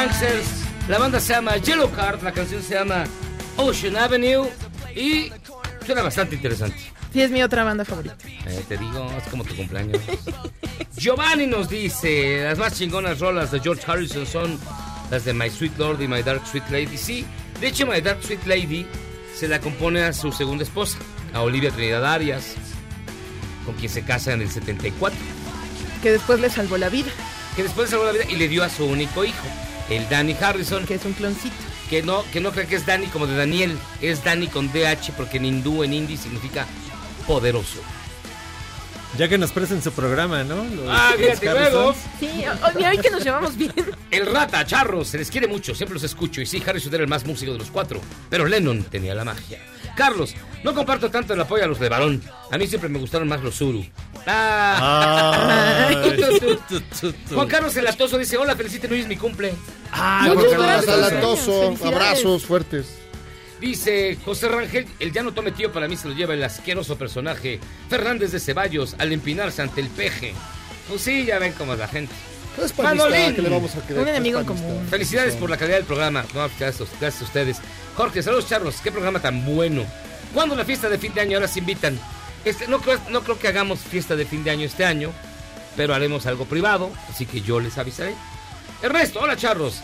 Gangsters. 0.00 0.46
La 0.88 0.98
banda 0.98 1.20
se 1.20 1.34
llama 1.34 1.58
Yellow 1.58 1.90
Card, 1.92 2.22
la 2.22 2.32
canción 2.32 2.62
se 2.62 2.72
llama 2.72 3.04
Ocean 3.58 3.98
Avenue 3.98 4.48
y 4.96 5.30
suena 5.84 6.00
bastante 6.00 6.36
interesante. 6.36 6.78
Sí, 7.12 7.20
es 7.20 7.30
mi 7.30 7.42
otra 7.42 7.64
banda 7.64 7.84
favorita. 7.84 8.16
Eh, 8.46 8.64
te 8.66 8.78
digo, 8.78 9.10
es 9.18 9.28
como 9.28 9.44
tu 9.44 9.54
cumpleaños. 9.54 10.00
Giovanni 10.96 11.46
nos 11.46 11.68
dice, 11.68 12.44
las 12.44 12.56
más 12.56 12.78
chingonas 12.78 13.18
rolas 13.18 13.50
de 13.50 13.60
George 13.60 13.82
Harrison 13.86 14.26
son 14.26 14.58
las 15.10 15.26
de 15.26 15.34
My 15.34 15.50
Sweet 15.50 15.76
Lord 15.76 16.00
y 16.00 16.08
My 16.08 16.22
Dark 16.22 16.46
Sweet 16.46 16.70
Lady. 16.70 16.96
Sí, 16.96 17.26
de 17.60 17.68
hecho 17.68 17.86
My 17.86 18.00
Dark 18.00 18.22
Sweet 18.22 18.46
Lady 18.46 18.86
se 19.36 19.48
la 19.48 19.60
compone 19.60 20.02
a 20.04 20.14
su 20.14 20.32
segunda 20.32 20.64
esposa, 20.64 20.96
a 21.34 21.42
Olivia 21.42 21.70
Trinidad 21.72 22.06
Arias, 22.06 22.54
con 23.66 23.74
quien 23.74 23.92
se 23.92 24.02
casa 24.02 24.32
en 24.32 24.40
el 24.40 24.50
74. 24.50 25.18
Que 26.02 26.12
después 26.12 26.40
le 26.40 26.48
salvó 26.48 26.78
la 26.78 26.88
vida. 26.88 27.10
Que 27.54 27.64
después 27.64 27.88
le 27.88 27.90
salvó 27.90 28.06
la 28.06 28.12
vida 28.12 28.24
y 28.30 28.36
le 28.36 28.48
dio 28.48 28.64
a 28.64 28.70
su 28.70 28.86
único 28.86 29.26
hijo, 29.26 29.46
el 29.90 30.08
Danny 30.08 30.34
Harrison. 30.40 30.86
Que 30.86 30.94
es 30.94 31.04
un 31.04 31.12
cloncito. 31.12 31.54
Que 31.90 32.02
no, 32.02 32.24
que 32.32 32.40
no 32.40 32.52
cree 32.52 32.66
que 32.66 32.76
es 32.76 32.86
Danny 32.86 33.06
como 33.08 33.26
de 33.26 33.36
Daniel, 33.36 33.76
es 34.00 34.22
Danny 34.22 34.46
con 34.46 34.72
DH 34.72 35.12
porque 35.16 35.38
en 35.38 35.44
hindú, 35.46 35.82
en 35.82 35.92
hindi 35.92 36.16
significa 36.16 36.64
poderoso. 37.26 37.80
Ya 39.18 39.28
que 39.28 39.36
nos 39.38 39.50
presten 39.50 39.82
su 39.82 39.90
programa, 39.90 40.44
¿no? 40.44 40.62
Los- 40.62 40.86
Ah, 40.88 41.14
fíjate, 41.18 41.50
luego. 41.50 41.92
Sí, 42.20 42.26
hoy, 42.28 42.72
mira, 42.76 42.90
hoy 42.90 42.98
que 42.98 43.10
nos 43.10 43.24
llevamos 43.24 43.56
bien. 43.56 43.72
El 44.12 44.26
rata, 44.26 44.64
charros, 44.64 45.08
se 45.08 45.18
les 45.18 45.32
quiere 45.32 45.48
mucho, 45.48 45.74
siempre 45.74 45.94
los 45.94 46.04
escucho. 46.04 46.40
Y 46.40 46.46
sí, 46.46 46.62
Harrison 46.64 46.94
era 46.94 47.02
el 47.02 47.08
más 47.08 47.26
músico 47.26 47.50
de 47.52 47.58
los 47.58 47.72
cuatro, 47.72 48.00
pero 48.28 48.46
Lennon 48.46 48.84
tenía 48.84 49.12
la 49.16 49.24
magia. 49.24 49.58
Carlos, 49.96 50.34
no 50.62 50.74
comparto 50.74 51.10
tanto 51.10 51.34
el 51.34 51.40
apoyo 51.40 51.64
a 51.64 51.66
los 51.66 51.78
de 51.80 51.88
varón. 51.88 52.22
A 52.50 52.58
mí 52.58 52.66
siempre 52.66 52.88
me 52.88 52.98
gustaron 52.98 53.28
más 53.28 53.42
los 53.42 53.56
Zuru. 53.56 53.84
Ah. 54.26 55.88
Juan 57.34 57.48
Carlos 57.48 57.76
el 57.76 57.84
Latoso 57.84 58.18
dice, 58.18 58.36
hola, 58.36 58.54
feliciten, 58.56 58.92
hoy 58.92 59.00
es 59.00 59.06
mi 59.08 59.16
cumple. 59.16 59.54
Ah, 59.92 60.22
Juan 60.26 60.36
Carlos 60.36 60.62
gracias. 60.66 60.88
Alatoso, 60.94 61.62
Felicidades. 61.62 61.94
abrazos 61.94 62.44
fuertes. 62.44 62.86
Dice 63.60 64.16
José 64.24 64.48
Rangel, 64.48 64.86
el 65.00 65.12
ya 65.12 65.22
no 65.22 65.32
tome 65.34 65.52
tío 65.52 65.70
para 65.70 65.86
mí 65.86 65.94
se 65.96 66.08
lo 66.08 66.14
lleva 66.14 66.32
el 66.32 66.42
asqueroso 66.42 66.96
personaje 66.96 67.60
Fernández 67.90 68.32
de 68.32 68.40
Ceballos 68.40 68.96
al 68.98 69.12
empinarse 69.12 69.60
ante 69.60 69.82
el 69.82 69.88
peje. 69.88 70.32
Pues 70.88 71.02
sí, 71.02 71.26
ya 71.26 71.38
ven 71.38 71.52
cómo 71.52 71.74
es 71.74 71.78
la 71.78 71.86
gente. 71.88 72.12
Es 72.62 72.72
panista, 72.72 73.08
Manolín. 73.08 73.34
¿qué 73.36 73.42
le 73.42 73.48
vamos 73.50 73.74
a 73.76 73.86
querer? 73.86 74.02
Un 74.02 74.08
enemigo 74.08 74.38
en 74.38 74.44
Es 74.44 74.48
panista. 74.48 74.68
común. 74.74 74.86
Felicidades 74.88 75.34
por 75.36 75.50
la 75.50 75.56
calidad 75.58 75.76
del 75.76 75.84
programa. 75.86 76.24
No, 76.34 76.48
gracias, 76.58 76.88
gracias 76.98 77.20
a 77.20 77.24
ustedes. 77.24 77.58
Jorge, 77.96 78.22
saludos 78.22 78.48
charlos. 78.48 78.76
Qué 78.82 78.90
programa 78.90 79.20
tan 79.20 79.44
bueno. 79.44 79.84
¿Cuándo 80.34 80.54
la 80.54 80.64
fiesta 80.64 80.88
de 80.88 80.98
fin 80.98 81.12
de 81.12 81.20
año? 81.20 81.36
Ahora 81.36 81.48
se 81.48 81.58
invitan. 81.58 81.98
Este, 82.44 82.68
no, 82.68 82.80
creo, 82.80 82.98
no 83.10 83.22
creo 83.22 83.38
que 83.38 83.48
hagamos 83.48 83.80
fiesta 83.80 84.16
de 84.16 84.24
fin 84.24 84.44
de 84.44 84.50
año 84.50 84.64
este 84.64 84.84
año, 84.84 85.12
pero 85.76 85.94
haremos 85.94 86.26
algo 86.26 86.46
privado, 86.46 86.90
así 87.08 87.26
que 87.26 87.40
yo 87.40 87.60
les 87.60 87.76
avisaré. 87.78 88.14
Ernesto, 88.82 89.20
hola 89.20 89.36
charros. 89.36 89.80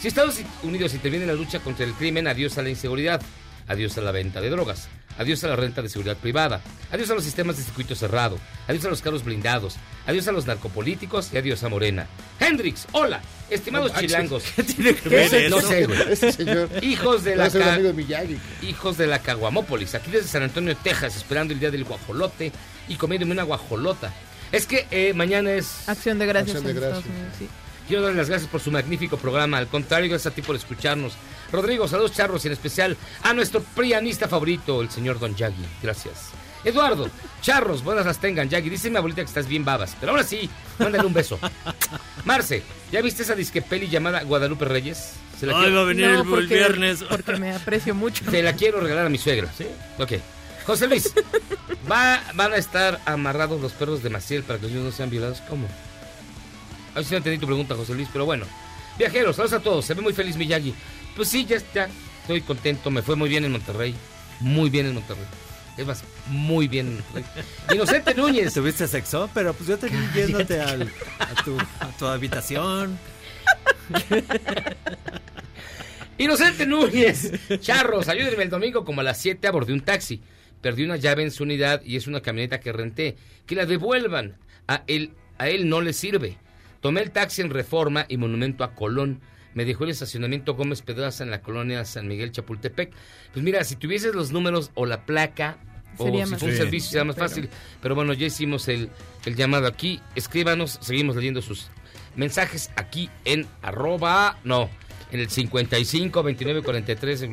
Si 0.00 0.08
Estados 0.08 0.36
Unidos 0.62 0.94
interviene 0.94 1.24
en 1.24 1.30
la 1.30 1.36
lucha 1.36 1.58
contra 1.58 1.84
el 1.84 1.92
crimen, 1.92 2.28
adiós 2.28 2.56
a 2.56 2.62
la 2.62 2.70
inseguridad, 2.70 3.20
adiós 3.66 3.98
a 3.98 4.00
la 4.00 4.12
venta 4.12 4.40
de 4.40 4.48
drogas, 4.48 4.88
adiós 5.18 5.42
a 5.44 5.48
la 5.48 5.56
renta 5.56 5.82
de 5.82 5.88
seguridad 5.88 6.16
privada, 6.16 6.62
adiós 6.92 7.10
a 7.10 7.14
los 7.14 7.24
sistemas 7.24 7.56
de 7.56 7.64
circuito 7.64 7.94
cerrado, 7.96 8.38
adiós 8.68 8.84
a 8.84 8.90
los 8.90 9.02
carros 9.02 9.24
blindados, 9.24 9.76
adiós 10.06 10.28
a 10.28 10.32
los 10.32 10.46
narcopolíticos 10.46 11.32
y 11.32 11.38
adiós 11.38 11.64
a 11.64 11.68
Morena. 11.68 12.06
Hendrix, 12.38 12.86
hola, 12.92 13.20
estimados 13.50 13.92
No 13.92 14.00
chilangos. 14.00 14.42
¿qué 14.56 14.62
tiene 14.62 14.94
que 14.94 15.08
ver. 15.08 15.50
No 15.50 15.58
eso? 15.58 15.68
sé, 15.68 15.86
güey. 15.86 16.00
Este 16.12 16.32
señor. 16.32 16.68
Hijos 16.82 17.24
de 17.24 17.36
la 17.36 17.50
ca- 17.50 17.74
amigo 17.74 17.92
de. 17.92 18.38
Hijos 18.62 18.96
de 18.98 19.06
la 19.06 19.18
Caguamópolis, 19.20 19.94
aquí 19.94 20.10
desde 20.10 20.28
San 20.28 20.42
Antonio, 20.42 20.76
Texas, 20.76 21.16
esperando 21.16 21.54
el 21.54 21.60
día 21.60 21.70
del 21.70 21.84
guajolote 21.84 22.52
y 22.88 22.94
comiéndome 22.96 23.32
una 23.32 23.42
guajolota. 23.44 24.12
Es 24.52 24.66
que 24.66 24.86
eh, 24.90 25.12
mañana 25.14 25.52
es... 25.52 25.88
Acción 25.88 26.18
de 26.18 26.26
gracias 26.26 26.56
Acción 26.56 26.74
de 26.74 26.80
gracias. 26.80 27.04
Unidos, 27.04 27.32
sí. 27.38 27.48
Quiero 27.86 28.02
darle 28.02 28.18
las 28.18 28.28
gracias 28.28 28.50
por 28.50 28.60
su 28.60 28.70
magnífico 28.70 29.16
programa. 29.16 29.58
Al 29.58 29.66
contrario, 29.66 30.08
gracias 30.10 30.32
a 30.32 30.34
ti 30.34 30.42
por 30.42 30.56
escucharnos. 30.56 31.14
Rodrigo, 31.52 31.88
saludos 31.88 32.12
charros 32.12 32.44
y 32.44 32.48
en 32.48 32.52
especial 32.52 32.96
a 33.22 33.32
nuestro 33.34 33.62
prianista 33.62 34.28
favorito, 34.28 34.80
el 34.82 34.90
señor 34.90 35.18
Don 35.18 35.34
Yagi. 35.34 35.64
Gracias. 35.82 36.30
Eduardo, 36.64 37.08
charros, 37.40 37.82
buenas 37.84 38.04
las 38.06 38.18
tengan, 38.20 38.48
Yagi. 38.48 38.68
Dice 38.68 38.90
mi 38.90 38.96
abuelita 38.96 39.22
que 39.22 39.28
estás 39.28 39.46
bien 39.46 39.64
babas. 39.64 39.96
Pero 40.00 40.12
ahora 40.12 40.24
sí, 40.24 40.48
mándale 40.78 41.06
un 41.06 41.12
beso. 41.14 41.38
Marce, 42.24 42.62
¿ya 42.92 43.00
viste 43.00 43.22
esa 43.22 43.34
disque 43.34 43.62
peli 43.62 43.88
llamada 43.88 44.22
Guadalupe 44.24 44.64
Reyes? 44.64 45.12
Se 45.38 45.46
la 45.46 45.54
Ay, 45.56 45.60
quiero- 45.64 45.76
va 45.76 45.82
a 45.82 45.84
venir 45.84 46.06
No, 46.06 46.12
el, 46.14 46.20
el 46.20 46.26
porque- 46.28 46.54
viernes. 46.54 47.02
Porque 47.04 47.36
me 47.36 47.52
aprecio 47.54 47.94
mucho. 47.94 48.24
Te 48.30 48.42
la 48.42 48.54
quiero 48.54 48.80
regalar 48.80 49.06
a 49.06 49.08
mi 49.08 49.18
suegra. 49.18 49.48
¿Sí? 49.56 49.66
Ok. 49.98 50.12
José 50.66 50.86
Luis, 50.88 51.14
¿va, 51.90 52.22
¿van 52.34 52.52
a 52.52 52.56
estar 52.56 53.00
amarrados 53.06 53.58
los 53.60 53.72
perros 53.72 54.02
de 54.02 54.10
Maciel 54.10 54.42
para 54.42 54.58
que 54.58 54.64
los 54.64 54.72
niños 54.72 54.86
no 54.86 54.92
sean 54.96 55.08
violados? 55.08 55.40
¿Cómo? 55.48 55.66
A 56.92 56.96
ver 56.96 57.04
si 57.04 57.12
no 57.12 57.18
entendí 57.18 57.38
tu 57.38 57.46
pregunta, 57.46 57.74
José 57.74 57.94
Luis, 57.94 58.08
pero 58.12 58.26
bueno. 58.26 58.44
Viajeros, 58.98 59.36
saludos 59.36 59.58
a 59.58 59.62
todos. 59.62 59.84
Se 59.86 59.94
ve 59.94 60.02
muy 60.02 60.12
feliz 60.12 60.36
Miyagi. 60.36 60.74
Pues 61.16 61.28
sí, 61.28 61.46
ya 61.46 61.56
está. 61.56 61.88
Estoy 62.22 62.42
contento. 62.42 62.90
Me 62.90 63.00
fue 63.00 63.16
muy 63.16 63.28
bien 63.30 63.44
en 63.44 63.52
Monterrey. 63.52 63.94
Muy 64.40 64.68
bien 64.68 64.86
en 64.86 64.94
Monterrey. 64.94 65.24
Es 65.78 65.86
más, 65.86 66.02
muy 66.26 66.66
bien. 66.68 66.98
Inocente 67.72 68.12
Núñez. 68.14 68.52
¿Tuviste 68.52 68.86
sexo? 68.88 69.30
Pero 69.32 69.54
pues 69.54 69.68
yo 69.68 69.78
te 69.78 69.88
vi 69.88 69.96
yéndote 70.14 70.60
al- 70.60 70.90
a, 71.20 71.42
tu, 71.44 71.56
a 71.80 71.86
tu 71.98 72.06
habitación. 72.06 72.98
Inocente 76.18 76.66
Núñez. 76.66 77.30
Charros, 77.60 78.08
ayúdenme 78.08 78.42
el 78.42 78.50
domingo 78.50 78.84
como 78.84 79.00
a 79.02 79.04
las 79.04 79.18
7 79.18 79.46
abordé 79.46 79.72
un 79.72 79.80
taxi. 79.82 80.20
Perdí 80.60 80.82
una 80.84 80.96
llave 80.96 81.22
en 81.22 81.30
su 81.30 81.44
unidad 81.44 81.80
y 81.84 81.96
es 81.96 82.08
una 82.08 82.20
camioneta 82.20 82.58
que 82.58 82.72
renté. 82.72 83.16
Que 83.46 83.54
la 83.54 83.64
devuelvan. 83.64 84.36
A 84.66 84.82
él, 84.88 85.12
a 85.38 85.48
él 85.48 85.68
no 85.68 85.80
le 85.80 85.92
sirve. 85.92 86.36
Tomé 86.80 87.02
el 87.02 87.12
taxi 87.12 87.40
en 87.42 87.50
Reforma 87.50 88.04
y 88.08 88.16
Monumento 88.16 88.64
a 88.64 88.74
Colón. 88.74 89.20
Me 89.54 89.64
dejó 89.64 89.84
el 89.84 89.90
estacionamiento 89.90 90.54
Gómez 90.54 90.82
Pedraza 90.82 91.22
en 91.24 91.30
la 91.30 91.40
colonia 91.40 91.84
San 91.84 92.06
Miguel 92.08 92.32
Chapultepec. 92.32 92.92
Pues 93.32 93.44
mira, 93.44 93.62
si 93.64 93.76
tuvieses 93.76 94.14
los 94.14 94.32
números 94.32 94.70
o 94.74 94.86
la 94.86 95.06
placa 95.06 95.58
o 95.96 96.04
Sería 96.04 96.24
si 96.26 96.30
más 96.32 96.40
fue 96.40 96.50
un 96.50 96.56
servicio 96.56 96.90
sería 96.90 97.04
más 97.04 97.16
Pero- 97.16 97.28
fácil. 97.28 97.48
Pero 97.80 97.94
bueno, 97.94 98.12
ya 98.12 98.26
hicimos 98.26 98.68
el, 98.68 98.90
el 99.24 99.34
llamado 99.36 99.66
aquí. 99.66 100.00
Escríbanos, 100.14 100.78
seguimos 100.80 101.16
leyendo 101.16 101.40
sus 101.42 101.68
mensajes 102.16 102.70
aquí 102.76 103.08
en 103.24 103.46
arroba, 103.62 104.38
no, 104.44 104.68
en 105.10 105.20
el 105.20 105.30
55 105.30 106.22
29 106.22 106.62
43. 106.62 107.28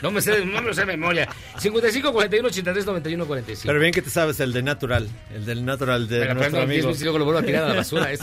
No 0.00 0.10
me 0.10 0.22
sé, 0.22 0.44
no 0.46 0.62
me 0.62 0.68
lo 0.68 0.72
sé 0.74 0.80
de 0.80 0.86
memoria. 0.86 1.28
55 1.58 2.10
41 2.12 2.48
83 2.48 2.86
91 2.86 3.26
45. 3.26 3.66
Pero 3.68 3.80
bien 3.80 3.92
que 3.92 4.00
te 4.00 4.08
sabes 4.08 4.40
el 4.40 4.52
de 4.54 4.62
Natural, 4.62 5.06
el 5.34 5.44
del 5.44 5.62
Natural 5.64 6.08
de 6.08 6.20
la 6.20 6.32
nuestro 6.34 6.40
prendo 6.40 6.56
10 6.58 6.64
amigo. 6.64 6.82
minutos 6.86 7.00
y 7.00 7.04
luego 7.04 7.18
lo 7.18 7.24
vuelvo 7.26 7.40
a 7.40 7.42
tirar 7.42 7.64
a 7.64 7.68
la 7.68 7.74
basura. 7.74 8.10
Es, 8.10 8.20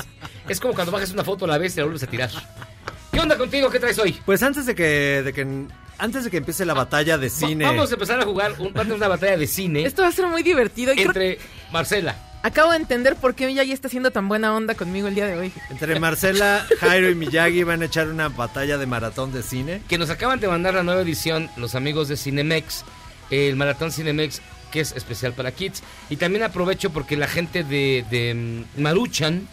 es 0.49 0.59
como 0.59 0.73
cuando 0.73 0.91
bajas 0.91 1.11
una 1.11 1.23
foto 1.23 1.45
a 1.45 1.49
la 1.49 1.57
vez 1.59 1.75
y 1.75 1.77
la 1.77 1.83
vuelves 1.83 2.01
a 2.03 2.07
tirar. 2.07 2.31
¿Qué 3.11 3.19
onda 3.19 3.37
contigo? 3.37 3.69
¿Qué 3.69 3.79
traes 3.79 3.99
hoy? 3.99 4.13
Pues 4.25 4.41
antes 4.41 4.65
de 4.65 4.73
que, 4.73 5.21
de 5.23 5.33
que 5.33 5.45
antes 6.01 6.23
de 6.23 6.31
que 6.31 6.37
empiece 6.37 6.65
la 6.65 6.73
batalla 6.73 7.17
de 7.17 7.29
cine. 7.29 7.63
Vamos 7.65 7.91
a 7.91 7.93
empezar 7.93 8.19
a 8.19 8.25
jugar 8.25 8.53
un, 8.59 8.73
parte 8.73 8.89
de 8.89 8.95
una 8.95 9.07
batalla 9.07 9.37
de 9.37 9.47
cine 9.47 9.83
Esto 9.85 10.01
va 10.01 10.07
a 10.07 10.11
ser 10.11 10.25
muy 10.27 10.41
divertido. 10.43 10.91
Y 10.93 10.95
creo- 10.95 11.07
entre 11.07 11.37
Marcela. 11.71 12.15
acabo 12.43 12.71
de 12.71 12.77
entender 12.77 13.15
por 13.15 13.35
qué 13.35 13.45
Miyagi 13.45 13.71
está 13.71 13.87
haciendo 13.87 14.09
tan 14.11 14.27
buena 14.27 14.55
onda 14.55 14.73
conmigo 14.73 15.07
el 15.07 15.15
día 15.15 15.27
de 15.27 15.37
hoy. 15.37 15.53
Entre 15.69 15.99
Marcela, 15.99 16.65
Jairo 16.79 17.09
y 17.09 17.15
Miyagi 17.15 17.63
van 17.63 17.83
a 17.83 17.85
echar 17.85 18.07
una 18.07 18.29
batalla 18.29 18.77
de 18.79 18.85
maratón 18.87 19.31
de 19.31 19.43
cine. 19.43 19.81
que 19.87 19.97
nos 19.99 20.09
acaban 20.09 20.39
de 20.39 20.47
mandar 20.47 20.73
la 20.73 20.83
nueva 20.83 21.01
edición 21.01 21.49
los 21.55 21.75
amigos 21.75 22.07
de 22.07 22.17
Cinemex, 22.17 22.83
el 23.29 23.55
maratón 23.55 23.91
Cinemex 23.91 24.41
que 24.71 24.79
es 24.79 24.93
especial 24.93 25.33
para 25.33 25.51
kids. 25.51 25.83
Y 26.09 26.15
también 26.15 26.43
aprovecho 26.43 26.89
porque 26.91 27.15
la 27.17 27.27
gente 27.27 27.63
de, 27.63 28.05
de 28.09 28.33
mm, 28.33 28.81
Maruchan 28.81 29.47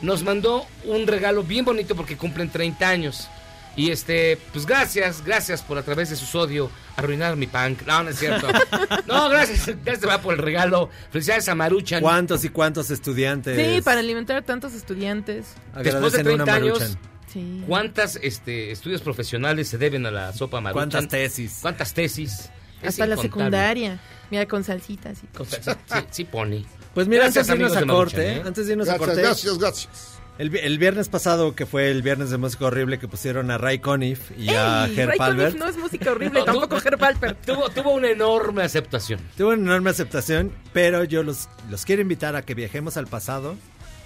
nos 0.00 0.22
mandó 0.22 0.64
un 0.84 1.06
regalo 1.06 1.42
bien 1.42 1.64
bonito 1.64 1.94
porque 1.94 2.16
cumplen 2.16 2.48
30 2.50 2.88
años. 2.88 3.28
Y 3.76 3.90
este, 3.90 4.38
pues 4.52 4.66
gracias, 4.66 5.24
gracias 5.24 5.62
por 5.62 5.78
a 5.78 5.82
través 5.82 6.10
de 6.10 6.16
su 6.16 6.26
sodio 6.26 6.70
arruinar 6.96 7.36
mi 7.36 7.46
punk. 7.46 7.82
No, 7.86 8.02
no 8.02 8.10
es 8.10 8.18
cierto. 8.18 8.46
No, 9.06 9.28
gracias, 9.28 9.66
gracias 9.84 10.08
va 10.08 10.20
por 10.20 10.34
el 10.34 10.40
regalo. 10.40 10.90
Felicidades 11.10 11.48
a 11.48 11.54
Maruchan. 11.54 12.02
¿Cuántos 12.02 12.44
y 12.44 12.48
cuántos 12.48 12.90
estudiantes? 12.90 13.56
Sí, 13.56 13.80
para 13.82 14.00
alimentar 14.00 14.36
a 14.36 14.42
tantos 14.42 14.74
estudiantes. 14.74 15.54
Después 15.82 16.12
de 16.12 16.20
agradecen 16.20 16.26
una 16.28 16.44
30 16.44 16.54
años? 16.54 16.98
Sí. 17.32 17.62
¿cuántas 17.66 18.16
este, 18.22 18.72
estudios 18.72 19.02
profesionales 19.02 19.68
se 19.68 19.78
deben 19.78 20.04
a 20.06 20.10
la 20.10 20.32
sopa 20.32 20.60
Maruchan? 20.60 20.90
¿Cuántas 20.90 21.08
tesis? 21.08 21.58
¿Cuántas 21.62 21.94
tesis? 21.94 22.50
Es 22.82 22.88
Hasta 22.90 23.06
la 23.06 23.16
secundaria. 23.16 24.00
Mira, 24.30 24.46
con 24.46 24.64
salsitas 24.64 25.18
y 25.22 25.26
Con 25.28 25.46
salsa- 25.46 25.76
Sí, 25.86 26.06
sí 26.10 26.24
pone. 26.24 26.64
Pues 26.94 27.06
mira, 27.06 27.24
Gracias, 27.24 27.48
antes 27.48 27.58
de 27.58 27.64
irnos 27.64 27.76
a 27.76 27.80
de 27.80 27.86
corte, 27.86 28.16
Maruchan, 28.16 28.36
¿eh? 28.36 28.40
¿eh? 28.40 28.48
antes 28.48 28.66
de 28.66 28.72
irnos 28.72 28.88
a 28.88 28.90
Gracias, 28.92 29.08
corte. 29.08 29.22
gracias, 29.22 29.58
gracias. 29.58 30.19
El, 30.40 30.56
el 30.56 30.78
viernes 30.78 31.10
pasado, 31.10 31.54
que 31.54 31.66
fue 31.66 31.90
el 31.90 32.00
viernes 32.00 32.30
de 32.30 32.38
música 32.38 32.64
horrible, 32.64 32.98
que 32.98 33.06
pusieron 33.06 33.50
a 33.50 33.58
Ray 33.58 33.80
Conniff 33.80 34.30
y 34.38 34.48
a 34.48 34.86
Ey, 34.86 34.94
Ger 34.94 35.08
Ray. 35.08 35.18
Conniff 35.18 35.54
no 35.54 35.66
es 35.66 35.76
música 35.76 36.12
horrible, 36.12 36.42
tampoco 36.44 36.78
Herb. 36.78 37.36
Tuvo, 37.44 37.68
tuvo 37.68 37.92
una 37.92 38.08
enorme 38.08 38.62
aceptación. 38.62 39.20
Tuvo 39.36 39.50
una 39.50 39.60
enorme 39.60 39.90
aceptación, 39.90 40.50
pero 40.72 41.04
yo 41.04 41.22
los, 41.22 41.50
los 41.68 41.84
quiero 41.84 42.00
invitar 42.00 42.36
a 42.36 42.42
que 42.42 42.54
viajemos 42.54 42.96
al 42.96 43.06
pasado 43.06 43.54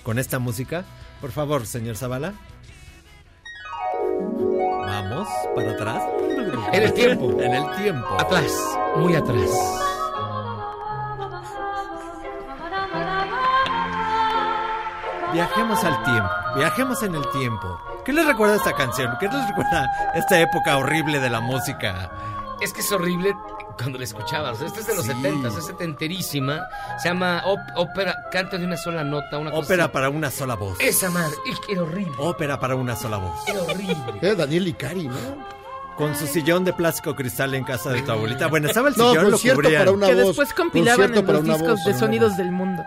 con 0.03 0.19
esta 0.19 0.41
música. 0.41 0.85
Por 1.21 1.31
favor, 1.31 1.67
señor 1.67 1.97
Zavala. 1.97 2.35
Vamos 4.89 5.29
para 5.55 5.71
atrás. 5.71 6.03
En 6.73 6.83
el 6.83 6.93
tiempo. 6.95 7.41
En 7.41 7.55
el 7.55 7.77
tiempo. 7.77 8.09
Atrás, 8.19 8.51
muy 8.97 9.15
atrás. 9.15 9.84
Viajemos 15.35 15.83
al 15.83 16.03
tiempo. 16.05 16.31
Viajemos 16.55 17.03
en 17.03 17.15
el 17.17 17.29
tiempo. 17.31 17.81
¿Qué 18.05 18.13
les 18.13 18.25
recuerda 18.25 18.55
esta 18.55 18.73
canción? 18.73 19.17
¿Qué 19.19 19.27
les 19.27 19.49
recuerda 19.49 19.91
esta 20.15 20.39
época 20.41 20.77
horrible 20.77 21.19
de 21.19 21.29
la 21.29 21.41
música? 21.41 22.09
Es 22.61 22.73
que 22.73 22.83
es 22.83 22.93
horrible 22.93 23.35
cuando 23.77 23.99
la 23.99 24.05
escuchabas. 24.05 24.61
Esta 24.61 24.79
es 24.79 24.87
de 24.87 24.95
los 24.95 25.05
Sí. 25.05 25.13
70, 25.13 25.49
es 25.49 25.67
setenterísima. 25.67 26.61
Se 27.03 27.09
llama 27.09 27.43
ópera, 27.75 28.15
canto 28.31 28.57
de 28.59 28.65
una 28.65 28.77
sola 28.77 29.03
nota. 29.03 29.39
Una 29.39 29.51
cosa 29.51 29.65
Ópera 29.65 29.85
así. 29.87 29.93
para 29.93 30.09
una 30.09 30.31
sola 30.31 30.55
voz. 30.55 30.79
Esa 30.81 31.11
madre, 31.11 31.35
es 31.47 31.59
que 31.61 31.73
era 31.73 31.83
horrible. 31.83 32.15
Ópera 32.19 32.61
para 32.61 32.77
una 32.77 32.95
sola 32.95 33.17
voz. 33.17 33.49
Era 33.49 33.61
horrible. 33.63 34.19
Era 34.23 34.35
Daniel 34.37 34.69
Icari, 34.69 35.09
¿no? 35.09 35.17
Con 35.97 36.17
su 36.17 36.27
sillón 36.27 36.65
de 36.65 36.73
plástico 36.73 37.15
cristal 37.15 37.55
en 37.55 37.63
casa 37.63 37.91
de 37.93 38.03
tu 38.03 38.11
abuelita. 38.11 38.49
Bueno, 38.49 38.67
estaba 38.67 38.89
el 38.89 38.97
No, 38.97 39.11
sillón, 39.11 39.31
lo 39.31 39.39
cubrían. 39.39 39.81
para 39.85 39.91
una 39.93 40.07
Que 40.09 40.15
voz. 40.15 40.27
después 40.29 40.53
compilaban 40.53 41.15
en 41.15 41.25
los 41.27 41.45
discos 41.45 41.69
voz, 41.69 41.85
de 41.85 41.95
sonidos 41.95 42.29
voz. 42.31 42.39
del 42.39 42.51
mundo. 42.51 42.83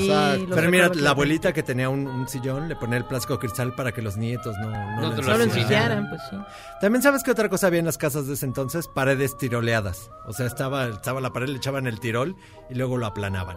Sí, 0.00 0.08
los 0.46 0.56
Pero 0.56 0.70
mira, 0.70 0.90
la 0.94 1.10
abuelita 1.10 1.52
que 1.52 1.62
tenía 1.62 1.88
un, 1.88 2.06
un 2.06 2.28
sillón 2.28 2.68
le 2.68 2.76
ponía 2.76 2.96
el 2.98 3.04
plástico 3.04 3.38
cristal 3.38 3.74
para 3.74 3.92
que 3.92 4.02
los 4.02 4.16
nietos 4.16 4.56
no, 4.58 4.70
no, 4.70 5.10
No 5.16 5.36
lo 5.36 5.42
ensuciaran, 5.44 6.08
pues 6.08 6.22
sí. 6.30 6.36
También 6.80 7.02
sabes 7.02 7.22
que 7.22 7.30
otra 7.32 7.48
cosa 7.48 7.66
había 7.66 7.80
en 7.80 7.86
las 7.86 7.98
casas 7.98 8.26
de 8.26 8.34
ese 8.34 8.46
entonces, 8.46 8.86
paredes 8.88 9.36
tiroleadas. 9.36 10.10
O 10.26 10.32
sea, 10.32 10.46
estaba, 10.46 10.86
estaba 10.86 11.20
la 11.20 11.32
pared, 11.32 11.48
le 11.48 11.56
echaban 11.56 11.86
el 11.86 11.98
tirol 12.00 12.36
y 12.70 12.74
luego 12.74 12.96
lo 12.98 13.06
aplanaban. 13.06 13.56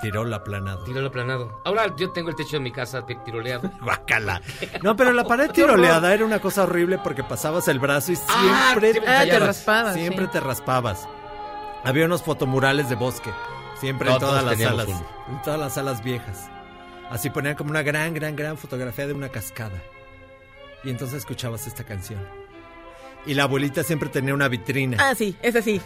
Tirol 0.00 0.32
aplanado. 0.34 0.84
Tirol 0.84 1.06
aplanado. 1.06 1.60
Ahora 1.64 1.94
yo 1.96 2.10
tengo 2.12 2.28
el 2.28 2.36
techo 2.36 2.56
de 2.56 2.60
mi 2.60 2.70
casa 2.72 3.04
tiroleado. 3.06 3.70
Guácala. 3.80 4.42
No, 4.82 4.94
pero 4.96 5.12
la 5.12 5.24
pared 5.28 5.50
tiroleada 5.50 6.12
era 6.12 6.24
una 6.24 6.38
cosa 6.40 6.64
horrible 6.64 6.98
porque 6.98 7.24
pasabas 7.24 7.66
el 7.68 7.78
brazo 7.78 8.12
y 8.12 8.16
Ah, 8.28 8.74
siempre, 8.74 8.90
Ah, 8.90 8.92
te 8.92 9.00
Callabas. 9.30 9.46
raspabas. 9.48 9.94
siempre 9.94 10.26
sí. 10.26 10.32
te 10.32 10.40
raspabas. 10.40 11.08
Había 11.84 12.04
unos 12.06 12.22
fotomurales 12.22 12.88
de 12.88 12.96
bosque, 12.96 13.30
siempre 13.80 14.08
No, 14.08 14.14
en 14.16 14.20
todas 14.20 14.44
las 14.44 14.58
salas, 14.60 14.88
en 14.88 15.42
todas 15.42 15.58
las 15.60 15.74
salas 15.74 16.02
viejas. 16.02 16.50
Así 17.10 17.30
ponían 17.30 17.54
como 17.54 17.70
una 17.70 17.82
gran, 17.82 18.12
gran, 18.14 18.34
gran 18.36 18.58
fotografía 18.58 19.06
de 19.06 19.12
una 19.12 19.28
cascada. 19.28 19.80
Y 20.84 20.90
entonces 20.90 21.18
escuchabas 21.18 21.66
esta 21.66 21.84
canción. 21.84 22.20
Y 23.26 23.34
la 23.34 23.44
abuelita 23.44 23.82
siempre 23.82 24.08
tenía 24.08 24.32
una 24.34 24.48
vitrina, 24.48 24.96
Ah, 25.00 25.14
sí, 25.14 25.36
esa 25.42 25.60
sí. 25.60 25.80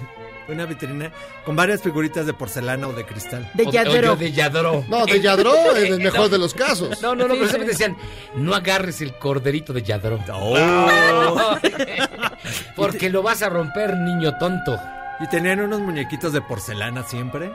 una 0.49 0.67
vitrina 0.67 1.11
con 1.45 1.57
varias 1.57 1.81
figuritas 1.81 2.27
de 2.27 2.35
porcelana 2.35 2.87
o 2.89 2.93
de 2.93 3.05
cristal. 3.07 3.51
De 3.55 3.65
Yadro. 3.71 4.17
de 4.17 4.33
Yadro. 4.33 4.85
No, 4.89 5.07
de 5.07 5.21
Yadro, 5.21 5.55
en 5.77 5.95
el 5.95 6.01
mejor 6.01 6.29
de 6.29 6.39
los 6.39 6.53
casos. 6.55 7.01
No, 7.01 7.15
no, 7.15 7.27
no, 7.29 7.35
Sí, 7.35 7.41
pero 7.41 7.45
sí. 7.45 7.49
siempre 7.51 7.69
decían, 7.73 7.97
no 8.35 8.55
agarres 8.55 9.01
el 9.01 9.15
corderito 9.17 9.73
de 9.73 9.83
Yadro. 9.83 10.19
Oh. 10.33 11.57
Porque 12.77 13.11
lo 13.11 13.23
vas 13.23 13.43
a 13.43 13.49
romper, 13.49 13.97
niño 13.97 14.37
tonto. 14.39 14.77
Y 15.21 15.29
tenían 15.29 15.61
unos 15.61 15.81
muñequitos 15.81 16.33
de 16.33 16.41
porcelana 16.43 17.03
siempre. 17.05 17.51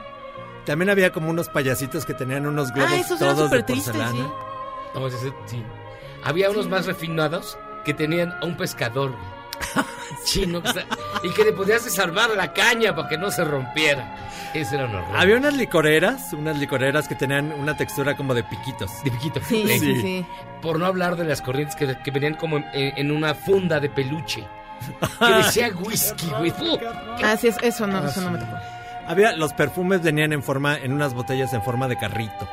También 0.66 0.90
había 0.90 1.12
como 1.12 1.30
unos 1.30 1.50
payasitos 1.50 2.06
que 2.06 2.14
tenían 2.14 2.48
unos 2.48 2.72
globos 2.72 2.92
Ah, 2.92 2.98
esos 2.98 3.20
todos 3.20 3.38
de 3.38 3.44
súper 3.44 3.64
tristes, 3.64 3.94
porcelana. 3.94 4.26
sí. 4.26 4.32
Vamos 4.94 5.14
a 5.14 5.16
decir, 5.18 5.34
sí. 5.46 5.64
Había 6.24 6.50
unos 6.50 6.68
más 6.70 6.86
refinados 6.86 7.58
que 7.84 7.94
tenían 7.94 8.32
a 8.42 8.46
un 8.46 8.58
pescador. 8.58 9.14
chino 10.26 10.62
y 11.24 11.30
que 11.32 11.44
le 11.44 11.52
podías 11.54 11.82
salvar 11.84 12.32
la 12.32 12.54
caña 12.54 12.96
para 12.96 13.08
que 13.08 13.18
no 13.18 13.32
se 13.32 13.44
rompiera. 13.44 14.16
Eso 14.54 14.76
era 14.76 14.86
un 14.86 14.96
horror. 14.96 15.18
Había 15.18 15.38
unas 15.38 15.54
licoreras, 15.56 16.32
unas 16.34 16.58
licoreras 16.58 17.08
que 17.08 17.16
tenían 17.16 17.52
una 17.52 17.76
textura 17.76 18.16
como 18.16 18.34
de 18.34 18.44
piquitos. 18.44 19.04
de 19.04 19.12
piquito. 19.12 19.40
Sí, 19.48 19.66
sí, 19.68 19.80
Sí. 19.80 20.02
sí. 20.02 20.26
Por 20.62 20.80
no 20.80 20.86
hablar 20.86 21.16
de 21.18 21.26
las 21.26 21.42
corrientes 21.42 21.76
que, 21.76 21.98
que 22.04 22.12
venían 22.12 22.36
como 22.36 22.58
en, 22.58 22.66
en 22.74 23.12
una 23.12 23.36
funda 23.36 23.80
de 23.80 23.90
peluche. 23.90 24.48
Que 25.20 25.34
decía 25.34 25.70
whisky, 25.76 26.28
güey. 26.38 26.52
¡Fu! 26.52 26.78
Ah, 27.24 27.34
es- 27.34 27.44
eso 27.62 27.88
no, 27.88 28.06
eso 28.06 28.22
no 28.22 28.32
me 28.32 28.38
tocó. 28.40 28.54
Había 29.08 29.34
los 29.34 29.54
perfumes 29.54 30.02
venían 30.02 30.34
en 30.34 30.42
forma 30.42 30.78
en 30.78 30.92
unas 30.92 31.14
botellas 31.14 31.54
en 31.54 31.62
forma 31.62 31.88
de 31.88 31.96
carrito, 31.98 32.50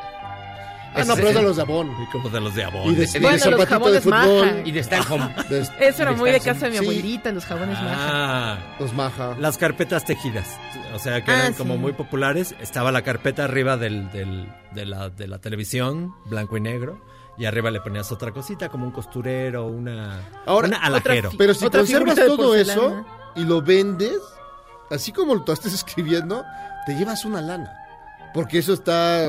Ah, 0.95 1.05
no, 1.05 1.15
pero 1.15 1.29
eran 1.31 1.45
los 1.45 1.57
de 1.57 1.63
Avon. 1.63 1.91
y 2.03 2.07
como 2.13 2.29
de 2.29 2.41
los 2.41 2.55
de 2.55 2.65
Avon. 2.65 2.93
Y 2.93 2.95
de, 2.95 3.05
y 3.05 3.07
de 3.07 3.21
Bueno, 3.21 3.33
los 3.37 3.43
zapatito 3.43 3.59
de 3.59 3.67
jabones 3.67 4.07
Maja. 4.07 4.25
fútbol. 4.27 4.63
Y 4.67 4.71
de 4.73 4.83
Stanhome. 4.83 5.35
de- 5.49 5.69
Eso 5.81 6.03
era 6.03 6.13
muy 6.13 6.31
de 6.31 6.41
casa 6.41 6.67
de 6.67 6.71
mi 6.73 6.79
Sí. 6.79 6.85
abuelita, 6.85 7.33
los 7.33 7.45
jabones 7.45 7.79
maja. 7.81 7.97
Ah, 8.11 8.59
los 8.79 8.93
Maja. 8.93 9.37
las 9.39 9.59
carpetas 9.59 10.05
tejidas, 10.05 10.59
o 10.95 10.99
sea 10.99 11.23
que 11.25 11.31
Ah, 11.31 11.39
eran 11.41 11.53
como 11.55 11.75
sí. 11.75 11.81
muy 11.81 11.93
populares. 11.93 12.55
Estaba 12.61 12.93
la 12.93 13.03
carpeta 13.03 13.45
arriba 13.45 13.77
del, 13.77 14.11
del- 14.13 14.53
de, 14.73 14.87
la, 14.87 15.09
de 15.09 15.27
la 15.29 15.39
televisión, 15.39 16.15
blanco 16.27 16.57
y 16.57 16.61
negro, 16.61 17.01
y 17.39 17.47
arriba 17.47 17.71
le 17.71 17.81
ponías 17.81 18.13
otra 18.13 18.31
cosita 18.33 18.69
como 18.69 18.85
un 18.85 18.93
costurero, 18.93 19.65
una, 19.67 20.21
Ahora, 20.47 20.69
un 20.69 20.75
alajero. 20.75 21.31
Pero 21.39 21.55
si 21.55 21.65
Otra 21.65 21.81
conservas 21.81 22.17
de 22.17 22.27
todo 22.27 22.55
eso 22.55 23.05
y 23.35 23.45
lo 23.45 23.63
vendes, 23.63 24.19
así 24.91 25.11
como 25.13 25.35
lo 25.35 25.41
estás 25.53 25.65
escribiendo, 25.75 26.45
te 26.87 26.95
llevas 26.95 27.25
una 27.25 27.41
lana. 27.41 27.73
Porque 28.35 28.59
eso 28.59 28.73
está... 28.75 29.27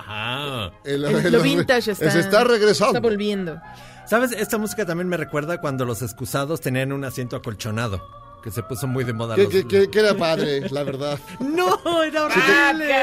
Ajá. 0.00 0.72
el- 0.84 1.04
El- 1.04 1.26
el- 1.26 1.32
lo 1.32 1.42
vintage 1.42 1.92
está, 1.92 2.10
Se 2.10 2.20
está 2.20 2.44
regresando. 2.44 2.96
Está 2.98 3.00
volviendo. 3.08 3.60
¿Sabes? 4.06 4.32
Esta 4.32 4.58
música 4.58 4.84
también 4.86 5.08
me 5.08 5.16
recuerda 5.16 5.60
cuando 5.60 5.84
los 5.84 6.00
excusados 6.02 6.60
tenían 6.60 6.92
un 6.92 7.04
asiento 7.04 7.34
acolchonado, 7.36 8.00
que 8.42 8.50
se 8.52 8.62
puso 8.62 8.86
muy 8.86 9.02
de 9.04 9.12
moda. 9.12 9.34
Que, 9.34 9.42
los- 9.44 9.50
que- 9.52 9.66
que- 9.66 9.90
que 9.90 9.98
era 9.98 10.14
padre, 10.18 10.68
la 10.70 10.84
verdad. 10.84 11.18
No, 11.40 12.02
era 12.02 12.24
horrible. 12.26 12.94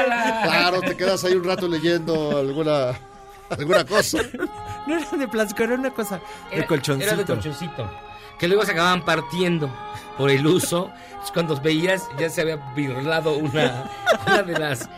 Claro, 0.44 0.80
te 0.80 0.96
quedas 0.96 1.22
ahí 1.24 1.34
un 1.34 1.44
rato 1.44 1.68
leyendo 1.68 2.38
alguna, 2.38 2.92
alguna 3.50 3.84
cosa. 3.84 4.18
No 4.86 4.96
era 4.98 5.10
de 5.10 5.28
plástico, 5.28 5.62
era 5.62 5.74
una 5.74 5.90
cosa 5.92 6.20
de 6.50 6.56
Era- 6.58 6.66
colchoncito. 6.66 7.06
Era 7.10 7.16
de 7.18 7.24
colchoncito. 7.26 7.90
Que 8.38 8.48
luego 8.48 8.64
se 8.64 8.72
acababan 8.72 9.04
partiendo 9.04 9.70
por 10.18 10.30
el 10.30 10.46
uso. 10.46 10.90
Entonces, 11.08 11.30
cuando 11.32 11.60
veías, 11.60 12.02
ya 12.18 12.28
se 12.30 12.40
había 12.40 12.56
birlado 12.74 13.36
una, 13.36 13.90
una 14.26 14.42
de 14.42 14.58
las 14.58 14.88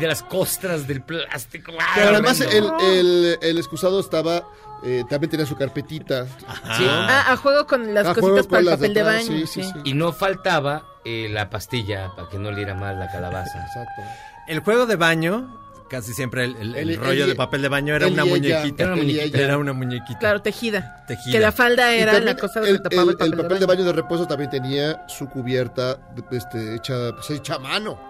de 0.00 0.06
las 0.08 0.22
costras 0.22 0.86
del 0.88 1.02
plástico. 1.02 1.72
¡Ah, 1.78 1.92
Pero 1.94 2.08
además 2.10 2.40
el, 2.40 2.64
el, 2.82 3.38
el 3.40 3.58
excusado 3.58 4.00
estaba, 4.00 4.44
eh, 4.82 5.04
también 5.08 5.30
tenía 5.30 5.46
su 5.46 5.56
carpetita. 5.56 6.26
Sí. 6.26 6.84
Ah, 6.88 7.26
a 7.28 7.36
juego 7.36 7.66
con 7.66 7.94
las 7.94 8.06
A 8.06 8.14
cositas 8.14 8.46
para 8.46 8.60
el 8.60 8.66
de 8.66 8.70
papel 8.72 8.94
de 8.94 9.02
baño. 9.02 9.26
sí, 9.26 9.46
sí, 9.46 9.62
sí. 9.62 9.70
sí. 9.72 9.80
Y 9.84 9.94
no 9.94 10.12
faltaba 10.12 10.84
eh, 11.04 11.28
la 11.30 11.50
pastilla 11.50 12.12
para 12.16 12.28
que 12.28 12.38
no 12.38 12.50
le 12.50 12.56
diera 12.56 12.74
mal 12.74 12.98
la 12.98 13.08
calabaza. 13.10 13.60
Exacto. 13.66 14.02
El 14.48 14.60
juego 14.60 14.86
de 14.86 14.96
baño 14.96 15.56
casi 15.88 16.12
siempre 16.14 16.44
el, 16.44 16.54
el- 16.56 16.76
el 16.76 16.90
Él- 16.90 17.00
rollo 17.00 17.26
de 17.26 17.34
papel 17.34 17.62
de 17.62 17.68
baño 17.68 17.96
era 17.96 18.06
una 18.06 18.24
muñequita. 18.24 18.84
Era 18.84 18.92
una 18.92 19.02
muñequita. 19.02 19.38
Era 19.38 19.58
una 19.58 19.72
muñequita. 19.72 20.18
Claro, 20.20 20.40
tejida. 20.40 21.04
Tejida. 21.08 21.32
Que 21.32 21.40
la 21.40 21.50
falda 21.50 21.92
era 21.92 22.20
la 22.20 22.36
cosa 22.36 22.60
el, 22.60 22.76
que 22.76 22.88
tapaba 22.90 23.02
el, 23.02 23.08
el- 23.10 23.16
papel, 23.16 23.32
el 23.32 23.36
de 23.36 23.42
papel 23.42 23.58
de 23.60 23.66
baño. 23.66 23.78
baño 23.80 23.84
de 23.86 23.92
reposo 23.92 24.26
también 24.26 24.50
tenía 24.50 25.04
su 25.08 25.28
cubierta 25.28 25.96
de- 26.14 26.36
este, 26.38 26.76
hecha, 26.76 26.94
pues, 27.16 27.30
hecha 27.30 27.56
a 27.56 27.58
mano. 27.58 28.09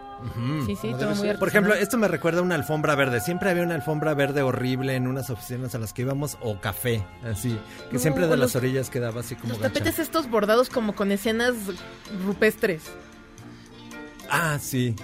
Sí, 0.66 0.76
sí, 0.76 0.92
todo 0.98 1.14
muy. 1.14 1.34
Por 1.34 1.48
ejemplo, 1.48 1.74
esto 1.74 1.96
me 1.96 2.06
recuerda 2.08 2.40
a 2.40 2.42
una 2.42 2.54
alfombra 2.54 2.94
verde. 2.94 3.20
Siempre 3.20 3.50
había 3.50 3.62
una 3.62 3.74
alfombra 3.74 4.12
verde 4.14 4.42
horrible 4.42 4.94
en 4.94 5.06
unas 5.06 5.30
oficinas 5.30 5.74
a 5.74 5.78
las 5.78 5.92
que 5.92 6.02
íbamos, 6.02 6.36
o 6.40 6.60
café, 6.60 7.04
así. 7.24 7.58
Que 7.88 7.94
No, 7.94 7.98
siempre 8.00 8.24
de 8.24 8.30
las 8.30 8.38
los- 8.38 8.56
orillas 8.56 8.90
quedaba 8.90 9.20
así 9.20 9.34
como 9.34 9.54
Los 9.54 9.62
gacha. 9.62 9.72
tapetes 9.74 9.98
estos 9.98 10.28
bordados 10.30 10.68
como 10.68 10.94
con 10.94 11.10
escenas 11.12 11.54
rupestres. 12.24 12.82
Ah, 14.28 14.58
sí. 14.60 14.94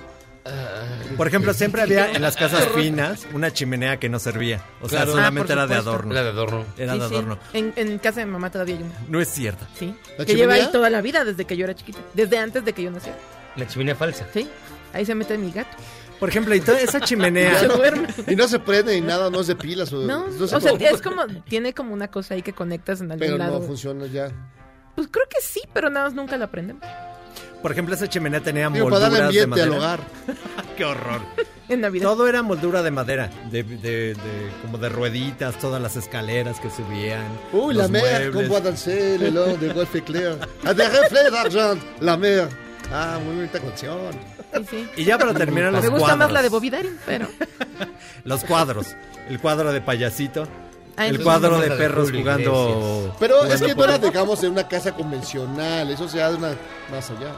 Por 1.17 1.27
ejemplo, 1.27 1.53
siempre 1.55 1.83
había 1.83 2.13
en 2.13 2.23
las 2.23 2.37
casas 2.37 2.69
finas 2.77 3.27
una 3.33 3.53
chimenea 3.53 3.99
que 3.99 4.09
no 4.09 4.21
servía. 4.21 4.63
O 4.81 4.89
sea, 4.89 4.99
Claro. 5.01 5.11
solamente 5.13 5.53
Ah, 5.53 5.57
era 5.57 5.67
de 5.67 5.75
adorno. 5.75 6.13
Era 6.13 6.23
de 6.23 6.29
adorno. 6.31 6.65
Era 6.79 6.93
Sí, 6.93 6.99
de 7.01 7.09
sí. 7.09 7.15
adorno. 7.15 7.39
En, 7.53 7.73
en 7.75 7.99
casa 7.99 8.21
de 8.21 8.27
mi 8.27 8.33
mamá 8.33 8.51
todavía 8.51 8.77
hay 8.77 8.83
una. 8.85 8.95
No 9.09 9.21
es 9.21 9.29
cierto. 9.29 9.67
Sí. 9.77 9.93
¿La 10.17 10.25
Que 10.25 10.37
lleva 10.37 10.55
ahí 10.55 10.69
toda 10.71 10.89
la 10.89 11.01
vida 11.01 11.25
desde 11.25 11.45
que 11.47 11.57
yo 11.57 11.65
era 11.65 11.75
chiquita. 11.75 11.99
Desde 12.15 12.39
antes 12.39 12.65
de 12.65 12.73
que 12.73 12.83
yo 12.85 12.93
naciera. 12.93 13.19
La 13.57 13.67
chimenea 13.67 13.97
falsa. 13.97 14.25
Sí. 14.33 14.49
Ahí 14.93 15.05
se 15.05 15.15
mete 15.15 15.37
mi 15.39 15.51
gato. 15.53 15.77
Por 16.19 16.29
ejemplo, 16.31 16.55
y 16.55 16.61
toda 16.61 16.81
esa 16.81 17.01
chimenea. 17.01 17.59
Se 17.61 17.67
duerme. 17.69 18.09
Y 18.27 18.37
no 18.37 18.49
se 18.49 18.59
prende 18.59 18.95
ni 18.99 19.07
nada, 19.07 19.29
no 19.29 19.41
es 19.41 19.47
de 19.49 19.55
pilas. 19.57 19.93
O, 19.93 19.99
No, 20.03 20.27
no 20.29 20.47
sé 20.49 20.57
o 20.57 20.61
sea, 20.61 20.71
cómo- 20.73 20.87
es 20.87 21.03
como, 21.03 21.27
tiene 21.49 21.75
como 21.75 21.93
una 21.93 22.09
cosa 22.09 22.35
ahí 22.35 22.41
que 22.43 22.55
conectas 22.55 23.01
en 23.03 23.13
algún 23.13 23.27
Pero 23.27 23.37
lado. 23.37 23.59
no 23.61 23.67
funciona 23.67 24.07
ya. 24.07 24.31
Pues 24.95 25.09
creo 25.11 25.27
que 25.29 25.43
sí, 25.43 25.61
pero 25.75 25.91
nada 25.91 26.07
más 26.07 26.15
nunca 26.15 26.39
la 26.39 26.51
prendemos. 26.51 26.83
Por 27.61 27.71
ejemplo, 27.73 27.95
esa 27.95 28.09
chimenea 28.09 28.41
tenía 28.41 28.69
Digo, 28.71 28.89
para 28.89 29.01
molduras 29.09 29.13
darle 29.25 29.37
de 29.39 29.43
ambiente 29.45 29.63
al 29.63 29.69
madera. 29.71 29.95
hogar. 29.95 30.01
¡Qué 30.77 30.85
horror! 30.87 31.21
En 31.69 31.81
Navidad. 31.83 32.05
Todo 32.09 32.29
era 32.29 32.43
moldura 32.43 32.83
de 32.83 32.91
madera, 32.93 33.29
de, 33.51 33.63
de- 33.65 34.15
de- 34.15 34.17
como 34.63 34.79
de 34.79 34.89
rueditas, 34.89 35.59
todas 35.59 35.83
las 35.83 35.97
escaleras 35.97 36.61
que 36.61 36.71
subían. 36.71 37.25
Uy, 37.53 37.75
la 37.75 37.89
mer, 37.89 38.31
voit 38.31 38.63
danser 38.65 39.21
le 39.21 39.31
long 39.33 39.59
de 39.59 39.69
golf 39.73 39.95
éclair. 39.97 40.39
A 40.65 40.73
des 40.73 40.91
reflets 40.93 41.31
d'argent, 41.31 41.79
la 42.01 42.17
mer. 42.17 42.49
Ah, 42.93 43.19
muy 43.23 43.35
bonita 43.37 43.59
canción. 43.59 43.99
Sí. 44.71 44.89
Y 44.97 45.05
ya 45.05 45.19
para 45.19 45.35
terminar 45.35 45.73
los 45.73 45.83
Me 45.83 45.89
gusta 45.89 46.05
cuadros. 46.07 46.19
más 46.19 46.33
la 46.33 46.43
de 46.43 46.49
Bobby 46.49 46.71
Darin, 46.71 46.99
pero... 47.05 47.27
Los 48.25 48.43
cuadros. 48.45 48.89
El 49.29 49.39
cuadro 49.41 49.73
de 49.73 49.81
payasito. 49.81 50.49
Ah, 50.97 51.07
el 51.07 51.23
cuadro 51.23 51.59
de 51.61 51.71
perros 51.73 52.11
jugando. 52.11 53.15
Pero 53.21 53.45
es 53.45 53.61
que 53.61 53.75
no 53.75 53.85
era, 53.85 53.99
por- 54.01 54.11
digamos, 54.11 54.43
en 54.45 54.53
una 54.53 54.67
casa 54.67 54.93
convencional. 54.93 55.91
Eso 55.91 56.09
se 56.09 56.23
hace 56.23 56.37
una, 56.37 56.55
más 56.91 57.11
allá. 57.11 57.35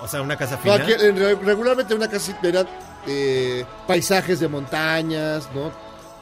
O 0.00 0.06
sea, 0.08 0.22
una 0.22 0.36
casa 0.36 0.56
fina. 0.58 0.76
aquí, 0.76 0.92
en 0.92 1.16
re- 1.16 1.34
regularmente 1.34 1.94
una 1.94 2.08
casa 2.08 2.38
eran 2.42 2.66
eh, 3.06 3.64
paisajes 3.86 4.38
de 4.40 4.48
montañas, 4.48 5.48
¿no? 5.54 5.72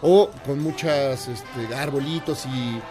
O 0.00 0.30
con 0.46 0.60
muchas 0.62 1.28
este, 1.28 1.74
arbolitos 1.76 2.46
y. 2.46 2.48
y 2.48 2.82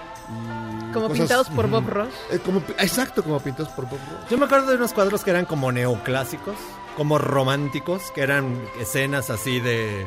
Como 0.94 1.07
cosas- 1.07 1.18
pintados 1.19 1.49
por 1.49 1.68
Bob 1.68 1.88
Ross. 1.90 2.10
Eh, 2.32 2.40
como, 2.40 2.61
exacto, 2.78 3.24
como 3.24 3.40
pintados 3.40 3.72
por 3.74 3.86
Bob 3.86 3.99
Ross. 4.11 4.30
Yo 4.30 4.38
me 4.38 4.45
acuerdo 4.45 4.69
de 4.69 4.76
unos 4.78 4.94
cuadros 4.94 5.24
que 5.24 5.32
eran 5.32 5.45
como 5.45 5.72
neoclásicos, 5.72 6.56
como 6.98 7.18
románticos, 7.19 8.11
que 8.14 8.22
eran 8.22 8.60
escenas 8.82 9.30
así 9.30 9.61
de. 9.61 10.06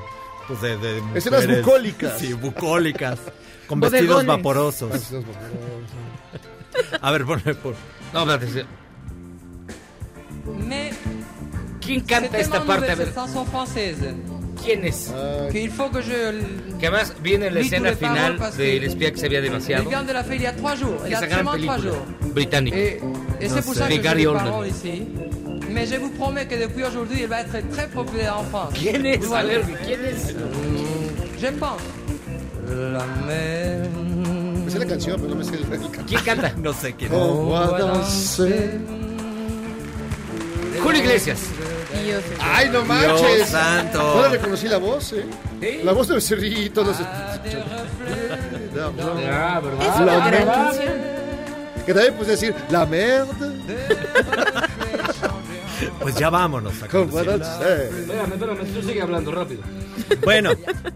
Pues 0.49 0.61
de. 0.61 0.77
de 0.77 0.99
Escenas 1.15 1.43
mujeres- 1.45 1.65
bucólicas. 1.65 2.19
Sí, 2.19 2.33
bucólicas. 2.35 3.19
Con 3.69 3.79
vestidos 3.81 4.07
Bodegones. 4.09 4.27
vaporosos. 4.27 5.13
A 7.01 7.11
ver, 7.13 7.25
ponme 7.25 7.55
por. 7.55 7.75
No, 8.13 8.31
espérate. 8.33 8.67
¿Quién 11.81 12.01
canta 12.01 12.39
esta 12.39 12.65
parte? 12.65 12.91
A 12.93 12.95
ver, 12.97 13.13
¿quién 14.65 14.85
es? 14.85 15.13
faut 15.71 15.91
que 15.93 16.03
je... 16.03 16.33
Que 16.79 16.87
además 16.89 17.15
viene 17.23 17.47
en 17.49 17.55
la 17.55 17.61
escena 17.61 17.93
final 17.95 18.39
del 18.57 18.81
que 18.81 18.87
espía 18.87 19.11
que 19.13 19.19
sabía 19.19 19.39
Elle 19.39 19.49
demasiado. 19.51 19.85
de 21.05 21.11
Esa 21.13 21.27
gran 21.27 21.47
película 21.51 21.93
británica. 22.35 22.77
De. 22.77 23.01
Mais 25.73 25.87
je 25.87 25.97
vous 25.99 26.11
promets 26.11 26.47
que 26.49 26.57
depuis 26.57 26.83
aujourd'hui, 26.83 27.21
il 27.23 27.29
va 27.29 27.43
être 27.43 27.61
très 27.71 27.87
populaire 27.89 28.37
en 28.37 28.45
France. 28.45 28.75
¿Quién 28.77 29.07
es? 29.07 29.19
Vous 29.21 29.33
A 29.35 29.39
allez- 29.41 29.59
ver, 29.65 29.79
¿quién 29.87 30.05
es? 30.05 30.35
Je 31.41 31.47
pense. 31.53 31.83
La 32.69 33.07
mer. 33.27 33.89
La 34.79 34.87
canción, 34.87 35.17
pero 35.21 35.29
no 35.31 35.37
me 35.37 35.45
sé 35.45 35.55
el, 35.57 35.63
el 35.63 35.69
canto. 35.91 36.05
¿Quién 36.09 36.21
canta? 36.23 36.53
No 36.57 36.73
sé 36.73 36.95
quién 36.95 37.13
danser. 37.79 38.81
Julio 40.83 41.01
Iglesias. 41.01 41.41
¡Ay, 42.41 42.67
no 42.67 42.83
Dios 42.83 42.87
manches! 42.89 43.49
santo. 43.49 43.99
No 44.17 44.23
le 44.23 44.29
reconocí 44.31 44.69
la 44.69 44.79
voz, 44.79 45.13
¿eh? 45.13 45.25
¿Sí? 45.61 45.81
La 45.83 45.93
voz 45.93 46.09
de 46.09 46.15
Becerrito, 46.15 46.85
no 46.85 46.95
sé. 46.95 47.03
Ah, 47.05 47.39
Es 49.81 50.01
una 50.01 50.31
gran 50.31 50.47
canción. 50.47 50.93
Que 51.85 51.95
también 51.95 52.15
puedes 52.15 52.41
decir, 52.41 52.55
la 52.71 52.87
merde. 52.87 53.27
Pues 56.01 56.15
ya 56.17 56.31
vámonos. 56.31 56.75
tú 56.91 58.83
sigue 58.87 59.03
hablando 59.03 59.31
rápido. 59.33 59.63
Bueno, 60.25 60.51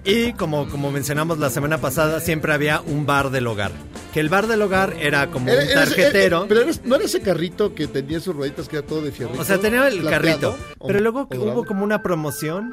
y 0.04 0.32
como, 0.32 0.68
como 0.68 0.90
mencionamos 0.90 1.38
la 1.38 1.50
semana 1.50 1.78
pasada, 1.78 2.20
siempre 2.20 2.52
había 2.52 2.80
un 2.80 3.06
bar 3.06 3.30
del 3.30 3.46
hogar. 3.46 3.72
Que 4.12 4.20
el 4.20 4.28
bar 4.28 4.46
del 4.46 4.62
hogar 4.62 4.94
era 5.00 5.28
como 5.30 5.48
Era- 5.48 5.62
un 5.62 5.68
era 5.70 5.82
ese- 5.84 5.94
tarjetero. 5.96 6.38
era- 6.38 6.48
pero 6.48 6.60
era- 6.62 6.72
no 6.84 6.96
era 6.96 7.04
ese 7.04 7.20
carrito 7.20 7.74
que 7.74 7.86
tenía 7.88 8.20
sus 8.20 8.34
rueditas 8.34 8.68
que 8.68 8.76
era 8.78 8.86
todo 8.86 9.00
de 9.02 9.10
fierrito. 9.12 9.40
O 9.40 9.44
sea, 9.44 9.58
tenía 9.58 9.86
el 9.88 10.00
plateado, 10.00 10.22
carrito. 10.22 10.56
Pero 10.86 11.00
luego 11.00 11.28
hubo 11.30 11.64
como 11.64 11.84
una 11.84 12.02
promoción 12.02 12.72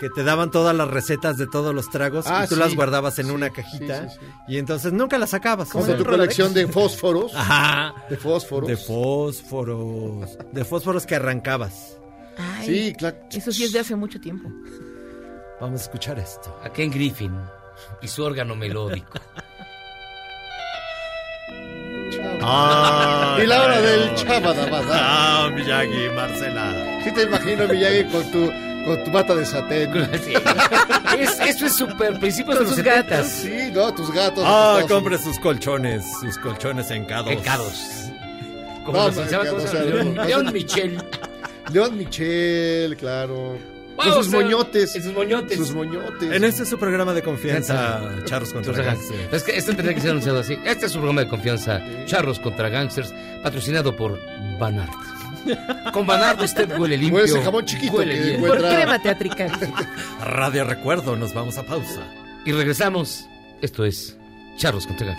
que 0.00 0.08
te 0.10 0.24
daban 0.24 0.50
todas 0.50 0.74
las 0.74 0.88
recetas 0.88 1.36
de 1.36 1.46
todos 1.46 1.74
los 1.74 1.90
tragos 1.90 2.26
Ah, 2.26 2.44
y 2.44 2.48
tú 2.48 2.54
sí. 2.54 2.60
las 2.60 2.74
guardabas 2.74 3.18
en 3.18 3.26
Sí, 3.26 3.32
una 3.32 3.50
cajita 3.50 4.08
sí, 4.08 4.16
sí. 4.18 4.26
y 4.48 4.56
entonces 4.58 4.92
nunca 4.94 5.18
las 5.18 5.30
sacabas. 5.30 5.68
Como 5.68 5.86
tu 5.94 6.04
colección 6.04 6.54
de 6.54 6.66
fósforos. 6.66 7.32
Ajá. 7.34 7.94
De 8.08 8.16
fósforos. 8.16 8.66
De 8.68 8.76
fósforos. 8.78 10.38
De 10.52 10.64
fósforos 10.64 11.04
que 11.06 11.16
arrancabas. 11.16 11.98
Ay, 12.38 12.66
Sí, 12.66 12.94
claro. 12.96 13.18
Eso 13.30 13.52
sí 13.52 13.64
es 13.64 13.72
de 13.72 13.80
hace 13.80 13.94
mucho 13.94 14.18
tiempo. 14.20 14.48
Vamos 15.60 15.80
a 15.80 15.84
escuchar 15.84 16.18
esto. 16.18 16.58
A 16.64 16.70
Ken 16.72 16.90
Griffin 16.90 17.34
y 18.00 18.08
su 18.08 18.22
órgano 18.24 18.56
melódico. 18.56 19.20
Ah, 22.42 23.38
y 23.42 23.46
la 23.46 23.62
hora 23.62 23.80
del 23.80 24.14
chabadabada. 24.14 24.88
Ah, 25.46 25.50
Miyagi, 25.54 26.08
Marcela. 26.14 27.00
Sí 27.04 27.12
te 27.12 27.22
imagino, 27.24 27.68
Miyagi, 27.68 28.04
con 28.10 28.30
tu, 28.30 28.50
con 28.84 29.04
tu 29.04 29.10
bata 29.10 29.34
de 29.34 29.44
satén. 29.46 29.92
Sí. 30.24 30.32
Es, 31.20 31.38
eso 31.40 31.66
es 31.66 31.74
súper 31.74 32.18
principios 32.18 32.54
de 32.54 32.60
los 32.64 32.68
sus 32.74 32.76
70 32.82 33.02
gatos. 33.16 33.26
Sí, 33.30 33.70
no, 33.74 33.92
tus 33.92 34.10
gatos. 34.10 34.42
Ah, 34.46 34.78
tus- 34.80 34.90
compre 34.90 35.18
sus 35.18 35.38
colchones, 35.38 36.02
sus 36.18 36.38
colchones 36.38 36.90
encados. 36.90 37.30
Encados. 37.30 37.74
Como 38.86 38.96
No, 38.96 39.06
los 39.08 39.16
no, 39.16 39.28
¿sabe 39.28 39.48
cómo 39.50 39.58
o 39.58 39.60
se 39.60 39.68
sea, 39.68 39.82
llama? 39.84 39.94
León, 39.96 40.14
no, 40.14 40.24
León 40.24 40.44
no. 40.46 40.52
Michel. 40.52 40.98
León 41.72 41.98
Michel, 41.98 42.96
claro. 42.96 43.58
Con 43.96 44.08
o 44.08 44.14
sus 44.14 44.28
sea, 44.28 44.40
moñotes. 44.40 44.96
en 44.96 45.02
sus 45.02 45.12
moñotes. 45.12 45.58
Sus 45.58 45.72
moñotes. 45.74 46.32
En 46.32 46.42
este 46.44 46.62
es 46.62 46.68
su 46.70 46.78
programa 46.78 47.12
de 47.12 47.22
confianza, 47.22 48.00
Charros 48.24 48.52
contra 48.54 48.72
Gangsters. 48.82 49.20
Es 49.32 49.42
que 49.42 49.58
esto 49.58 49.72
tendría 49.74 49.94
que 49.94 50.00
ser 50.00 50.10
anunciado 50.12 50.38
así. 50.38 50.56
Este 50.64 50.86
es 50.86 50.92
su 50.92 50.98
programa 51.00 51.20
de 51.22 51.28
confianza, 51.28 51.82
Charros 52.06 52.38
contra 52.40 52.70
Gangsters, 52.70 53.12
patrocinado 53.42 53.94
por 53.94 54.18
Banart. 54.58 54.94
Con 55.92 56.06
Banart 56.06 56.42
usted 56.42 56.78
huele 56.78 56.96
limpio. 56.96 57.18
Huele 57.18 57.30
ese 57.30 57.42
jamón 57.42 57.64
chiquito 57.64 57.96
huele 57.96 58.14
que 58.14 58.22
bien. 58.22 58.40
Por 58.40 58.58
crema 58.58 59.00
teatrical. 59.00 59.50
Radio 60.20 60.64
Recuerdo, 60.64 61.16
nos 61.16 61.34
vamos 61.34 61.58
a 61.58 61.64
pausa. 61.64 62.02
Y 62.44 62.52
regresamos. 62.52 63.26
Esto 63.60 63.84
es 63.84 64.16
Charros 64.56 64.86
contra 64.86 65.16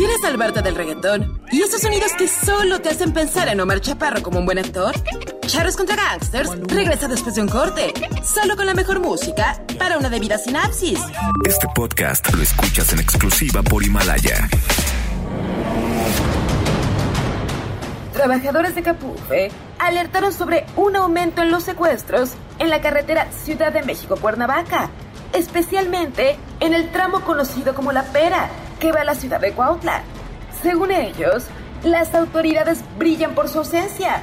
¿Quieres 0.00 0.22
salvarte 0.22 0.62
del 0.62 0.76
reggaetón? 0.76 1.42
¿Y 1.52 1.60
esos 1.60 1.82
sonidos 1.82 2.14
que 2.16 2.26
solo 2.26 2.80
te 2.80 2.88
hacen 2.88 3.12
pensar 3.12 3.48
en 3.48 3.60
Omar 3.60 3.82
Chaparro 3.82 4.22
como 4.22 4.38
un 4.38 4.46
buen 4.46 4.58
actor? 4.58 4.94
Charros 5.42 5.76
contra 5.76 5.94
Gangsters 5.94 6.48
regresa 6.68 7.06
después 7.06 7.34
de 7.34 7.42
un 7.42 7.48
corte, 7.48 7.92
solo 8.24 8.56
con 8.56 8.64
la 8.64 8.72
mejor 8.72 9.00
música 9.00 9.62
para 9.78 9.98
una 9.98 10.08
debida 10.08 10.38
sinapsis. 10.38 10.98
Este 11.46 11.66
podcast 11.74 12.32
lo 12.34 12.42
escuchas 12.42 12.90
en 12.94 13.00
exclusiva 13.00 13.62
por 13.62 13.84
Himalaya. 13.84 14.48
Trabajadores 18.14 18.74
de 18.74 18.82
Capufe 18.82 19.50
alertaron 19.78 20.32
sobre 20.32 20.64
un 20.76 20.96
aumento 20.96 21.42
en 21.42 21.50
los 21.50 21.64
secuestros 21.64 22.30
en 22.58 22.70
la 22.70 22.80
carretera 22.80 23.30
Ciudad 23.44 23.70
de 23.70 23.82
México-Cuernavaca, 23.82 24.88
especialmente 25.32 26.36
en 26.60 26.74
el 26.74 26.90
tramo 26.90 27.20
conocido 27.22 27.74
como 27.74 27.92
La 27.92 28.04
Pera, 28.04 28.48
que 28.78 28.92
va 28.92 29.02
a 29.02 29.04
la 29.04 29.14
ciudad 29.14 29.40
de 29.40 29.52
Cuautla. 29.52 30.02
Según 30.62 30.90
ellos, 30.90 31.44
las 31.84 32.14
autoridades 32.14 32.82
brillan 32.98 33.34
por 33.34 33.48
su 33.48 33.58
ausencia. 33.58 34.22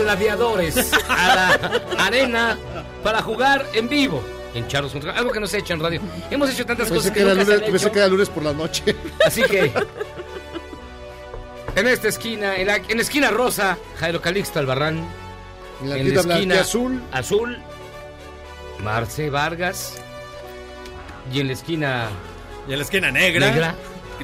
Gladiadores 0.00 0.92
a 1.08 1.34
la 1.34 2.04
arena 2.04 2.58
para 3.02 3.22
jugar 3.22 3.64
en 3.74 3.88
vivo. 3.88 4.22
En 4.54 4.66
Charlos 4.66 4.92
contra 4.92 5.12
algo 5.16 5.30
que 5.30 5.38
no 5.40 5.46
se 5.46 5.58
ha 5.58 5.60
hecho 5.60 5.74
en 5.74 5.80
radio. 5.80 6.00
Hemos 6.30 6.50
hecho 6.50 6.66
tantas 6.66 6.88
Pensé 6.88 6.96
cosas 6.96 7.12
que, 7.12 7.20
que 7.20 7.24
nunca 7.24 7.44
se 7.44 7.50
lunes, 7.52 7.70
pensé 7.70 7.86
hecho. 7.86 7.92
que 7.92 7.98
era 8.00 8.08
lunes 8.08 8.28
por 8.28 8.42
la 8.42 8.52
noche. 8.52 8.96
Así 9.24 9.42
que 9.42 9.72
en 11.76 11.86
esta 11.86 12.08
esquina, 12.08 12.56
en 12.56 12.66
la, 12.66 12.76
en 12.76 12.96
la 12.96 13.02
esquina 13.02 13.30
rosa, 13.30 13.78
Jairo 13.98 14.20
Calixto 14.20 14.58
Albarrán. 14.58 15.04
En 15.82 15.88
la 15.88 15.94
tienda 15.96 16.22
blanquiazul. 16.22 17.00
azul, 17.12 17.58
Marce 18.82 19.30
Vargas. 19.30 19.94
Y 21.32 21.40
en 21.40 21.46
la 21.46 21.52
esquina 21.52 22.08
Y 22.66 22.72
en 22.72 22.78
la 22.78 22.84
esquina 22.84 23.10
negra. 23.12 23.46
Negra. 23.50 23.74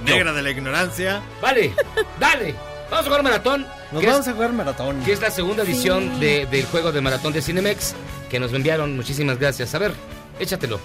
Negra 0.05 0.33
de 0.33 0.43
la 0.43 0.51
ignorancia. 0.51 1.23
Vale, 1.41 1.73
dale. 2.21 2.55
Vamos 2.91 3.07
a 3.07 3.09
jugar 3.09 3.23
maratón. 3.23 3.67
Nos 3.97 4.01
que 4.03 4.07
vamos 4.11 4.27
es- 4.27 4.33
a 4.33 4.35
jugar 4.35 4.53
maratón. 4.53 5.01
Que 5.05 5.13
es 5.13 5.21
la 5.21 5.31
segunda 5.31 5.63
edición 5.65 6.21
de- 6.21 6.47
del 6.47 6.65
juego 6.67 6.93
de 6.93 7.01
maratón 7.01 7.33
de 7.33 7.43
Cinemex. 7.43 7.95
Que 8.31 8.39
nos 8.41 8.53
enviaron. 8.53 8.97
Muchísimas 8.97 9.39
gracias. 9.39 9.75
A 9.75 9.79
ver, 9.79 9.93
échatelo. 10.39 10.79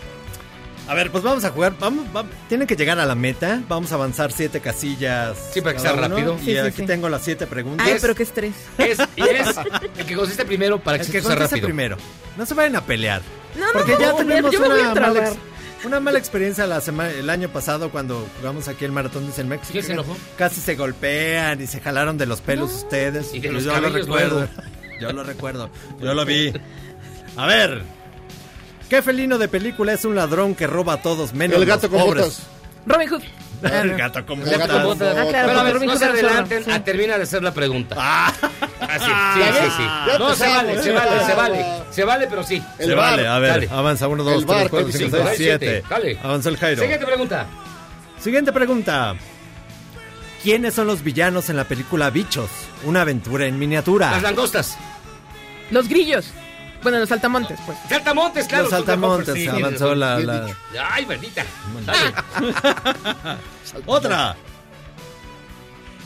A 0.88 0.93
ver, 0.95 1.11
pues 1.11 1.23
vamos 1.23 1.45
a 1.45 1.51
jugar. 1.51 1.73
Vamos, 1.79 2.11
vamos- 2.11 2.31
tienen 2.49 2.67
que 2.67 2.75
llegar 2.75 2.99
a 2.99 3.05
la 3.05 3.15
meta. 3.15 3.61
Vamos 3.69 3.91
a 3.91 3.95
avanzar 3.95 4.31
siete 4.31 4.59
casillas. 4.59 5.38
Sí, 5.53 5.61
para 5.61 5.75
que 5.75 5.79
sea 5.79 5.93
uno. 5.93 6.01
rápido. 6.07 6.38
Y 6.41 6.45
Sí, 6.45 6.57
aquí 6.57 6.77
sí. 6.81 6.85
tengo 6.85 7.07
las 7.07 7.21
siete 7.23 7.47
preguntas. 7.47 7.88
Ay, 7.88 7.97
pero 8.01 8.13
qué 8.15 8.23
estrés. 8.23 8.53
Es, 8.77 8.97
y 9.15 9.21
es 9.21 9.47
el 9.97 10.05
que 10.05 10.15
consiste 10.15 10.43
primero 10.43 10.79
para 10.79 10.97
que 10.97 11.01
El 11.03 11.07
se 11.07 11.11
que 11.13 11.21
sea 11.21 11.35
rápido. 11.35 11.65
primero. 11.67 11.97
No 12.38 12.45
se 12.45 12.53
vayan 12.55 12.75
a 12.75 12.81
pelear. 12.85 13.21
No, 13.57 13.67
no, 13.67 13.73
Porque 13.73 13.93
no, 13.93 13.99
ya 13.99 14.07
no, 14.11 14.15
tenemos 14.15 14.51
yo 14.51 14.59
me 14.61 14.67
voy 14.69 14.79
a 14.81 14.91
una 14.91 15.01
mala, 15.01 15.27
ex- 15.27 15.38
una 15.86 15.99
mala 15.99 16.18
experiencia 16.20 16.66
la 16.68 16.82
semana, 16.82 17.12
el 17.12 17.30
año 17.30 17.49
pasado 17.49 17.90
cuando 17.91 18.28
jugamos 18.40 18.68
aquí 18.68 18.86
el 18.86 18.91
maratón 18.91 19.26
de 19.28 19.34
Cinemex. 19.34 19.70
¿Quién 19.72 19.84
se 19.84 19.94
enojó? 19.94 20.16
Casi 20.38 20.62
se 20.62 20.76
golpean 20.76 21.62
y 21.62 21.68
se 21.68 21.80
jalaron 21.80 22.18
de 22.18 22.26
los 22.26 22.41
pelos 22.41 22.72
ustedes. 22.74 23.34
Y 23.34 23.40
de 23.40 23.48
Yo 23.48 23.53
los 23.53 23.64
lo 23.66 23.74
cabellos 23.74 23.94
recuerdo. 23.94 24.36
luego. 24.40 24.52
Yo 24.99 25.12
lo 25.14 25.24
recuerdo. 25.24 25.70
Yo 25.99 26.14
lo 26.14 26.26
vi. 26.26 26.53
A 27.38 27.45
ver. 27.48 27.82
¿Qué 28.90 29.02
felino 29.02 29.38
de 29.38 29.48
película 29.48 29.94
es 29.94 30.03
un 30.06 30.16
ladrón 30.16 30.53
que 30.53 30.68
roba 30.68 30.94
a 30.94 31.02
todos 31.02 31.34
menos 31.34 31.58
El 31.58 31.66
gato 31.66 31.88
los 31.88 31.91
con 31.98 32.08
pobres? 32.10 32.24
botas. 32.26 32.41
Robin 32.86 33.10
Hood. 33.10 33.24
El 33.61 33.95
gato 33.97 34.25
con 34.25 34.41
El 34.41 34.57
gato 34.57 34.61
botas. 34.61 34.75
con 34.75 34.83
botas. 34.85 35.17
Ah, 35.17 35.25
claro, 35.29 35.47
Pero 35.47 35.59
a 35.59 35.63
ver, 35.63 35.81
no 35.85 35.97
se 35.97 36.05
adelanten, 36.05 36.63
sí. 36.65 36.71
a 36.71 36.83
termina 36.83 37.17
de 37.17 37.23
hacer 37.23 37.43
la 37.43 37.53
pregunta. 37.53 37.95
Ah. 37.99 38.33
Así, 38.81 39.05
sí, 39.05 39.41
sí, 39.61 39.69
sí. 39.77 39.83
Ya 40.07 40.17
No, 40.19 40.33
se 40.35 40.43
empezamos, 40.45 40.55
vale, 40.65 40.83
se 40.83 40.89
¿eh? 40.89 40.93
vale, 40.93 41.25
se 41.25 41.33
vale. 41.35 41.65
Se 41.91 42.03
vale, 42.03 42.27
pero 42.27 42.43
sí. 42.43 42.61
El 42.79 42.88
Se 42.88 42.93
bar. 42.95 43.11
vale, 43.11 43.27
a 43.27 43.39
ver, 43.39 43.49
Dale. 43.51 43.69
avanza 43.71 44.07
1, 44.07 44.23
2, 44.23 44.33
El 44.41 44.45
bar, 44.45 44.57
3, 44.57 44.69
4, 44.69 44.88
creo 44.89 44.91
que 44.91 44.97
5, 45.05 45.17
sí. 45.17 45.23
6, 45.27 45.38
7. 45.38 45.83
Dale. 45.89 46.19
Avanzó 46.23 46.49
el 46.49 46.57
Jairo. 46.57 46.81
Siguiente 46.81 47.05
pregunta. 47.05 47.45
Siguiente 48.19 48.51
pregunta. 48.51 49.15
¿Quiénes 50.43 50.73
son 50.73 50.88
los 50.88 51.03
villanos 51.03 51.49
en 51.49 51.55
la 51.57 51.65
película 51.65 52.09
Bichos? 52.09 52.49
Una 52.83 53.01
aventura 53.01 53.45
en 53.45 53.59
miniatura. 53.59 54.11
Las 54.11 54.23
langostas. 54.23 54.77
Los 55.69 55.88
grillos. 55.88 56.31
Bueno, 56.84 56.99
los 56.99 57.10
saltamontes, 57.10 57.60
pues. 57.66 57.78
Saltamontes, 57.90 58.48
claro. 58.48 58.64
Los 58.64 58.72
saltamontes, 58.72 59.34
sí, 59.36 59.48
avanzó 59.48 59.94
la- 59.95 60.48
Ay, 60.91 61.06
maldita. 61.06 61.44
Otra. 63.86 64.36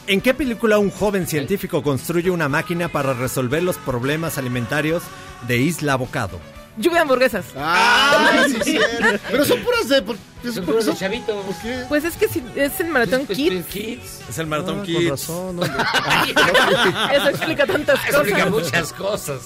¿En 0.07 0.21
qué 0.21 0.33
película 0.35 0.77
un 0.77 0.91
joven 0.91 1.25
científico 1.27 1.81
construye 1.81 2.29
una 2.29 2.47
máquina 2.47 2.89
para 2.89 3.13
resolver 3.13 3.63
los 3.63 3.77
problemas 3.77 4.37
alimentarios 4.37 5.01
de 5.47 5.57
Isla 5.57 5.95
Bocado? 5.95 6.39
Lluvia 6.77 6.97
de 6.97 7.01
hamburguesas. 7.03 7.45
Ah, 7.57 8.43
sí, 8.47 8.57
sí. 8.63 8.79
Pero 9.31 9.45
son 9.45 9.61
puras 9.61 9.87
de. 9.87 10.01
por- 10.01 10.17
es 10.43 10.53
Son 10.55 10.65
son- 10.65 10.85
de 10.85 10.95
chavitos. 10.95 11.45
¿Por 11.45 11.55
qué? 11.61 11.85
Pues 11.87 12.03
es 12.03 12.15
que 12.17 12.27
si 12.27 12.43
es 12.55 12.79
el 12.81 12.87
maratón 12.89 13.25
Kids. 13.25 13.65
Kids. 13.67 14.19
Es 14.29 14.37
el 14.37 14.45
Maratón 14.47 14.81
Ah, 14.81 14.85
Kids. 14.85 14.97
Con 14.99 15.09
razón, 15.09 15.59
hombre. 15.59 15.71
Eso 17.15 17.29
explica 17.29 17.65
tantas 17.65 17.99
Eso 18.07 18.17
explica 18.21 18.49
cosas. 18.49 18.65
muchas 18.65 18.93
cosas. 18.93 19.39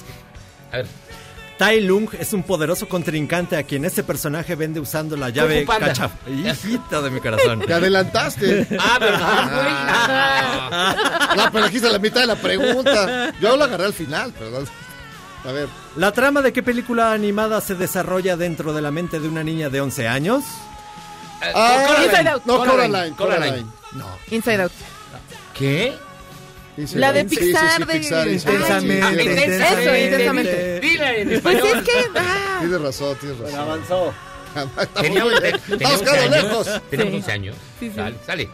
A 0.71 0.77
ver, 0.77 0.87
Tai 1.59 1.81
Lung 1.81 2.07
es 2.17 2.31
un 2.31 2.43
poderoso 2.43 2.87
contrincante 2.87 3.57
a 3.57 3.63
quien 3.63 3.83
ese 3.83 4.01
personaje 4.01 4.55
vende 4.55 4.79
usando 4.79 5.17
la 5.17 5.29
llave 5.29 5.65
cacha. 5.65 6.09
Hijita 6.25 7.01
de 7.01 7.11
mi 7.11 7.19
corazón. 7.19 7.59
Te 7.59 7.73
adelantaste. 7.73 8.65
Ah, 8.79 8.97
¿verdad, 8.97 9.51
güey? 9.51 9.73
Ah. 10.71 11.33
No, 11.35 11.51
pero 11.51 11.65
aquí 11.65 11.75
está 11.75 11.89
la 11.89 11.99
mitad 11.99 12.21
de 12.21 12.27
la 12.27 12.37
pregunta. 12.37 13.33
Yo 13.41 13.57
lo 13.57 13.65
agarré 13.65 13.85
al 13.85 13.93
final, 13.93 14.31
perdón. 14.31 14.65
A 15.43 15.51
ver. 15.51 15.67
¿La 15.97 16.13
trama 16.13 16.41
de 16.41 16.53
qué 16.53 16.63
película 16.63 17.11
animada 17.11 17.59
se 17.59 17.75
desarrolla 17.75 18.37
dentro 18.37 18.71
de 18.71 18.81
la 18.81 18.91
mente 18.91 19.19
de 19.19 19.27
una 19.27 19.43
niña 19.43 19.69
de 19.69 19.81
11 19.81 20.07
años? 20.07 20.45
Ah, 21.41 22.03
Inside 22.05 22.29
Out. 22.29 22.45
No, 22.45 22.59
Coraline, 22.59 22.91
Coraline. 22.93 23.15
Coraline. 23.15 23.45
Coraline. 23.49 23.71
No. 23.95 24.07
Inside 24.31 24.61
Out. 24.63 24.71
¿Qué? 25.53 25.97
La 26.95 27.13
de 27.13 27.25
Pixar 27.25 27.85
de- 27.85 27.97
Intensamente, 27.97 30.05
intensamente. 30.05 30.79
Dila 30.79 31.15
en 31.15 31.41
Pues 31.41 31.57
es 31.57 31.83
que. 31.83 32.05
ah, 32.15 32.57
Tienes 32.61 32.81
razón, 32.81 33.17
tienes 33.19 33.37
razón. 33.39 33.59
avanzó. 33.59 34.13
Estamos 34.55 34.93
Tenía- 35.01 35.23
muy- 35.25 35.39
te- 35.39 35.47
estamos 35.49 35.67
tenía 35.77 35.89
11 35.89 36.05
quedando 36.05 36.35
años. 36.59 36.81
Sí. 36.89 36.97
11 37.01 37.31
años. 37.31 37.55
Sí, 37.79 37.89
sí. 37.89 37.95
Sale, 37.95 38.15
sale. 38.25 38.49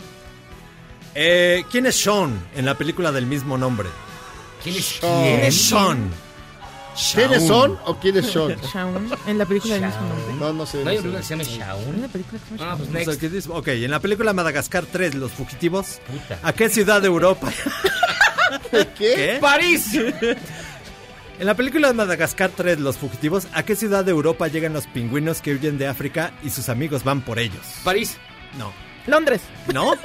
Eh, 1.14 1.64
¿Quién 1.72 1.86
es 1.86 1.96
Sean 1.96 2.40
en 2.56 2.66
la 2.66 2.78
película 2.78 3.12
del 3.12 3.26
mismo 3.26 3.58
nombre? 3.58 3.90
¿Quién 4.64 4.76
es 4.76 4.86
Sean. 4.86 5.22
¿Quién 5.24 5.36
quién? 5.38 5.48
es 5.48 5.56
Sean? 5.56 6.10
¿Quiénes 7.14 7.46
son 7.48 7.78
o 7.86 7.96
quién 8.00 8.18
es 8.18 8.28
Sean? 8.28 8.56
Shaun, 8.74 9.10
en 9.28 9.38
la 9.38 9.46
película 9.46 9.74
del 9.76 9.86
mismo 9.86 10.02
nombre. 10.02 10.36
No, 10.40 10.54
no 10.54 10.66
sé. 10.66 10.84
¿No 10.84 10.90
hay 10.90 10.98
una 10.98 11.20
película 11.20 11.20
que 11.20 11.24
se 11.26 11.30
llama 11.36 11.44
¿Hay 11.44 11.58
Shaun? 11.84 11.96
una 12.00 12.08
película 12.08 12.40
que 12.42 12.46
se 12.50 12.58
llama 12.58 12.72
Ah, 12.72 12.78
pues. 12.78 13.48
Ok, 13.50 13.68
en 13.68 13.92
la 13.92 14.00
película 14.00 14.34
Madagascar 14.34 14.86
3, 14.92 15.16
Los 15.16 15.32
Fugitivos, 15.32 16.00
Puta. 16.08 16.40
¿a 16.42 16.54
qué 16.54 16.70
ciudad 16.70 17.02
de 17.02 17.08
Europa? 17.08 17.52
¿Qué? 18.72 18.88
¿Qué? 18.98 19.38
¡París! 19.42 19.92
En 21.38 21.48
la 21.48 21.54
película 21.54 21.90
de 21.90 21.94
Madagascar 21.94 22.50
3, 22.56 22.80
Los 22.80 22.96
Fugitivos, 22.96 23.48
¿a 23.52 23.64
qué 23.64 23.76
ciudad 23.76 24.06
de 24.06 24.12
Europa 24.12 24.48
llegan 24.48 24.72
los 24.72 24.88
pingüinos 24.88 25.42
que 25.42 25.52
huyen 25.54 25.78
de 25.78 25.86
África 25.86 26.32
y 26.44 26.50
sus 26.50 26.70
amigos 26.70 27.04
van 27.04 27.20
por 27.20 27.40
ellos? 27.40 27.60
París. 27.84 28.16
No. 28.58 28.72
Londres. 29.06 29.42
¿No? 29.74 29.96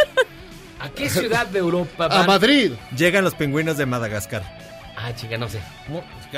¿A 0.81 0.89
qué 0.91 1.09
ciudad 1.09 1.47
de 1.47 1.61
Europa 1.61 2.07
A? 2.11 2.25
Madrid. 2.27 2.73
Llegan 2.97 3.23
los 3.23 3.35
pingüinos 3.35 3.77
de 3.77 3.87
Madagascar. 3.87 4.43
Ah, 5.03 5.15
chica, 5.15 5.39
no 5.39 5.49
sé. 5.49 5.61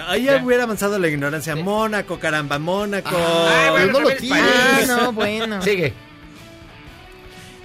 Ahí 0.06 0.24
Ya. 0.24 0.42
hubiera 0.42 0.62
avanzado 0.64 0.98
la 0.98 1.08
ignorancia. 1.08 1.56
Mónaco, 1.56 2.18
caramba, 2.18 2.58
Mónaco. 2.58 3.10
Ah, 3.12 3.68
bueno, 3.72 3.92
no 3.92 4.00
lo 4.00 4.10
tienes. 4.16 4.40
Ah, 4.44 4.80
no, 4.86 5.12
bueno. 5.12 5.60
Sigue. 5.62 5.92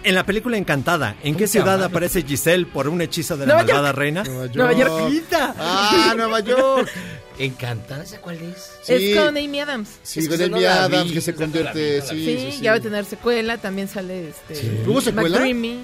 En 0.08 0.16
la 0.16 0.26
película 0.26 0.56
Encantada, 0.56 1.18
¿en 1.22 1.36
qué 1.36 1.48
ciudad 1.48 1.84
aparece 1.84 2.22
Giselle 2.24 2.66
por 2.66 2.88
un 2.88 3.02
hechizo 3.02 3.36
de 3.36 3.46
la 3.46 3.56
Nueva 3.56 3.68
malvada 3.68 3.92
reina? 3.92 4.24
Nueva 4.24 4.46
York. 4.46 4.56
Nueva 4.56 4.74
York. 4.74 5.24
Ah, 5.60 6.14
Nueva 6.16 6.40
York. 6.40 6.90
Encantada, 7.40 8.04
¿esa 8.04 8.20
cuál 8.22 8.38
es? 8.38 8.72
Sí. 8.84 8.94
Es 9.12 9.18
con 9.20 9.36
Amy 9.36 9.60
Adams. 9.60 9.90
Sí, 10.04 10.22
Es 10.22 10.30
que 10.30 10.38
con 10.38 10.52
no 10.52 10.58
Amy 10.58 10.66
Adams 10.66 11.10
vi, 11.10 11.14
que 11.14 11.20
se 11.20 11.34
no 11.34 11.38
convierte. 11.40 11.96
vi, 12.00 12.08
Sí, 12.08 12.26
Sí, 12.26 12.40
sí, 12.40 12.52
sí. 12.54 12.62
ya 12.62 12.72
va 12.72 12.78
a 12.78 12.80
tener 12.80 13.04
secuela. 13.04 13.58
También 13.58 13.90
sale 13.90 14.30
este. 14.30 14.56
¿Tuvo 14.86 15.02
secuela? 15.02 15.40
McDreamy. 15.40 15.84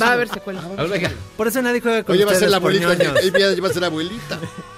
Va 0.00 0.06
a 0.06 0.12
haber 0.12 0.28
secuela. 0.28 0.62
A 0.62 0.68
ver, 0.82 0.88
venga. 0.88 1.10
Por 1.36 1.48
eso 1.48 1.60
nadie 1.60 1.80
juega 1.80 2.04
con 2.04 2.14
Oye, 2.14 2.24
va 2.24 2.32
a 2.32 2.34
ser 2.36 2.50
la 2.50 2.58
abuelita. 2.58 2.92
Amy 2.92 3.42
Adams 3.42 3.62
va 3.64 3.68
a 3.68 3.72
ser 3.72 3.80
la 3.80 3.88
abuelita. 3.88 4.38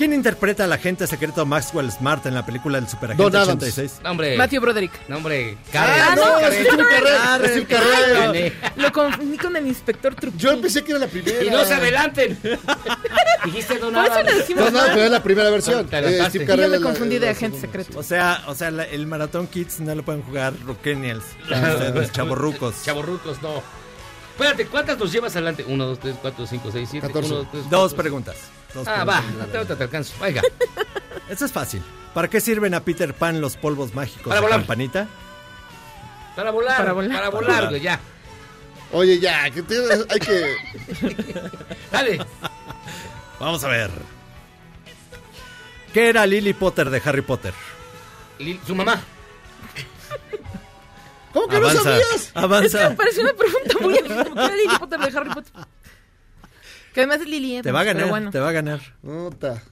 ¿Quién 0.00 0.14
interpreta 0.14 0.64
al 0.64 0.72
agente 0.72 1.06
secreto 1.06 1.44
Maxwell 1.44 1.92
Smart 1.92 2.24
en 2.24 2.32
la 2.32 2.46
película 2.46 2.80
del 2.80 2.88
Superagente 2.88 3.22
Don 3.22 3.36
Adams. 3.36 3.62
86? 3.62 4.00
No, 4.02 4.12
hombre. 4.12 4.34
Matthew 4.34 4.62
Broderick. 4.62 4.92
No, 5.08 5.18
hombre. 5.18 5.58
Ah, 5.60 5.68
Karen. 5.72 6.14
no, 6.16 6.38
es 6.38 6.54
es 6.54 6.66
Steve 7.50 7.66
Carell. 7.66 8.14
Karen. 8.14 8.54
Lo 8.76 8.92
confundí 8.92 9.36
con 9.36 9.56
el 9.56 9.66
inspector 9.66 10.14
Trucchi. 10.14 10.38
Yo 10.38 10.58
pensé 10.58 10.82
que 10.84 10.92
era 10.92 11.00
la 11.00 11.06
primera. 11.06 11.44
Y 11.44 11.50
no 11.50 11.62
se 11.66 11.74
adelanten. 11.74 12.38
Dijiste 13.44 13.78
Don 13.78 13.92
Por 13.92 14.04
eso 14.06 14.14
le 14.14 14.20
Adams. 14.20 14.38
decimos 14.38 14.72
No, 14.72 14.80
no, 14.80 14.86
pero 14.86 15.02
es 15.04 15.10
la 15.10 15.22
primera 15.22 15.50
versión. 15.50 15.86
Eh. 15.92 16.22
Steve 16.30 16.46
yo 16.56 16.68
me 16.70 16.80
confundí 16.80 17.18
de 17.18 17.26
la 17.26 17.32
agente 17.32 17.60
secreto. 17.60 17.98
O 17.98 18.02
sea, 18.02 18.42
o 18.46 18.54
sea, 18.54 18.70
la- 18.70 18.84
el 18.84 19.06
Maratón 19.06 19.48
Kids 19.48 19.80
no 19.80 19.94
lo 19.94 20.02
pueden 20.02 20.22
jugar 20.22 20.54
Rockenials. 20.64 21.24
Ustedes, 21.42 22.10
chavorrucos. 22.12 22.82
Chavorrucos, 22.84 23.42
no. 23.42 23.62
Espérate, 24.30 24.64
¿cuántas 24.64 24.98
nos 24.98 25.12
llevas 25.12 25.36
adelante? 25.36 25.62
1, 25.68 25.84
2, 25.86 25.98
3, 26.00 26.16
4, 26.22 26.46
5, 26.46 26.68
6, 26.72 26.88
7. 26.90 27.06
14. 27.06 27.34
Dos 27.68 27.92
preguntas. 27.92 28.36
Dos 28.74 28.86
Ah, 28.86 29.04
va. 29.04 29.20
preguntas. 29.22 29.66
Te, 29.68 29.74
te, 29.76 29.82
alcanzo. 29.84 30.14
Venga. 30.20 30.42
Esto 31.28 31.44
es 31.44 31.52
fácil. 31.52 31.82
¿Para 32.14 32.28
qué 32.28 32.40
sirven 32.40 32.74
a 32.74 32.80
Peter 32.84 33.14
Pan 33.14 33.40
los 33.40 33.56
polvos 33.56 33.94
mágicos 33.94 34.24
Para 34.28 34.36
de 34.36 34.40
volar. 34.42 34.60
campanita? 34.60 35.06
Para 36.36 36.50
volar. 36.50 36.76
Para 36.76 36.92
volar. 36.92 37.16
Para 37.16 37.28
volar, 37.30 37.68
güey, 37.68 37.80
ya. 37.80 38.00
Oye, 38.92 39.20
ya, 39.20 39.48
que 39.50 39.62
te- 39.62 39.76
hay 40.08 40.18
que. 40.20 40.56
Dale. 41.92 42.24
Vamos 43.38 43.62
a 43.64 43.68
ver. 43.68 43.90
¿Qué 45.94 46.08
era 46.08 46.26
Lily 46.26 46.52
Potter 46.54 46.90
de 46.90 47.02
Harry 47.04 47.22
Potter? 47.22 47.54
Lil- 48.38 48.60
Su 48.66 48.74
mamá. 48.74 49.00
¿Cómo 51.32 51.46
que 51.46 51.60
no 51.60 51.68
Avanza. 51.68 51.82
sabías? 51.84 52.14
Es 52.14 52.32
que 52.32 52.38
Avanza. 52.40 52.88
me 52.90 52.96
pareció 52.96 53.22
una 53.22 53.32
pregunta 53.34 53.74
muy 53.80 53.94
que 54.02 54.12
era 54.12 54.48
Lily 54.56 54.78
Potter 54.78 54.98
de 55.00 55.18
Harry 55.18 55.30
Potter. 55.30 55.52
Que 56.94 57.00
además 57.00 57.20
es 57.20 57.26
Lily 57.28 57.52
Evans, 57.52 57.64
Te 57.64 57.72
va 57.72 57.80
a 57.80 57.84
ganar, 57.84 58.08
bueno. 58.08 58.30
te 58.30 58.38
va 58.40 58.48
a 58.48 58.52
ganar. 58.52 58.80
Nota. 59.02 59.62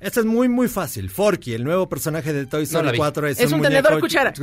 Esto 0.00 0.18
es 0.20 0.26
muy, 0.26 0.48
muy 0.48 0.66
fácil. 0.68 1.10
Forky, 1.10 1.54
el 1.54 1.62
nuevo 1.62 1.88
personaje 1.88 2.32
de 2.32 2.46
Toy 2.46 2.60
No 2.60 2.64
Story 2.64 2.86
la 2.86 2.92
vi. 2.92 2.98
4, 2.98 3.28
es, 3.28 3.38
Es 3.40 3.52
un 3.52 3.60
muñeco- 3.60 3.68
tenedor 3.68 4.00
cuchara. 4.00 4.32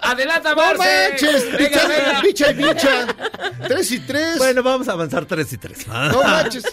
¡Adelanta, 0.00 0.50
¡No 0.50 0.56
Marce! 0.56 1.08
manches! 1.10 1.52
Venga, 1.52 1.68
Bicha, 1.68 1.86
venga. 1.88 2.20
bicha 2.22 2.50
y 2.50 2.54
bicha. 2.54 3.06
Tres 3.68 3.92
y 3.92 4.00
tres. 4.00 4.38
Bueno, 4.38 4.62
vamos 4.64 4.88
a 4.88 4.92
avanzar 4.92 5.24
3 5.26 5.52
y 5.52 5.58
3. 5.58 5.86
No 5.86 6.22
manches. 6.24 6.64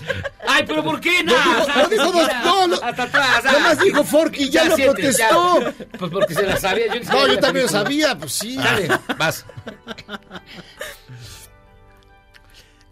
Ay, 0.48 0.64
pero 0.68 0.84
¿por 0.84 1.00
qué 1.00 1.24
no? 1.24 1.34
No, 1.34 1.68
no 1.84 1.88
dijo 1.90 2.12
dos- 2.12 2.30
no, 2.44 2.68
no. 2.68 2.76
Hasta 2.82 3.04
atrás. 3.04 3.44
ah. 3.46 3.52
Nomás 3.52 3.80
dijo 3.80 4.04
Forky, 4.04 4.50
ya 4.50 4.66
lo 4.66 4.76
siete, 4.76 4.92
protestó. 4.94 5.62
ya. 5.62 5.74
Pues 6.00 6.12
porque 6.12 6.34
se 6.34 6.44
la 6.44 6.58
sabía. 6.58 6.88
Yo 6.88 6.94
ni 6.96 7.00
No, 7.02 7.06
sabía 7.06 7.28
yo 7.28 7.34
la 7.34 7.40
también 7.40 7.66
lo 7.68 7.72
película. 7.72 7.84
sabía, 7.84 8.18
pues 8.18 8.34
sí. 8.34 8.56
Dale, 8.58 8.88
vas. 9.18 9.46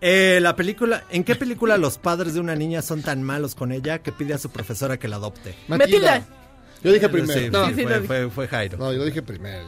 Eh, 0.08 0.38
la 0.40 0.56
película, 0.56 1.04
¿en 1.10 1.24
qué 1.24 1.36
película 1.36 1.78
los 1.80 1.98
padres 1.98 2.36
de 2.36 2.40
una 2.40 2.54
niña 2.56 2.84
son 2.84 3.02
tan 3.02 3.24
malos 3.24 3.56
con 3.56 3.72
ella 3.72 4.00
que 4.04 4.12
pide 4.12 4.36
a 4.36 4.38
su 4.38 4.52
profesora 4.52 4.98
que 5.00 5.08
la 5.08 5.16
adopte? 5.16 5.56
Matilda. 5.68 6.22
Yo 6.84 6.92
dije 6.92 7.10
primero. 7.10 7.40
Sí, 7.40 7.50
No. 7.50 7.68
sí, 7.70 7.74
fue, 7.84 8.02
fue- 8.02 8.30
fue 8.30 8.48
Jairo. 8.48 8.78
No, 8.78 8.94
yo 8.94 9.04
dije 9.04 9.24
primero. 9.24 9.66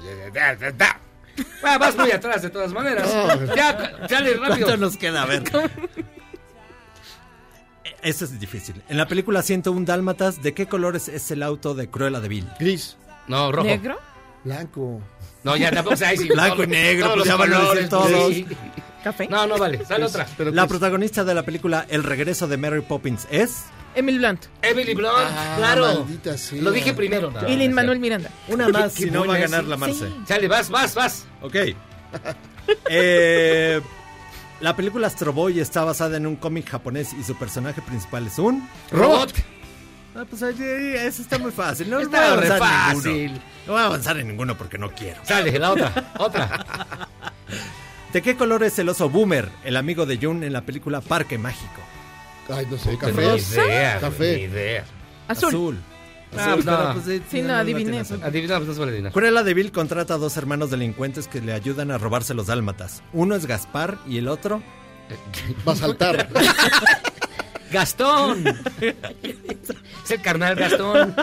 Ah, 1.63 1.77
vas 1.79 1.95
muy 1.97 2.11
atrás 2.11 2.43
de 2.43 2.51
todas 2.51 2.71
maneras. 2.71 3.11
No. 3.11 3.55
Ya, 3.55 3.73
dale 4.07 4.35
rápido. 4.35 4.67
¿Cuánto 4.67 4.77
nos 4.77 4.95
queda? 4.97 5.23
A 5.23 5.25
ver. 5.25 5.41
Eso 8.03 8.25
es 8.25 8.39
difícil. 8.39 8.83
En 8.89 8.97
la 8.97 9.07
película 9.07 9.41
101 9.41 9.85
Dálmatas, 9.85 10.43
¿de 10.43 10.53
qué 10.53 10.67
colores 10.67 11.07
es 11.09 11.31
el 11.31 11.41
auto 11.41 11.73
de 11.73 11.89
Cruella 11.89 12.19
de 12.19 12.27
Vil? 12.27 12.47
Gris. 12.59 12.95
No, 13.27 13.51
rojo. 13.51 13.65
¿Negro? 13.67 13.97
Blanco. 14.47 15.01
No, 15.43 15.55
ya 15.57 15.71
tampoco 15.71 15.95
se 15.95 16.05
ahí 16.05 16.17
sí. 16.17 16.27
Blanco 16.29 16.63
y 16.63 16.67
negro, 16.67 17.13
pues 17.13 17.25
ya 17.25 17.35
van 17.35 17.53
a 17.53 17.59
decir 17.73 17.89
todos. 17.89 18.33
¿Café? 19.03 19.27
No, 19.27 19.45
no 19.47 19.57
vale. 19.57 19.85
Sale 19.85 20.05
otra. 20.05 20.25
La 20.37 20.67
protagonista 20.67 21.23
de 21.23 21.33
la 21.33 21.43
película 21.43 21.85
El 21.89 22.03
regreso 22.03 22.47
de 22.47 22.57
Mary 22.57 22.81
Poppins 22.81 23.27
es... 23.29 23.65
Emily 23.95 24.17
Blunt. 24.19 24.45
Emily 24.61 24.93
Blunt, 24.93 25.13
Ah, 25.17 25.55
claro. 25.57 25.81
maldita 26.03 26.37
sea. 26.37 26.61
Lo 26.61 26.71
dije 26.71 26.93
primero. 26.93 27.31
y 27.47 27.55
Lin 27.55 27.73
Manuel 27.73 27.99
Miranda. 27.99 28.29
Una 28.47 28.67
más, 28.69 28.93
si 28.93 29.09
no 29.09 29.25
va 29.25 29.35
a 29.35 29.39
ganar 29.39 29.63
la 29.63 29.75
Marce. 29.77 30.07
Sale, 30.27 30.47
vas, 30.47 30.69
vas, 30.69 30.93
vas. 30.95 31.25
Ok. 31.41 31.55
Eh, 32.89 33.79
la 34.59 34.75
película 34.75 35.07
Astro 35.07 35.31
Boy 35.31 35.59
está 35.61 35.85
basada 35.85 36.17
en 36.17 36.27
un 36.27 36.35
cómic 36.35 36.67
japonés 36.69 37.13
y 37.13 37.23
su 37.23 37.35
personaje 37.35 37.81
principal 37.81 38.27
es 38.27 38.37
un... 38.39 38.67
Robot. 38.91 39.33
Ah, 40.19 40.25
pues 40.27 40.41
eso 40.41 41.21
está 41.21 41.37
muy 41.37 41.51
fácil. 41.51 41.89
No 41.91 41.99
Está 41.99 42.17
voy 42.35 42.37
a 42.39 42.41
re 42.41 42.47
avanzar 42.47 42.57
en 42.57 42.95
fácil. 42.95 43.13
ninguno. 43.13 43.41
No 43.67 43.73
voy 43.73 43.81
a 43.81 43.85
avanzar 43.85 44.17
en 44.17 44.27
ninguno 44.27 44.57
porque 44.57 44.77
no 44.79 44.89
quiero. 44.91 45.19
Sale, 45.23 45.59
la 45.59 45.71
otra. 45.71 46.11
Otra. 46.17 46.65
¿De 48.13 48.21
qué 48.23 48.35
color 48.35 48.63
es 48.63 48.79
el 48.79 48.89
oso 48.89 49.09
Boomer, 49.09 49.49
el 49.63 49.77
amigo 49.77 50.05
de 50.07 50.17
Jun 50.17 50.43
en 50.43 50.53
la 50.53 50.61
película 50.61 51.01
Parque 51.01 51.37
Mágico? 51.37 51.81
Ay, 52.49 52.65
no 52.69 52.77
sé, 52.77 52.91
Ni 52.91 52.97
café. 52.97 53.11
idea. 53.37 53.95
Ni 53.95 54.01
Café. 54.01 54.39
idea. 54.41 54.85
Azul. 55.27 55.49
Azul. 55.49 55.77
Ah, 56.35 56.51
Azul, 56.53 56.65
no. 56.65 56.77
pero, 56.77 56.93
pues, 56.93 57.05
sí, 57.05 57.21
Sí, 57.29 57.41
no, 57.43 57.53
adiviné. 57.53 57.99
Adivina, 58.23 58.55
pues 58.57 58.67
no 58.67 58.73
se 58.73 58.79
vale 58.79 58.91
adivinar. 58.93 59.11
Cruella 59.11 59.43
de 59.43 59.53
Vil 59.53 59.71
contrata 59.71 60.15
a 60.15 60.17
dos 60.17 60.35
hermanos 60.37 60.71
delincuentes 60.71 61.27
que 61.27 61.41
le 61.41 61.53
ayudan 61.53 61.91
a 61.91 61.97
robarse 61.99 62.33
los 62.33 62.47
dálmatas. 62.47 63.03
Uno 63.13 63.35
es 63.35 63.45
Gaspar 63.45 63.99
y 64.07 64.17
el 64.17 64.29
otro... 64.29 64.63
Va 65.67 65.73
a 65.73 65.75
saltar. 65.75 66.27
Gastón. 67.71 68.43
es 70.03 70.11
el 70.11 70.21
carnal 70.21 70.55
Gastón. 70.55 71.15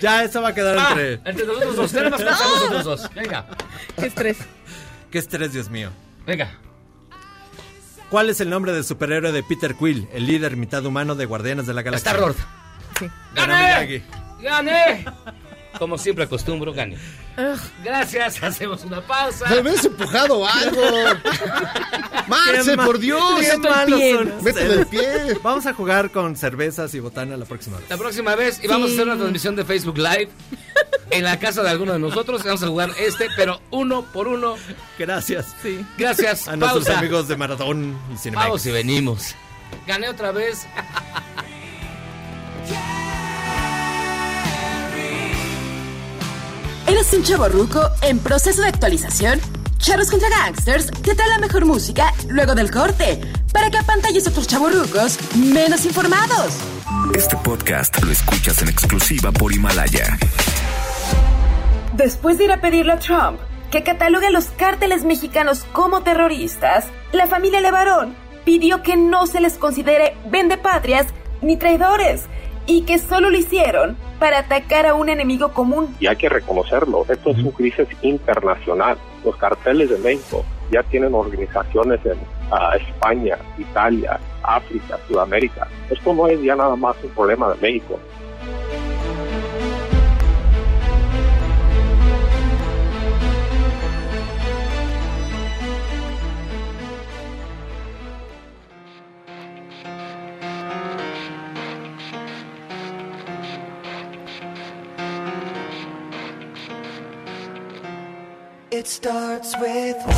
Ya, 0.00 0.24
eso 0.24 0.42
va 0.42 0.48
a 0.48 0.54
quedar 0.54 0.76
Ah, 0.78 0.88
entre... 0.90 1.12
entre 1.30 1.46
nosotros 1.46 1.76
dos. 1.76 1.92
Nada 1.94 2.10
más 2.10 2.20
nosotros 2.20 2.84
dos. 2.84 3.10
Venga. 3.14 3.46
Qué 3.96 4.06
estrés. 4.06 4.38
Qué 5.10 5.18
estrés, 5.18 5.52
Dios 5.52 5.70
mío. 5.70 5.90
Venga. 6.26 6.50
¿Cuál 8.10 8.30
es 8.30 8.40
el 8.40 8.50
nombre 8.50 8.72
del 8.72 8.84
superhéroe 8.84 9.32
de 9.32 9.42
Peter 9.42 9.74
Quill, 9.74 10.08
el 10.12 10.26
líder 10.26 10.56
mitad 10.56 10.84
humano 10.84 11.14
de 11.14 11.24
Guardianes 11.24 11.66
de 11.66 11.74
la 11.74 11.82
Galaxia? 11.82 12.10
Star 12.10 12.20
Lord. 12.20 12.36
Sí. 12.98 13.08
¡Gané! 13.34 14.04
¡Gané! 14.40 15.04
Como 15.78 15.98
siempre 15.98 16.24
acostumbro, 16.24 16.72
gane. 16.72 16.96
Gracias, 17.82 18.42
hacemos 18.42 18.84
una 18.84 19.00
pausa. 19.00 19.48
Me 19.48 19.60
hubieras 19.60 19.84
empujado 19.84 20.46
algo. 20.46 20.82
Marce, 22.28 22.76
por 22.76 22.98
Dios. 22.98 23.22
qué 23.40 23.58
malos 23.58 24.00
son 24.00 24.44
Métele 24.44 24.74
el 24.74 24.86
pie. 24.86 25.38
Vamos 25.42 25.66
a 25.66 25.74
jugar 25.74 26.10
con 26.10 26.36
cervezas 26.36 26.94
y 26.94 27.00
botana 27.00 27.36
la 27.36 27.44
próxima 27.44 27.78
vez. 27.78 27.90
La 27.90 27.96
próxima 27.96 28.34
vez, 28.34 28.60
y 28.62 28.68
vamos 28.68 28.90
a 28.90 28.92
hacer 28.94 29.06
una 29.06 29.16
transmisión 29.16 29.56
de 29.56 29.64
Facebook 29.64 29.98
Live 29.98 30.28
en 31.10 31.24
la 31.24 31.38
casa 31.38 31.62
de 31.62 31.70
alguno 31.70 31.92
de 31.92 31.98
nosotros. 31.98 32.42
Vamos 32.44 32.62
a 32.62 32.66
jugar 32.66 32.90
este, 32.98 33.28
pero 33.36 33.60
uno 33.70 34.04
por 34.12 34.28
uno. 34.28 34.56
Gracias. 34.98 35.54
Sí. 35.62 35.84
Gracias. 35.98 36.48
A 36.48 36.56
nuestros 36.56 36.88
amigos 36.88 37.28
de 37.28 37.36
Maratón 37.36 37.98
y 38.12 38.16
Cinemex. 38.16 38.44
Vamos 38.44 38.66
y 38.66 38.70
venimos. 38.70 39.34
Gané 39.86 40.08
otra 40.08 40.32
vez. 40.32 40.66
¿Eres 46.94 47.12
un 47.12 47.24
chavo 47.24 47.48
ruco 47.48 47.80
en 48.02 48.20
proceso 48.20 48.62
de 48.62 48.68
actualización? 48.68 49.40
Charros 49.78 50.12
contra 50.12 50.28
Gangsters 50.28 50.92
te 51.02 51.16
trae 51.16 51.28
la 51.28 51.38
mejor 51.38 51.64
música 51.64 52.14
luego 52.28 52.54
del 52.54 52.70
corte 52.70 53.20
para 53.52 53.68
que 53.68 53.78
apantalles 53.78 54.28
a 54.28 54.30
otros 54.30 54.46
chavorrucos 54.46 55.18
menos 55.34 55.86
informados. 55.86 56.54
Este 57.12 57.36
podcast 57.38 58.00
lo 58.00 58.12
escuchas 58.12 58.62
en 58.62 58.68
exclusiva 58.68 59.32
por 59.32 59.52
Himalaya. 59.52 60.16
Después 61.94 62.38
de 62.38 62.44
ir 62.44 62.52
a 62.52 62.60
pedirle 62.60 62.92
a 62.92 63.00
Trump 63.00 63.40
que 63.72 63.82
catalogue 63.82 64.28
a 64.28 64.30
los 64.30 64.44
cárteles 64.56 65.02
mexicanos 65.02 65.64
como 65.72 66.02
terroristas, 66.04 66.84
la 67.10 67.26
familia 67.26 67.60
Levarón 67.60 68.14
pidió 68.44 68.84
que 68.84 68.96
no 68.96 69.26
se 69.26 69.40
les 69.40 69.54
considere 69.54 70.16
vendepatrias 70.30 71.08
ni 71.42 71.56
traidores 71.56 72.22
y 72.66 72.82
que 72.82 72.98
solo 72.98 73.30
lo 73.30 73.36
hicieron 73.36 73.96
para 74.18 74.38
atacar 74.38 74.86
a 74.86 74.94
un 74.94 75.08
enemigo 75.08 75.52
común. 75.52 75.94
y 76.00 76.06
hay 76.06 76.16
que 76.16 76.28
reconocerlo. 76.28 77.04
Esto 77.08 77.30
es 77.30 77.38
una 77.38 77.50
crisis 77.50 77.86
internacional. 78.02 78.96
Los 79.24 79.36
carteles 79.36 79.90
de 79.90 79.98
México 79.98 80.44
ya 80.70 80.82
tienen 80.84 81.14
organizaciones 81.14 82.00
en 82.04 82.18
ah, 82.50 82.76
España, 82.76 83.38
Italia, 83.58 84.18
África, 84.42 84.98
Sudamérica. 85.08 85.68
Esto 85.90 86.14
no 86.14 86.26
es 86.26 86.40
ya 86.42 86.56
nada 86.56 86.76
más 86.76 86.96
un 87.02 87.10
problema 87.10 87.52
de 87.52 87.60
México. 87.60 87.98
It 108.76 108.86
starts 108.88 109.54
with 109.60 109.96
one 110.04 110.14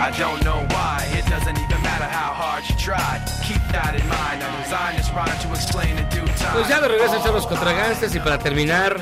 I 0.00 0.10
don't 0.18 0.42
know 0.42 0.60
why. 0.74 0.98
It 1.16 1.24
doesn't 1.30 1.56
even 1.56 1.80
matter 1.82 2.08
how 2.10 2.32
hard 2.34 2.64
you 2.68 2.74
try. 2.76 3.20
Keep 3.46 3.62
that 3.70 3.94
in 3.94 4.06
mind. 4.08 4.42
I 4.42 4.62
designed 4.64 4.98
this 4.98 5.08
rhyme 5.14 5.38
to 5.42 5.48
explain 5.54 5.96
in 5.96 6.08
due 6.10 6.26
time. 6.38 6.54
Pues 6.54 6.68
ya 6.68 6.80
de 6.80 6.88
regreso 6.88 7.20
a 7.20 7.22
Charlos 7.22 7.46
contra 7.46 7.72
Gangsters 7.72 8.14
y 8.16 8.18
para 8.18 8.38
terminar, 8.38 8.96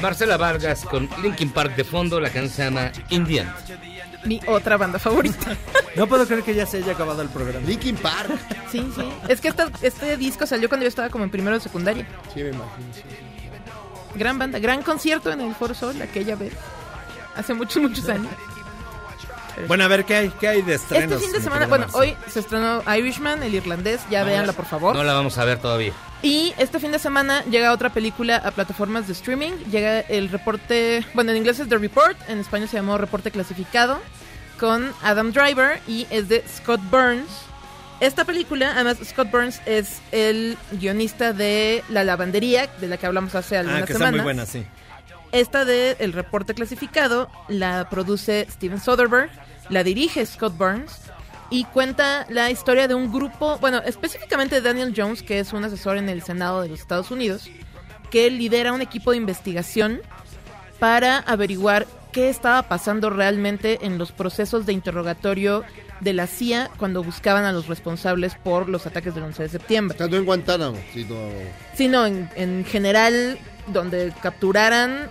Marcela 0.00 0.38
Vargas 0.38 0.84
con 0.86 1.08
Linkin 1.22 1.50
Park 1.50 1.76
de 1.76 1.84
fondo. 1.84 2.18
La 2.18 2.30
canción 2.30 2.50
se 2.50 2.64
llama 2.64 2.92
Indian. 3.10 3.52
Mi 4.24 4.40
otra 4.46 4.78
banda 4.78 4.98
favorita. 4.98 5.54
No 5.96 6.06
puedo 6.06 6.26
creer 6.26 6.42
que 6.44 6.54
ya 6.54 6.64
se 6.64 6.78
haya 6.78 6.92
acabado 6.92 7.20
el 7.20 7.28
programa. 7.28 7.66
Linkin 7.66 7.96
Park. 7.96 8.30
Sí, 8.72 8.90
sí. 8.96 9.02
Es 9.28 9.40
que 9.42 9.48
esta- 9.48 9.70
este 9.82 10.16
disco 10.16 10.46
salió 10.46 10.68
cuando 10.70 10.84
yo 10.84 10.88
estaba 10.88 11.10
como 11.10 11.24
en 11.24 11.30
primero 11.30 11.56
de 11.56 11.60
secundaria. 11.62 12.06
Sí, 12.32 12.42
me 12.42 12.48
imagino. 12.50 12.66
sí, 12.94 13.02
sí. 13.02 14.18
Gran 14.18 14.38
banda, 14.38 14.58
gran 14.60 14.82
concierto 14.82 15.30
en 15.30 15.42
el 15.42 15.54
Foro 15.54 15.74
Sol 15.74 16.00
aquella 16.00 16.36
vez. 16.36 16.54
Hace 17.36 17.54
muchos, 17.54 17.82
muchos 17.82 18.08
años. 18.08 18.28
Bueno, 19.68 19.84
a 19.84 19.88
ver, 19.88 20.04
¿qué 20.04 20.14
hay, 20.16 20.28
qué 20.38 20.48
hay 20.48 20.62
de 20.62 20.74
Este 20.74 20.94
estrenos? 20.96 21.22
fin 21.22 21.32
de 21.32 21.40
semana, 21.40 21.66
bueno, 21.66 21.86
hoy 21.94 22.14
se 22.28 22.40
estrenó 22.40 22.82
Irishman, 22.94 23.42
el 23.42 23.54
irlandés, 23.54 24.02
ya 24.10 24.22
véanla 24.22 24.52
por 24.52 24.66
favor. 24.66 24.94
No 24.94 25.02
la 25.02 25.14
vamos 25.14 25.38
a 25.38 25.44
ver 25.46 25.58
todavía. 25.58 25.92
Y 26.22 26.52
este 26.58 26.78
fin 26.78 26.92
de 26.92 26.98
semana 26.98 27.42
llega 27.44 27.72
otra 27.72 27.88
película 27.90 28.36
a 28.36 28.50
plataformas 28.50 29.06
de 29.06 29.14
streaming. 29.14 29.52
Llega 29.70 30.00
el 30.00 30.28
reporte, 30.28 31.06
bueno, 31.14 31.30
en 31.30 31.38
inglés 31.38 31.58
es 31.58 31.68
The 31.70 31.78
Report, 31.78 32.16
en 32.28 32.38
español 32.38 32.68
se 32.68 32.76
llamó 32.76 32.98
Reporte 32.98 33.30
Clasificado, 33.30 33.98
con 34.60 34.92
Adam 35.02 35.32
Driver 35.32 35.80
y 35.88 36.06
es 36.10 36.28
de 36.28 36.44
Scott 36.54 36.80
Burns. 36.90 37.28
Esta 38.00 38.26
película, 38.26 38.72
además, 38.74 38.98
Scott 39.06 39.30
Burns 39.30 39.62
es 39.64 40.00
el 40.12 40.58
guionista 40.72 41.32
de 41.32 41.82
La 41.88 42.04
Lavandería, 42.04 42.66
de 42.78 42.88
la 42.88 42.98
que 42.98 43.06
hablamos 43.06 43.34
hace 43.34 43.56
algunas 43.56 43.84
Ah, 43.84 43.86
que 43.86 43.92
está 43.94 44.04
semanas. 44.04 44.16
muy 44.16 44.34
buena, 44.34 44.44
sí. 44.44 44.66
Esta 45.32 45.64
de 45.64 45.96
El 45.98 46.12
Reporte 46.12 46.54
Clasificado 46.54 47.28
la 47.48 47.88
produce 47.90 48.46
Steven 48.50 48.80
Soderbergh, 48.80 49.30
la 49.68 49.82
dirige 49.84 50.24
Scott 50.24 50.56
Burns 50.56 51.00
y 51.50 51.64
cuenta 51.64 52.26
la 52.28 52.50
historia 52.50 52.88
de 52.88 52.94
un 52.94 53.12
grupo, 53.12 53.58
bueno, 53.58 53.80
específicamente 53.84 54.56
de 54.56 54.60
Daniel 54.62 54.94
Jones, 54.96 55.22
que 55.22 55.38
es 55.38 55.52
un 55.52 55.64
asesor 55.64 55.96
en 55.96 56.08
el 56.08 56.22
Senado 56.22 56.62
de 56.62 56.68
los 56.68 56.80
Estados 56.80 57.10
Unidos, 57.10 57.48
que 58.10 58.30
lidera 58.30 58.72
un 58.72 58.82
equipo 58.82 59.10
de 59.10 59.18
investigación 59.18 60.00
para 60.78 61.18
averiguar 61.18 61.86
qué 62.12 62.28
estaba 62.28 62.62
pasando 62.62 63.10
realmente 63.10 63.80
en 63.82 63.98
los 63.98 64.12
procesos 64.12 64.66
de 64.66 64.72
interrogatorio 64.72 65.64
de 66.00 66.12
la 66.12 66.26
CIA 66.26 66.70
cuando 66.78 67.02
buscaban 67.02 67.44
a 67.44 67.52
los 67.52 67.68
responsables 67.68 68.34
por 68.34 68.68
los 68.68 68.86
ataques 68.86 69.14
del 69.14 69.24
11 69.24 69.44
de 69.44 69.48
septiembre. 69.48 69.96
O 69.96 69.98
sea, 69.98 70.08
no 70.08 70.16
en 70.16 70.24
Guantánamo, 70.24 70.78
sino... 70.92 71.16
sino 71.74 72.06
en, 72.06 72.28
en 72.36 72.64
general 72.64 73.38
donde 73.68 74.12
capturaran 74.22 75.08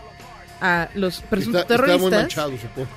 a 0.62 0.90
los 0.96 1.22
presuntos 1.22 1.62
Está, 1.64 1.76
está 1.76 1.84
muy 1.84 1.96
terroristas. 1.98 2.22
manchado, 2.22 2.52
supongo. 2.58 2.88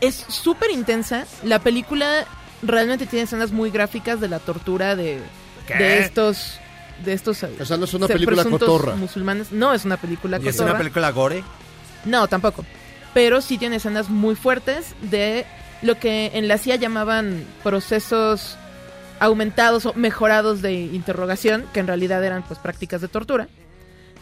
Es 0.00 0.14
súper 0.28 0.70
intensa. 0.70 1.26
La 1.44 1.58
película 1.60 2.24
realmente 2.62 3.06
tiene 3.06 3.24
escenas 3.24 3.52
muy 3.52 3.70
gráficas 3.70 4.20
de 4.20 4.28
la 4.28 4.38
tortura 4.38 4.96
de, 4.96 5.20
de 5.78 5.98
estos 6.00 6.58
de 7.04 7.12
estos 7.14 7.42
O 7.42 7.64
sea, 7.64 7.76
no 7.76 7.84
es 7.84 7.94
una 7.94 8.06
película 8.06 8.44
cotorra. 8.44 8.94
musulmanes. 8.94 9.50
No 9.52 9.72
es 9.74 9.84
una 9.84 9.96
película 9.96 10.38
¿Y 10.42 10.48
es 10.48 10.54
cotorra. 10.56 10.70
una 10.72 10.78
película 10.78 11.10
gore? 11.10 11.42
No, 12.04 12.28
tampoco. 12.28 12.64
Pero 13.14 13.40
sí 13.40 13.58
tiene 13.58 13.76
escenas 13.76 14.08
muy 14.08 14.34
fuertes 14.36 14.94
de 15.02 15.44
lo 15.82 15.98
que 15.98 16.30
en 16.34 16.46
la 16.48 16.58
CIA 16.58 16.76
llamaban 16.76 17.44
procesos 17.62 18.56
aumentados 19.20 19.86
o 19.86 19.92
mejorados 19.94 20.62
de 20.62 20.72
interrogación, 20.72 21.64
que 21.72 21.80
en 21.80 21.86
realidad 21.86 22.24
eran 22.24 22.42
pues 22.42 22.58
prácticas 22.58 23.00
de 23.00 23.08
tortura. 23.08 23.48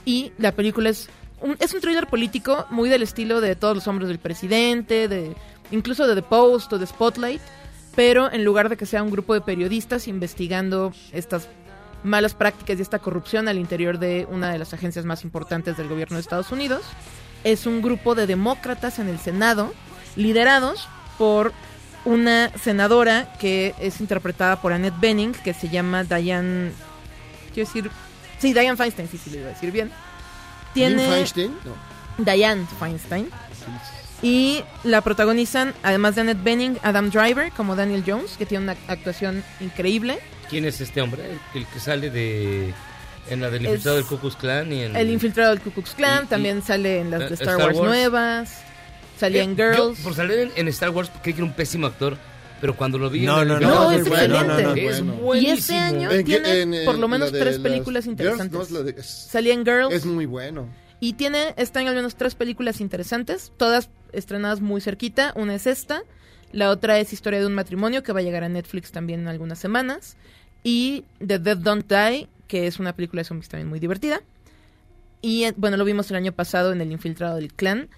Y 0.05 0.33
la 0.39 0.53
película 0.53 0.89
es 0.89 1.09
un, 1.41 1.57
es 1.59 1.73
un 1.75 1.81
thriller 1.81 2.07
político 2.07 2.67
muy 2.71 2.89
del 2.89 3.03
estilo 3.03 3.41
de 3.41 3.57
todos 3.57 3.75
los 3.75 3.87
hombres 3.87 4.09
del 4.09 4.19
presidente, 4.19 5.09
de 5.09 5.35
incluso 5.71 6.07
de 6.07 6.15
The 6.15 6.23
Post 6.23 6.73
o 6.73 6.79
de 6.79 6.87
Spotlight, 6.87 7.41
pero 7.95 8.33
en 8.33 8.45
lugar 8.45 8.69
de 8.69 8.77
que 8.77 8.87
sea 8.87 9.03
un 9.03 9.11
grupo 9.11 9.35
de 9.35 9.41
periodistas 9.41 10.09
investigando 10.09 10.93
estas 11.13 11.49
malas 12.03 12.35
prácticas 12.35 12.79
y 12.79 12.83
esta 12.83 12.99
corrupción 12.99 13.49
al 13.49 13.59
interior 13.59 13.99
de 13.99 14.27
una 14.31 14.51
de 14.51 14.59
las 14.59 14.73
agencias 14.73 15.05
más 15.05 15.23
importantes 15.25 15.77
del 15.77 15.89
gobierno 15.89 16.17
de 16.17 16.23
Estados 16.23 16.51
Unidos, 16.51 16.83
es 17.45 17.67
un 17.67 17.83
grupo 17.83 18.15
de 18.15 18.27
demócratas 18.27 18.99
en 18.99 19.09
el 19.09 19.19
Senado, 19.19 19.73
liderados 20.17 20.89
por 21.19 21.53
una 22.05 22.51
senadora 22.59 23.33
que 23.39 23.75
es 23.79 24.01
interpretada 24.01 24.61
por 24.61 24.73
Annette 24.73 25.01
Bening, 25.01 25.33
que 25.33 25.53
se 25.53 25.69
llama 25.69 26.05
Diane. 26.05 26.73
Quiero 27.53 27.69
decir. 27.69 27.91
Sí, 28.41 28.53
Diane 28.53 28.77
Feinstein, 28.77 29.09
sí, 29.09 29.19
sí, 29.23 29.31
le 29.31 29.39
iba 29.39 29.47
a 29.51 29.53
decir 29.53 29.71
bien. 29.71 29.91
Tiene. 30.75 31.03
¿Lynn 31.03 31.13
Feinstein? 31.13 31.57
No. 31.65 32.25
Diane 32.25 32.67
Feinstein. 32.79 33.31
Y 34.23 34.63
la 34.85 35.01
protagonizan, 35.01 35.75
además 35.83 36.15
de 36.15 36.21
Annette 36.23 36.43
Bening, 36.43 36.79
Adam 36.83 37.11
Driver 37.11 37.51
como 37.53 37.75
Daniel 37.77 38.05
Jones, 38.07 38.37
que 38.37 38.45
tiene 38.47 38.65
una 38.65 38.77
actuación 38.87 39.43
increíble. 39.61 40.19
¿Quién 40.51 40.65
es 40.67 40.81
este 40.81 41.01
hombre? 41.01 41.25
El, 41.55 41.61
el 41.63 41.67
que 41.67 41.81
sale 41.81 42.11
de... 42.11 42.75
En 43.29 43.41
la 43.41 43.49
del 43.51 43.65
Es 43.65 43.69
infiltrado 43.71 43.97
del 43.99 44.07
Ku 44.07 44.19
Klux 44.19 44.37
Klan 44.37 44.73
y 44.73 44.83
en... 44.83 44.97
El 44.97 45.09
infiltrado 45.11 45.51
del 45.51 45.61
Ku 45.61 45.71
Klux 45.71 45.95
Klan 45.95 46.23
Y- 46.23 46.25
y- 46.25 46.29
también 46.29 46.63
sale 46.63 47.01
en 47.01 47.11
las 47.11 47.21
de 47.21 47.35
Star, 47.35 47.49
Star 47.49 47.57
Wars, 47.59 47.77
Wars. 47.79 47.87
nuevas. 47.89 48.59
Salía 49.19 49.43
Eh, 49.43 49.45
en 49.45 49.57
yo, 49.57 49.73
Girls. 49.73 50.01
por 50.01 50.15
salir 50.15 50.39
en, 50.39 50.53
en 50.57 50.69
Star 50.69 50.91
Wars 50.91 51.11
creí 51.23 51.35
que 51.35 51.41
era 51.41 51.47
un 51.47 51.53
pésimo 51.55 51.87
actor, 51.87 52.17
pero 52.61 52.77
cuando 52.77 52.99
lo 52.99 53.09
vi... 53.11 53.23
No, 53.27 53.43
en 53.43 53.51
el- 53.51 53.61
no, 53.61 53.69
no, 53.69 53.91
es 53.93 54.09
bueno, 54.09 54.25
excelente. 54.37 54.63
no, 54.63 54.69
no, 54.71 54.75
Es 54.75 55.01
bueno. 55.03 55.13
buenísimo. 55.23 55.55
Y 55.55 55.59
este 55.59 55.75
año 55.77 56.11
¿En 56.11 56.19
qué- 56.19 56.25
tiene 56.41 56.61
en- 56.63 56.75
en 56.75 56.85
por 56.85 56.99
lo 56.99 57.09
menos 57.09 57.31
tres 57.33 57.57
las 57.57 57.59
películas 57.59 58.05
Girls? 58.05 58.13
interesantes. 58.21 58.53
No, 58.53 58.63
es 58.63 58.71
la 58.71 58.83
de- 58.83 59.01
es- 59.01 59.07
Salía 59.31 59.55
en 59.55 59.65
Girls. 59.65 59.93
Es 59.93 60.05
muy 60.07 60.27
bueno. 60.27 60.69
Y 61.01 61.15
tiene 61.15 61.55
este 61.57 61.79
año 61.79 61.89
al 61.91 61.97
menos 61.97 62.15
tres 62.17 62.35
películas 62.35 62.81
interesantes, 62.81 63.53
todas 63.57 63.89
estrenadas 64.13 64.61
muy 64.61 64.81
cerquita. 64.81 65.33
Una 65.35 65.55
es 65.55 65.67
esta, 65.67 66.03
la 66.53 66.71
otra 66.71 66.99
es 66.99 67.13
Historia 67.13 67.41
de 67.41 67.47
un 67.47 67.55
matrimonio, 67.55 68.03
que 68.03 68.13
va 68.13 68.21
a 68.21 68.23
llegar 68.23 68.45
a 68.45 68.49
Netflix 68.49 68.93
también 68.93 69.21
en 69.21 69.29
algunas 69.29 69.59
semanas. 69.59 70.17
Y 70.63 71.05
The 71.27 71.39
Dead 71.39 71.57
Don't 71.57 71.91
Die, 71.91 72.29
que 72.49 72.67
es 72.67 72.79
una 72.79 72.95
película 72.95 73.21
de 73.21 73.25
zombies 73.25 73.49
también 73.49 73.69
muy 73.69 73.81
divertida. 73.81 74.21
Y 75.23 75.45
eh, 75.45 75.55
bueno, 75.57 75.77
lo 75.77 75.85
vimos 75.85 76.11
el 76.11 76.17
año 76.17 76.33
pasado 76.33 76.73
en 76.73 76.81
El 76.81 76.93
Infiltrado 76.93 77.37
del 77.37 77.53
Clan. 77.55 77.89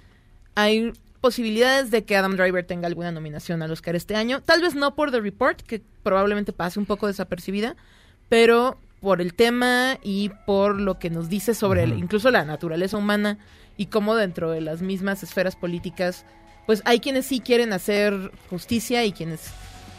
Hay 0.55 0.93
posibilidades 1.23 1.91
de 1.91 2.05
que 2.05 2.17
Adam 2.17 2.37
Driver 2.37 2.67
tenga 2.67 2.87
alguna 2.89 3.13
nominación 3.13 3.63
al 3.63 3.71
Oscar 3.71 3.97
este 3.97 4.15
año. 4.17 4.43
Tal 4.43 4.61
vez 4.61 4.75
no 4.75 4.95
por 4.95 5.11
The 5.11 5.21
Report, 5.21 5.63
que 5.63 5.81
probablemente 6.03 6.53
pase 6.53 6.79
un 6.79 6.85
poco 6.85 7.07
desapercibida, 7.07 7.77
pero 8.29 8.79
por 9.01 9.21
el 9.23 9.33
tema 9.35 9.99
y 10.03 10.31
por 10.47 10.79
lo 10.81 10.99
que 10.99 11.11
nos 11.11 11.29
dice 11.29 11.55
sobre 11.55 11.85
el- 11.85 11.93
Ujú. 11.93 12.01
incluso 12.01 12.31
la 12.31 12.45
naturaleza 12.45 12.97
humana 12.99 13.39
y 13.77 13.87
cómo 13.87 14.15
dentro 14.17 14.51
de 14.51 14.61
las 14.61 14.83
mismas 14.83 15.23
esferas 15.23 15.57
políticas, 15.57 16.25
pues 16.67 16.83
hay 16.85 17.01
quienes 17.01 17.25
sí 17.27 17.41
quieren 17.41 17.73
hacer 17.73 18.33
justicia 18.51 19.05
y 19.05 19.13
quienes 19.13 19.41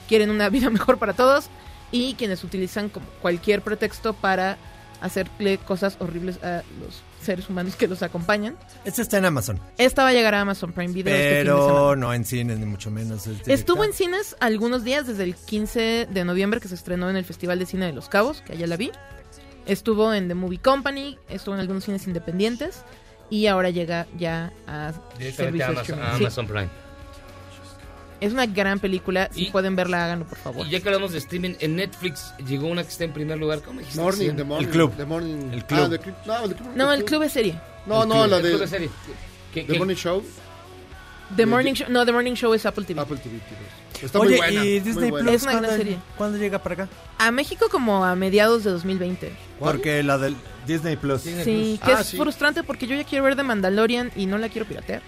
quieren 0.08 0.30
una 0.30 0.50
vida 0.50 0.70
mejor 0.70 0.98
para 1.00 1.14
todos 1.14 1.48
y 1.92 2.16
quienes 2.16 2.44
utilizan 2.44 2.90
como 2.90 3.06
cualquier 3.22 3.62
pretexto 3.62 4.14
para 4.14 4.58
hacerle 5.02 5.58
cosas 5.58 5.96
horribles 6.00 6.42
a 6.44 6.64
los 6.80 7.02
seres 7.24 7.50
humanos 7.50 7.76
que 7.76 7.88
los 7.88 8.04
acompañan. 8.04 8.56
Este 8.86 9.02
está 9.02 9.18
en 9.18 9.26
Amazon. 9.26 9.60
Esta 9.78 10.04
va 10.04 10.10
a 10.10 10.14
llegar 10.14 10.36
a 10.36 10.42
Amazon 10.42 10.72
Prime 10.74 10.94
Video 10.94 11.14
este 11.14 11.28
fin 11.28 11.38
de 11.38 11.44
semana. 11.52 11.66
Pero 11.66 11.96
no 11.96 12.14
en 12.14 12.26
cines, 12.26 12.60
ni 12.60 12.66
mucho 12.66 12.92
menos. 12.92 13.26
es. 13.28 13.48
Estuvo 13.48 13.84
en 13.84 13.94
cines 13.94 14.36
algunos 14.40 14.84
días, 14.84 15.08
desde 15.08 15.24
el 15.24 15.36
15 15.36 16.08
de 16.12 16.26
noviembre 16.26 16.60
que 16.60 16.68
se 16.68 16.76
estrenó 16.76 17.10
en 17.10 17.16
el 17.18 17.26
Festival 17.26 17.60
de 17.60 17.66
Cine 17.66 17.86
de 17.86 17.94
Los 17.94 18.10
Cabos, 18.10 18.42
que 18.42 18.54
allá 18.54 18.68
la 18.68 18.78
vi. 18.78 18.92
Estuvo 19.66 20.14
en 20.14 20.28
The 20.28 20.36
Movie 20.36 20.60
Company, 20.60 21.18
estuvo 21.30 21.56
en 21.56 21.62
algunos 21.62 21.86
cines 21.86 22.06
independientes 22.06 22.84
y 23.30 23.48
ahora 23.48 23.70
llega 23.70 24.08
ya 24.18 24.52
a 24.68 24.92
servicios 25.36 25.70
Amazon, 25.70 26.00
a 26.02 26.18
Sí. 26.18 26.24
Amazon 26.24 26.48
Prime. 26.48 26.83
Es 28.24 28.32
una 28.34 28.46
gran 28.46 28.80
película, 28.80 29.30
si 29.32 29.44
Y- 29.48 29.52
pueden 29.52 29.76
verla, 29.76 30.06
háganlo 30.06 30.26
por 30.26 30.38
favor. 30.38 30.66
Y 30.66 30.70
ya 30.70 30.80
que 30.80 30.88
hablamos 30.88 31.12
de 31.12 31.18
streaming, 31.18 31.56
en 31.60 31.76
Netflix 31.76 32.34
llegó 32.48 32.68
una 32.68 32.84
que 32.84 32.90
está 32.90 33.04
en 33.04 33.12
primer 33.14 33.38
lugar. 33.38 33.62
¿Cómo 33.62 33.80
dijiste? 33.80 34.00
Morning, 34.02 34.30
Sí. 34.30 34.36
The 34.36 34.44
Morning. 34.44 34.66
El 34.68 34.72
club. 34.72 34.94
The 34.96 35.06
Morning. 35.06 35.52
El 35.52 35.66
club. 35.66 35.80
Ah, 35.84 35.90
The 35.90 36.00
Club. 36.00 36.16
No, 36.26 36.48
The 36.50 36.56
Club. 36.56 36.70
No, 36.76 36.94
el 36.94 37.04
club 37.06 37.24
es 37.24 37.32
serie. 37.34 37.60
No, 37.86 38.04
El 38.04 38.10
no, 38.10 38.16
club, 38.16 38.28
la 38.30 38.38
el 38.38 38.42
club 38.44 38.54
de. 38.54 38.60
de 38.60 38.68
serie. 38.68 38.90
Que- 39.54 39.62
The 39.64 39.74
que- 39.74 39.78
Morning 39.78 39.96
Show. 39.96 40.24
The 41.36 41.46
Morning 41.46 41.74
Show, 41.74 41.88
no, 41.90 42.06
The 42.06 42.12
Morning 42.12 42.34
Show 42.36 42.54
es 42.54 42.66
Apple 42.66 42.86
TV. 42.86 43.02
Apple 43.02 43.18
TV. 43.18 43.40
TV. 43.40 44.06
Está 44.06 44.20
Oye, 44.20 44.30
muy 44.32 44.38
buena. 44.38 44.66
¿y 44.66 44.80
Disney 44.80 45.10
buena. 45.10 45.26
Plus 45.30 45.36
Es 45.36 45.44
una 45.44 45.52
gran 45.54 45.64
¿cuándo, 45.66 45.78
serie. 45.84 45.98
cuándo 46.18 46.38
llega 46.38 46.60
para 46.60 46.84
acá? 46.84 46.90
A 47.18 47.32
México 47.32 47.68
como 47.72 48.06
a 48.06 48.16
mediados 48.16 48.64
de 48.64 48.72
2020. 48.72 49.32
Porque 49.60 50.04
la 50.04 50.18
del 50.18 50.36
Disney 50.68 50.96
Plus. 50.98 51.22
Sí, 51.22 51.80
que 51.84 51.92
Ah, 51.92 52.02
es 52.02 52.08
sí. 52.08 52.18
frustrante 52.18 52.64
porque 52.64 52.86
yo 52.88 52.96
ya 52.96 53.04
quiero 53.04 53.24
ver 53.26 53.36
The 53.36 53.44
Mandalorian 53.44 54.12
y 54.16 54.26
no 54.28 54.38
la 54.38 54.50
quiero 54.50 54.68
piratear. 54.68 55.02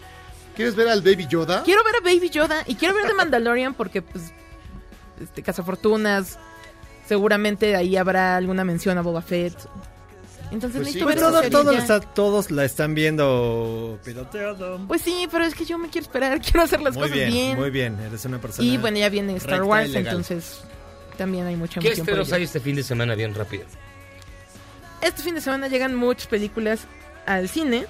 ¿Quieres 0.55 0.75
ver 0.75 0.87
al 0.87 1.01
Baby 1.01 1.27
Yoda? 1.27 1.63
Quiero 1.63 1.83
ver 1.83 1.95
a 1.95 1.99
Baby 2.01 2.29
Yoda 2.29 2.63
y 2.65 2.75
quiero 2.75 2.95
ver 2.95 3.07
The 3.07 3.13
Mandalorian 3.13 3.73
porque, 3.73 4.01
pues, 4.01 4.31
este, 5.21 5.43
Cazafortunas, 5.43 6.37
seguramente 7.07 7.75
ahí 7.75 7.97
habrá 7.97 8.37
alguna 8.37 8.63
mención 8.63 8.97
a 8.97 9.01
Boba 9.01 9.21
Fett. 9.21 9.53
Entonces 10.51 10.81
Pues 10.81 10.93
sí, 10.93 10.99
necesito 10.99 11.05
Pues 11.05 11.15
ver 11.15 11.23
todo- 11.23 11.29
esa 11.31 11.41
serie 11.43 11.51
todo 11.51 11.73
ya. 11.73 11.79
está- 11.79 11.99
todos 11.99 12.51
la 12.51 12.65
están 12.65 12.93
viendo 12.95 13.99
pirateado. 14.05 14.79
Pues 14.87 15.01
sí, 15.01 15.27
pero 15.31 15.43
es 15.43 15.55
que 15.55 15.65
yo 15.65 15.77
me 15.77 15.89
quiero 15.89 16.05
esperar, 16.05 16.39
quiero 16.41 16.61
hacer 16.61 16.81
las 16.81 16.93
Muy 16.93 17.03
cosas 17.03 17.15
bien, 17.17 17.31
bien. 17.31 17.57
muy 17.59 17.69
bien. 17.71 17.99
Eres 17.99 18.23
una 18.25 18.39
persona. 18.39 18.67
Y 18.67 18.77
bueno, 18.77 18.97
ya 18.97 19.09
viene 19.09 19.35
Star 19.37 19.63
Wars, 19.63 19.93
entonces 19.95 20.61
también 21.17 21.47
hay 21.47 21.55
mucha 21.55 21.81
¿Qué 21.81 21.91
ello. 21.93 22.03
hay 22.31 22.43
este 22.43 22.59
fin 22.59 22.75
de 22.75 22.83
semana 22.83 23.15
bien 23.15 23.33
rápido? 23.33 23.65
Este 25.01 25.21
fin 25.23 25.35
de 25.35 25.41
semana 25.41 25.67
llegan 25.67 25.95
muchas 25.95 26.27
películas 26.27 26.81
al 27.25 27.49
cine 27.49 27.87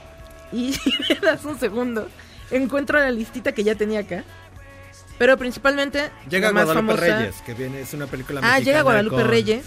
y 0.51 0.73
si 0.73 0.91
me 1.09 1.15
das 1.21 1.43
un 1.45 1.59
segundo, 1.59 2.07
encuentro 2.51 2.99
la 2.99 3.11
listita 3.11 3.51
que 3.53 3.63
ya 3.63 3.75
tenía 3.75 4.01
acá. 4.01 4.23
Pero 5.17 5.37
principalmente 5.37 6.09
Llega 6.29 6.51
más 6.51 6.65
Guadalupe 6.65 6.93
famosa- 6.97 7.17
Reyes, 7.19 7.35
que 7.45 7.53
viene, 7.53 7.81
es 7.81 7.93
una 7.93 8.05
película 8.07 8.41
Ah, 8.43 8.43
llega 8.43 8.55
mexicana 8.59 8.81
Guadalupe 8.83 9.15
con- 9.15 9.27
Reyes. 9.27 9.65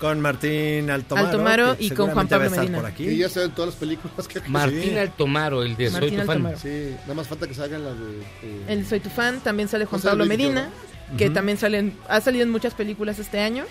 Con 0.00 0.20
Martín 0.20 0.90
Altomaro. 0.90 1.26
Altomaro 1.28 1.76
y 1.78 1.90
con 1.90 2.10
Juan 2.10 2.26
Pablo 2.26 2.48
Medina. 2.50 2.78
por 2.78 2.86
aquí. 2.86 3.04
Que 3.04 3.16
ya 3.18 3.28
saben 3.28 3.50
todas 3.52 3.72
las 3.72 3.76
películas 3.76 4.26
que 4.26 4.40
Martín 4.48 4.82
Sí. 4.82 4.98
Altomaro, 4.98 5.62
el 5.62 5.76
de 5.76 5.90
Martín 5.90 6.08
Soy 6.10 6.18
tu 6.20 6.26
fan. 6.26 6.56
Sí, 6.56 6.96
nada 7.02 7.14
más 7.14 7.28
falta 7.28 7.46
que 7.46 7.52
salgan 7.54 7.84
las 7.84 7.98
de. 7.98 8.20
eh, 8.42 8.64
El 8.68 8.86
Soy 8.86 9.00
tu 9.00 9.10
fan, 9.10 9.40
también 9.40 9.68
sale 9.68 9.84
Juan 9.84 10.00
Pablo 10.00 10.24
Medina, 10.24 10.70
que 11.18 11.26
Ujú. 11.26 11.34
también 11.34 11.58
salen, 11.58 11.96
ha 12.08 12.20
salido 12.22 12.44
en 12.44 12.50
muchas 12.50 12.72
películas 12.74 13.18
este 13.18 13.40
año 13.40 13.64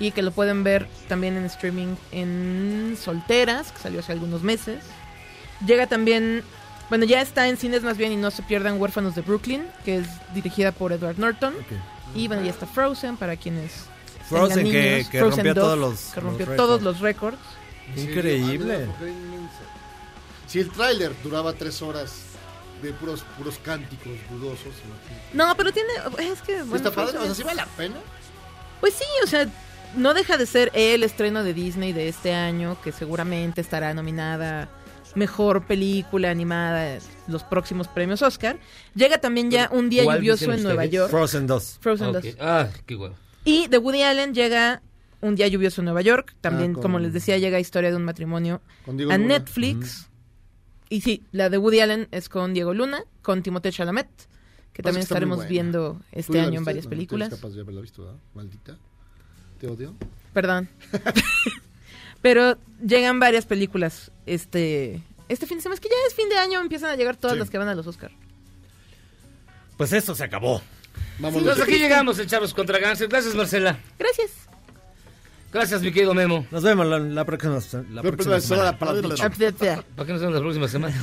y 0.00 0.10
que 0.10 0.22
lo 0.22 0.32
pueden 0.32 0.64
ver 0.64 0.88
también 1.06 1.36
en 1.36 1.44
streaming 1.44 1.94
en 2.10 2.96
Solteras, 3.00 3.70
que 3.70 3.78
salió 3.78 4.00
hace 4.00 4.10
algunos 4.12 4.42
meses. 4.42 4.82
Llega 5.64 5.86
también, 5.86 6.42
bueno, 6.88 7.04
ya 7.04 7.20
está 7.20 7.48
en 7.48 7.56
cines 7.56 7.82
más 7.82 7.96
bien 7.96 8.12
y 8.12 8.16
no 8.16 8.30
se 8.30 8.42
pierdan 8.42 8.80
Huérfanos 8.80 9.14
de 9.14 9.22
Brooklyn, 9.22 9.66
que 9.84 9.98
es 9.98 10.06
dirigida 10.34 10.72
por 10.72 10.92
Edward 10.92 11.18
Norton. 11.18 11.54
Y 12.14 12.26
bueno, 12.28 12.42
ya 12.42 12.50
está 12.50 12.66
Frozen 12.66 13.16
para 13.16 13.36
quienes 13.36 13.72
Frozen, 14.28 14.70
que- 14.70 14.92
niños. 14.94 15.08
que 15.08 15.18
Frozen 15.20 15.44
rompió 15.46 15.54
2, 15.54 15.64
todos 15.64 15.78
los- 15.78 16.00
que 16.14 16.20
rompió 16.20 16.46
los 16.46 16.56
todos 16.56 16.82
los 16.82 17.00
récords. 17.00 17.38
Increíble. 17.96 18.86
Si 20.46 20.60
el 20.60 20.70
tráiler 20.70 21.12
duraba 21.22 21.52
tres 21.52 21.82
horas 21.82 22.12
de 22.82 22.92
puros, 22.92 23.24
puros 23.36 23.58
cánticos 23.62 24.12
dudosos. 24.30 24.72
No, 25.32 25.54
pero 25.56 25.72
tiene, 25.72 25.88
es 26.20 26.40
que 26.42 26.62
bueno, 26.62 26.76
¿Está 26.76 26.90
padre? 26.92 27.18
O 27.18 27.24
sea, 27.24 27.34
¿sí 27.34 27.42
vale 27.42 27.56
la 27.56 27.66
pena? 27.66 27.96
Pues 28.80 28.94
sí, 28.94 29.04
o 29.24 29.26
sea, 29.26 29.46
no 29.96 30.14
deja 30.14 30.36
de 30.36 30.46
ser 30.46 30.70
el 30.74 31.02
estreno 31.02 31.42
de 31.42 31.52
Disney 31.54 31.92
de 31.92 32.08
este 32.08 32.34
año, 32.34 32.80
que 32.82 32.92
seguramente 32.92 33.60
estará 33.60 33.92
nominada 33.94 34.68
mejor 35.18 35.66
película 35.66 36.30
animada 36.30 36.98
los 37.26 37.44
próximos 37.44 37.88
premios 37.88 38.22
Oscar. 38.22 38.58
Llega 38.94 39.18
también 39.18 39.50
ya 39.50 39.68
un 39.72 39.90
día 39.90 40.04
¿Cuál 40.04 40.18
lluvioso 40.18 40.52
en 40.52 40.62
Nueva? 40.62 40.86
York. 40.86 41.10
Frozen 41.10 41.46
2. 41.46 41.78
Frozen 41.80 42.06
Ok. 42.08 42.24
2. 42.24 42.36
Ah, 42.40 42.68
qué 42.86 42.96
huevo. 42.96 43.14
Y 43.44 43.66
de 43.68 43.78
Woody 43.78 44.02
Allen 44.02 44.32
llega 44.34 44.80
un 45.20 45.34
día 45.34 45.48
lluvioso 45.48 45.80
en 45.80 45.86
Nueva 45.86 46.00
York. 46.02 46.34
También, 46.40 46.70
Ah, 46.70 46.74
con- 46.74 46.82
como 46.82 46.98
les 47.00 47.12
decía, 47.12 47.36
llega 47.38 47.58
Historia 47.60 47.90
de 47.90 47.96
un 47.96 48.04
matrimonio 48.04 48.60
a 48.86 48.90
Luna. 48.92 49.18
Netflix. 49.18 50.08
Y 50.88 51.00
sí, 51.02 51.22
la 51.32 51.50
de 51.50 51.58
Woody 51.58 51.80
Allen 51.80 52.08
es 52.12 52.28
con 52.28 52.54
Diego 52.54 52.72
Luna, 52.72 53.02
con 53.20 53.42
Timothée 53.42 53.72
Chalamet, 53.72 54.06
que 54.72 54.82
Pasa 54.82 54.90
también 54.90 54.94
que 54.94 55.00
estaremos 55.02 55.46
viendo 55.48 55.94
¿Tú 55.94 56.04
este 56.12 56.40
año 56.40 56.58
en 56.60 56.64
varias 56.64 56.84
No, 56.84 56.88
no 56.90 56.96
películas. 56.96 57.28
capaz 57.30 57.50
de 57.50 57.60
haberla 57.60 57.80
visto, 57.82 58.04
¿verdad? 58.04 58.18
Maldita. 58.34 58.78
Te 59.60 59.66
odio. 59.66 59.94
Perdón. 60.32 60.68
Pero 62.22 62.56
llegan 62.84 63.20
varias 63.20 63.46
películas 63.46 64.10
este 64.26 65.02
este 65.28 65.46
fin 65.46 65.58
de 65.58 65.62
semana. 65.62 65.74
Es 65.74 65.80
que 65.80 65.88
ya 65.88 65.94
es 66.08 66.14
fin 66.14 66.28
de 66.28 66.36
año, 66.38 66.60
empiezan 66.60 66.90
a 66.90 66.96
llegar 66.96 67.16
todas 67.16 67.34
Sí. 67.34 67.38
las 67.40 67.50
que 67.50 67.58
van 67.58 67.68
a 67.68 67.74
los 67.74 67.86
Oscar. 67.86 68.10
Pues 69.76 69.92
esto 69.92 70.14
se 70.14 70.24
acabó. 70.24 70.60
Entonces 71.22 71.62
aquí 71.62 71.78
llegamos, 71.78 72.18
el 72.18 72.26
Charlos 72.26 72.54
contra 72.54 72.78
Gangsters. 72.78 73.10
Gracias, 73.10 73.34
Marcela. 73.34 73.78
Gracias. 73.98 74.47
Gracias, 75.50 75.80
mi 75.80 75.90
querido 75.90 76.12
Memo. 76.12 76.46
Nos 76.50 76.62
vemos 76.62 76.86
la, 76.86 76.98
la 76.98 77.24
próxima, 77.24 77.58
la 77.90 78.02
próxima 78.02 78.38
semana. 78.38 78.78
¿Para 78.78 78.92
qué 78.94 80.12
nos 80.12 80.20
vemos 80.20 80.34
la 80.34 80.40
próxima 80.40 80.68
semana? 80.68 80.94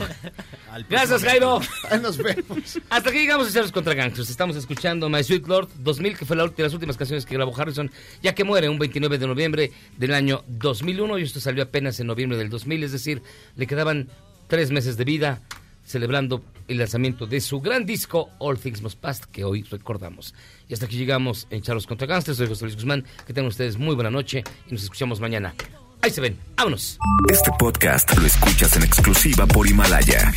Gracias, 0.90 1.24
Jairo. 1.24 1.60
Nos 2.00 2.18
vemos. 2.18 2.80
Hasta 2.90 3.10
aquí 3.10 3.20
llegamos 3.20 3.50
a 3.50 3.52
Charlos 3.54 3.72
contra 3.72 3.96
Gangsters. 3.96 4.30
Estamos 4.30 4.56
escuchando 4.56 5.10
My 5.10 5.24
Sweet 5.24 5.48
Lord 5.48 5.70
2000, 5.80 6.18
que 6.18 6.26
fue 6.26 6.36
la 6.36 6.46
de 6.48 6.62
las 6.62 6.74
últimas 6.74 6.96
canciones 6.96 7.26
que 7.26 7.34
grabó 7.34 7.60
Harrison, 7.60 7.90
ya 8.22 8.36
que 8.36 8.44
muere 8.44 8.70
un 8.70 8.78
29 8.78 9.18
de 9.18 9.26
noviembre 9.26 9.72
del 9.98 10.14
año 10.14 10.44
2001 10.48 11.18
y 11.18 11.24
esto 11.24 11.40
salió 11.40 11.64
apenas 11.64 12.00
en 12.00 12.06
noviembre 12.06 12.38
del 12.38 12.50
2000, 12.50 12.84
es 12.84 12.92
decir, 12.92 13.24
le 13.56 13.66
quedaban 13.66 14.10
tres 14.48 14.70
meses 14.70 14.96
de 14.96 15.06
vida 15.06 15.42
celebrando 15.86 16.44
el 16.68 16.80
lanzamiento 16.80 17.28
de 17.28 17.40
su 17.40 17.62
gran 17.62 17.86
disco 17.86 18.30
All 18.40 18.58
Things 18.60 18.82
Must 18.82 19.00
Pass, 19.00 19.26
que 19.28 19.44
hoy 19.44 19.64
recordamos. 19.64 20.34
Y 20.68 20.74
hasta 20.74 20.88
aquí 20.88 20.98
llegamos 20.98 21.48
en 21.50 21.62
Charlos 21.62 21.88
contra 21.88 22.08
Gangsters. 22.08 22.38
Soy 22.38 22.48
José 22.48 22.66
Luis 22.66 22.76
Guzmán. 22.76 23.06
Que 23.26 23.34
tengan 23.34 23.48
ustedes 23.48 23.78
muy 23.78 23.96
buena 23.96 24.12
noche 24.12 24.44
y 24.68 24.74
nos 24.74 24.84
escuchamos 24.84 25.20
mañana. 25.20 25.54
Ahí 26.02 26.12
se 26.12 26.22
ven. 26.22 26.38
Vámonos. 26.58 26.98
Este 27.32 27.52
podcast 27.58 28.18
lo 28.18 28.26
escuchas 28.26 28.76
en 28.76 28.84
exclusiva 28.84 29.46
por 29.48 29.68
Himalaya. 29.68 30.32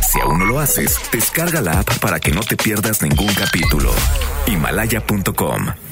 Si 0.00 0.20
aún 0.20 0.40
no 0.40 0.46
lo 0.46 0.58
haces, 0.58 0.98
descarga 1.12 1.60
la 1.60 1.80
app 1.80 1.98
para 1.98 2.18
que 2.18 2.32
no 2.32 2.40
te 2.40 2.56
pierdas 2.56 3.02
ningún 3.02 3.32
capítulo. 3.34 3.92
Himalaya.com 4.46 5.89